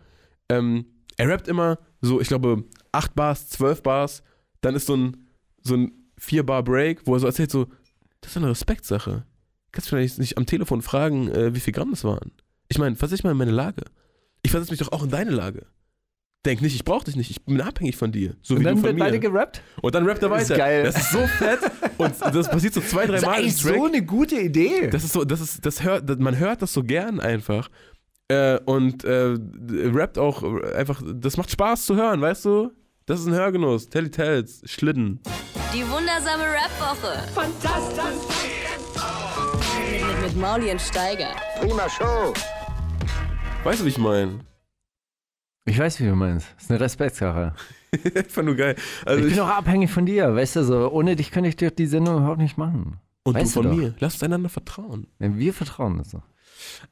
ähm, 0.50 0.86
er 1.18 1.30
rappt 1.30 1.48
immer 1.48 1.80
so, 2.02 2.20
ich 2.20 2.28
glaube, 2.28 2.66
8 2.92 3.16
Bars, 3.16 3.50
12 3.50 3.84
Bars. 3.84 4.24
Dann 4.62 4.76
ist 4.76 4.88
so 4.88 4.96
ein, 4.96 5.28
so 5.64 5.76
ein 5.76 5.92
4-Bar-Break, 6.20 7.08
wo 7.08 7.14
er 7.14 7.20
so 7.20 7.28
erzählt, 7.28 7.52
so, 7.52 7.68
das 8.20 8.32
ist 8.32 8.38
eine 8.38 8.50
Respektsache. 8.50 9.26
Kannst 9.72 9.88
du 9.92 9.96
vielleicht 9.96 10.18
nicht 10.20 10.38
am 10.38 10.46
Telefon 10.46 10.82
fragen, 10.82 11.30
äh, 11.32 11.54
wie 11.56 11.60
viel 11.60 11.74
Gramm 11.74 11.92
das 11.92 12.04
waren? 12.04 12.32
Ich 12.70 12.78
meine, 12.78 12.96
versetz 12.96 13.18
dich 13.18 13.24
mal 13.24 13.32
in 13.32 13.38
meine 13.38 13.52
Lage. 13.52 13.84
Ich 14.42 14.52
versetze 14.52 14.72
mich 14.72 14.80
doch 14.80 14.92
auch 14.92 15.04
in 15.04 15.10
deine 15.10 15.32
Lage. 15.32 15.66
Denk 16.46 16.62
nicht, 16.62 16.74
ich 16.74 16.86
brauche 16.86 17.04
dich 17.04 17.18
nicht, 17.18 17.30
ich 17.30 17.44
bin 17.44 17.60
abhängig 17.60 17.98
von 17.98 18.12
dir. 18.14 18.36
So 18.42 18.54
Und 18.54 18.62
wie 18.62 18.64
dann 18.64 18.76
du 18.76 18.80
von 18.82 18.88
wird 18.90 18.96
mir. 18.98 19.04
beide 19.04 19.20
gerappt. 19.20 19.62
und 19.82 19.94
dann 19.94 20.06
rappt 20.06 20.24
er 20.24 20.30
Das 20.30 20.44
ist 20.44 20.50
weiter. 20.52 20.58
geil. 20.58 20.84
Das 20.84 20.96
ist 20.98 21.12
so 21.12 21.28
fett. 21.28 21.60
Und 21.98 22.14
das 22.34 22.50
passiert 22.50 22.74
so 22.74 22.80
zwei, 22.82 23.06
drei 23.06 23.14
Das 23.20 23.22
ist 23.24 23.26
Mal 23.28 23.34
im 23.34 23.40
eigentlich 23.42 23.62
Track. 23.62 23.76
so 23.76 23.86
eine 23.86 24.02
gute 24.06 24.36
Idee. 24.40 24.88
Das 24.88 25.04
ist 25.04 25.12
so, 25.14 25.26
das 25.26 25.42
ist, 25.42 25.66
das 25.66 25.84
hört, 25.84 26.10
das, 26.10 26.18
man 26.18 26.38
hört 26.40 26.62
das 26.62 26.72
so 26.72 26.82
gern 26.84 27.20
einfach. 27.20 27.70
Äh, 28.30 28.60
und 28.66 29.04
äh, 29.04 29.38
rappt 29.94 30.18
auch 30.18 30.44
einfach, 30.76 31.02
das 31.14 31.36
macht 31.36 31.52
Spaß 31.52 31.86
zu 31.86 31.96
hören, 31.98 32.22
weißt 32.22 32.46
du? 32.46 32.72
Das 33.06 33.20
ist 33.20 33.26
ein 33.26 33.34
Hörgenuss. 33.34 33.90
Telly 33.90 34.10
Tells, 34.10 34.62
Schlitten. 34.66 35.20
Die 35.74 35.82
wundersame 35.90 36.44
Rap-Woche. 36.44 37.28
Fantastisch. 37.34 38.59
Mit, 40.30 40.38
Mauli 40.38 40.70
und 40.70 40.80
Steiger. 40.80 41.32
Prima 41.60 41.90
Show. 41.90 42.34
Weißt 43.64 43.82
du, 43.82 43.86
wie 43.86 43.90
ich 43.90 43.98
meine? 43.98 44.40
ich 45.66 45.80
weiß, 45.80 46.00
wie 46.00 46.06
du 46.06 46.16
meinst. 46.16 46.48
Das 46.56 46.66
ist 46.66 46.72
eine 46.72 46.80
Respektsache. 46.80 47.54
Einfach 48.16 48.44
nur 48.44 48.56
geil. 48.56 48.76
Also 49.06 49.22
ich 49.22 49.28
ich, 49.28 49.34
bin 49.34 49.44
auch 49.44 49.50
abhängig 49.50 49.90
von 49.90 50.06
dir, 50.06 50.36
weißt 50.36 50.58
du 50.58 50.64
so. 50.64 50.92
Ohne 50.92 51.16
dich 51.16 51.32
könnte 51.32 51.50
ich 51.50 51.56
doch 51.56 51.72
die 51.72 51.88
Sendung 51.88 52.18
überhaupt 52.18 52.40
nicht 52.40 52.58
machen. 52.58 53.00
und 53.24 53.36
weißt 53.36 53.56
du 53.56 53.62
von 53.62 53.72
doch. 53.72 53.78
mir. 53.78 53.96
Lass 54.00 54.16
uns 54.16 54.24
einander 54.24 54.50
vertrauen. 54.50 55.08
Wenn 55.18 55.40
wir 55.40 55.52
vertrauen 55.52 55.98
das 55.98 56.12
so. 56.12 56.22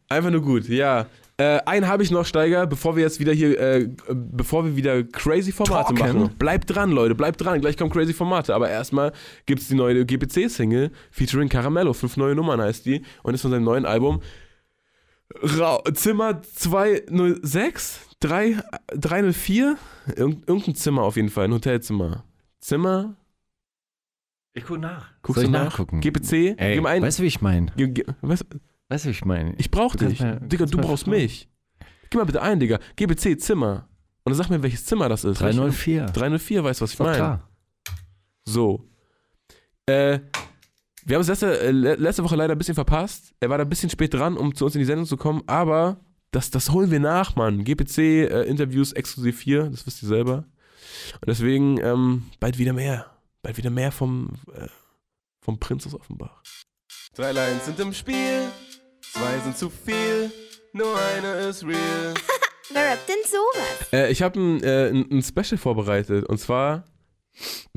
Einfach 0.10 0.32
nur 0.32 0.42
gut, 0.42 0.68
ja. 0.68 1.06
Äh, 1.40 1.60
einen 1.68 1.88
habe 1.88 2.02
ich 2.02 2.10
noch, 2.10 2.26
Steiger, 2.26 2.66
bevor 2.66 2.96
wir 2.96 3.04
jetzt 3.04 3.20
wieder 3.20 3.32
hier, 3.32 3.60
äh, 3.60 3.90
bevor 4.10 4.66
wir 4.66 4.76
wieder 4.76 5.04
crazy 5.04 5.52
Formate 5.52 5.94
Talken. 5.94 6.20
machen. 6.24 6.36
Bleibt 6.40 6.74
dran, 6.74 6.90
Leute, 6.92 7.14
bleibt 7.14 7.40
dran. 7.40 7.62
Gleich 7.62 7.78
kommen 7.78 7.92
crazy 7.92 8.12
Formate. 8.14 8.56
Aber 8.56 8.70
erstmal 8.70 9.12
gibt 9.46 9.62
es 9.62 9.68
die 9.68 9.76
neue 9.76 10.04
GPC-Single 10.04 10.92
featuring 11.12 11.48
Caramello. 11.48 11.94
Fünf 11.94 12.18
neue 12.18 12.34
Nummern 12.34 12.60
heißt 12.60 12.86
die. 12.88 13.04
Und 13.22 13.36
ist 13.36 13.42
von 13.44 13.52
seinem 13.52 13.66
neuen 13.66 13.86
Album 13.86 14.22
Ra 15.44 15.80
Zimmer 15.94 16.42
206? 16.42 18.00
3, 18.20 18.58
304? 18.96 19.78
Irgend, 20.16 20.48
irgendein 20.50 20.74
Zimmer 20.74 21.04
auf 21.04 21.18
jeden 21.18 21.30
Fall, 21.30 21.46
ein 21.46 21.54
Hotelzimmer. 21.54 22.24
Zimmer? 22.60 23.16
Ich 24.54 24.66
gucke 24.66 24.80
nach. 24.80 25.12
Guckst 25.22 25.36
Soll 25.42 25.44
du 25.44 25.50
ich 25.50 25.54
nach? 25.54 25.66
nachgucken? 25.66 26.02
GPC? 26.02 26.56
Ey, 26.58 26.76
Gib 26.78 26.86
ein. 26.88 27.04
weißt 27.04 27.20
du, 27.20 27.24
wie 27.24 27.28
ich 27.28 27.42
meine? 27.42 27.68
Ge- 27.78 27.90
ge- 27.90 28.06
was? 28.22 28.44
Weißt 28.90 29.06
du, 29.06 29.10
wie 29.10 29.12
ich 29.12 29.26
meine? 29.26 29.54
Ich 29.58 29.70
brauch 29.72 29.96
Du 29.96 30.08
dich. 30.08 30.20
mir- 30.22 30.40
Digga, 30.40 30.66
du 30.66 30.78
brauchst 30.78 31.04
vertrauen. 31.04 31.22
mich. 31.24 31.50
Gib 32.10 32.20
mal 32.20 32.26
bitte 32.26 32.42
ein, 32.42 32.60
Digga. 32.60 32.80
GBC 32.96 33.38
Zimmer. 33.38 33.90
Und 34.24 34.32
dann 34.32 34.36
sag 34.36 34.50
mir, 34.50 34.62
welches 34.64 34.86
Zimmer 34.86 35.10
das 35.10 35.24
ist. 35.24 35.40
304. 35.42 36.06
304, 36.08 36.64
weißt 36.64 36.82
du, 36.82 36.84
was 36.84 36.94
ich 36.94 37.00
meine? 37.00 37.16
klar. 37.16 37.50
So. 38.46 38.90
Äh, 39.86 40.20
wir 41.06 41.16
haben 41.16 41.22
es 41.22 41.28
letzte, 41.28 41.60
äh, 41.60 41.72
le- 41.72 41.96
letzte 41.96 42.24
Woche 42.24 42.36
leider 42.36 42.54
ein 42.54 42.58
bisschen 42.58 42.76
verpasst. 42.76 43.34
Er 43.40 43.50
war 43.50 43.58
da 43.58 43.64
ein 43.64 43.70
bisschen 43.70 43.90
spät 43.90 44.14
dran, 44.14 44.36
um 44.38 44.54
zu 44.56 44.66
uns 44.66 44.76
in 44.76 44.80
die 44.80 44.86
Sendung 44.86 45.06
zu 45.06 45.16
kommen, 45.18 45.44
aber 45.48 46.00
das, 46.32 46.50
das 46.52 46.72
holen 46.72 46.92
wir 46.92 47.00
nach, 47.00 47.36
Mann. 47.38 47.64
GPC-Interviews 47.64 48.92
exklusiv 48.94 49.40
hier, 49.42 49.70
das 49.70 49.86
wisst 49.88 50.04
ihr 50.04 50.08
selber. 50.10 50.46
Und 51.14 51.28
deswegen 51.28 51.78
ähm, 51.82 52.26
bald 52.40 52.58
wieder 52.58 52.74
mehr. 52.74 53.06
Bald 53.42 53.56
wieder 53.58 53.70
mehr 53.70 53.92
vom, 53.94 54.34
äh, 54.54 54.68
vom 55.42 55.58
Prinz 55.60 55.86
aus 55.88 55.94
Offenbach. 55.94 56.42
Drei 57.16 57.32
Lines 57.32 57.66
sind 57.66 57.80
im 57.80 57.94
Spiel, 57.94 58.42
zwei 59.18 59.40
sind 59.40 59.58
zu 59.58 59.70
viel, 59.70 60.32
nur 60.74 60.96
eine 60.96 61.34
ist 61.48 61.64
real. 61.64 62.14
Wer 62.72 62.92
rappt 62.92 63.10
denn 63.10 63.16
sowas? 63.26 63.92
Äh, 63.92 64.12
ich 64.12 64.22
habe 64.22 64.40
ein, 64.40 64.64
äh, 64.64 64.90
ein, 64.90 65.10
ein 65.12 65.24
Special 65.24 65.58
vorbereitet 65.58 66.26
und 66.28 66.38
zwar 66.38 66.84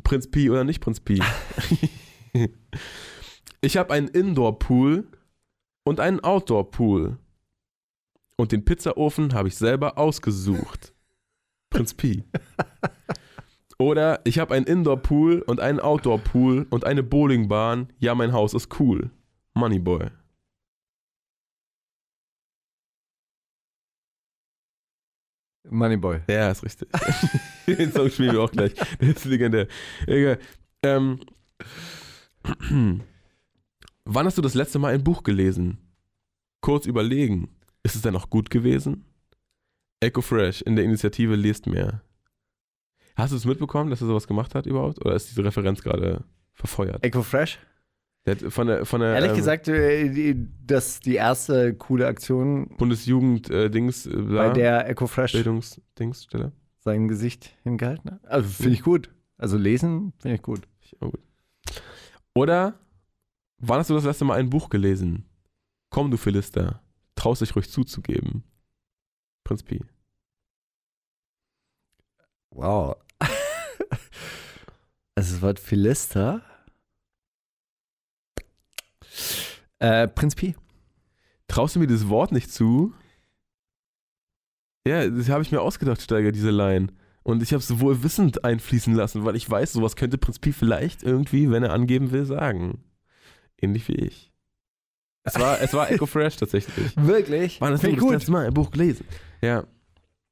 Prinz 0.03 0.31
Pi 0.31 0.51
oder 0.51 0.65
nicht 0.65 0.81
Prinz 0.81 1.01
Pi. 1.01 1.23
ich 3.61 3.77
habe 3.77 3.95
einen 3.95 4.09
Indoor-Pool 4.09 5.07
und 5.85 6.01
einen 6.01 6.21
Outdoor-Pool. 6.21 7.17
Und 8.37 8.53
den 8.53 8.65
Pizzaofen 8.65 9.35
habe 9.35 9.49
ich 9.49 9.57
selber 9.57 9.99
ausgesucht. 9.99 10.95
Prinz 11.71 11.95
Pi. 11.95 12.25
Oder 13.79 14.21
ich 14.25 14.39
habe 14.39 14.55
einen 14.55 14.67
Indoor-Pool 14.67 15.43
und 15.43 15.61
einen 15.61 15.81
Outdoor-Pool 15.81 16.67
und 16.69 16.85
eine 16.85 17.03
Bowlingbahn. 17.03 17.93
Ja, 17.99 18.15
mein 18.15 18.33
Haus 18.33 18.55
ist 18.55 18.79
cool. 18.81 19.11
Moneyboy. 19.55 20.11
Moneyboy. 25.71 26.21
Ja, 26.29 26.51
ist 26.51 26.65
richtig. 26.65 26.89
Den 27.67 27.93
Song 27.93 28.11
spielen 28.11 28.33
wir 28.33 28.43
auch 28.43 28.51
gleich. 28.51 28.75
Der 29.01 29.09
ist 29.09 29.25
legendär. 29.25 29.67
Egal. 30.07 30.39
Ähm, 30.83 31.21
wann 34.05 34.27
hast 34.27 34.39
du 34.39 34.43
das 34.43 34.55
letzte 34.55 34.79
Mal 34.79 34.95
ein 34.95 35.05
Buch 35.05 35.23
gelesen? 35.23 35.79
Kurz 36.61 36.87
überlegen. 36.87 37.49
Ist 37.83 37.95
es 37.95 38.03
denn 38.03 38.17
auch 38.17 38.29
gut 38.29 38.51
gewesen? 38.51 39.05
Echo 40.01 40.21
Fresh 40.23 40.63
in 40.63 40.77
der 40.77 40.85
Initiative 40.85 41.37
Lest 41.37 41.67
mehr. 41.67 42.03
Hast 43.17 43.33
du 43.33 43.37
es 43.37 43.45
mitbekommen, 43.45 43.91
dass 43.91 44.01
er 44.01 44.07
sowas 44.07 44.27
gemacht 44.27 44.55
hat 44.55 44.67
überhaupt? 44.67 45.05
Oder 45.05 45.15
ist 45.15 45.31
diese 45.31 45.45
Referenz 45.45 45.83
gerade 45.83 46.25
verfeuert? 46.55 47.05
Echo 47.05 47.23
Fresh? 47.23 47.59
Von 48.49 48.67
der, 48.67 48.85
von 48.87 49.01
der 49.01 49.15
Ehrlich 49.15 49.31
ähm, 49.31 49.37
gesagt, 49.37 49.69
äh, 49.69 50.09
die- 50.11 50.47
das 50.67 50.89
ist 50.89 51.07
die 51.07 51.15
erste 51.15 51.75
coole 51.75 52.07
Aktion, 52.07 52.69
Bundesjugend-Dings, 52.77 54.07
äh, 54.07 54.11
bla, 54.17 54.49
bei 54.49 54.53
der 54.53 54.89
Echo 54.89 55.07
Fresh 55.07 55.33
Bildungsdingsstelle. 55.33 56.53
sein 56.81 57.09
Gesicht 57.09 57.57
hingehalten 57.63 58.11
hat. 58.11 58.27
Also 58.27 58.49
finde 58.49 58.73
ich 58.75 58.83
gut. 58.83 59.11
Also 59.39 59.57
lesen 59.57 60.13
finde 60.19 60.37
ich 60.37 60.43
gut. 60.43 60.61
Oder 62.35 62.79
wann 63.59 63.79
hast 63.79 63.91
du 63.91 63.95
das 63.95 64.05
letzte 64.05 64.25
Mal 64.25 64.39
ein 64.39 64.51
Buch 64.51 64.69
gelesen? 64.69 65.25
Komm, 65.91 66.11
du 66.11 66.17
Philister, 66.17 66.83
traust 67.17 67.41
dich 67.43 67.57
ruhig 67.57 67.71
zuzugeben. 67.71 68.45
Prinz 69.45 69.63
Pi. 69.63 69.81
Wow. 72.51 72.97
Also 75.17 75.35
das 75.35 75.43
Wort 75.43 75.59
Philister. 75.59 76.43
Äh, 79.81 80.09
Prinz 80.09 80.35
Pi. 80.35 80.55
Traust 81.49 81.75
du 81.75 81.81
mir 81.81 81.89
das 81.89 82.09
Wort 82.09 82.33
nicht 82.33 82.53
zu? 82.53 82.95
Ja, 84.87 85.09
das 85.09 85.29
habe 85.29 85.43
ich 85.43 85.51
mir 85.51 85.61
ausgedacht, 85.61 86.01
Steiger, 86.01 86.33
diese 86.33 86.51
Line. 86.51 86.89
Und 87.23 87.43
ich 87.43 87.53
habe 87.53 87.61
es 87.61 87.81
wohl 87.81 88.03
wissend 88.03 88.45
einfließen 88.45 88.95
lassen, 88.95 89.25
weil 89.25 89.37
ich 89.37 89.49
weiß, 89.49 89.73
sowas 89.73 89.97
könnte 89.97 90.17
Prinz 90.17 90.39
Pi 90.39 90.53
vielleicht 90.53 91.03
irgendwie, 91.03 91.51
wenn 91.51 91.63
er 91.63 91.73
angeben 91.73 92.13
will, 92.13 92.25
sagen. 92.25 92.85
Ähnlich 93.61 93.89
wie 93.89 93.97
ich. 93.97 94.33
Es 95.23 95.39
war, 95.39 95.61
es 95.61 95.75
war 95.75 95.91
Echo 95.91 96.07
Fresh 96.07 96.37
tatsächlich. 96.37 96.97
Wirklich? 96.97 97.61
Wann 97.61 97.73
hast 97.73 97.83
Find 97.83 98.01
das 98.01 98.11
letzte 98.11 98.33
Mal 98.33 98.47
ein 98.47 98.55
Buch 98.55 98.71
gelesen? 98.71 99.07
Ja. 99.43 99.65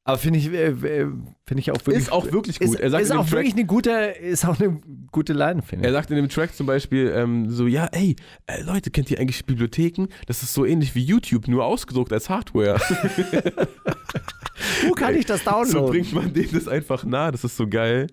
Aber 0.09 0.17
finde 0.17 0.39
ich, 0.39 0.51
äh, 0.51 0.69
äh, 0.69 1.07
finde 1.47 1.61
ich 1.61 1.71
auch 1.71 1.77
wirklich. 1.85 1.99
Ist 1.99 2.13
auch 2.13 2.33
wirklich 2.33 2.59
gut. 2.61 2.77
Ist, 2.77 2.81
Er 2.81 2.89
sagt 2.89 3.03
ist 3.03 3.11
in 3.11 3.17
dem 3.17 3.21
auch 3.21 3.25
Track- 3.29 3.39
wirklich 3.41 3.53
eine 3.53 3.67
gute, 3.67 3.91
ist 3.91 4.47
auch 4.47 4.59
eine 4.59 4.81
gute 5.13 5.35
Line, 5.35 5.61
finde 5.61 5.85
Er 5.85 5.91
ich. 5.91 5.95
sagt 5.97 6.09
in 6.11 6.17
dem 6.17 6.31
Track 6.31 6.55
zum 6.55 6.67
Beispiel 6.67 7.13
ähm, 7.15 7.51
so, 7.51 7.67
ja, 7.67 7.85
ey, 7.93 8.17
äh, 8.47 8.63
Leute, 8.63 8.91
kennt 8.91 9.11
ihr 9.11 9.21
eigentlich 9.21 9.45
Bibliotheken? 9.45 10.07
Das 10.27 10.43
ist 10.43 10.55
so 10.55 10.65
ähnlich 10.65 10.95
wie 10.95 11.05
YouTube, 11.05 11.47
nur 11.47 11.67
ausgedruckt 11.67 12.11
als 12.15 12.31
Hardware. 12.31 12.81
Wo 14.87 14.93
kann 14.95 15.15
ich 15.15 15.27
das 15.27 15.45
so 15.45 15.51
downloaden? 15.51 15.91
bringt 15.91 16.15
man 16.15 16.33
denen 16.33 16.53
das 16.53 16.69
einfach 16.69 17.05
nah, 17.05 17.31
das 17.31 17.45
ist 17.45 17.59
so 17.59 17.69
geil. 17.69 18.07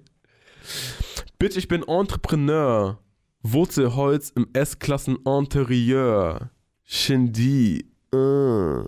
Bitch, 1.40 1.56
ich 1.56 1.70
bin 1.70 1.82
Entrepreneur. 1.84 3.00
Wurzelholz 3.42 4.34
im 4.36 4.48
S-Klassen 4.52 5.16
Interieur. 5.26 6.50
Shindy. 6.84 7.86
Äh. 8.14 8.84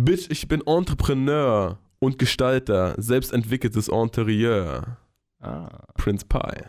Bitch, 0.00 0.30
ich 0.30 0.46
bin 0.46 0.62
Entrepreneur 0.64 1.78
und 1.98 2.18
Gestalter. 2.20 2.94
Selbstentwickeltes 2.98 3.88
Interieur. 3.88 4.96
ah, 5.40 5.86
Prince 5.94 6.24
Pie. 6.24 6.62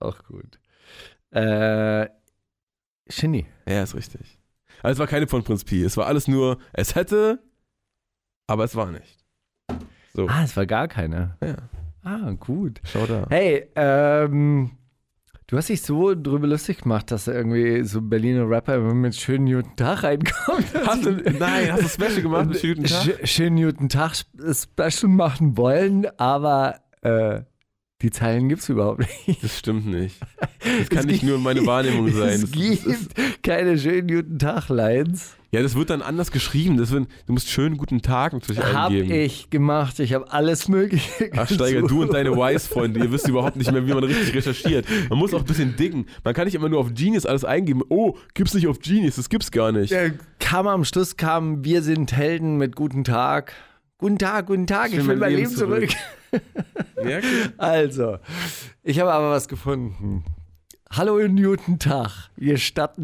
auch 0.00 0.22
gut. 0.24 0.58
Äh, 1.30 2.08
Shinny. 3.08 3.46
Ja, 3.68 3.82
ist 3.84 3.94
richtig. 3.94 4.38
Also 4.82 4.94
es 4.94 4.98
war 4.98 5.06
keine 5.06 5.28
von 5.28 5.44
Prinz 5.44 5.62
Pi. 5.64 5.84
Es 5.84 5.96
war 5.96 6.06
alles 6.06 6.26
nur, 6.26 6.58
es 6.72 6.94
hätte, 6.96 7.40
aber 8.48 8.64
es 8.64 8.74
war 8.74 8.90
nicht. 8.90 9.24
So, 10.12 10.26
Ah, 10.26 10.42
es 10.42 10.56
war 10.56 10.66
gar 10.66 10.88
keine. 10.88 11.36
ja, 11.40 11.56
Ah, 12.02 12.32
gut. 12.32 12.80
schau 12.84 13.06
da. 13.06 13.26
Hey, 13.30 13.68
ähm, 13.76 14.72
du 15.50 15.56
hast 15.56 15.68
dich 15.68 15.82
so 15.82 16.14
drüber 16.14 16.46
lustig 16.46 16.78
gemacht, 16.82 17.10
dass 17.10 17.26
irgendwie 17.26 17.82
so 17.84 18.00
Berliner 18.00 18.48
Rapper 18.48 18.76
immer 18.76 18.94
mit 18.94 19.16
schönen 19.16 19.46
guten 19.46 19.76
Tag 19.76 20.02
reinkommen. 20.04 20.64
Hast 20.86 21.04
du, 21.04 21.10
nein, 21.38 21.72
hast 21.72 21.82
du 21.82 21.88
Special 22.06 22.22
gemacht 22.22 22.46
mit 22.48 22.60
Schönen 22.60 22.84
Tag? 22.84 23.02
Sch 23.24 23.28
schönen 23.30 23.56
guten 23.64 23.88
Tag 23.88 24.14
Special 24.14 25.10
machen 25.10 25.56
wollen, 25.56 26.06
aber 26.18 26.76
äh, 27.02 27.40
die 28.02 28.10
Zeilen 28.10 28.48
gibt 28.48 28.62
es 28.62 28.68
überhaupt 28.68 29.00
nicht. 29.26 29.42
Das 29.44 29.58
stimmt 29.58 29.86
nicht. 29.86 30.16
Das 30.78 30.88
kann 30.90 30.98
Es 31.00 31.06
nicht 31.06 31.20
gibt- 31.20 31.30
nur 31.30 31.38
meine 31.38 31.64
Wahrnehmung 31.66 32.08
sein. 32.12 32.42
Es 32.42 32.50
gibt 32.52 33.42
keine 33.42 33.78
schönen 33.78 34.06
guten 34.08 34.38
Tag-Lines. 34.38 35.36
Ja, 35.52 35.62
das 35.62 35.74
wird 35.74 35.90
dann 35.90 36.00
anders 36.00 36.30
geschrieben. 36.30 36.76
Das 36.76 36.90
wird, 36.92 37.08
du 37.26 37.32
musst 37.32 37.48
schönen 37.48 37.76
guten 37.76 38.02
Tag 38.02 38.32
natürlich 38.32 38.62
Hab 38.62 38.90
eingeben. 38.90 39.10
ich 39.10 39.50
gemacht. 39.50 39.98
Ich 39.98 40.12
habe 40.14 40.30
alles 40.32 40.68
Mögliche 40.68 41.30
Ach, 41.36 41.48
Steiger, 41.50 41.82
du 41.82 42.02
und 42.02 42.12
deine 42.12 42.36
Wise-Freunde, 42.36 43.00
ihr 43.00 43.10
wisst 43.10 43.26
überhaupt 43.26 43.56
nicht 43.56 43.70
mehr, 43.72 43.84
wie 43.84 43.92
man 43.92 44.04
richtig 44.04 44.32
recherchiert. 44.34 44.86
Man 45.08 45.18
muss 45.18 45.34
auch 45.34 45.40
ein 45.40 45.46
bisschen 45.46 45.74
dicken. 45.76 46.06
Man 46.22 46.34
kann 46.34 46.44
nicht 46.44 46.54
immer 46.54 46.68
nur 46.68 46.78
auf 46.78 46.94
Genius 46.94 47.26
alles 47.26 47.44
eingeben. 47.44 47.82
Oh, 47.88 48.16
gibt's 48.34 48.54
nicht 48.54 48.68
auf 48.68 48.78
Genius, 48.78 49.16
das 49.16 49.28
gibt's 49.28 49.50
gar 49.50 49.72
nicht. 49.72 49.90
Ja, 49.90 50.10
kam 50.38 50.68
am 50.68 50.84
Schluss, 50.84 51.16
kam, 51.16 51.64
wir 51.64 51.82
sind 51.82 52.12
Helden 52.12 52.56
mit 52.56 52.76
guten 52.76 53.02
Tag. 53.02 53.52
Guten 53.98 54.18
Tag, 54.18 54.46
guten 54.46 54.66
Tag, 54.66 54.92
ich 54.92 54.98
will 54.98 55.08
will 55.08 55.16
mein 55.16 55.30
Leben 55.30 55.42
Leben 55.42 55.56
zurück. 55.56 55.90
Ja, 56.32 57.18
okay. 57.18 57.22
Also, 57.58 58.18
ich 58.82 59.00
habe 59.00 59.12
aber 59.12 59.30
was 59.30 59.48
gefunden. 59.48 60.24
Hallo 60.92 61.14
und 61.14 61.40
guten 61.40 61.78
Tag, 61.78 62.10
ihr 62.36 62.58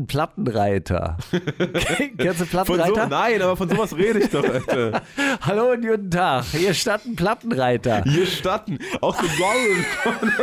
Plattenreiter. 0.09 1.18
Kennst 2.18 2.41
du 2.41 2.45
Von 2.66 2.78
so, 2.78 2.82
Plattenreiter? 2.82 3.07
nein, 3.07 3.41
aber 3.43 3.57
von 3.57 3.68
sowas 3.68 3.95
rede 3.95 4.18
ich 4.18 4.28
doch, 4.28 4.43
Alter. 4.43 5.03
Hallo 5.41 5.70
und 5.70 5.87
guten 5.87 6.11
Tag, 6.11 6.47
ihr 6.55 6.74
Plattenreiter. 7.14 8.03
Hier 8.03 8.26
Statten, 8.26 8.80
auch 9.01 9.14
so 9.14 9.28
Gold. 9.39 10.22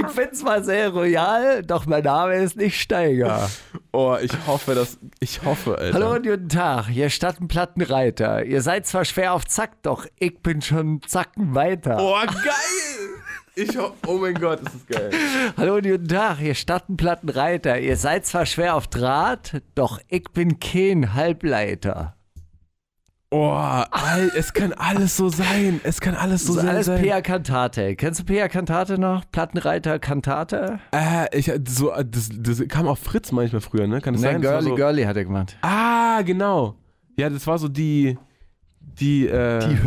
Ich 0.00 0.08
finde 0.12 0.32
zwar 0.32 0.62
sehr 0.62 0.90
royal, 0.90 1.62
doch 1.62 1.86
mein 1.86 2.04
Name 2.04 2.36
ist 2.36 2.56
nicht 2.56 2.80
Steiger. 2.80 3.48
Oh, 3.92 4.16
ich 4.20 4.32
hoffe, 4.46 4.74
dass. 4.74 4.98
Ich 5.20 5.42
hoffe, 5.44 5.78
Alter. 5.78 5.94
Hallo 5.94 6.14
und 6.14 6.26
guten 6.26 6.48
Tag, 6.48 6.88
ihr 6.94 7.08
Plattenreiter. 7.48 8.44
Ihr 8.44 8.60
seid 8.62 8.86
zwar 8.86 9.04
schwer 9.04 9.32
auf 9.32 9.46
Zack, 9.46 9.82
doch 9.82 10.06
ich 10.18 10.40
bin 10.40 10.60
schon 10.62 11.00
Zacken 11.06 11.54
weiter. 11.54 11.96
Oh, 12.00 12.18
geil! 12.26 13.15
Ich 13.58 13.70
oh 13.78 14.18
mein 14.18 14.34
Gott, 14.34 14.60
ist 14.60 14.74
das 14.74 14.86
geil. 14.86 15.10
Hallo 15.56 15.76
und 15.76 15.84
guten 15.84 16.08
Tag, 16.08 16.42
ihr 16.42 16.54
Plattenreiter. 16.98 17.80
Ihr 17.80 17.96
seid 17.96 18.26
zwar 18.26 18.44
schwer 18.44 18.74
auf 18.74 18.86
Draht, 18.86 19.62
doch 19.74 19.98
ich 20.08 20.24
bin 20.24 20.60
kein 20.60 21.14
Halbleiter. 21.14 22.16
Oh, 23.30 23.48
all, 23.48 24.30
es 24.36 24.52
kann 24.52 24.74
alles 24.74 25.16
so 25.16 25.30
sein. 25.30 25.80
Es 25.84 26.02
kann 26.02 26.14
alles 26.14 26.44
so 26.44 26.48
Das 26.52 26.56
ist 26.56 26.66
sein. 26.66 26.74
alles 26.74 26.86
sein. 26.86 27.02
Pia 27.02 27.22
Cantate. 27.22 27.96
Kennst 27.96 28.20
du 28.20 28.24
Pia 28.24 28.48
Cantate 28.48 29.00
noch? 29.00 29.24
Plattenreiter 29.32 29.98
Cantate? 30.00 30.78
Äh, 30.92 31.34
ich, 31.34 31.50
so, 31.66 31.94
das, 31.96 32.28
das 32.34 32.62
kam 32.68 32.86
auf 32.86 32.98
Fritz 32.98 33.32
manchmal 33.32 33.62
früher, 33.62 33.86
ne? 33.86 34.02
Kann 34.02 34.12
das 34.12 34.22
Nein, 34.22 34.34
sein? 34.34 34.42
Das 34.42 34.50
Girly 34.52 34.68
so, 34.68 34.74
Girly 34.74 35.04
hat 35.04 35.16
er 35.16 35.24
gemacht. 35.24 35.56
Ah, 35.62 36.20
genau. 36.20 36.76
Ja, 37.16 37.30
das 37.30 37.46
war 37.46 37.58
so 37.58 37.68
die, 37.68 38.18
die, 38.80 39.26
äh, 39.26 39.66
Die 39.66 39.82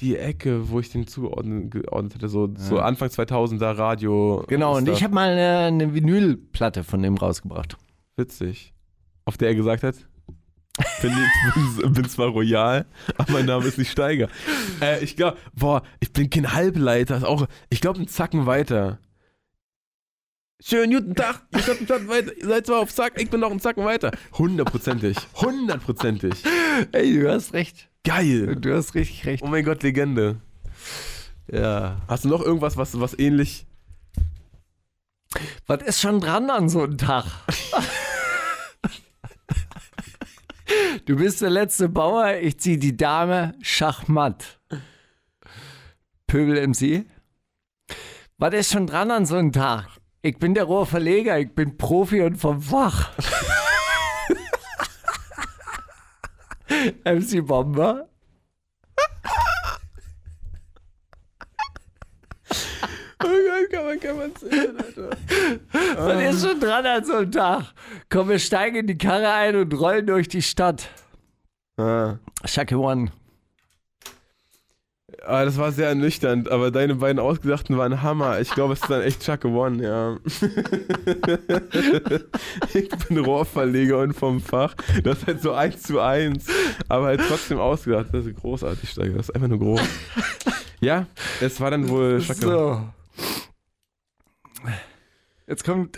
die. 0.00 0.16
Ecke, 0.16 0.70
wo 0.70 0.80
ich 0.80 0.90
den 0.90 1.06
zugeordnet 1.06 1.70
geordnet 1.70 2.14
hätte. 2.14 2.28
So, 2.28 2.52
so 2.56 2.78
Anfang 2.78 3.08
2000er 3.08 3.76
Radio. 3.76 4.44
Genau, 4.48 4.76
und 4.76 4.88
ich 4.88 5.02
habe 5.02 5.14
mal 5.14 5.30
eine, 5.30 5.66
eine 5.66 5.94
Vinylplatte 5.94 6.84
von 6.84 7.02
dem 7.02 7.16
rausgebracht. 7.16 7.76
Witzig. 8.16 8.74
Auf 9.24 9.36
der 9.36 9.48
er 9.48 9.54
gesagt 9.54 9.82
hat, 9.82 9.94
bin, 11.02 11.12
bin, 11.82 11.92
bin 11.92 12.08
zwar 12.08 12.28
royal, 12.28 12.86
aber 13.16 13.32
mein 13.32 13.46
Name 13.46 13.66
ist 13.66 13.78
nicht 13.78 13.90
Steiger. 13.90 14.28
Äh, 14.80 15.04
ich 15.04 15.14
glaube, 15.14 15.36
boah, 15.54 15.82
ich 16.00 16.10
bin 16.10 16.30
kein 16.30 16.54
Halbleiter. 16.54 17.18
Ist 17.18 17.24
auch, 17.24 17.46
ich 17.68 17.82
glaube, 17.82 17.98
einen 17.98 18.08
Zacken 18.08 18.46
weiter. 18.46 18.98
Schönen 20.62 20.92
guten 20.92 21.14
Tag, 21.14 21.42
ihr 21.52 21.60
seid 21.60 21.78
einen 21.78 21.86
Zacken 21.86 22.08
weiter. 22.08 22.34
Ihr 22.34 22.46
seid 22.46 22.66
zwar 22.66 22.80
auf 22.80 22.94
Zack, 22.94 23.20
ich 23.20 23.28
bin 23.28 23.40
noch 23.40 23.50
einen 23.50 23.60
Zacken 23.60 23.84
weiter. 23.84 24.10
Hundertprozentig. 24.38 25.18
Hundertprozentig. 25.34 26.32
Ey, 26.92 27.12
du 27.12 27.30
hast 27.30 27.52
recht. 27.52 27.89
Geil. 28.04 28.56
Du 28.56 28.74
hast 28.74 28.94
richtig 28.94 29.26
recht. 29.26 29.42
Oh 29.42 29.46
mein 29.46 29.64
Gott, 29.64 29.82
Legende. 29.82 30.40
Ja. 31.50 32.00
Hast 32.08 32.24
du 32.24 32.28
noch 32.28 32.42
irgendwas, 32.42 32.76
was, 32.76 32.98
was 32.98 33.18
ähnlich. 33.18 33.66
Was 35.66 35.82
ist 35.82 36.00
schon 36.00 36.20
dran 36.20 36.50
an 36.50 36.68
so 36.68 36.82
einem 36.82 36.98
Tag? 36.98 37.24
du 41.06 41.16
bist 41.16 41.40
der 41.40 41.50
letzte 41.50 41.88
Bauer, 41.88 42.34
ich 42.40 42.58
zieh 42.58 42.78
die 42.78 42.96
Dame 42.96 43.54
Schachmatt. 43.60 44.60
Pöbel 46.26 46.66
MC. 46.66 47.06
Was 48.38 48.54
ist 48.54 48.72
schon 48.72 48.86
dran 48.86 49.10
an 49.10 49.26
so 49.26 49.36
einem 49.36 49.52
Tag? 49.52 49.88
Ich 50.22 50.38
bin 50.38 50.54
der 50.54 50.64
Rohrverleger, 50.64 51.38
ich 51.38 51.54
bin 51.54 51.76
Profi 51.76 52.22
und 52.22 52.36
vom 52.36 52.60
Fach. 52.60 53.12
MC 57.04 57.46
Bomber. 57.46 58.08
Oh 63.22 63.26
Gott, 63.26 63.70
kann 63.70 63.84
man, 63.84 64.00
kann 64.00 64.16
man 64.16 64.34
sehen, 64.36 64.76
Alter. 64.78 65.10
Was 65.96 66.34
ist 66.34 66.46
schon 66.46 66.60
dran 66.60 66.86
an 66.86 67.04
so 67.04 67.16
einem 67.16 67.30
Tag? 67.30 67.74
Komm, 68.08 68.30
wir 68.30 68.38
steigen 68.38 68.76
in 68.76 68.86
die 68.86 68.96
Karre 68.96 69.30
ein 69.32 69.56
und 69.56 69.78
rollen 69.78 70.06
durch 70.06 70.28
die 70.28 70.42
Stadt. 70.42 70.88
Ah. 71.76 72.16
Shaka 72.44 72.76
One. 72.76 73.10
Ah, 75.30 75.44
das 75.44 75.56
war 75.58 75.70
sehr 75.70 75.86
ernüchternd, 75.88 76.50
aber 76.50 76.72
deine 76.72 76.96
beiden 76.96 77.20
Ausgedachten 77.20 77.78
waren 77.78 78.02
Hammer. 78.02 78.40
Ich 78.40 78.50
glaube, 78.50 78.72
es 78.72 78.82
ist 78.82 78.90
dann 78.90 79.00
echt 79.00 79.22
Chuck 79.22 79.44
One, 79.44 79.80
ja. 79.80 80.18
ich 82.74 82.88
bin 82.88 83.18
Rohrverleger 83.18 83.98
und 83.98 84.14
vom 84.14 84.40
Fach. 84.40 84.74
Das 85.04 85.18
ist 85.18 85.28
halt 85.28 85.40
so 85.40 85.52
eins 85.52 85.82
zu 85.84 86.00
eins, 86.00 86.46
aber 86.88 87.06
halt 87.06 87.20
trotzdem 87.28 87.60
ausgedacht. 87.60 88.06
Das 88.10 88.26
ist 88.26 88.40
großartig, 88.40 88.90
Steiger. 88.90 89.18
Das 89.18 89.28
ist 89.28 89.34
einfach 89.36 89.46
nur 89.46 89.60
groß. 89.60 89.80
Ja, 90.80 91.06
es 91.40 91.60
war 91.60 91.70
dann 91.70 91.88
wohl 91.88 92.20
Chuck 92.20 92.34
So. 92.34 92.88
Jetzt 95.46 95.62
kommt 95.64 95.96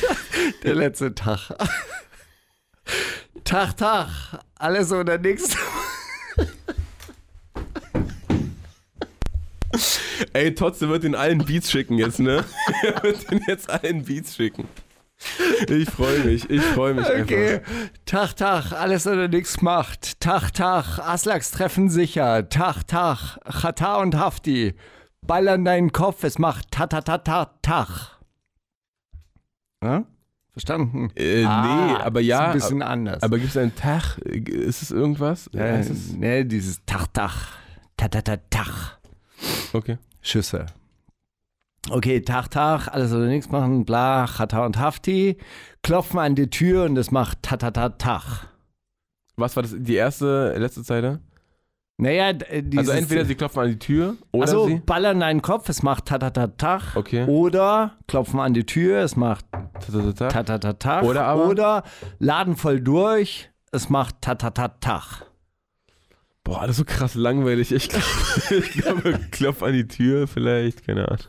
der 0.64 0.74
letzte 0.74 1.14
Tag. 1.14 1.50
Tag, 3.44 3.76
Tag. 3.76 4.08
Alles 4.56 4.90
oder 4.90 5.16
nichts. 5.16 5.56
Ey, 10.32 10.54
trotzdem 10.54 10.90
wird 10.90 11.02
den 11.04 11.14
allen 11.14 11.38
Beats 11.44 11.70
schicken 11.70 11.98
jetzt, 11.98 12.20
ne? 12.20 12.44
er 12.82 13.02
wird 13.02 13.30
den 13.30 13.40
jetzt 13.46 13.68
allen 13.70 14.04
Beats 14.04 14.36
schicken. 14.36 14.68
Ich 15.68 15.88
freue 15.90 16.20
mich, 16.24 16.50
ich 16.50 16.60
freue 16.62 16.92
mich 16.94 17.06
Okay. 17.06 17.54
einfach. 17.54 17.72
Tag, 18.04 18.36
Tag, 18.36 18.72
alles 18.72 19.06
oder 19.06 19.28
nichts 19.28 19.62
macht. 19.62 20.20
Tag, 20.20 20.50
Tag, 20.52 20.98
Aslaks 20.98 21.50
treffen 21.52 21.88
sicher. 21.88 22.48
Tag, 22.48 22.86
Tag, 22.86 23.38
Chata 23.48 23.96
und 23.96 24.16
Hafti. 24.16 24.74
Ball 25.22 25.48
an 25.48 25.64
deinen 25.64 25.92
Kopf, 25.92 26.24
es 26.24 26.38
macht 26.38 26.70
ta 26.72 26.86
ta 26.86 27.00
ta 27.00 27.18
ta 27.18 27.50
Tag. 27.62 28.18
Ja? 29.82 30.04
Verstanden? 30.52 31.10
Äh, 31.16 31.42
nee, 31.42 31.46
aber 31.46 32.20
ist 32.20 32.26
ja, 32.26 32.46
Ein 32.48 32.52
bisschen 32.52 32.82
anders. 32.82 33.22
Aber 33.22 33.38
gibt 33.38 33.50
es 33.50 33.56
einen 33.56 33.74
Tag? 33.74 34.18
Ist 34.18 34.82
es 34.82 34.90
irgendwas? 34.90 35.48
äh, 35.54 35.58
Heißt 35.78 35.90
es? 35.90 36.12
nee, 36.12 36.44
dieses 36.44 36.84
Tag, 36.84 37.12
Tag, 37.14 37.32
ta 37.96 38.08
ta 38.08 38.20
ta 38.20 38.36
Tag. 38.50 38.98
Okay. 39.72 39.98
Schüsse. 40.20 40.66
Okay, 41.90 42.20
Tag, 42.22 42.50
Tag, 42.50 42.88
alles 42.88 43.12
oder 43.12 43.26
nichts 43.26 43.50
machen, 43.50 43.84
bla, 43.84 44.26
Chata 44.26 44.64
und 44.64 44.78
Hafti. 44.78 45.36
Klopfen 45.82 46.18
an 46.18 46.34
die 46.34 46.48
Tür 46.48 46.84
und 46.84 46.96
es 46.96 47.10
macht 47.10 47.42
ta 47.42 47.56
ta 47.58 47.70
ta 47.70 47.90
Tag. 47.90 48.48
Was 49.36 49.54
war 49.56 49.62
das? 49.64 49.74
Die 49.76 49.94
erste, 49.94 50.54
letzte 50.56 50.82
Zeile? 50.82 51.20
Naja, 51.98 52.30
äh, 52.30 52.64
also 52.76 52.90
entweder 52.92 53.24
sie 53.24 53.34
klopfen 53.34 53.62
an 53.62 53.68
die 53.68 53.78
Tür 53.78 54.16
oder 54.32 54.44
Achso, 54.44 54.66
sie. 54.66 54.80
ballern 54.80 55.20
deinen 55.20 55.42
Kopf, 55.42 55.68
es 55.68 55.82
macht 55.82 56.06
tatatatach. 56.06 56.96
Okay. 56.96 57.24
Oder 57.26 57.92
klopfen 58.08 58.40
an 58.40 58.54
die 58.54 58.64
Tür, 58.66 59.00
es 59.00 59.14
macht 59.14 59.44
Tatatata. 59.52 60.28
tatatatach. 60.28 61.02
Oder 61.02 61.26
aber- 61.26 61.48
Oder 61.48 61.82
laden 62.18 62.56
voll 62.56 62.80
durch, 62.80 63.50
es 63.72 63.90
macht 63.90 64.22
tatatatach. 64.22 65.24
Boah, 66.44 66.62
das 66.66 66.72
ist 66.72 66.76
so 66.76 66.84
krass 66.84 67.14
langweilig. 67.14 67.72
Ich 67.72 67.88
glaube, 67.88 68.04
ich 68.64 68.70
glaube, 68.72 69.18
klopf 69.30 69.62
an 69.62 69.72
die 69.72 69.88
Tür 69.88 70.26
vielleicht, 70.28 70.86
keine 70.86 71.08
Ahnung. 71.08 71.24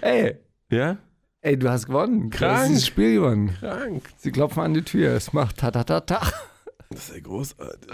Ey, 0.00 0.36
Ja? 0.70 0.96
ey, 1.42 1.58
du 1.58 1.68
hast 1.70 1.86
gewonnen. 1.86 2.30
Du 2.30 2.36
Krank. 2.38 2.58
hast 2.58 2.68
dieses 2.70 2.86
Spiel 2.86 3.14
gewonnen. 3.16 3.54
Krank. 3.60 4.02
Sie 4.16 4.32
klopfen 4.32 4.62
an 4.62 4.74
die 4.74 4.82
Tür, 4.82 5.10
es 5.12 5.32
macht 5.32 5.58
tatatatach. 5.58 6.32
Das 6.90 7.08
ist 7.08 7.14
ja 7.16 7.20
großartig. 7.20 7.90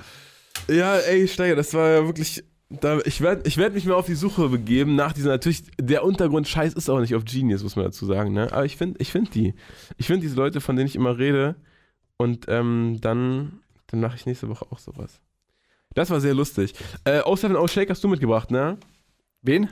Ja, 0.69 0.97
ey, 0.97 1.27
Steiger, 1.27 1.57
das 1.57 1.75
war 1.75 1.89
ja 1.91 2.07
wirklich. 2.07 2.45
Da, 2.69 2.99
ich 3.05 3.21
werde 3.21 3.49
ich 3.49 3.57
werd 3.57 3.75
mich 3.75 3.85
mal 3.85 3.95
auf 3.95 4.07
die 4.07 4.15
Suche 4.15 4.49
begeben 4.49 4.95
nach 4.95 5.13
dieser. 5.13 5.31
Natürlich, 5.31 5.65
der 5.81 6.05
Untergrund-Scheiß 6.05 6.75
ist 6.75 6.89
auch 6.89 7.01
nicht 7.01 7.17
auf 7.17 7.25
Genius, 7.25 7.65
muss 7.65 7.75
man 7.75 7.87
dazu 7.87 8.07
sagen, 8.07 8.33
ne? 8.33 8.53
Aber 8.53 8.65
ich 8.65 8.77
finde 8.77 9.01
ich 9.01 9.11
find 9.11 9.35
die. 9.35 9.55
Ich 9.97 10.07
finde 10.07 10.21
diese 10.23 10.37
Leute, 10.37 10.61
von 10.61 10.77
denen 10.77 10.87
ich 10.87 10.95
immer 10.95 11.19
rede. 11.19 11.57
Und 12.17 12.45
ähm, 12.49 12.99
dann, 13.01 13.61
dann 13.89 14.01
mache 14.01 14.15
ich 14.17 14.27
nächste 14.27 14.49
Woche 14.49 14.67
auch 14.71 14.79
sowas. 14.79 15.21
Das 15.95 16.11
war 16.11 16.21
sehr 16.21 16.35
lustig. 16.35 16.75
Äh, 17.05 17.23
070 17.25 17.71
Shake 17.71 17.91
hast 17.91 18.05
du 18.05 18.09
mitgebracht, 18.09 18.51
ne? 18.51 18.79
Wen? 19.43 19.69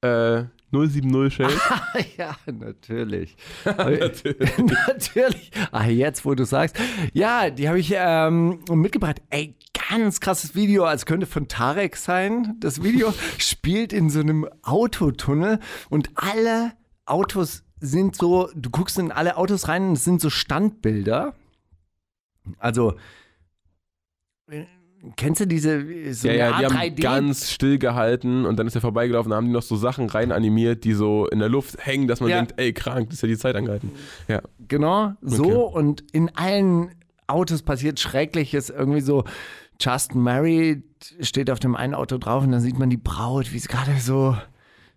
Äh, 0.00 0.44
070 0.72 1.32
Shake. 1.32 1.60
ja, 2.16 2.36
natürlich. 2.46 3.36
Natürlich. 3.64 4.58
Natürlich. 4.86 5.50
Ah, 5.72 5.86
jetzt, 5.86 6.24
wo 6.24 6.34
du 6.34 6.44
sagst. 6.44 6.76
Ja, 7.12 7.50
die 7.50 7.68
habe 7.68 7.78
ich 7.78 7.92
ähm, 7.94 8.60
mitgebracht. 8.70 9.20
Ey, 9.28 9.56
ganz 9.90 10.20
krasses 10.20 10.54
Video. 10.54 10.84
Also 10.84 11.04
könnte 11.04 11.26
von 11.26 11.48
Tarek 11.48 11.96
sein. 11.96 12.56
Das 12.60 12.82
Video 12.82 13.12
spielt 13.38 13.92
in 13.92 14.08
so 14.08 14.20
einem 14.20 14.48
Autotunnel 14.62 15.58
und 15.90 16.10
alle 16.14 16.72
Autos 17.04 17.64
sind 17.80 18.14
so, 18.14 18.48
du 18.54 18.70
guckst 18.70 18.98
in 18.98 19.10
alle 19.10 19.36
Autos 19.36 19.68
rein 19.68 19.88
und 19.88 19.92
es 19.94 20.04
sind 20.04 20.20
so 20.20 20.30
Standbilder. 20.30 21.34
Also, 22.58 22.96
kennst 25.16 25.40
du 25.40 25.46
diese, 25.46 26.12
so 26.14 26.28
Ja, 26.28 26.34
ja, 26.34 26.58
die 26.58 26.66
haben 26.66 26.76
Art 26.76 26.84
3D? 26.84 27.00
ganz 27.02 27.50
still 27.50 27.78
gehalten 27.78 28.44
und 28.44 28.58
dann 28.58 28.66
ist 28.66 28.74
er 28.74 28.80
vorbeigelaufen, 28.80 29.30
da 29.30 29.36
haben 29.36 29.46
die 29.46 29.52
noch 29.52 29.62
so 29.62 29.76
Sachen 29.76 30.08
rein 30.08 30.32
animiert, 30.32 30.84
die 30.84 30.92
so 30.92 31.26
in 31.28 31.38
der 31.38 31.48
Luft 31.48 31.76
hängen, 31.84 32.06
dass 32.08 32.20
man 32.20 32.30
Ja. 32.30 32.36
denkt, 32.38 32.54
ey, 32.58 32.72
krank, 32.72 33.08
das 33.10 33.14
ist 33.18 33.22
ja 33.22 33.28
die 33.28 33.38
Zeit 33.38 33.56
angehalten. 33.56 33.90
Ja. 34.28 34.42
Genau, 34.68 35.12
so 35.22 35.66
und 35.66 36.04
in 36.12 36.30
allen 36.36 36.90
Autos 37.26 37.62
passiert 37.62 37.98
Schreckliches, 38.00 38.70
irgendwie 38.70 39.00
so 39.00 39.24
Just 39.80 40.14
Married 40.14 40.82
steht 41.20 41.50
auf 41.50 41.58
dem 41.60 41.74
einen 41.76 41.94
Auto 41.94 42.18
drauf 42.18 42.42
und 42.44 42.52
dann 42.52 42.60
sieht 42.60 42.78
man 42.78 42.90
die 42.90 42.98
Braut, 42.98 43.52
wie 43.52 43.58
sie 43.58 43.68
gerade 43.68 43.98
so 44.00 44.36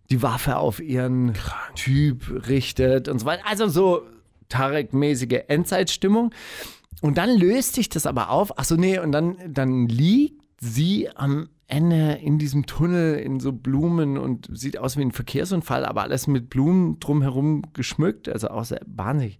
die 0.09 0.21
Waffe 0.21 0.57
auf 0.57 0.81
ihren 0.81 1.33
Typ 1.75 2.47
richtet 2.49 3.07
und 3.07 3.19
so 3.19 3.25
weiter. 3.25 3.43
Also 3.49 3.69
so 3.69 4.03
Tarek-mäßige 4.49 5.43
Endzeitstimmung. 5.47 6.31
Und 7.03 7.17
dann 7.17 7.37
löst 7.37 7.75
sich 7.75 7.89
das 7.89 8.05
aber 8.05 8.29
auf. 8.29 8.57
Achso, 8.57 8.77
nee, 8.77 8.97
und 8.97 9.11
dann, 9.11 9.35
dann 9.49 9.89
liegt 9.89 10.41
sie 10.61 11.09
am 11.13 11.49
Ende 11.67 12.13
in 12.13 12.39
diesem 12.39 12.65
Tunnel 12.65 13.15
in 13.15 13.41
so 13.41 13.51
Blumen 13.51 14.17
und 14.17 14.47
sieht 14.49 14.77
aus 14.77 14.95
wie 14.95 15.01
ein 15.01 15.11
Verkehrsunfall, 15.11 15.83
aber 15.83 16.03
alles 16.03 16.27
mit 16.27 16.49
Blumen 16.49 17.01
drumherum 17.01 17.63
geschmückt. 17.73 18.29
Also 18.29 18.47
auch 18.47 18.63
sehr 18.63 18.79
wahnsinnig 18.85 19.37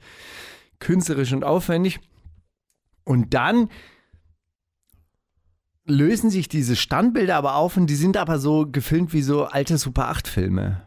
künstlerisch 0.80 1.32
und 1.32 1.46
aufwendig. 1.46 2.02
Und 3.06 3.34
dann 3.34 3.70
lösen 5.86 6.30
sich 6.30 6.50
diese 6.50 6.76
Standbilder 6.76 7.38
aber 7.38 7.56
auf 7.56 7.78
und 7.78 7.88
die 7.88 7.96
sind 7.96 8.18
aber 8.18 8.40
so 8.40 8.68
gefilmt 8.70 9.14
wie 9.14 9.22
so 9.22 9.46
alte 9.46 9.78
Super 9.78 10.12
8-Filme. 10.12 10.82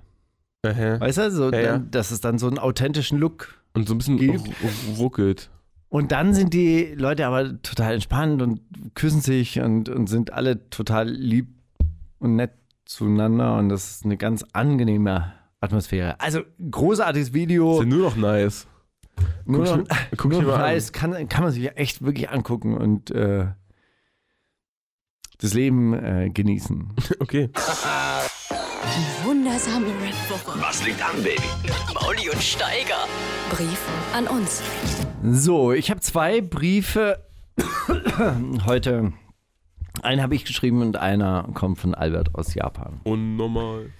Aha. 0.62 1.00
Weißt 1.00 1.16
du, 1.16 1.30
so, 1.30 1.50
Ja, 1.52 1.62
dann, 1.62 1.90
dass 1.90 2.10
es 2.10 2.20
dann 2.20 2.38
so 2.38 2.48
einen 2.48 2.58
authentischen 2.58 3.18
Look 3.18 3.62
Und 3.72 3.88
so 3.88 3.94
ein 3.94 3.98
bisschen 3.98 4.54
ruckelt. 4.98 5.48
Und 5.88 6.12
dann 6.12 6.34
sind 6.34 6.52
die 6.52 6.94
Leute 6.96 7.26
aber 7.26 7.60
total 7.62 7.94
entspannt 7.94 8.42
und 8.42 8.60
küssen 8.94 9.20
sich 9.20 9.60
und, 9.60 9.88
und 9.88 10.08
sind 10.08 10.32
alle 10.32 10.68
total 10.70 11.08
lieb 11.08 11.48
und 12.18 12.36
nett 12.36 12.52
zueinander 12.84 13.56
und 13.56 13.68
das 13.68 13.90
ist 13.90 14.04
eine 14.04 14.16
ganz 14.16 14.44
angenehme 14.52 15.32
Atmosphäre. 15.60 16.20
Also 16.20 16.42
großartiges 16.70 17.32
Video. 17.32 17.74
Ist 17.74 17.84
ja 17.84 17.86
nur 17.86 18.02
noch 18.02 18.16
nice. 18.16 18.66
nur 19.44 19.64
guck's 19.64 19.70
noch, 19.76 19.96
guck's 20.16 20.34
nur 20.34 20.42
noch 20.42 20.48
mal 20.48 20.54
an. 20.56 20.60
nice, 20.72 20.92
kann, 20.92 21.28
kann 21.28 21.44
man 21.44 21.52
sich 21.52 21.76
echt 21.76 22.02
wirklich 22.02 22.30
angucken 22.30 22.76
und 22.76 23.10
äh, 23.10 23.46
das 25.38 25.54
Leben 25.54 25.94
äh, 25.94 26.30
genießen. 26.30 26.92
Okay. 27.20 27.50
Wundersame 29.56 29.86
Rap-Woche. 29.86 30.60
Was 30.60 30.84
liegt 30.84 31.02
an, 31.02 31.16
Baby? 31.22 31.40
Mauli 31.94 32.28
und 32.28 32.42
Steiger. 32.42 33.08
Brief 33.48 33.80
an 34.12 34.26
uns. 34.26 34.62
So, 35.22 35.72
ich 35.72 35.90
habe 35.90 36.00
zwei 36.00 36.42
Briefe 36.42 37.24
heute. 38.66 39.14
Einen 40.02 40.20
habe 40.20 40.34
ich 40.34 40.44
geschrieben 40.44 40.82
und 40.82 40.98
einer 40.98 41.48
kommt 41.54 41.78
von 41.78 41.94
Albert 41.94 42.34
aus 42.34 42.52
Japan. 42.52 43.00
Unnormal. 43.04 43.92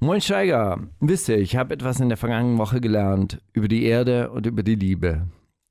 Moin 0.00 0.20
Steiger, 0.20 0.80
wisst 0.98 1.28
ihr, 1.28 1.38
ich 1.38 1.54
habe 1.54 1.72
etwas 1.72 2.00
in 2.00 2.08
der 2.08 2.18
vergangenen 2.18 2.58
Woche 2.58 2.80
gelernt 2.80 3.40
über 3.52 3.68
die 3.68 3.84
Erde 3.84 4.32
und 4.32 4.44
über 4.44 4.64
die 4.64 4.74
Liebe. 4.74 5.28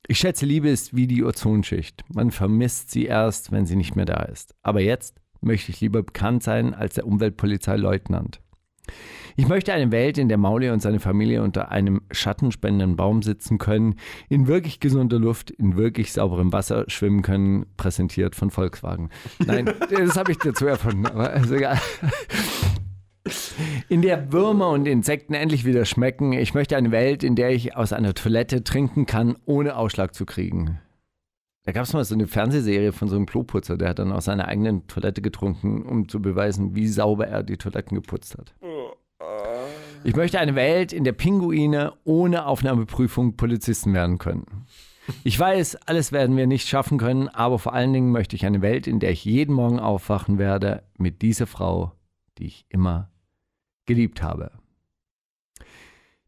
Ich 0.08 0.18
schätze, 0.18 0.46
Liebe 0.46 0.70
ist 0.70 0.96
wie 0.96 1.06
die 1.06 1.24
Ozonschicht. 1.24 2.04
Man 2.08 2.30
vermisst 2.30 2.90
sie 2.90 3.04
erst, 3.04 3.52
wenn 3.52 3.66
sie 3.66 3.76
nicht 3.76 3.96
mehr 3.96 4.06
da 4.06 4.22
ist. 4.22 4.54
Aber 4.62 4.80
jetzt 4.80 5.20
möchte 5.42 5.72
ich 5.72 5.82
lieber 5.82 6.02
bekannt 6.02 6.42
sein 6.42 6.72
als 6.72 6.94
der 6.94 7.06
Umweltpolizeileutnant. 7.06 8.40
Ich 9.36 9.48
möchte 9.48 9.72
eine 9.72 9.90
Welt, 9.92 10.18
in 10.18 10.28
der 10.28 10.38
Mauli 10.38 10.70
und 10.70 10.80
seine 10.80 11.00
Familie 11.00 11.42
unter 11.42 11.70
einem 11.70 12.02
schattenspendenden 12.10 12.96
Baum 12.96 13.22
sitzen 13.22 13.58
können, 13.58 13.96
in 14.28 14.46
wirklich 14.46 14.80
gesunder 14.80 15.18
Luft, 15.18 15.50
in 15.50 15.76
wirklich 15.76 16.12
sauberem 16.12 16.52
Wasser 16.52 16.84
schwimmen 16.88 17.22
können, 17.22 17.66
präsentiert 17.76 18.34
von 18.34 18.50
Volkswagen. 18.50 19.10
Nein, 19.44 19.72
das 19.90 20.16
habe 20.16 20.32
ich 20.32 20.38
dazu 20.38 20.66
erfunden, 20.66 21.06
aber 21.06 21.32
ist 21.34 21.50
egal. 21.50 21.78
In 23.88 24.02
der 24.02 24.32
Würmer 24.32 24.70
und 24.70 24.86
Insekten 24.86 25.34
endlich 25.34 25.64
wieder 25.64 25.84
schmecken. 25.84 26.32
Ich 26.32 26.54
möchte 26.54 26.76
eine 26.76 26.90
Welt, 26.90 27.22
in 27.22 27.36
der 27.36 27.50
ich 27.50 27.76
aus 27.76 27.92
einer 27.92 28.14
Toilette 28.14 28.64
trinken 28.64 29.06
kann, 29.06 29.36
ohne 29.44 29.76
Ausschlag 29.76 30.14
zu 30.14 30.24
kriegen. 30.24 30.80
Da 31.64 31.72
gab 31.72 31.84
es 31.84 31.92
mal 31.92 32.04
so 32.04 32.14
eine 32.14 32.26
Fernsehserie 32.26 32.92
von 32.92 33.08
so 33.08 33.16
einem 33.16 33.26
Kloputzer, 33.26 33.76
der 33.76 33.90
hat 33.90 33.98
dann 33.98 34.12
aus 34.12 34.24
seiner 34.24 34.48
eigenen 34.48 34.86
Toilette 34.86 35.20
getrunken, 35.20 35.82
um 35.82 36.08
zu 36.08 36.22
beweisen, 36.22 36.74
wie 36.74 36.88
sauber 36.88 37.28
er 37.28 37.42
die 37.42 37.58
Toiletten 37.58 37.94
geputzt 37.94 38.36
hat. 38.38 38.54
Ich 40.02 40.16
möchte 40.16 40.40
eine 40.40 40.54
Welt, 40.54 40.92
in 40.92 41.04
der 41.04 41.12
Pinguine 41.12 41.92
ohne 42.04 42.46
Aufnahmeprüfung 42.46 43.36
Polizisten 43.36 43.92
werden 43.92 44.16
können. 44.18 44.66
Ich 45.24 45.38
weiß, 45.38 45.76
alles 45.86 46.12
werden 46.12 46.36
wir 46.36 46.46
nicht 46.46 46.68
schaffen 46.68 46.96
können, 46.96 47.28
aber 47.28 47.58
vor 47.58 47.74
allen 47.74 47.92
Dingen 47.92 48.10
möchte 48.10 48.34
ich 48.34 48.46
eine 48.46 48.62
Welt, 48.62 48.86
in 48.86 49.00
der 49.00 49.10
ich 49.10 49.24
jeden 49.24 49.54
Morgen 49.54 49.78
aufwachen 49.78 50.38
werde 50.38 50.84
mit 50.96 51.20
dieser 51.20 51.46
Frau, 51.46 51.92
die 52.38 52.46
ich 52.46 52.64
immer 52.70 53.10
geliebt 53.86 54.22
habe. 54.22 54.52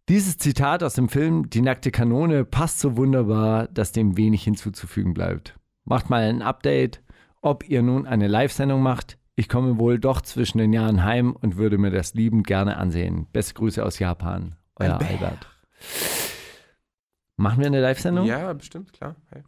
Dieses 0.09 0.37
Zitat 0.37 0.83
aus 0.83 0.95
dem 0.95 1.09
Film 1.09 1.49
Die 1.49 1.63
nackte 1.63 1.91
Kanone 1.91 2.45
passt 2.45 2.81
so 2.81 2.97
wunderbar, 2.97 3.69
dass 3.69 3.93
dem 3.93 4.17
wenig 4.17 4.43
hinzuzufügen 4.43 5.15
bleibt. 5.15 5.55
Macht 5.85 6.11
mal 6.11 6.23
ein 6.23 6.43
Update, 6.43 7.03
ob 7.41 7.69
ihr 7.69 7.83
nun 7.83 8.07
eine 8.07 8.27
Live-Sendung 8.27 8.83
macht. 8.83 9.17
Ich 9.35 9.49
komme 9.49 9.79
wohl 9.79 9.99
doch 9.99 10.21
zwischen 10.21 10.59
den 10.59 10.73
Jahren 10.73 11.05
heim 11.05 11.33
und 11.33 11.57
würde 11.57 11.79
mir 11.79 11.91
das 11.91 12.15
liebend 12.15 12.47
gerne 12.47 12.77
ansehen. 12.77 13.27
Beste 13.33 13.55
Grüße 13.55 13.85
aus 13.85 13.99
Japan, 13.99 14.57
euer 14.77 15.01
Albert. 15.01 15.47
Machen 17.37 17.61
wir 17.61 17.67
eine 17.67 17.81
Live-Sendung? 17.81 18.27
Ja, 18.27 18.53
bestimmt, 18.53 18.93
klar. 18.93 19.17
Hey. 19.31 19.43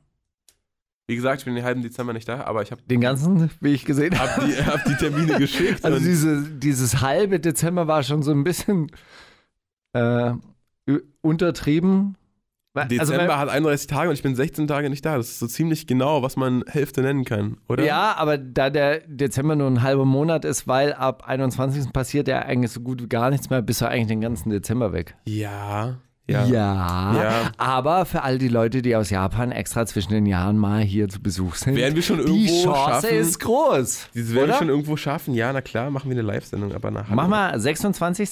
Wie 1.07 1.17
gesagt, 1.17 1.41
ich 1.41 1.45
bin 1.45 1.55
den 1.55 1.65
halben 1.65 1.83
Dezember 1.83 2.15
nicht 2.15 2.27
da, 2.29 2.45
aber 2.45 2.63
ich 2.63 2.71
habe 2.73 2.81
Den 2.83 3.03
ganzen, 3.03 3.51
wie 3.61 3.75
ich 3.75 3.85
gesehen 3.85 4.19
habe. 4.19 4.31
hab 4.31 4.45
die, 4.47 4.55
hab 4.65 4.85
die 4.87 4.95
Termine 4.95 5.35
geschickt. 5.39 5.85
Also 5.85 5.99
diese, 5.99 6.43
dieses 6.51 7.03
halbe 7.03 7.39
Dezember 7.41 7.87
war 7.87 8.03
schon 8.03 8.23
so 8.23 8.31
ein 8.31 8.43
bisschen 8.43 8.91
äh, 9.93 10.33
ü- 10.89 11.03
Also, 12.83 12.89
Dezember 12.89 13.29
wenn- 13.35 13.37
hat 13.39 13.49
31 13.49 13.87
Tage 13.87 14.09
und 14.09 14.15
ich 14.15 14.23
bin 14.23 14.35
16 14.35 14.67
Tage 14.67 14.91
nicht 14.91 15.05
da. 15.07 15.17
Das 15.17 15.29
ist 15.31 15.39
so 15.39 15.47
ziemlich 15.47 15.87
genau, 15.87 16.23
was 16.23 16.37
man 16.37 16.65
Hälfte 16.69 17.03
nennen 17.03 17.25
kann, 17.25 17.57
oder? 17.69 17.85
Ja, 17.85 18.15
aber 18.17 18.37
da 18.37 18.69
der 18.71 19.01
Dezember 19.07 19.55
nur 19.55 19.69
ein 19.69 19.83
halber 19.83 20.05
Monat 20.05 20.45
ist, 20.45 20.67
weil 20.67 20.93
ab 20.93 21.23
21. 21.27 21.93
passiert 21.93 22.27
ja 22.27 22.41
eigentlich 22.41 22.73
so 22.73 22.81
gut 22.81 23.01
wie 23.03 23.09
gar 23.09 23.31
nichts 23.31 23.49
mehr, 23.49 23.63
bist 23.63 23.81
du 23.81 23.87
eigentlich 23.89 24.09
den 24.09 24.21
ganzen 24.21 24.51
Dezember 24.51 24.93
weg. 24.93 25.15
Ja. 25.25 25.99
Ja. 26.27 26.47
Ja, 26.47 27.15
Ja. 27.23 27.53
aber 27.59 28.07
für 28.07 28.23
all 28.23 28.39
die 28.39 28.49
Leute, 28.49 28.81
die 28.81 28.97
aus 28.97 29.11
Japan 29.11 29.53
extra 29.53 29.85
zwischen 29.85 30.11
den 30.13 30.25
Jahren 30.25 30.57
mal 30.57 30.81
hier 30.81 31.07
zu 31.11 31.21
Besuch 31.21 31.55
sind, 31.57 31.77
Werden 31.77 31.95
wir 31.95 32.03
schon 32.03 32.17
die 32.25 32.47
irgendwo 32.47 32.73
Chance 32.73 32.91
schaffen? 33.07 33.19
ist 33.19 33.41
groß. 33.41 34.09
Dieses 34.15 34.35
werden 34.35 34.49
wir 34.49 34.55
schon 34.57 34.69
irgendwo 34.71 34.97
schaffen. 34.97 35.35
Ja, 35.35 35.53
na 35.53 35.61
klar, 35.61 35.91
machen 35.91 36.09
wir 36.11 36.15
eine 36.17 36.23
Live-Sendung, 36.27 36.73
aber 36.73 36.91
nach 36.91 37.09
Mach 37.11 37.29
mal 37.29 37.61
26. 37.61 38.31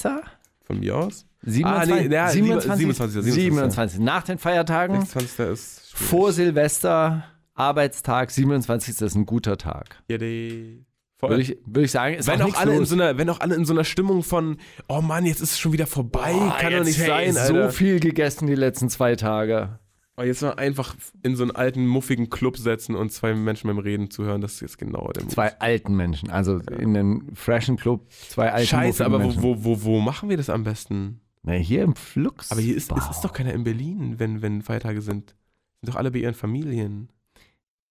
Von 0.65 0.81
mir 0.81 0.97
aus? 0.97 1.27
27. 1.43 1.93
Ah, 1.93 2.09
nee, 2.09 2.15
ja, 2.15 2.29
27. 2.29 2.79
27. 2.79 3.33
27. 3.33 4.01
Nach 4.01 4.23
den 4.23 4.39
Feiertagen, 4.39 5.01
26. 5.01 5.39
ist 5.53 5.91
schwierig. 5.91 6.09
vor 6.09 6.33
Silvester, 6.33 7.25
Arbeitstag, 7.55 8.31
27. 8.31 9.01
ist 9.01 9.15
ein 9.15 9.27
guter 9.27 9.57
Tag. 9.59 10.03
Ja, 10.09 10.19
die-. 10.19 10.85
Würde 11.21 11.41
ich, 11.41 11.57
würde 11.65 11.85
ich 11.85 11.93
sagen, 11.93 12.17
ist 12.17 12.27
wenn 12.27 12.43
auch 12.43 12.49
auch, 12.49 12.59
alle 12.59 12.75
in 12.75 12.85
so 12.85 12.97
einer, 12.97 13.17
wenn 13.17 13.31
auch 13.31 13.39
alle 13.39 13.55
in 13.55 13.65
so 13.65 13.73
einer 13.73 13.85
Stimmung 13.85 14.25
von, 14.25 14.57
oh 14.89 15.01
Mann, 15.01 15.25
jetzt 15.25 15.41
ist 15.41 15.53
es 15.53 15.59
schon 15.61 15.73
wieder 15.73 15.87
vorbei, 15.87 16.33
Boah, 16.33 16.57
kann 16.59 16.73
doch 16.73 16.85
nicht 16.85 16.99
hey, 16.99 17.33
sein, 17.33 17.47
so 17.47 17.55
Alter. 17.55 17.71
viel 17.71 18.01
gegessen 18.01 18.49
die 18.49 18.57
letzten 18.57 18.89
zwei 18.89 19.15
Tage. 19.15 19.79
Oh, 20.17 20.23
jetzt 20.23 20.43
mal 20.43 20.55
einfach 20.55 20.95
in 21.23 21.37
so 21.37 21.45
einen 21.45 21.53
alten, 21.53 21.87
muffigen 21.87 22.29
Club 22.29 22.59
setzen 22.59 22.97
und 22.97 23.13
zwei 23.13 23.35
Menschen 23.35 23.69
beim 23.69 23.79
Reden 23.79 24.11
zuhören, 24.11 24.41
das 24.41 24.55
ist 24.55 24.61
jetzt 24.61 24.79
genau 24.79 25.11
der 25.13 25.23
Move. 25.23 25.33
Zwei 25.33 25.59
alten 25.59 25.95
Menschen, 25.95 26.29
also 26.31 26.59
in 26.59 26.97
einem 26.97 27.35
freshen 27.35 27.77
Club, 27.77 28.11
zwei 28.11 28.53
alte 28.53 28.67
Scheiße, 28.67 29.05
aber 29.05 29.25
wo, 29.25 29.65
wo, 29.65 29.85
wo 29.85 30.01
machen 30.01 30.29
wir 30.29 30.37
das 30.37 30.51
am 30.51 30.65
besten? 30.65 31.22
Na, 31.45 31.53
hier 31.55 31.83
im 31.83 31.97
Flux. 31.97 32.53
Aber 32.53 32.61
hier 32.61 32.77
ist, 32.77 32.93
es 32.93 33.11
ist 33.11 33.21
doch 33.23 33.33
keiner 33.33 33.53
in 33.53 33.65
Berlin, 33.65 34.19
wenn, 34.19 34.43
wenn 34.43 34.63
Feiertage 34.63 35.01
sind. 35.03 35.35
Sind 35.81 35.93
doch 35.93 35.97
alle 35.97 36.11
bei 36.13 36.21
ihren 36.21 36.35
Familien. 36.35 37.09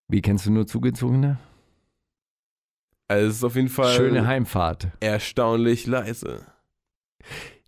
Wie 0.07 0.21
kennst 0.21 0.45
du 0.45 0.51
nur 0.51 0.67
Zugezogene? 0.67 1.37
Also 3.07 3.27
es 3.27 3.35
ist 3.37 3.43
auf 3.43 3.55
jeden 3.55 3.67
Fall 3.69 3.93
Schöne 3.93 4.25
Heimfahrt. 4.25 4.87
erstaunlich 5.01 5.85
leise. 5.85 6.45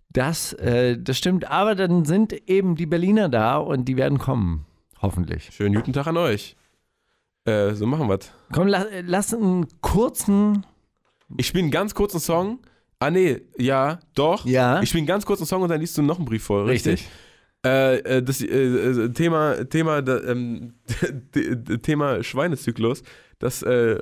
Das, 0.08 0.54
äh, 0.54 0.96
das 0.98 1.18
stimmt, 1.18 1.50
aber 1.50 1.74
dann 1.74 2.04
sind 2.06 2.32
eben 2.48 2.76
die 2.76 2.86
Berliner 2.86 3.28
da 3.28 3.58
und 3.58 3.84
die 3.84 3.96
werden 3.96 4.18
kommen. 4.18 4.64
Hoffentlich. 5.02 5.50
Schönen 5.52 5.74
guten 5.74 5.92
Tag 5.92 6.06
an 6.06 6.16
euch. 6.16 6.56
Äh, 7.44 7.74
so 7.74 7.86
machen 7.86 8.08
wir's. 8.08 8.32
Komm, 8.52 8.68
la, 8.68 8.86
lass 9.02 9.34
einen 9.34 9.66
kurzen. 9.82 10.64
Ich 11.36 11.46
spiele 11.46 11.64
einen 11.64 11.72
ganz 11.72 11.94
kurzen 11.94 12.20
Song. 12.20 12.60
Ah, 13.04 13.10
nee, 13.10 13.42
ja, 13.58 13.98
doch. 14.14 14.46
Ja. 14.46 14.80
Ich 14.80 14.88
spiele 14.88 15.00
einen 15.00 15.06
ganz 15.06 15.26
kurzen 15.26 15.44
Song 15.44 15.60
und 15.60 15.68
dann 15.68 15.78
liest 15.78 15.98
du 15.98 16.02
noch 16.02 16.16
einen 16.16 16.24
Brief 16.24 16.44
vor, 16.44 16.66
richtig? 16.66 16.92
Richtig. 16.92 17.10
Äh, 17.62 17.98
äh, 17.98 18.22
das 18.22 18.40
äh, 18.40 18.46
äh, 18.46 19.08
Thema, 19.10 19.62
Thema, 19.68 20.00
da, 20.00 20.22
ähm, 20.22 20.72
Thema 21.82 22.22
Schweinezyklus, 22.22 23.02
das, 23.40 23.62
äh, 23.62 23.98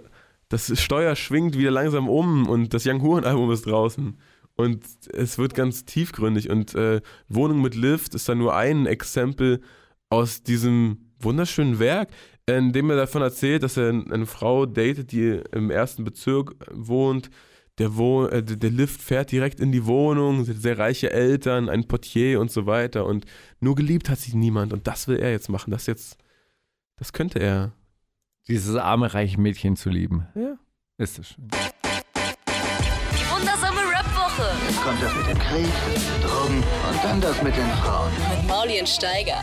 das 0.49 0.81
Steuer 0.81 1.17
schwingt 1.17 1.59
wieder 1.59 1.73
langsam 1.73 2.09
um 2.09 2.49
und 2.49 2.75
das 2.75 2.87
Young 2.87 3.03
Huren 3.03 3.25
Album 3.25 3.51
ist 3.51 3.67
draußen. 3.67 4.17
Und 4.55 4.85
es 5.13 5.37
wird 5.37 5.55
ganz 5.57 5.85
tiefgründig 5.85 6.49
und 6.49 6.77
äh, 6.77 7.01
Wohnung 7.29 7.61
mit 7.61 7.75
Lift 7.75 8.15
ist 8.15 8.29
da 8.29 8.37
nur 8.37 8.55
ein 8.55 8.87
Exempel 8.87 9.63
aus 10.11 10.45
diesem 10.45 11.11
wunderschönen 11.19 11.81
Werk, 11.81 12.11
in 12.47 12.73
dem 12.73 12.89
er 12.91 12.97
davon 12.97 13.23
erzählt, 13.23 13.65
dass 13.65 13.77
er 13.77 13.89
eine 13.89 14.27
Frau 14.27 14.65
datet, 14.65 15.11
die 15.11 15.41
im 15.51 15.71
ersten 15.71 16.05
Bezirk 16.05 16.55
wohnt. 16.71 17.31
Der, 17.79 17.97
Wo 17.97 18.27
äh, 18.27 18.43
der 18.43 18.71
Lift 18.71 19.01
fährt 19.01 19.33
direkt 19.33 19.59
in 19.59 19.73
die 19.73 19.87
Wohnung, 19.87 20.45
sehr 20.45 20.79
reiche 20.79 21.11
Eltern, 21.11 21.69
ein 21.69 21.89
Portier 21.89 22.39
und 22.41 22.51
so 22.51 22.67
weiter. 22.67 23.07
Und 23.07 23.25
nur 23.61 23.75
geliebt 23.75 24.09
hat 24.09 24.19
sie 24.19 24.37
niemand. 24.37 24.73
Und 24.73 24.87
das 24.87 25.09
will 25.09 25.19
er 25.19 25.31
jetzt 25.31 25.49
machen. 25.49 25.71
Das 25.71 25.87
jetzt, 25.87 26.19
das 26.97 27.13
könnte 27.13 27.39
er. 27.39 27.73
Dieses 28.49 28.77
arme, 28.77 29.15
reiche 29.15 29.41
Mädchen 29.41 29.77
zu 29.77 29.89
lieben. 29.89 30.27
Ja. 30.35 30.59
Ist 30.99 31.19
es 31.19 31.29
schön. 31.29 31.49
Die 31.49 33.31
wundersame 33.31 33.81
Rap-Woche 33.81 34.51
Jetzt 34.69 34.83
kommt 34.83 35.03
das 35.03 35.15
mit 35.17 35.27
dem 35.29 35.39
Krieg, 35.39 35.67
Drogen 36.23 36.57
und 36.59 37.05
dann 37.05 37.21
das 37.21 37.43
mit 37.43 37.57
den 37.57 37.69
Frauen. 37.69 38.11
mit 38.13 38.49
Mauli 38.49 38.81
und 38.81 38.89
Steiger. 38.89 39.43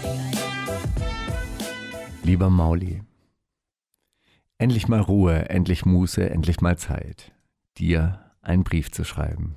Lieber 2.24 2.50
Mauli, 2.50 3.02
endlich 4.58 4.88
mal 4.88 5.00
Ruhe, 5.00 5.50
endlich 5.50 5.86
Muße, 5.86 6.30
endlich 6.30 6.62
mal 6.62 6.78
Zeit, 6.78 7.32
dir 7.80 8.20
einen 8.42 8.64
Brief 8.64 8.92
zu 8.92 9.04
schreiben. 9.04 9.56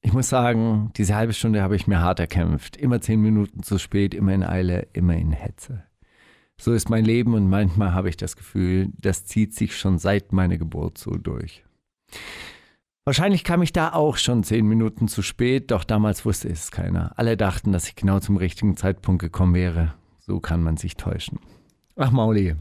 Ich 0.00 0.12
muss 0.12 0.28
sagen, 0.28 0.92
diese 0.96 1.16
halbe 1.16 1.32
Stunde 1.32 1.62
habe 1.62 1.74
ich 1.74 1.86
mir 1.86 2.00
hart 2.00 2.20
erkämpft. 2.20 2.76
Immer 2.76 3.00
zehn 3.00 3.20
Minuten 3.20 3.62
zu 3.62 3.78
spät, 3.78 4.14
immer 4.14 4.32
in 4.34 4.44
Eile, 4.44 4.86
immer 4.92 5.16
in 5.16 5.32
Hetze. 5.32 5.82
So 6.58 6.72
ist 6.72 6.88
mein 6.88 7.04
Leben 7.04 7.34
und 7.34 7.50
manchmal 7.50 7.92
habe 7.92 8.08
ich 8.08 8.16
das 8.16 8.36
Gefühl, 8.36 8.90
das 8.98 9.26
zieht 9.26 9.54
sich 9.54 9.76
schon 9.76 9.98
seit 9.98 10.32
meiner 10.32 10.58
Geburt 10.58 10.96
so 10.96 11.10
durch. 11.10 11.64
Wahrscheinlich 13.04 13.44
kam 13.44 13.62
ich 13.62 13.72
da 13.72 13.92
auch 13.92 14.16
schon 14.16 14.42
zehn 14.42 14.66
Minuten 14.66 15.06
zu 15.06 15.22
spät, 15.22 15.70
doch 15.70 15.84
damals 15.84 16.24
wusste 16.24 16.48
es 16.48 16.70
keiner. 16.70 17.12
Alle 17.16 17.36
dachten, 17.36 17.72
dass 17.72 17.88
ich 17.88 17.94
genau 17.94 18.20
zum 18.20 18.36
richtigen 18.36 18.76
Zeitpunkt 18.76 19.20
gekommen 19.20 19.54
wäre. 19.54 19.94
So 20.18 20.40
kann 20.40 20.62
man 20.62 20.76
sich 20.76 20.96
täuschen. 20.96 21.38
Ach 21.94 22.10
Mauli, 22.10 22.56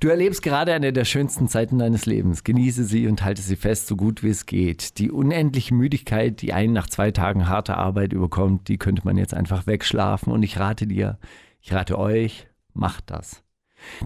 du 0.00 0.08
erlebst 0.08 0.42
gerade 0.42 0.72
eine 0.72 0.92
der 0.92 1.04
schönsten 1.04 1.48
Zeiten 1.48 1.78
deines 1.78 2.06
Lebens. 2.06 2.44
Genieße 2.44 2.84
sie 2.84 3.06
und 3.06 3.24
halte 3.24 3.42
sie 3.42 3.56
fest, 3.56 3.86
so 3.86 3.96
gut 3.96 4.22
wie 4.22 4.30
es 4.30 4.46
geht. 4.46 4.98
Die 4.98 5.10
unendliche 5.10 5.74
Müdigkeit, 5.74 6.42
die 6.42 6.52
einen 6.52 6.72
nach 6.72 6.88
zwei 6.88 7.10
Tagen 7.10 7.48
harter 7.48 7.78
Arbeit 7.78 8.12
überkommt, 8.12 8.68
die 8.68 8.78
könnte 8.78 9.02
man 9.04 9.16
jetzt 9.16 9.34
einfach 9.34 9.66
wegschlafen. 9.66 10.32
Und 10.32 10.42
ich 10.42 10.58
rate 10.58 10.86
dir, 10.86 11.18
ich 11.60 11.72
rate 11.72 11.98
euch, 11.98 12.48
macht 12.72 13.10
das. 13.10 13.42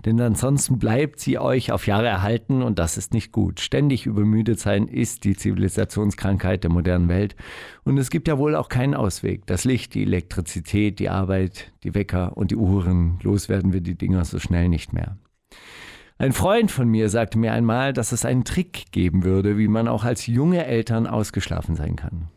Denn 0.04 0.20
ansonsten 0.20 0.78
bleibt 0.78 1.20
sie 1.20 1.38
euch 1.38 1.72
auf 1.72 1.86
Jahre 1.86 2.08
erhalten 2.08 2.62
und 2.62 2.78
das 2.78 2.96
ist 2.96 3.12
nicht 3.12 3.32
gut. 3.32 3.60
Ständig 3.60 4.06
übermüdet 4.06 4.58
sein 4.58 4.88
ist 4.88 5.24
die 5.24 5.36
Zivilisationskrankheit 5.36 6.64
der 6.64 6.70
modernen 6.70 7.08
Welt 7.08 7.36
und 7.84 7.98
es 7.98 8.10
gibt 8.10 8.28
ja 8.28 8.38
wohl 8.38 8.56
auch 8.56 8.68
keinen 8.68 8.94
Ausweg. 8.94 9.46
Das 9.46 9.64
Licht, 9.64 9.94
die 9.94 10.02
Elektrizität, 10.02 10.98
die 10.98 11.08
Arbeit, 11.08 11.72
die 11.84 11.94
Wecker 11.94 12.36
und 12.36 12.50
die 12.50 12.56
Uhren, 12.56 13.18
loswerden 13.22 13.72
wir 13.72 13.80
die 13.80 13.96
Dinger 13.96 14.24
so 14.24 14.38
schnell 14.38 14.68
nicht 14.68 14.92
mehr. 14.92 15.16
Ein 16.20 16.32
Freund 16.34 16.70
von 16.70 16.86
mir 16.86 17.08
sagte 17.08 17.38
mir 17.38 17.54
einmal, 17.54 17.94
dass 17.94 18.12
es 18.12 18.26
einen 18.26 18.44
Trick 18.44 18.92
geben 18.92 19.24
würde, 19.24 19.56
wie 19.56 19.68
man 19.68 19.88
auch 19.88 20.04
als 20.04 20.26
junge 20.26 20.66
Eltern 20.66 21.06
ausgeschlafen 21.06 21.76
sein 21.76 21.96
kann. 21.96 22.28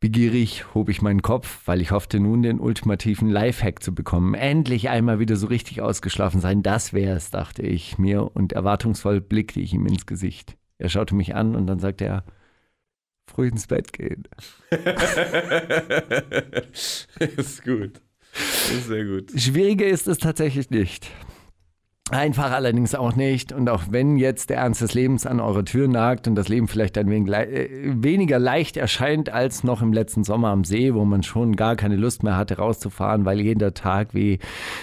Begierig 0.00 0.74
hob 0.74 0.88
ich 0.88 1.00
meinen 1.00 1.22
Kopf, 1.22 1.60
weil 1.66 1.80
ich 1.80 1.92
hoffte 1.92 2.18
nun 2.18 2.42
den 2.42 2.58
ultimativen 2.58 3.28
Lifehack 3.28 3.80
zu 3.80 3.94
bekommen. 3.94 4.34
Endlich 4.34 4.88
einmal 4.88 5.20
wieder 5.20 5.36
so 5.36 5.46
richtig 5.46 5.82
ausgeschlafen 5.82 6.40
sein, 6.40 6.64
das 6.64 6.92
wär's, 6.92 7.30
dachte 7.30 7.62
ich 7.62 7.96
mir 7.96 8.28
und 8.34 8.52
erwartungsvoll 8.52 9.20
blickte 9.20 9.60
ich 9.60 9.72
ihm 9.72 9.86
ins 9.86 10.04
Gesicht. 10.04 10.56
Er 10.78 10.88
schaute 10.88 11.14
mich 11.14 11.36
an 11.36 11.54
und 11.54 11.68
dann 11.68 11.78
sagte 11.78 12.06
er, 12.06 12.24
früh 13.30 13.46
ins 13.46 13.68
Bett 13.68 13.92
gehen. 13.92 14.24
ist 17.20 17.62
gut. 17.62 18.00
Ist 18.32 18.88
sehr 18.88 19.04
gut. 19.04 19.30
Schwieriger 19.36 19.86
ist 19.86 20.08
es 20.08 20.18
tatsächlich 20.18 20.70
nicht. 20.70 21.08
Einfach 22.10 22.52
allerdings 22.52 22.94
auch 22.94 23.16
nicht. 23.16 23.50
Und 23.50 23.70
auch 23.70 23.84
wenn 23.88 24.18
jetzt 24.18 24.50
der 24.50 24.58
Ernst 24.58 24.82
des 24.82 24.92
Lebens 24.92 25.24
an 25.24 25.40
eurer 25.40 25.64
Tür 25.64 25.88
nagt 25.88 26.28
und 26.28 26.34
das 26.34 26.48
Leben 26.48 26.68
vielleicht 26.68 26.98
ein 26.98 27.08
wenig 27.08 27.28
lei- 27.30 27.46
äh, 27.46 27.68
weniger 28.02 28.38
leicht 28.38 28.76
erscheint 28.76 29.30
als 29.30 29.64
noch 29.64 29.80
im 29.80 29.94
letzten 29.94 30.22
Sommer 30.22 30.48
am 30.48 30.64
See, 30.64 30.92
wo 30.92 31.06
man 31.06 31.22
schon 31.22 31.56
gar 31.56 31.76
keine 31.76 31.96
Lust 31.96 32.22
mehr 32.22 32.36
hatte, 32.36 32.58
rauszufahren, 32.58 33.24
weil 33.24 33.40
jeder 33.40 33.72
Tag 33.72 34.12
wie 34.12 34.38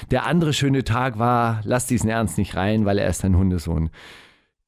der 0.10 0.26
andere 0.26 0.52
schöne 0.52 0.84
Tag 0.84 1.20
war, 1.20 1.62
lasst 1.64 1.92
diesen 1.92 2.10
Ernst 2.10 2.40
nicht 2.40 2.56
rein, 2.56 2.86
weil 2.86 2.98
er 2.98 3.08
ist 3.10 3.24
ein 3.24 3.38
Hundesohn. 3.38 3.92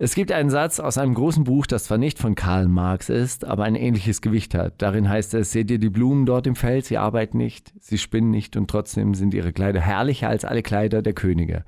Es 0.03 0.15
gibt 0.15 0.33
einen 0.33 0.49
Satz 0.49 0.81
aus 0.81 0.97
einem 0.97 1.13
großen 1.13 1.45
Buch, 1.45 1.65
das 1.65 1.85
zwar 1.85 1.97
nicht 1.97 2.19
von 2.19 2.35
Karl 2.35 2.67
Marx 2.67 3.07
ist, 3.07 3.45
aber 3.45 3.63
ein 3.63 3.75
ähnliches 3.75 4.19
Gewicht 4.21 4.53
hat. 4.53 4.81
Darin 4.81 5.07
heißt 5.07 5.33
es, 5.33 5.53
seht 5.53 5.71
ihr 5.71 5.79
die 5.79 5.89
Blumen 5.89 6.25
dort 6.25 6.45
im 6.45 6.57
Feld, 6.57 6.85
sie 6.85 6.97
arbeiten 6.97 7.37
nicht, 7.37 7.71
sie 7.79 7.97
spinnen 7.97 8.29
nicht 8.29 8.57
und 8.57 8.69
trotzdem 8.69 9.13
sind 9.13 9.33
ihre 9.33 9.53
Kleider 9.53 9.79
herrlicher 9.79 10.27
als 10.27 10.43
alle 10.43 10.61
Kleider 10.61 11.01
der 11.01 11.13
Könige. 11.13 11.63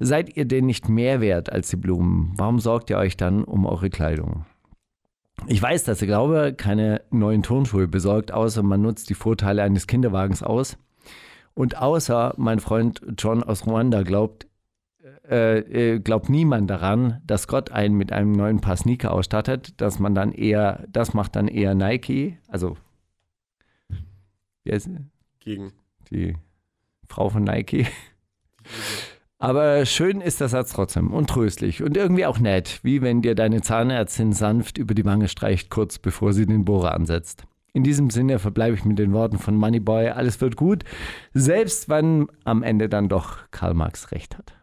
Seid 0.00 0.36
ihr 0.36 0.46
denn 0.46 0.66
nicht 0.66 0.88
mehr 0.88 1.20
wert 1.20 1.52
als 1.52 1.70
die 1.70 1.76
Blumen? 1.76 2.32
Warum 2.34 2.58
sorgt 2.58 2.90
ihr 2.90 2.98
euch 2.98 3.16
dann 3.16 3.44
um 3.44 3.64
eure 3.66 3.88
Kleidung? 3.88 4.46
Ich 5.46 5.62
weiß, 5.62 5.84
dass 5.84 6.02
ihr 6.02 6.08
glaube, 6.08 6.54
keine 6.56 7.02
neuen 7.12 7.44
Turnschuhe 7.44 7.86
besorgt, 7.86 8.32
außer 8.32 8.64
man 8.64 8.82
nutzt 8.82 9.10
die 9.10 9.14
Vorteile 9.14 9.62
eines 9.62 9.86
Kinderwagens 9.86 10.42
aus. 10.42 10.76
Und 11.54 11.78
außer 11.78 12.34
mein 12.36 12.58
Freund 12.58 13.00
John 13.16 13.44
aus 13.44 13.64
Ruanda 13.64 14.02
glaubt, 14.02 14.48
äh, 15.30 15.58
äh, 15.58 16.00
glaubt 16.00 16.28
niemand 16.28 16.68
daran, 16.68 17.20
dass 17.24 17.46
Gott 17.46 17.70
einen 17.70 17.94
mit 17.96 18.10
einem 18.12 18.32
neuen 18.32 18.60
Paar 18.60 18.76
Sneaker 18.76 19.12
ausstattet, 19.12 19.80
dass 19.80 20.00
man 20.00 20.14
dann 20.14 20.32
eher, 20.32 20.84
das 20.88 21.14
macht 21.14 21.36
dann 21.36 21.46
eher 21.46 21.74
Nike, 21.74 22.38
also 22.48 22.76
sie? 24.64 24.98
Gegen. 25.40 25.72
die 26.10 26.36
Frau 27.08 27.28
von 27.28 27.44
Nike. 27.44 27.86
Aber 29.38 29.86
schön 29.86 30.20
ist 30.20 30.40
der 30.40 30.48
Satz 30.48 30.72
trotzdem 30.72 31.14
und 31.14 31.30
tröstlich 31.30 31.82
und 31.82 31.96
irgendwie 31.96 32.26
auch 32.26 32.38
nett, 32.38 32.80
wie 32.82 33.00
wenn 33.00 33.22
dir 33.22 33.34
deine 33.34 33.62
Zahnärztin 33.62 34.32
sanft 34.32 34.76
über 34.76 34.94
die 34.94 35.06
Wange 35.06 35.28
streicht, 35.28 35.70
kurz 35.70 35.98
bevor 35.98 36.34
sie 36.34 36.44
den 36.44 36.66
Bohrer 36.66 36.92
ansetzt. 36.92 37.44
In 37.72 37.84
diesem 37.84 38.10
Sinne 38.10 38.38
verbleibe 38.38 38.76
ich 38.76 38.84
mit 38.84 38.98
den 38.98 39.12
Worten 39.12 39.38
von 39.38 39.56
Moneyboy. 39.56 40.08
Alles 40.08 40.40
wird 40.40 40.56
gut, 40.56 40.84
selbst 41.32 41.88
wenn 41.88 42.26
am 42.44 42.62
Ende 42.62 42.88
dann 42.88 43.08
doch 43.08 43.38
Karl 43.50 43.74
Marx 43.74 44.10
recht 44.12 44.36
hat. 44.36 44.59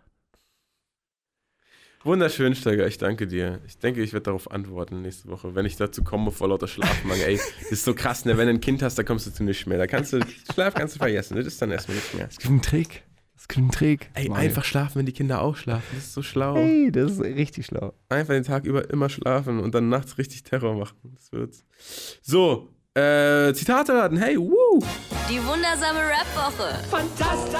Wunderschön, 2.07 2.55
Steiger, 2.55 2.88
ich 2.88 2.97
danke 2.97 3.27
dir. 3.27 3.59
Ich 3.67 3.79
denke, 3.79 4.01
ich 4.01 4.13
werde 4.13 4.23
darauf 4.23 4.49
antworten 4.49 5.01
nächste 5.01 5.27
Woche, 5.27 5.55
wenn 5.55 5.65
ich 5.65 5.75
dazu 5.75 6.05
komme 6.05 6.31
vor 6.31 6.47
lauter 6.47 6.69
Schlafmangel. 6.69 7.25
Ey, 7.25 7.35
das 7.35 7.69
ist 7.69 7.84
so 7.84 7.93
krass, 7.93 8.23
ne? 8.23 8.38
wenn 8.38 8.47
du 8.47 8.53
ein 8.53 8.61
Kind 8.61 8.81
hast, 8.81 8.97
da 8.97 9.03
kommst 9.03 9.27
du 9.27 9.31
zu 9.31 9.43
nichts 9.43 9.65
mehr. 9.65 9.77
Da 9.77 9.88
kannst 9.88 10.13
du, 10.13 10.21
Schlaf 10.53 10.73
kannst 10.73 10.95
du 10.95 10.99
vergessen, 10.99 11.35
das 11.35 11.45
ist 11.45 11.61
dann 11.61 11.69
erstmal 11.69 11.95
nichts 11.97 12.13
mehr. 12.13 12.27
Es 12.29 12.38
gibt 12.38 12.49
einen 12.49 12.61
Trick. 12.61 13.03
Es 13.35 13.49
gibt 13.49 13.57
einen 13.57 13.71
Trick. 13.71 14.09
Ey, 14.13 14.31
einfach 14.31 14.63
schlafen, 14.63 14.99
wenn 14.99 15.05
die 15.05 15.11
Kinder 15.11 15.41
auch 15.41 15.57
schlafen. 15.57 15.84
Das 15.95 16.05
ist 16.05 16.13
so 16.13 16.21
schlau. 16.21 16.55
Hey, 16.55 16.93
das 16.93 17.11
ist 17.11 17.19
richtig 17.19 17.65
schlau. 17.65 17.93
Einfach 18.07 18.35
den 18.35 18.45
Tag 18.45 18.63
über 18.63 18.89
immer 18.89 19.09
schlafen 19.09 19.59
und 19.59 19.75
dann 19.75 19.89
nachts 19.89 20.17
richtig 20.17 20.43
Terror 20.43 20.75
machen. 20.75 20.95
Das 21.13 21.34
wird's. 21.34 21.65
So, 22.21 22.69
äh, 22.93 23.51
Zitate 23.53 23.93
raten. 23.93 24.15
Hey, 24.15 24.38
woo! 24.38 24.81
Die 25.29 25.43
wundersame 25.45 25.99
Rap-Woche. 25.99 26.73
Fantastisch. 26.89 27.59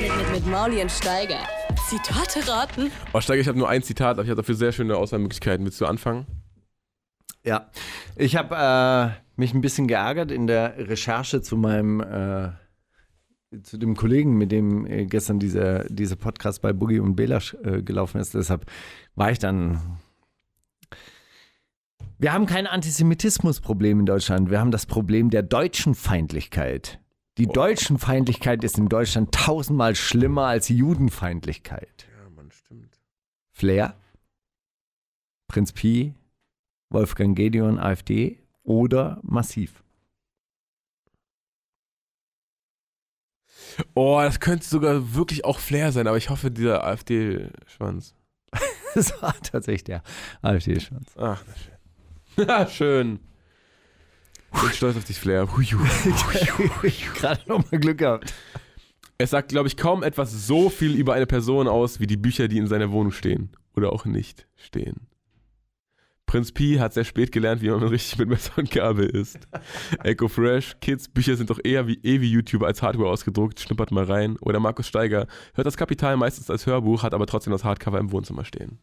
Mit, 0.00 0.16
mit, 0.16 0.32
mit 0.32 0.46
Mauli 0.48 0.82
und 0.82 0.90
Steiger. 0.90 1.46
Zitate 1.88 2.46
raten. 2.46 2.92
Oh, 3.14 3.20
Steiger, 3.22 3.40
ich 3.40 3.48
habe 3.48 3.56
nur 3.56 3.66
ein 3.66 3.82
Zitat, 3.82 4.18
aber 4.18 4.22
ich 4.22 4.28
habe 4.28 4.36
dafür 4.36 4.54
sehr 4.54 4.72
schöne 4.72 4.94
Auswahlmöglichkeiten. 4.94 5.64
Willst 5.64 5.80
du 5.80 5.86
anfangen? 5.86 6.26
Ja, 7.46 7.70
ich 8.14 8.36
habe 8.36 8.54
äh, 8.54 9.40
mich 9.40 9.54
ein 9.54 9.62
bisschen 9.62 9.88
geärgert 9.88 10.30
in 10.30 10.46
der 10.46 10.76
Recherche 10.76 11.40
zu 11.40 11.56
meinem, 11.56 12.00
äh, 12.00 12.50
zu 13.62 13.78
dem 13.78 13.96
Kollegen, 13.96 14.36
mit 14.36 14.52
dem 14.52 14.84
äh, 14.84 15.06
gestern 15.06 15.38
dieser, 15.38 15.84
dieser 15.84 16.16
Podcast 16.16 16.60
bei 16.60 16.74
Boogie 16.74 16.98
und 16.98 17.16
Belasch 17.16 17.56
äh, 17.64 17.82
gelaufen 17.82 18.20
ist. 18.20 18.34
Deshalb 18.34 18.66
war 19.14 19.30
ich 19.30 19.38
dann. 19.38 19.80
Wir 22.18 22.34
haben 22.34 22.44
kein 22.44 22.66
Antisemitismusproblem 22.66 24.00
in 24.00 24.06
Deutschland. 24.06 24.50
Wir 24.50 24.60
haben 24.60 24.72
das 24.72 24.84
Problem 24.84 25.30
der 25.30 25.42
deutschen 25.42 25.94
Feindlichkeit. 25.94 27.00
Die 27.38 27.46
deutschen 27.46 27.98
Feindlichkeit 27.98 28.64
ist 28.64 28.78
in 28.78 28.88
Deutschland 28.88 29.32
tausendmal 29.32 29.94
schlimmer 29.94 30.46
als 30.46 30.68
Judenfeindlichkeit. 30.68 32.08
Ja, 32.10 32.30
Mann, 32.30 32.50
stimmt. 32.50 32.98
Flair, 33.52 33.94
Prinz 35.46 35.72
Pi, 35.72 36.14
Wolfgang 36.90 37.36
Gedeon, 37.36 37.78
AfD 37.78 38.40
oder 38.64 39.20
Massiv. 39.22 39.84
Oh, 43.94 44.18
das 44.20 44.40
könnte 44.40 44.66
sogar 44.66 45.14
wirklich 45.14 45.44
auch 45.44 45.60
Flair 45.60 45.92
sein, 45.92 46.08
aber 46.08 46.16
ich 46.16 46.30
hoffe, 46.30 46.50
dieser 46.50 46.84
AfD-Schwanz. 46.84 48.14
Das 48.94 49.22
war 49.22 49.34
tatsächlich 49.42 49.84
der 49.84 50.02
AfD-Schwanz. 50.40 51.12
Ach, 51.16 51.44
na 51.44 51.54
schön. 51.56 51.78
Ja, 52.48 52.66
schön. 52.66 53.20
Ich 54.54 54.60
bin 54.60 54.70
stolz 54.72 54.96
auf 54.96 55.04
dich, 55.04 55.18
Flair. 55.18 55.46
Gerade 57.14 57.40
nochmal 57.46 57.80
Glück 57.80 57.98
gehabt. 57.98 58.34
Es 59.18 59.30
sagt, 59.30 59.48
glaube 59.48 59.68
ich, 59.68 59.76
kaum 59.76 60.02
etwas 60.02 60.46
so 60.46 60.70
viel 60.70 60.94
über 60.94 61.14
eine 61.14 61.26
Person 61.26 61.68
aus, 61.68 62.00
wie 62.00 62.06
die 62.06 62.16
Bücher, 62.16 62.48
die 62.48 62.58
in 62.58 62.68
seiner 62.68 62.92
Wohnung 62.92 63.12
stehen. 63.12 63.50
Oder 63.74 63.92
auch 63.92 64.04
nicht 64.04 64.46
stehen. 64.56 65.08
Prinz 66.28 66.52
Pi 66.52 66.76
hat 66.76 66.92
sehr 66.92 67.04
spät 67.04 67.32
gelernt, 67.32 67.62
wie 67.62 67.70
man 67.70 67.82
richtig 67.82 68.18
mit 68.18 68.28
Messer 68.28 68.52
und 68.58 68.70
Gabel 68.70 69.08
isst. 69.08 69.48
Echo 70.04 70.28
Fresh, 70.28 70.76
Kids, 70.80 71.08
Bücher 71.08 71.36
sind 71.36 71.48
doch 71.48 71.58
eher 71.64 71.86
wie 71.86 71.98
eh 72.02 72.20
wie 72.20 72.30
YouTuber 72.30 72.66
als 72.66 72.82
Hardware 72.82 73.08
ausgedruckt, 73.08 73.58
schnuppert 73.58 73.90
mal 73.90 74.04
rein. 74.04 74.36
Oder 74.40 74.60
Markus 74.60 74.86
Steiger 74.86 75.26
hört 75.54 75.66
das 75.66 75.78
Kapital 75.78 76.16
meistens 76.18 76.50
als 76.50 76.66
Hörbuch, 76.66 77.02
hat 77.02 77.14
aber 77.14 77.26
trotzdem 77.26 77.52
das 77.52 77.64
Hardcover 77.64 77.98
im 77.98 78.12
Wohnzimmer 78.12 78.44
stehen. 78.44 78.78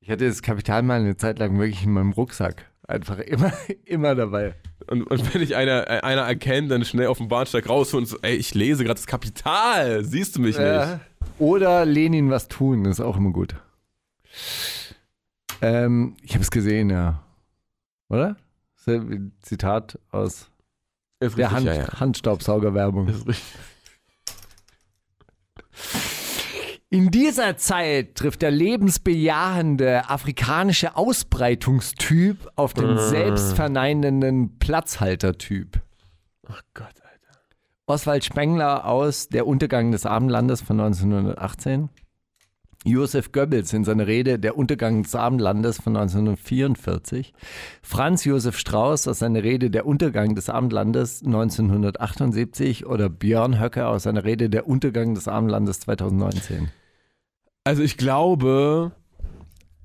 Ich 0.00 0.10
hatte 0.10 0.26
das 0.26 0.42
Kapital 0.42 0.82
mal 0.82 1.00
eine 1.00 1.16
Zeit 1.16 1.38
lang 1.38 1.56
wirklich 1.58 1.84
in 1.84 1.92
meinem 1.92 2.12
Rucksack. 2.12 2.69
Einfach 2.90 3.18
immer, 3.20 3.52
immer 3.84 4.16
dabei. 4.16 4.56
Und, 4.88 5.04
und 5.04 5.32
wenn 5.32 5.40
dich 5.40 5.54
einer, 5.54 5.88
äh, 5.88 6.00
einer 6.00 6.22
erkennt, 6.22 6.72
dann 6.72 6.84
schnell 6.84 7.06
auf 7.06 7.18
dem 7.18 7.28
Bahnsteig 7.28 7.68
raus 7.68 7.94
und 7.94 8.06
so, 8.06 8.18
ey, 8.22 8.34
ich 8.34 8.52
lese 8.54 8.82
gerade 8.82 8.98
das 8.98 9.06
Kapital, 9.06 10.04
siehst 10.04 10.34
du 10.34 10.40
mich 10.40 10.58
nicht? 10.58 10.66
Ja. 10.66 11.00
Oder 11.38 11.84
Lenin 11.84 12.30
was 12.30 12.48
tun, 12.48 12.84
ist 12.86 13.00
auch 13.00 13.16
immer 13.16 13.30
gut. 13.30 13.54
Ähm, 15.62 16.16
ich 16.22 16.32
habe 16.32 16.42
es 16.42 16.50
gesehen, 16.50 16.90
ja. 16.90 17.22
Oder? 18.08 18.36
Zitat 19.40 19.98
aus 20.10 20.50
Ist 21.20 21.38
der 21.38 21.46
richtig, 21.46 21.50
Hand, 21.50 21.66
ja, 21.66 21.74
ja. 21.74 22.00
Handstaubsaugerwerbung. 22.00 23.06
Ist 23.06 23.28
richtig. 23.28 23.54
In 26.92 27.12
dieser 27.12 27.56
Zeit 27.56 28.16
trifft 28.16 28.42
der 28.42 28.50
lebensbejahende 28.50 30.10
afrikanische 30.10 30.96
Ausbreitungstyp 30.96 32.50
auf 32.56 32.74
den 32.74 32.98
selbstverneinenden 32.98 34.58
Platzhaltertyp. 34.58 35.80
Ach 36.48 36.60
Gott, 36.74 36.86
Alter. 36.88 37.38
Oswald 37.86 38.24
Spengler 38.24 38.86
aus 38.86 39.28
Der 39.28 39.46
Untergang 39.46 39.92
des 39.92 40.04
Abendlandes 40.04 40.62
von 40.62 40.80
1918. 40.80 41.90
Josef 42.84 43.30
Goebbels 43.30 43.72
in 43.72 43.84
seiner 43.84 44.08
Rede 44.08 44.40
Der 44.40 44.58
Untergang 44.58 45.04
des 45.04 45.14
Abendlandes 45.14 45.76
von 45.80 45.96
1944. 45.96 47.32
Franz 47.82 48.24
Josef 48.24 48.58
Strauß 48.58 49.06
aus 49.06 49.20
seiner 49.20 49.44
Rede 49.44 49.70
Der 49.70 49.86
Untergang 49.86 50.34
des 50.34 50.48
Abendlandes 50.48 51.22
1978 51.24 52.86
oder 52.86 53.08
Björn 53.08 53.60
Höcke 53.60 53.86
aus 53.86 54.02
seiner 54.02 54.24
Rede 54.24 54.50
Der 54.50 54.66
Untergang 54.66 55.14
des 55.14 55.28
Abendlandes 55.28 55.78
2019. 55.78 56.70
Also 57.70 57.84
ich 57.84 57.96
glaube, 57.96 58.90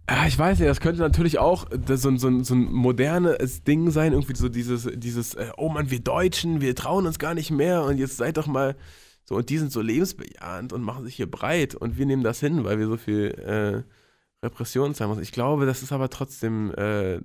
ja, 0.10 0.26
ich 0.26 0.40
weiß 0.40 0.58
ja, 0.58 0.66
das 0.66 0.80
könnte 0.80 1.02
natürlich 1.02 1.38
auch 1.38 1.68
so, 1.96 2.10
ein- 2.10 2.18
so, 2.18 2.44
so 2.44 2.56
ein 2.56 2.72
modernes 2.74 3.64
Ding 3.64 3.92
sein, 3.92 4.14
irgendwie 4.14 4.36
so 4.36 4.50
dieses, 4.50 4.90
dieses, 4.96 5.36
äh, 5.36 5.52
oh 5.56 5.70
Mann, 5.70 5.92
wir 5.92 6.00
Deutschen, 6.00 6.62
wir 6.62 6.74
trauen 6.74 7.06
uns 7.06 7.20
gar 7.20 7.36
nicht 7.36 7.52
mehr 7.52 7.84
und 7.84 8.00
jetzt 8.00 8.18
seid 8.18 8.38
doch 8.38 8.48
mal 8.48 8.76
so, 9.24 9.36
und 9.36 9.52
die 9.52 9.60
sind 9.60 9.72
so 9.72 9.82
lebensbejahend 9.82 10.74
und 10.74 10.82
machen 10.82 11.06
sich 11.06 11.14
hier 11.16 11.30
breit 11.30 11.76
und 11.76 11.96
wir 11.96 12.08
nehmen 12.08 12.24
das 12.24 12.40
hin, 12.40 12.64
weil 12.64 12.80
wir 12.80 12.88
so 12.88 12.98
viel 12.98 13.26
äh, 13.46 14.44
Repression 14.44 14.96
zahlen 14.96 15.12
müssen. 15.12 15.22
Ich 15.22 15.32
glaube, 15.32 15.68
das 15.68 15.84
ist 15.84 15.92
aber 15.92 16.10
trotzdem 16.10 16.72
äh, 16.76 17.20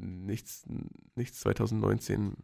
nichts, 0.00 0.64
nichts 1.14 1.40
2019 1.40 2.36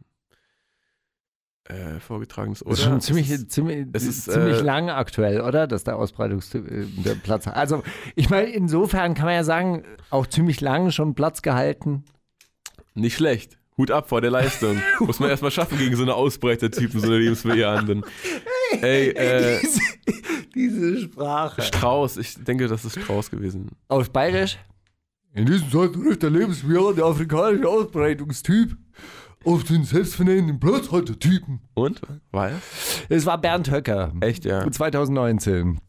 äh, 1.65 1.99
vorgetragenes, 1.99 2.65
oder? 2.65 2.71
Das 2.71 2.79
ist 2.79 2.85
schon 2.85 2.97
Es 2.97 3.05
ziemlich, 3.05 3.29
ist- 3.29 3.51
ziemlich, 3.51 3.87
es 3.93 4.03
ist, 4.05 4.23
ziemlich 4.31 4.57
äh, 4.57 4.61
lang 4.61 4.89
aktuell, 4.89 5.41
oder? 5.41 5.67
Dass 5.67 5.83
der 5.83 5.95
Ausbreitungstyp 5.97 6.69
äh, 6.69 6.85
der 7.03 7.15
Platz 7.15 7.45
hat. 7.47 7.55
Also, 7.55 7.83
ich 8.15 8.29
meine, 8.29 8.49
insofern 8.49 9.13
kann 9.13 9.25
man 9.25 9.35
ja 9.35 9.43
sagen, 9.43 9.83
auch 10.09 10.27
ziemlich 10.27 10.59
lang 10.61 10.91
schon 10.91 11.13
Platz 11.15 11.41
gehalten. 11.41 12.03
Nicht 12.95 13.15
schlecht. 13.15 13.57
Hut 13.77 13.89
ab 13.89 14.09
vor 14.09 14.21
der 14.21 14.31
Leistung. 14.31 14.81
Muss 14.99 15.19
man 15.19 15.29
erstmal 15.29 15.51
schaffen 15.51 15.77
gegen 15.77 15.95
so 15.95 16.03
eine 16.03 16.13
Ausbreitertypen, 16.15 16.99
so 16.99 17.07
eine 17.07 17.17
lebensbejahenden. 17.19 18.03
Ey, 18.81 19.09
äh, 19.11 19.59
Diese 20.53 20.99
Sprache. 20.99 21.61
Strauß, 21.61 22.17
ich 22.17 22.43
denke, 22.43 22.67
das 22.67 22.83
ist 22.83 22.99
Strauß 22.99 23.31
gewesen. 23.31 23.69
Auf 23.87 24.09
Bayerisch? 24.11 24.57
In 25.33 25.45
diesem 25.45 25.71
Zeit 25.71 25.93
trifft 25.93 26.23
der 26.23 26.29
lebensbejahende 26.31 27.05
afrikanische 27.05 27.69
Ausbreitungstyp 27.69 28.75
auf 29.45 29.63
den 29.63 29.83
selbstvernehmenden 29.83 30.59
Platzhaltertypen. 30.59 31.61
Und? 31.73 32.01
Weil? 32.31 32.55
Es 33.09 33.25
war 33.25 33.39
Bernd 33.39 33.71
Höcker. 33.71 34.13
Echt, 34.21 34.45
ja. 34.45 34.69
2019. 34.69 35.79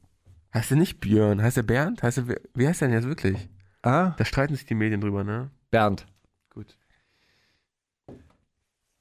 Heißt 0.54 0.70
er 0.70 0.76
nicht 0.76 1.00
Björn? 1.00 1.42
Heißt 1.42 1.56
er 1.56 1.62
Bernd? 1.62 2.02
Heißt 2.02 2.18
er, 2.18 2.36
wie 2.54 2.68
heißt 2.68 2.82
er 2.82 2.88
denn 2.88 2.96
jetzt 2.96 3.08
wirklich? 3.08 3.48
Ah? 3.82 4.14
Da 4.16 4.24
streiten 4.24 4.54
sich 4.54 4.66
die 4.66 4.74
Medien 4.74 5.00
drüber, 5.00 5.24
ne? 5.24 5.50
Bernd. 5.70 6.06
Gut. 6.50 6.76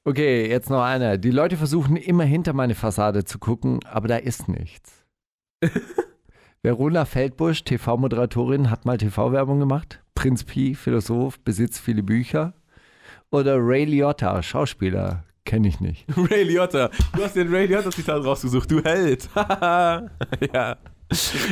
Okay, 0.04 0.48
jetzt 0.48 0.70
noch 0.70 0.82
einer. 0.82 1.18
Die 1.18 1.30
Leute 1.30 1.56
versuchen 1.56 1.96
immer 1.96 2.24
hinter 2.24 2.54
meine 2.54 2.74
Fassade 2.74 3.24
zu 3.24 3.38
gucken, 3.38 3.80
aber 3.84 4.08
da 4.08 4.16
ist 4.16 4.48
nichts. 4.48 5.04
Verona 6.62 7.04
Feldbusch, 7.04 7.64
TV-Moderatorin, 7.64 8.70
hat 8.70 8.84
mal 8.84 8.98
TV-Werbung 8.98 9.60
gemacht. 9.60 10.02
Prinz 10.14 10.44
Pi, 10.44 10.74
Philosoph, 10.74 11.38
besitzt 11.40 11.80
viele 11.80 12.02
Bücher. 12.02 12.54
Oder 13.32 13.56
Ray 13.58 13.86
Liotta, 13.86 14.42
Schauspieler, 14.42 15.24
kenne 15.46 15.66
ich 15.66 15.80
nicht. 15.80 16.04
Ray 16.16 16.44
Liotta. 16.44 16.90
Du 17.16 17.24
hast 17.24 17.34
den 17.34 17.52
Ray 17.52 17.66
Liotta-Zitat 17.66 18.22
rausgesucht, 18.22 18.70
du 18.70 18.82
Held. 18.84 19.28
ja. 19.34 20.76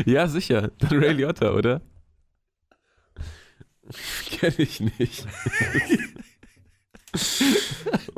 Ja, 0.04 0.26
sicher. 0.26 0.70
Dann 0.78 0.98
Ray 0.98 1.12
Liotta, 1.14 1.52
oder? 1.52 1.80
Kenn 4.30 4.52
ich 4.58 4.80
nicht. 4.80 5.26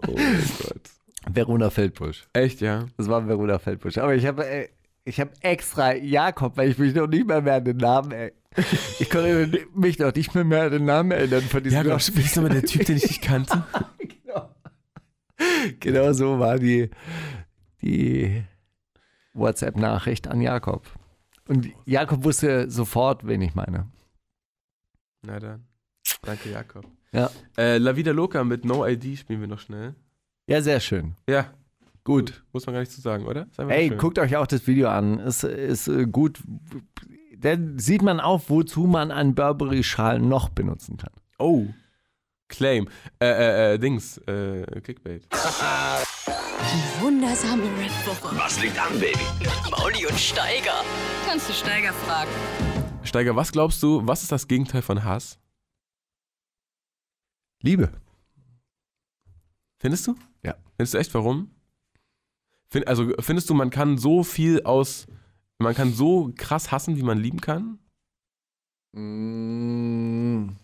oh 0.08 0.14
mein 0.16 0.44
Gott. 0.58 0.82
Verona 1.32 1.70
Feldbusch. 1.70 2.24
Echt, 2.32 2.60
ja? 2.62 2.86
Das 2.96 3.08
war 3.08 3.28
Verona 3.28 3.60
Feldbusch. 3.60 3.98
Aber 3.98 4.16
ich 4.16 4.26
habe 4.26 4.44
äh, 4.44 4.68
ich 5.04 5.20
hab 5.20 5.32
extra 5.40 5.94
Jakob, 5.94 6.56
weil 6.56 6.70
ich 6.70 6.78
mich 6.78 6.94
noch 6.94 7.06
nicht 7.06 7.26
mehr, 7.26 7.42
mehr 7.42 7.54
an 7.54 7.64
den 7.64 7.76
Namen 7.76 8.12
ey. 8.12 8.32
Ich 8.98 9.08
konnte 9.08 9.66
mich 9.74 9.98
noch 9.98 10.14
nicht 10.14 10.34
mehr, 10.34 10.44
mehr 10.44 10.64
an 10.64 10.72
den 10.72 10.84
Namen 10.84 11.10
erinnern 11.10 11.42
von 11.42 11.62
diesem 11.62 11.86
Ja, 11.86 11.98
wie 11.98 12.20
ist 12.20 12.36
nochmal 12.36 12.52
der 12.52 12.64
Typ, 12.64 12.84
den 12.84 12.96
ich 12.96 13.06
nicht 13.06 13.22
kannte? 13.22 13.64
Genau 15.80 16.12
so 16.12 16.38
war 16.38 16.58
die, 16.58 16.88
die 17.80 18.44
WhatsApp-Nachricht 19.34 20.28
an 20.28 20.40
Jakob. 20.40 20.86
Und 21.48 21.68
Jakob 21.84 22.22
wusste 22.22 22.70
sofort, 22.70 23.26
wen 23.26 23.42
ich 23.42 23.54
meine. 23.54 23.90
Na 25.22 25.40
dann. 25.40 25.66
Danke, 26.22 26.50
Jakob. 26.50 26.86
Ja. 27.12 27.30
Äh, 27.56 27.78
La 27.78 27.96
Vida 27.96 28.12
Loca 28.12 28.44
mit 28.44 28.64
No 28.64 28.86
ID 28.86 29.18
spielen 29.18 29.40
wir 29.40 29.48
noch 29.48 29.58
schnell. 29.58 29.94
Ja, 30.46 30.62
sehr 30.62 30.80
schön. 30.80 31.16
Ja, 31.28 31.52
Gut. 32.04 32.42
muss 32.52 32.66
man 32.66 32.74
gar 32.74 32.80
nicht 32.80 32.92
zu 32.92 33.00
sagen, 33.00 33.26
oder? 33.26 33.46
Schön. 33.54 33.96
guckt 33.96 34.18
euch 34.18 34.36
auch 34.36 34.46
das 34.46 34.66
Video 34.66 34.88
an. 34.88 35.20
Es 35.20 35.44
ist 35.44 35.88
äh, 35.88 36.06
gut. 36.06 36.40
Da 37.38 37.56
sieht 37.76 38.02
man 38.02 38.20
auch, 38.20 38.42
wozu 38.48 38.82
man 38.86 39.10
einen 39.10 39.34
Burberry-Schal 39.34 40.18
noch 40.18 40.48
benutzen 40.48 40.96
kann. 40.96 41.12
Oh. 41.38 41.66
Claim. 42.48 42.88
Äh, 43.20 43.26
äh, 43.26 43.74
äh, 43.74 43.78
Dings. 43.78 44.18
Äh, 44.18 44.64
Clickbait. 44.80 45.26
Wundersame 47.00 47.64
Rap-Woche. 47.64 48.36
Was 48.36 48.60
liegt 48.60 48.78
an, 48.78 48.98
Baby? 48.98 49.18
Mauli 49.70 50.06
und 50.06 50.18
Steiger. 50.18 50.84
Kannst 51.26 51.48
du 51.48 51.52
Steiger 51.52 51.92
fragen? 51.92 52.30
Steiger, 53.04 53.34
was 53.36 53.52
glaubst 53.52 53.82
du, 53.82 54.06
was 54.06 54.22
ist 54.22 54.32
das 54.32 54.46
Gegenteil 54.48 54.82
von 54.82 55.02
Hass? 55.04 55.38
Liebe. 57.62 57.90
Findest 59.78 60.06
du? 60.06 60.14
Ja. 60.44 60.54
Findest 60.76 60.94
du 60.94 60.98
echt, 60.98 61.14
warum? 61.14 61.50
Find, 62.72 62.88
also 62.88 63.12
findest 63.20 63.50
du, 63.50 63.54
man 63.54 63.68
kann 63.68 63.98
so 63.98 64.24
viel 64.24 64.62
aus, 64.62 65.06
man 65.58 65.74
kann 65.74 65.92
so 65.92 66.32
krass 66.38 66.72
hassen, 66.72 66.96
wie 66.96 67.02
man 67.02 67.18
lieben 67.18 67.40
kann? 67.42 67.78
Mm, 68.94 70.56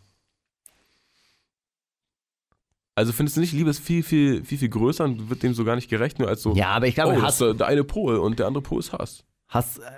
Also 2.95 3.13
findest 3.13 3.37
du 3.37 3.41
nicht, 3.43 3.53
Liebe 3.53 3.71
ist 3.71 3.79
viel, 3.79 4.03
viel, 4.03 4.43
viel, 4.45 4.59
viel 4.59 4.69
größer 4.71 5.05
und 5.05 5.29
wird 5.31 5.43
dem 5.43 5.53
so 5.55 5.65
gar 5.65 5.77
nicht 5.77 5.89
gerecht, 5.89 6.19
nur 6.19 6.29
als 6.29 6.43
so, 6.43 6.55
Ja, 6.57 6.69
aber 6.71 6.87
ich 6.89 6.95
glaube, 6.97 7.15
oh, 7.17 7.23
Hass, 7.23 7.35
ist 7.35 7.41
der- 7.43 7.55
der 7.55 7.67
eine 7.69 7.85
Pol 7.85 8.17
und 8.17 8.39
der 8.39 8.47
andere 8.49 8.63
Pol 8.63 8.81
ist 8.81 8.93
Hass. 8.93 9.25
Hass 9.49 9.79
äh, 9.79 9.91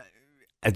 äh, 0.69 0.73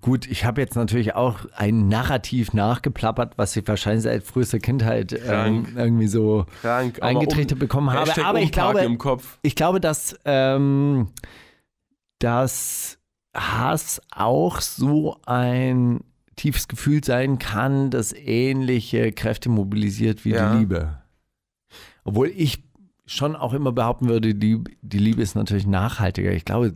gut, 0.00 0.26
ich 0.26 0.44
habe 0.44 0.60
jetzt 0.60 0.76
natürlich 0.76 1.14
auch 1.14 1.40
ein 1.54 1.88
Narrativ 1.88 2.52
nachgeplappert, 2.52 3.36
was 3.36 3.54
ich 3.56 3.66
wahrscheinlich 3.68 4.04
seit 4.04 4.22
frühester 4.24 4.58
Kindheit 4.58 5.18
ähm, 5.26 5.66
irgendwie 5.76 6.06
so 6.06 6.46
Krank, 6.62 7.02
eingetreten 7.02 7.54
um- 7.54 7.58
bekommen 7.58 7.90
habe. 7.90 8.06
Hashtag 8.08 8.24
Aber 8.24 8.40
ich 8.40 8.52
glaube, 8.52 8.98
ich 9.42 9.54
glaube, 9.54 9.80
dass, 9.80 10.18
ähm, 10.24 11.08
dass 12.18 12.98
Hass 13.36 14.00
auch 14.10 14.60
so 14.60 15.18
ein 15.26 16.00
tiefes 16.36 16.68
Gefühl 16.68 17.04
sein 17.04 17.38
kann, 17.38 17.90
das 17.90 18.12
ähnliche 18.12 19.12
Kräfte 19.12 19.48
mobilisiert 19.48 20.24
wie 20.24 20.30
Ja. 20.30 20.52
die 20.52 20.58
Liebe. 20.60 20.98
Obwohl 22.04 22.28
ich 22.28 22.62
schon 23.06 23.36
auch 23.36 23.52
immer 23.52 23.72
behaupten 23.72 24.08
würde, 24.08 24.34
die, 24.34 24.62
die 24.82 24.98
Liebe 24.98 25.22
ist 25.22 25.34
natürlich 25.36 25.66
nachhaltiger. 25.66 26.32
Ich 26.32 26.44
glaube, 26.44 26.72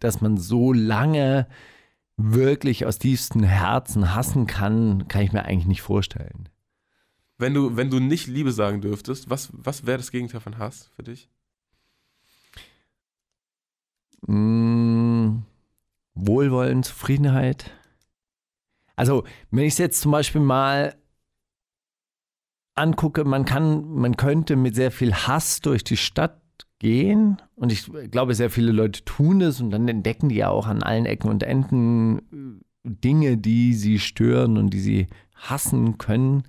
dass 0.00 0.20
man 0.20 0.36
so 0.36 0.72
lange 0.72 1.46
wirklich 2.16 2.86
aus 2.86 2.98
tiefstem 2.98 3.42
Herzen 3.42 4.14
hassen 4.14 4.46
kann, 4.46 5.08
kann 5.08 5.22
ich 5.22 5.32
mir 5.32 5.44
eigentlich 5.44 5.66
nicht 5.66 5.82
vorstellen. 5.82 6.48
Wenn 7.38 7.54
du, 7.54 7.76
wenn 7.76 7.90
du 7.90 7.98
nicht 7.98 8.28
Liebe 8.28 8.52
sagen 8.52 8.80
dürftest, 8.80 9.28
was, 9.30 9.50
was 9.52 9.86
wäre 9.86 9.98
das 9.98 10.12
Gegenteil 10.12 10.40
von 10.40 10.58
Hass 10.58 10.90
für 10.94 11.02
dich? 11.02 11.28
Mm, 14.26 15.38
Wohlwollen, 16.14 16.82
Zufriedenheit. 16.82 17.72
Also, 18.94 19.24
wenn 19.50 19.64
ich 19.64 19.72
es 19.72 19.78
jetzt 19.78 20.00
zum 20.00 20.12
Beispiel 20.12 20.40
mal 20.40 20.94
angucke, 22.74 23.24
man 23.24 23.44
kann, 23.44 23.90
man 23.94 24.16
könnte 24.16 24.56
mit 24.56 24.74
sehr 24.74 24.92
viel 24.92 25.14
Hass 25.14 25.60
durch 25.60 25.82
die 25.82 25.96
Stadt 25.96 26.41
gehen 26.82 27.40
und 27.54 27.70
ich 27.72 27.88
glaube, 28.10 28.34
sehr 28.34 28.50
viele 28.50 28.72
Leute 28.72 29.04
tun 29.04 29.40
es 29.40 29.60
und 29.60 29.70
dann 29.70 29.86
entdecken 29.88 30.28
die 30.28 30.34
ja 30.34 30.48
auch 30.48 30.66
an 30.66 30.82
allen 30.82 31.06
Ecken 31.06 31.30
und 31.30 31.44
Enden 31.44 32.18
äh, 32.18 32.90
Dinge, 32.90 33.38
die 33.38 33.72
sie 33.74 34.00
stören 34.00 34.58
und 34.58 34.70
die 34.70 34.80
sie 34.80 35.06
hassen 35.36 35.96
können. 35.96 36.42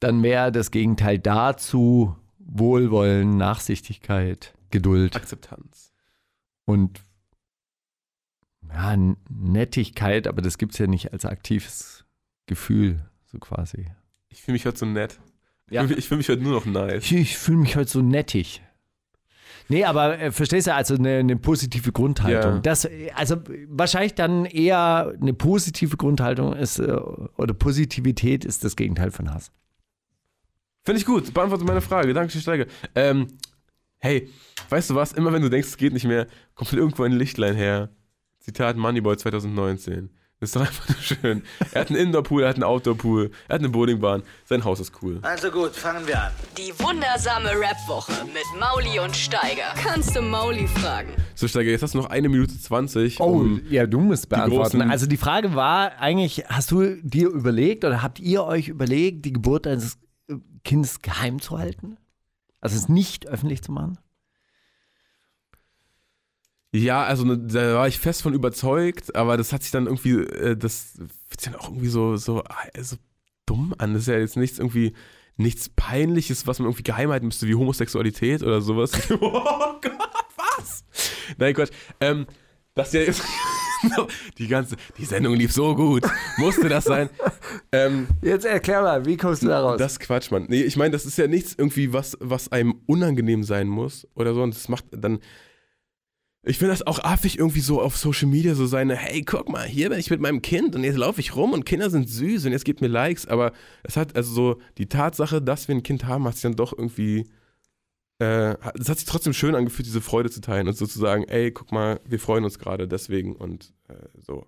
Dann 0.00 0.22
wäre 0.22 0.52
das 0.52 0.70
Gegenteil 0.70 1.18
dazu 1.18 2.14
Wohlwollen, 2.38 3.38
Nachsichtigkeit, 3.38 4.54
Geduld 4.70 5.16
Akzeptanz. 5.16 5.92
und 6.66 7.00
ja, 8.68 8.94
Nettigkeit, 9.30 10.26
aber 10.26 10.42
das 10.42 10.58
gibt 10.58 10.72
es 10.72 10.78
ja 10.78 10.86
nicht 10.86 11.12
als 11.14 11.24
aktives 11.24 12.04
Gefühl, 12.46 13.00
so 13.24 13.38
quasi. 13.38 13.86
Ich 14.28 14.42
fühle 14.42 14.52
mich 14.54 14.66
heute 14.66 14.76
so 14.78 14.86
nett. 14.86 15.18
Ich 15.68 15.72
Ja. 15.74 15.80
fühle 15.82 15.94
mich, 15.94 15.98
ich 16.04 16.08
fühl 16.08 16.18
mich 16.18 16.28
heute 16.28 16.42
nur 16.42 16.52
noch 16.52 16.66
nice. 16.66 17.04
Ich, 17.04 17.12
ich 17.12 17.38
fühle 17.38 17.58
mich 17.58 17.76
heute 17.76 17.90
so 17.90 18.02
nettig. 18.02 18.62
Nee, 19.70 19.84
aber 19.84 20.18
äh, 20.18 20.32
verstehst 20.32 20.66
du, 20.66 20.74
also 20.74 20.96
eine, 20.96 21.18
eine 21.18 21.36
positive 21.36 21.92
Grundhaltung. 21.92 22.54
Ja. 22.54 22.58
Das, 22.58 22.88
also 23.14 23.36
wahrscheinlich 23.68 24.14
dann 24.14 24.44
eher 24.44 25.14
eine 25.20 25.32
positive 25.32 25.96
Grundhaltung 25.96 26.54
ist, 26.54 26.80
äh, 26.80 26.90
oder 27.36 27.54
Positivität 27.54 28.44
ist 28.44 28.64
das 28.64 28.74
Gegenteil 28.74 29.12
von 29.12 29.32
Hass. 29.32 29.52
Finde 30.82 30.98
ich 30.98 31.06
gut. 31.06 31.32
Beantwortet 31.32 31.68
meine 31.68 31.80
Frage. 31.80 32.12
Danke, 32.12 32.36
Steiger. 32.40 32.66
Ähm, 32.96 33.28
hey, 33.98 34.28
weißt 34.70 34.90
du 34.90 34.96
was? 34.96 35.12
Immer 35.12 35.32
wenn 35.32 35.42
du 35.42 35.48
denkst, 35.48 35.68
es 35.68 35.76
geht 35.76 35.92
nicht 35.92 36.06
mehr, 36.06 36.26
kommt 36.56 36.70
von 36.70 36.78
irgendwo 36.78 37.04
ein 37.04 37.12
Lichtlein 37.12 37.54
her. 37.54 37.90
Zitat 38.40 38.76
Moneyboy 38.76 39.16
2019. 39.18 40.10
Das 40.40 40.48
ist 40.48 40.56
doch 40.56 40.62
einfach 40.62 40.88
nur 40.88 40.98
schön. 41.02 41.42
Er 41.72 41.82
hat 41.82 41.90
einen 41.90 41.98
Indoor-Pool, 41.98 42.44
er 42.44 42.48
hat 42.48 42.54
einen 42.56 42.64
Outdoor-Pool, 42.64 43.30
er 43.48 43.54
hat 43.54 43.60
eine 43.60 43.68
Bowlingbahn. 43.68 44.22
Sein 44.46 44.64
Haus 44.64 44.80
ist 44.80 44.90
cool. 45.02 45.18
Also 45.20 45.50
gut, 45.50 45.72
fangen 45.76 46.06
wir 46.06 46.18
an. 46.18 46.32
Die 46.56 46.72
wundersame 46.78 47.50
Rap-Woche 47.50 48.12
mit 48.24 48.44
Mauli 48.58 48.98
und 49.00 49.14
Steiger. 49.14 49.74
Kannst 49.76 50.16
du 50.16 50.22
Mauli 50.22 50.66
fragen? 50.66 51.10
So, 51.34 51.46
Steiger, 51.46 51.70
jetzt 51.70 51.82
hast 51.82 51.92
du 51.92 51.98
noch 51.98 52.08
eine 52.08 52.30
Minute 52.30 52.58
20. 52.58 53.20
Oh, 53.20 53.24
um- 53.24 53.60
ja, 53.68 53.86
du 53.86 54.00
musst 54.00 54.30
beantworten. 54.30 54.80
Also 54.90 55.04
die 55.06 55.18
Frage 55.18 55.54
war 55.54 55.98
eigentlich, 55.98 56.44
hast 56.48 56.70
du 56.70 56.96
dir 57.02 57.28
überlegt 57.28 57.84
oder 57.84 58.02
habt 58.02 58.18
ihr 58.18 58.42
euch 58.44 58.68
überlegt, 58.68 59.26
die 59.26 59.34
Geburt 59.34 59.66
deines 59.66 59.98
Kindes 60.64 61.02
geheim 61.02 61.42
zu 61.42 61.58
halten? 61.58 61.98
Also 62.62 62.76
es 62.76 62.88
nicht 62.88 63.28
öffentlich 63.28 63.60
zu 63.62 63.72
machen? 63.72 63.98
Ja, 66.72 67.04
also 67.04 67.24
ne, 67.24 67.36
da 67.36 67.74
war 67.74 67.88
ich 67.88 67.98
fest 67.98 68.22
von 68.22 68.32
überzeugt, 68.32 69.16
aber 69.16 69.36
das 69.36 69.52
hat 69.52 69.62
sich 69.62 69.72
dann 69.72 69.86
irgendwie, 69.86 70.20
äh, 70.20 70.56
das 70.56 70.98
wird 70.98 71.40
sich 71.40 71.50
dann 71.50 71.60
auch 71.60 71.68
irgendwie 71.68 71.88
so, 71.88 72.16
so, 72.16 72.44
äh, 72.72 72.82
so 72.82 72.96
dumm 73.46 73.74
an. 73.78 73.92
Das 73.92 74.02
ist 74.02 74.08
ja 74.08 74.18
jetzt 74.18 74.36
nichts 74.36 74.58
irgendwie, 74.58 74.94
nichts 75.36 75.68
Peinliches, 75.68 76.46
was 76.46 76.60
man 76.60 76.66
irgendwie 76.66 76.84
geheim 76.84 77.10
halten 77.10 77.26
müsste, 77.26 77.48
wie 77.48 77.56
Homosexualität 77.56 78.42
oder 78.42 78.60
sowas. 78.60 78.92
oh 79.10 79.78
Gott, 79.80 79.92
was? 80.36 80.84
Nein, 81.38 81.54
Gott. 81.54 81.70
Ähm, 82.00 82.26
das 82.74 82.92
ja 82.92 83.00
jetzt. 83.00 83.22
die 84.38 84.46
ganze, 84.46 84.76
die 84.98 85.04
Sendung 85.06 85.34
lief 85.34 85.52
so 85.52 85.74
gut. 85.74 86.04
Musste 86.36 86.68
das 86.68 86.84
sein? 86.84 87.08
Ähm, 87.72 88.06
Jetzt 88.22 88.44
erklär 88.44 88.82
mal, 88.82 89.06
wie 89.06 89.16
kommst 89.16 89.42
du 89.42 89.48
da 89.48 89.60
raus? 89.60 89.78
das 89.78 89.92
ist 89.92 90.00
Quatsch, 90.00 90.30
Mann. 90.30 90.46
Nee, 90.48 90.62
ich 90.62 90.76
meine, 90.76 90.90
das 90.92 91.06
ist 91.06 91.18
ja 91.18 91.26
nichts 91.26 91.54
irgendwie, 91.56 91.92
was, 91.92 92.16
was 92.20 92.52
einem 92.52 92.80
unangenehm 92.86 93.42
sein 93.42 93.68
muss 93.68 94.06
oder 94.14 94.34
so. 94.34 94.42
Und 94.42 94.54
das 94.54 94.68
macht 94.68 94.84
dann. 94.92 95.18
Ich 96.42 96.56
finde 96.56 96.72
das 96.72 96.86
auch 96.86 96.98
affig, 97.00 97.38
irgendwie 97.38 97.60
so 97.60 97.82
auf 97.82 97.98
Social 97.98 98.26
Media 98.28 98.54
so 98.54 98.66
seine, 98.66 98.96
hey, 98.96 99.22
guck 99.22 99.50
mal, 99.50 99.66
hier 99.66 99.90
bin 99.90 99.98
ich 99.98 100.08
mit 100.10 100.20
meinem 100.20 100.40
Kind 100.40 100.74
und 100.74 100.84
jetzt 100.84 100.96
laufe 100.96 101.20
ich 101.20 101.36
rum 101.36 101.52
und 101.52 101.66
Kinder 101.66 101.90
sind 101.90 102.08
süß 102.08 102.46
und 102.46 102.52
jetzt 102.52 102.64
gibt 102.64 102.80
mir 102.80 102.86
Likes. 102.88 103.26
Aber 103.26 103.52
es 103.82 103.98
hat 103.98 104.16
also 104.16 104.32
so 104.32 104.60
die 104.78 104.86
Tatsache, 104.86 105.42
dass 105.42 105.68
wir 105.68 105.74
ein 105.74 105.82
Kind 105.82 106.06
haben, 106.06 106.24
hat 106.24 106.34
sich 106.34 106.42
dann 106.42 106.56
doch 106.56 106.72
irgendwie. 106.72 107.30
Äh, 108.20 108.56
es 108.78 108.88
hat 108.88 108.98
sich 108.98 109.04
trotzdem 109.06 109.32
schön 109.34 109.54
angefühlt, 109.54 109.86
diese 109.86 110.00
Freude 110.00 110.30
zu 110.30 110.40
teilen 110.40 110.66
und 110.68 110.76
sozusagen, 110.76 111.24
ey, 111.24 111.52
guck 111.52 111.72
mal, 111.72 112.00
wir 112.06 112.18
freuen 112.18 112.44
uns 112.44 112.58
gerade 112.58 112.88
deswegen 112.88 113.34
und 113.36 113.74
äh, 113.88 113.94
so. 114.18 114.46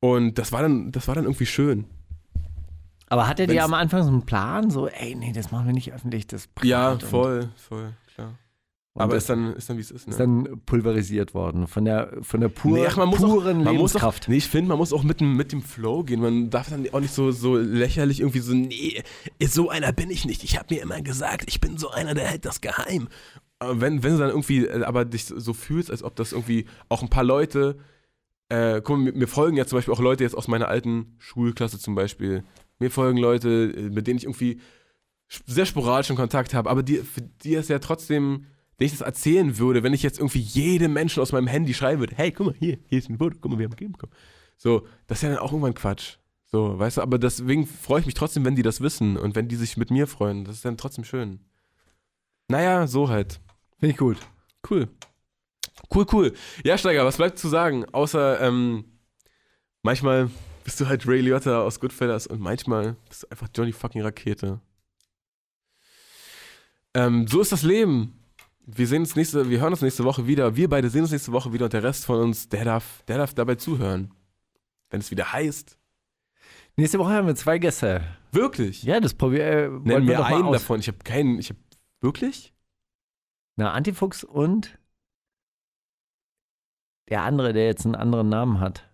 Und 0.00 0.36
das 0.38 0.50
war 0.50 0.62
dann, 0.62 0.90
das 0.90 1.06
war 1.06 1.14
dann 1.14 1.24
irgendwie 1.24 1.46
schön. 1.46 1.86
Aber 3.08 3.28
hattet 3.28 3.50
ihr 3.50 3.56
Wenn's- 3.56 3.64
am 3.64 3.74
Anfang 3.74 4.02
so 4.02 4.08
einen 4.08 4.26
Plan? 4.26 4.70
So, 4.70 4.88
ey, 4.88 5.14
nee, 5.14 5.32
das 5.32 5.50
machen 5.52 5.66
wir 5.66 5.72
nicht 5.74 5.92
öffentlich, 5.92 6.26
das 6.26 6.46
privat 6.48 7.02
Ja, 7.02 7.08
voll, 7.08 7.50
voll, 7.56 7.92
klar. 8.14 8.38
Und 8.94 9.00
Aber 9.00 9.16
ist 9.16 9.28
dann, 9.30 9.54
ist 9.54 9.70
dann 9.70 9.78
wie 9.78 9.80
es 9.80 9.90
ist, 9.90 10.06
ne? 10.06 10.10
ist 10.12 10.20
dann 10.20 10.60
pulverisiert 10.66 11.32
worden 11.32 11.66
von 11.66 11.86
der, 11.86 12.12
von 12.20 12.40
der 12.40 12.48
pur, 12.48 12.72
Nee, 12.72 12.86
ach, 12.86 12.98
man 12.98 13.08
muss 13.08 13.20
puren 13.20 13.60
auch, 13.60 13.64
man 13.64 13.76
muss 13.76 13.96
auch, 13.96 14.00
Lebenskraft. 14.02 14.28
nee, 14.28 14.36
ich 14.36 14.48
finde, 14.48 14.68
man 14.68 14.76
muss 14.76 14.92
auch 14.92 15.02
mit 15.02 15.20
dem, 15.20 15.34
mit 15.34 15.50
dem 15.52 15.62
Flow 15.62 16.02
gehen. 16.04 16.20
Man 16.20 16.50
darf 16.50 16.68
dann 16.68 16.86
auch 16.92 17.00
nicht 17.00 17.14
so, 17.14 17.30
so 17.30 17.56
lächerlich 17.56 18.20
irgendwie 18.20 18.40
so, 18.40 18.52
nee, 18.52 19.02
so 19.42 19.70
einer 19.70 19.92
bin 19.92 20.10
ich 20.10 20.26
nicht. 20.26 20.44
Ich 20.44 20.58
habe 20.58 20.74
mir 20.74 20.82
immer 20.82 21.00
gesagt, 21.00 21.44
ich 21.48 21.58
bin 21.60 21.78
so 21.78 21.90
einer, 21.90 22.12
der 22.12 22.26
hält 22.26 22.44
das 22.44 22.60
geheim. 22.60 23.08
Aber 23.60 23.80
wenn, 23.80 24.02
wenn 24.02 24.12
du 24.12 24.18
dann 24.18 24.28
irgendwie, 24.28 24.66
äh, 24.66 24.82
aber 24.84 25.06
dich 25.06 25.24
so 25.24 25.54
fühlst, 25.54 25.90
als 25.90 26.02
ob 26.02 26.14
das 26.16 26.32
irgendwie 26.32 26.66
auch 26.90 27.00
ein 27.00 27.08
paar 27.08 27.24
Leute, 27.24 27.78
äh, 28.50 28.82
guck 28.84 28.98
mal, 28.98 29.04
mir, 29.04 29.12
mir 29.12 29.26
folgen 29.26 29.56
ja 29.56 29.64
zum 29.64 29.78
Beispiel 29.78 29.94
auch 29.94 30.00
Leute 30.00 30.22
jetzt 30.24 30.36
aus 30.36 30.48
meiner 30.48 30.68
alten 30.68 31.14
Schulklasse 31.18 31.78
zum 31.78 31.94
Beispiel. 31.94 32.44
Mir 32.78 32.90
folgen 32.90 33.16
Leute, 33.16 33.72
äh, 33.74 33.88
mit 33.88 34.06
denen 34.06 34.18
ich 34.18 34.24
irgendwie 34.24 34.60
sehr 35.46 35.64
sporadischen 35.64 36.16
Kontakt 36.16 36.52
habe, 36.52 36.68
aber 36.68 36.82
die, 36.82 36.96
für 36.98 37.22
die 37.22 37.54
ist 37.54 37.70
ja 37.70 37.78
trotzdem, 37.78 38.46
wenn 38.82 38.86
ich 38.86 38.98
das 38.98 39.00
erzählen 39.00 39.58
würde, 39.58 39.84
wenn 39.84 39.94
ich 39.94 40.02
jetzt 40.02 40.18
irgendwie 40.18 40.40
jedem 40.40 40.92
Menschen 40.92 41.22
aus 41.22 41.30
meinem 41.30 41.46
Handy 41.46 41.72
schreiben 41.72 42.00
würde, 42.00 42.16
hey, 42.16 42.32
guck 42.32 42.46
mal, 42.46 42.54
hier, 42.58 42.78
hier 42.88 42.98
ist 42.98 43.08
ein 43.08 43.18
Foto, 43.18 43.36
guck 43.40 43.52
mal, 43.52 43.58
wir 43.58 43.66
haben 43.66 43.76
Kind 43.76 43.92
bekommen. 43.92 44.12
So, 44.56 44.88
das 45.06 45.18
ist 45.18 45.22
ja 45.22 45.28
dann 45.28 45.38
auch 45.38 45.52
irgendwann 45.52 45.74
Quatsch. 45.74 46.16
So, 46.46 46.76
weißt 46.80 46.96
du, 46.96 47.02
aber 47.02 47.20
deswegen 47.20 47.68
freue 47.68 48.00
ich 48.00 48.06
mich 48.06 48.16
trotzdem, 48.16 48.44
wenn 48.44 48.56
die 48.56 48.62
das 48.62 48.80
wissen 48.80 49.16
und 49.16 49.36
wenn 49.36 49.46
die 49.46 49.54
sich 49.54 49.76
mit 49.76 49.92
mir 49.92 50.08
freuen. 50.08 50.44
Das 50.44 50.56
ist 50.56 50.64
dann 50.64 50.76
trotzdem 50.76 51.04
schön. 51.04 51.38
Naja, 52.48 52.88
so 52.88 53.08
halt. 53.08 53.38
Finde 53.78 53.92
ich 53.92 53.98
gut. 53.98 54.18
Cool. 54.68 54.88
Cool, 55.94 56.06
cool. 56.12 56.32
Ja, 56.64 56.76
Steiger, 56.76 57.04
was 57.04 57.18
bleibt 57.18 57.38
zu 57.38 57.48
sagen? 57.48 57.84
Außer, 57.92 58.40
ähm, 58.40 58.84
manchmal 59.82 60.28
bist 60.64 60.80
du 60.80 60.88
halt 60.88 61.06
Ray 61.06 61.20
Liotta 61.20 61.62
aus 61.62 61.78
Goodfellas 61.78 62.26
und 62.26 62.40
manchmal 62.40 62.96
bist 63.08 63.22
du 63.22 63.28
einfach 63.30 63.46
Johnny 63.54 63.72
fucking 63.72 64.02
Rakete. 64.02 64.60
Ähm, 66.94 67.28
so 67.28 67.40
ist 67.40 67.52
das 67.52 67.62
Leben. 67.62 68.18
Wir 68.64 68.86
sehen 68.86 69.02
uns 69.02 69.16
nächste, 69.16 69.50
wir 69.50 69.60
hören 69.60 69.72
uns 69.72 69.82
nächste 69.82 70.04
Woche 70.04 70.26
wieder. 70.26 70.54
Wir 70.56 70.68
beide 70.68 70.88
sehen 70.88 71.02
uns 71.02 71.10
nächste 71.10 71.32
Woche 71.32 71.52
wieder 71.52 71.64
und 71.64 71.72
der 71.72 71.82
Rest 71.82 72.04
von 72.04 72.20
uns, 72.20 72.48
der 72.48 72.64
darf, 72.64 73.02
der 73.08 73.18
darf 73.18 73.34
dabei 73.34 73.56
zuhören. 73.56 74.14
Wenn 74.90 75.00
es 75.00 75.10
wieder 75.10 75.32
heißt. 75.32 75.78
Nächste 76.76 76.98
Woche 76.98 77.10
haben 77.10 77.26
wir 77.26 77.34
zwei 77.34 77.58
Gäste. 77.58 78.02
Wirklich? 78.30 78.82
Ja, 78.82 79.00
das 79.00 79.14
probier. 79.14 79.44
Äh, 79.44 79.68
Nenn 79.68 79.84
wir 79.84 80.00
mir 80.00 80.16
doch 80.16 80.30
mal 80.30 80.36
einen 80.36 80.44
aus. 80.44 80.52
davon. 80.52 80.80
Ich 80.80 80.88
habe 80.88 80.98
keinen. 80.98 81.38
Ich 81.38 81.50
habe 81.50 81.58
wirklich? 82.00 82.54
Na, 83.56 83.72
Antifuchs 83.72 84.24
und 84.24 84.78
der 87.08 87.22
andere, 87.22 87.52
der 87.52 87.66
jetzt 87.66 87.84
einen 87.84 87.94
anderen 87.94 88.28
Namen 88.28 88.60
hat. 88.60 88.88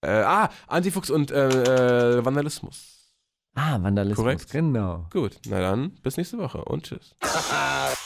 Äh, 0.00 0.10
ah, 0.10 0.50
Antifuchs 0.68 1.10
und 1.10 1.30
äh, 1.30 2.18
äh, 2.18 2.24
Vandalismus. 2.24 3.14
Ah, 3.54 3.82
Vandalismus. 3.82 4.16
Korrekt. 4.16 4.50
Genau. 4.50 5.06
Gut, 5.10 5.38
na 5.46 5.60
dann, 5.60 5.90
bis 5.96 6.16
nächste 6.16 6.38
Woche 6.38 6.64
und 6.64 6.84
tschüss. 6.84 7.14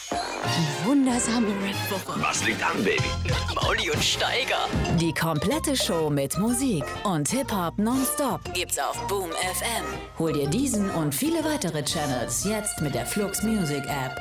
Die 0.47 0.87
wundersame 0.87 1.49
Rap-Woche. 1.49 2.23
Was 2.23 2.45
liegt 2.45 2.63
an, 2.63 2.77
Baby? 2.85 3.03
Mauli 3.55 3.91
und 3.91 4.03
Steiger. 4.03 4.69
Die 5.01 5.13
komplette 5.13 5.77
Show 5.77 6.09
mit 6.09 6.39
Musik 6.39 6.85
und 7.03 7.29
Hip-Hop 7.29 7.79
nonstop 7.79 8.41
gibt's 8.55 8.79
auf 8.79 8.97
Boom 9.09 9.31
FM. 9.31 9.85
Hol 10.19 10.33
dir 10.33 10.49
diesen 10.49 10.89
und 10.91 11.15
viele 11.15 11.43
weitere 11.45 11.83
Channels 11.83 12.45
jetzt 12.45 12.81
mit 12.81 12.95
der 12.95 13.07
Flux 13.07 13.43
Music 13.43 13.85
App. 13.87 14.17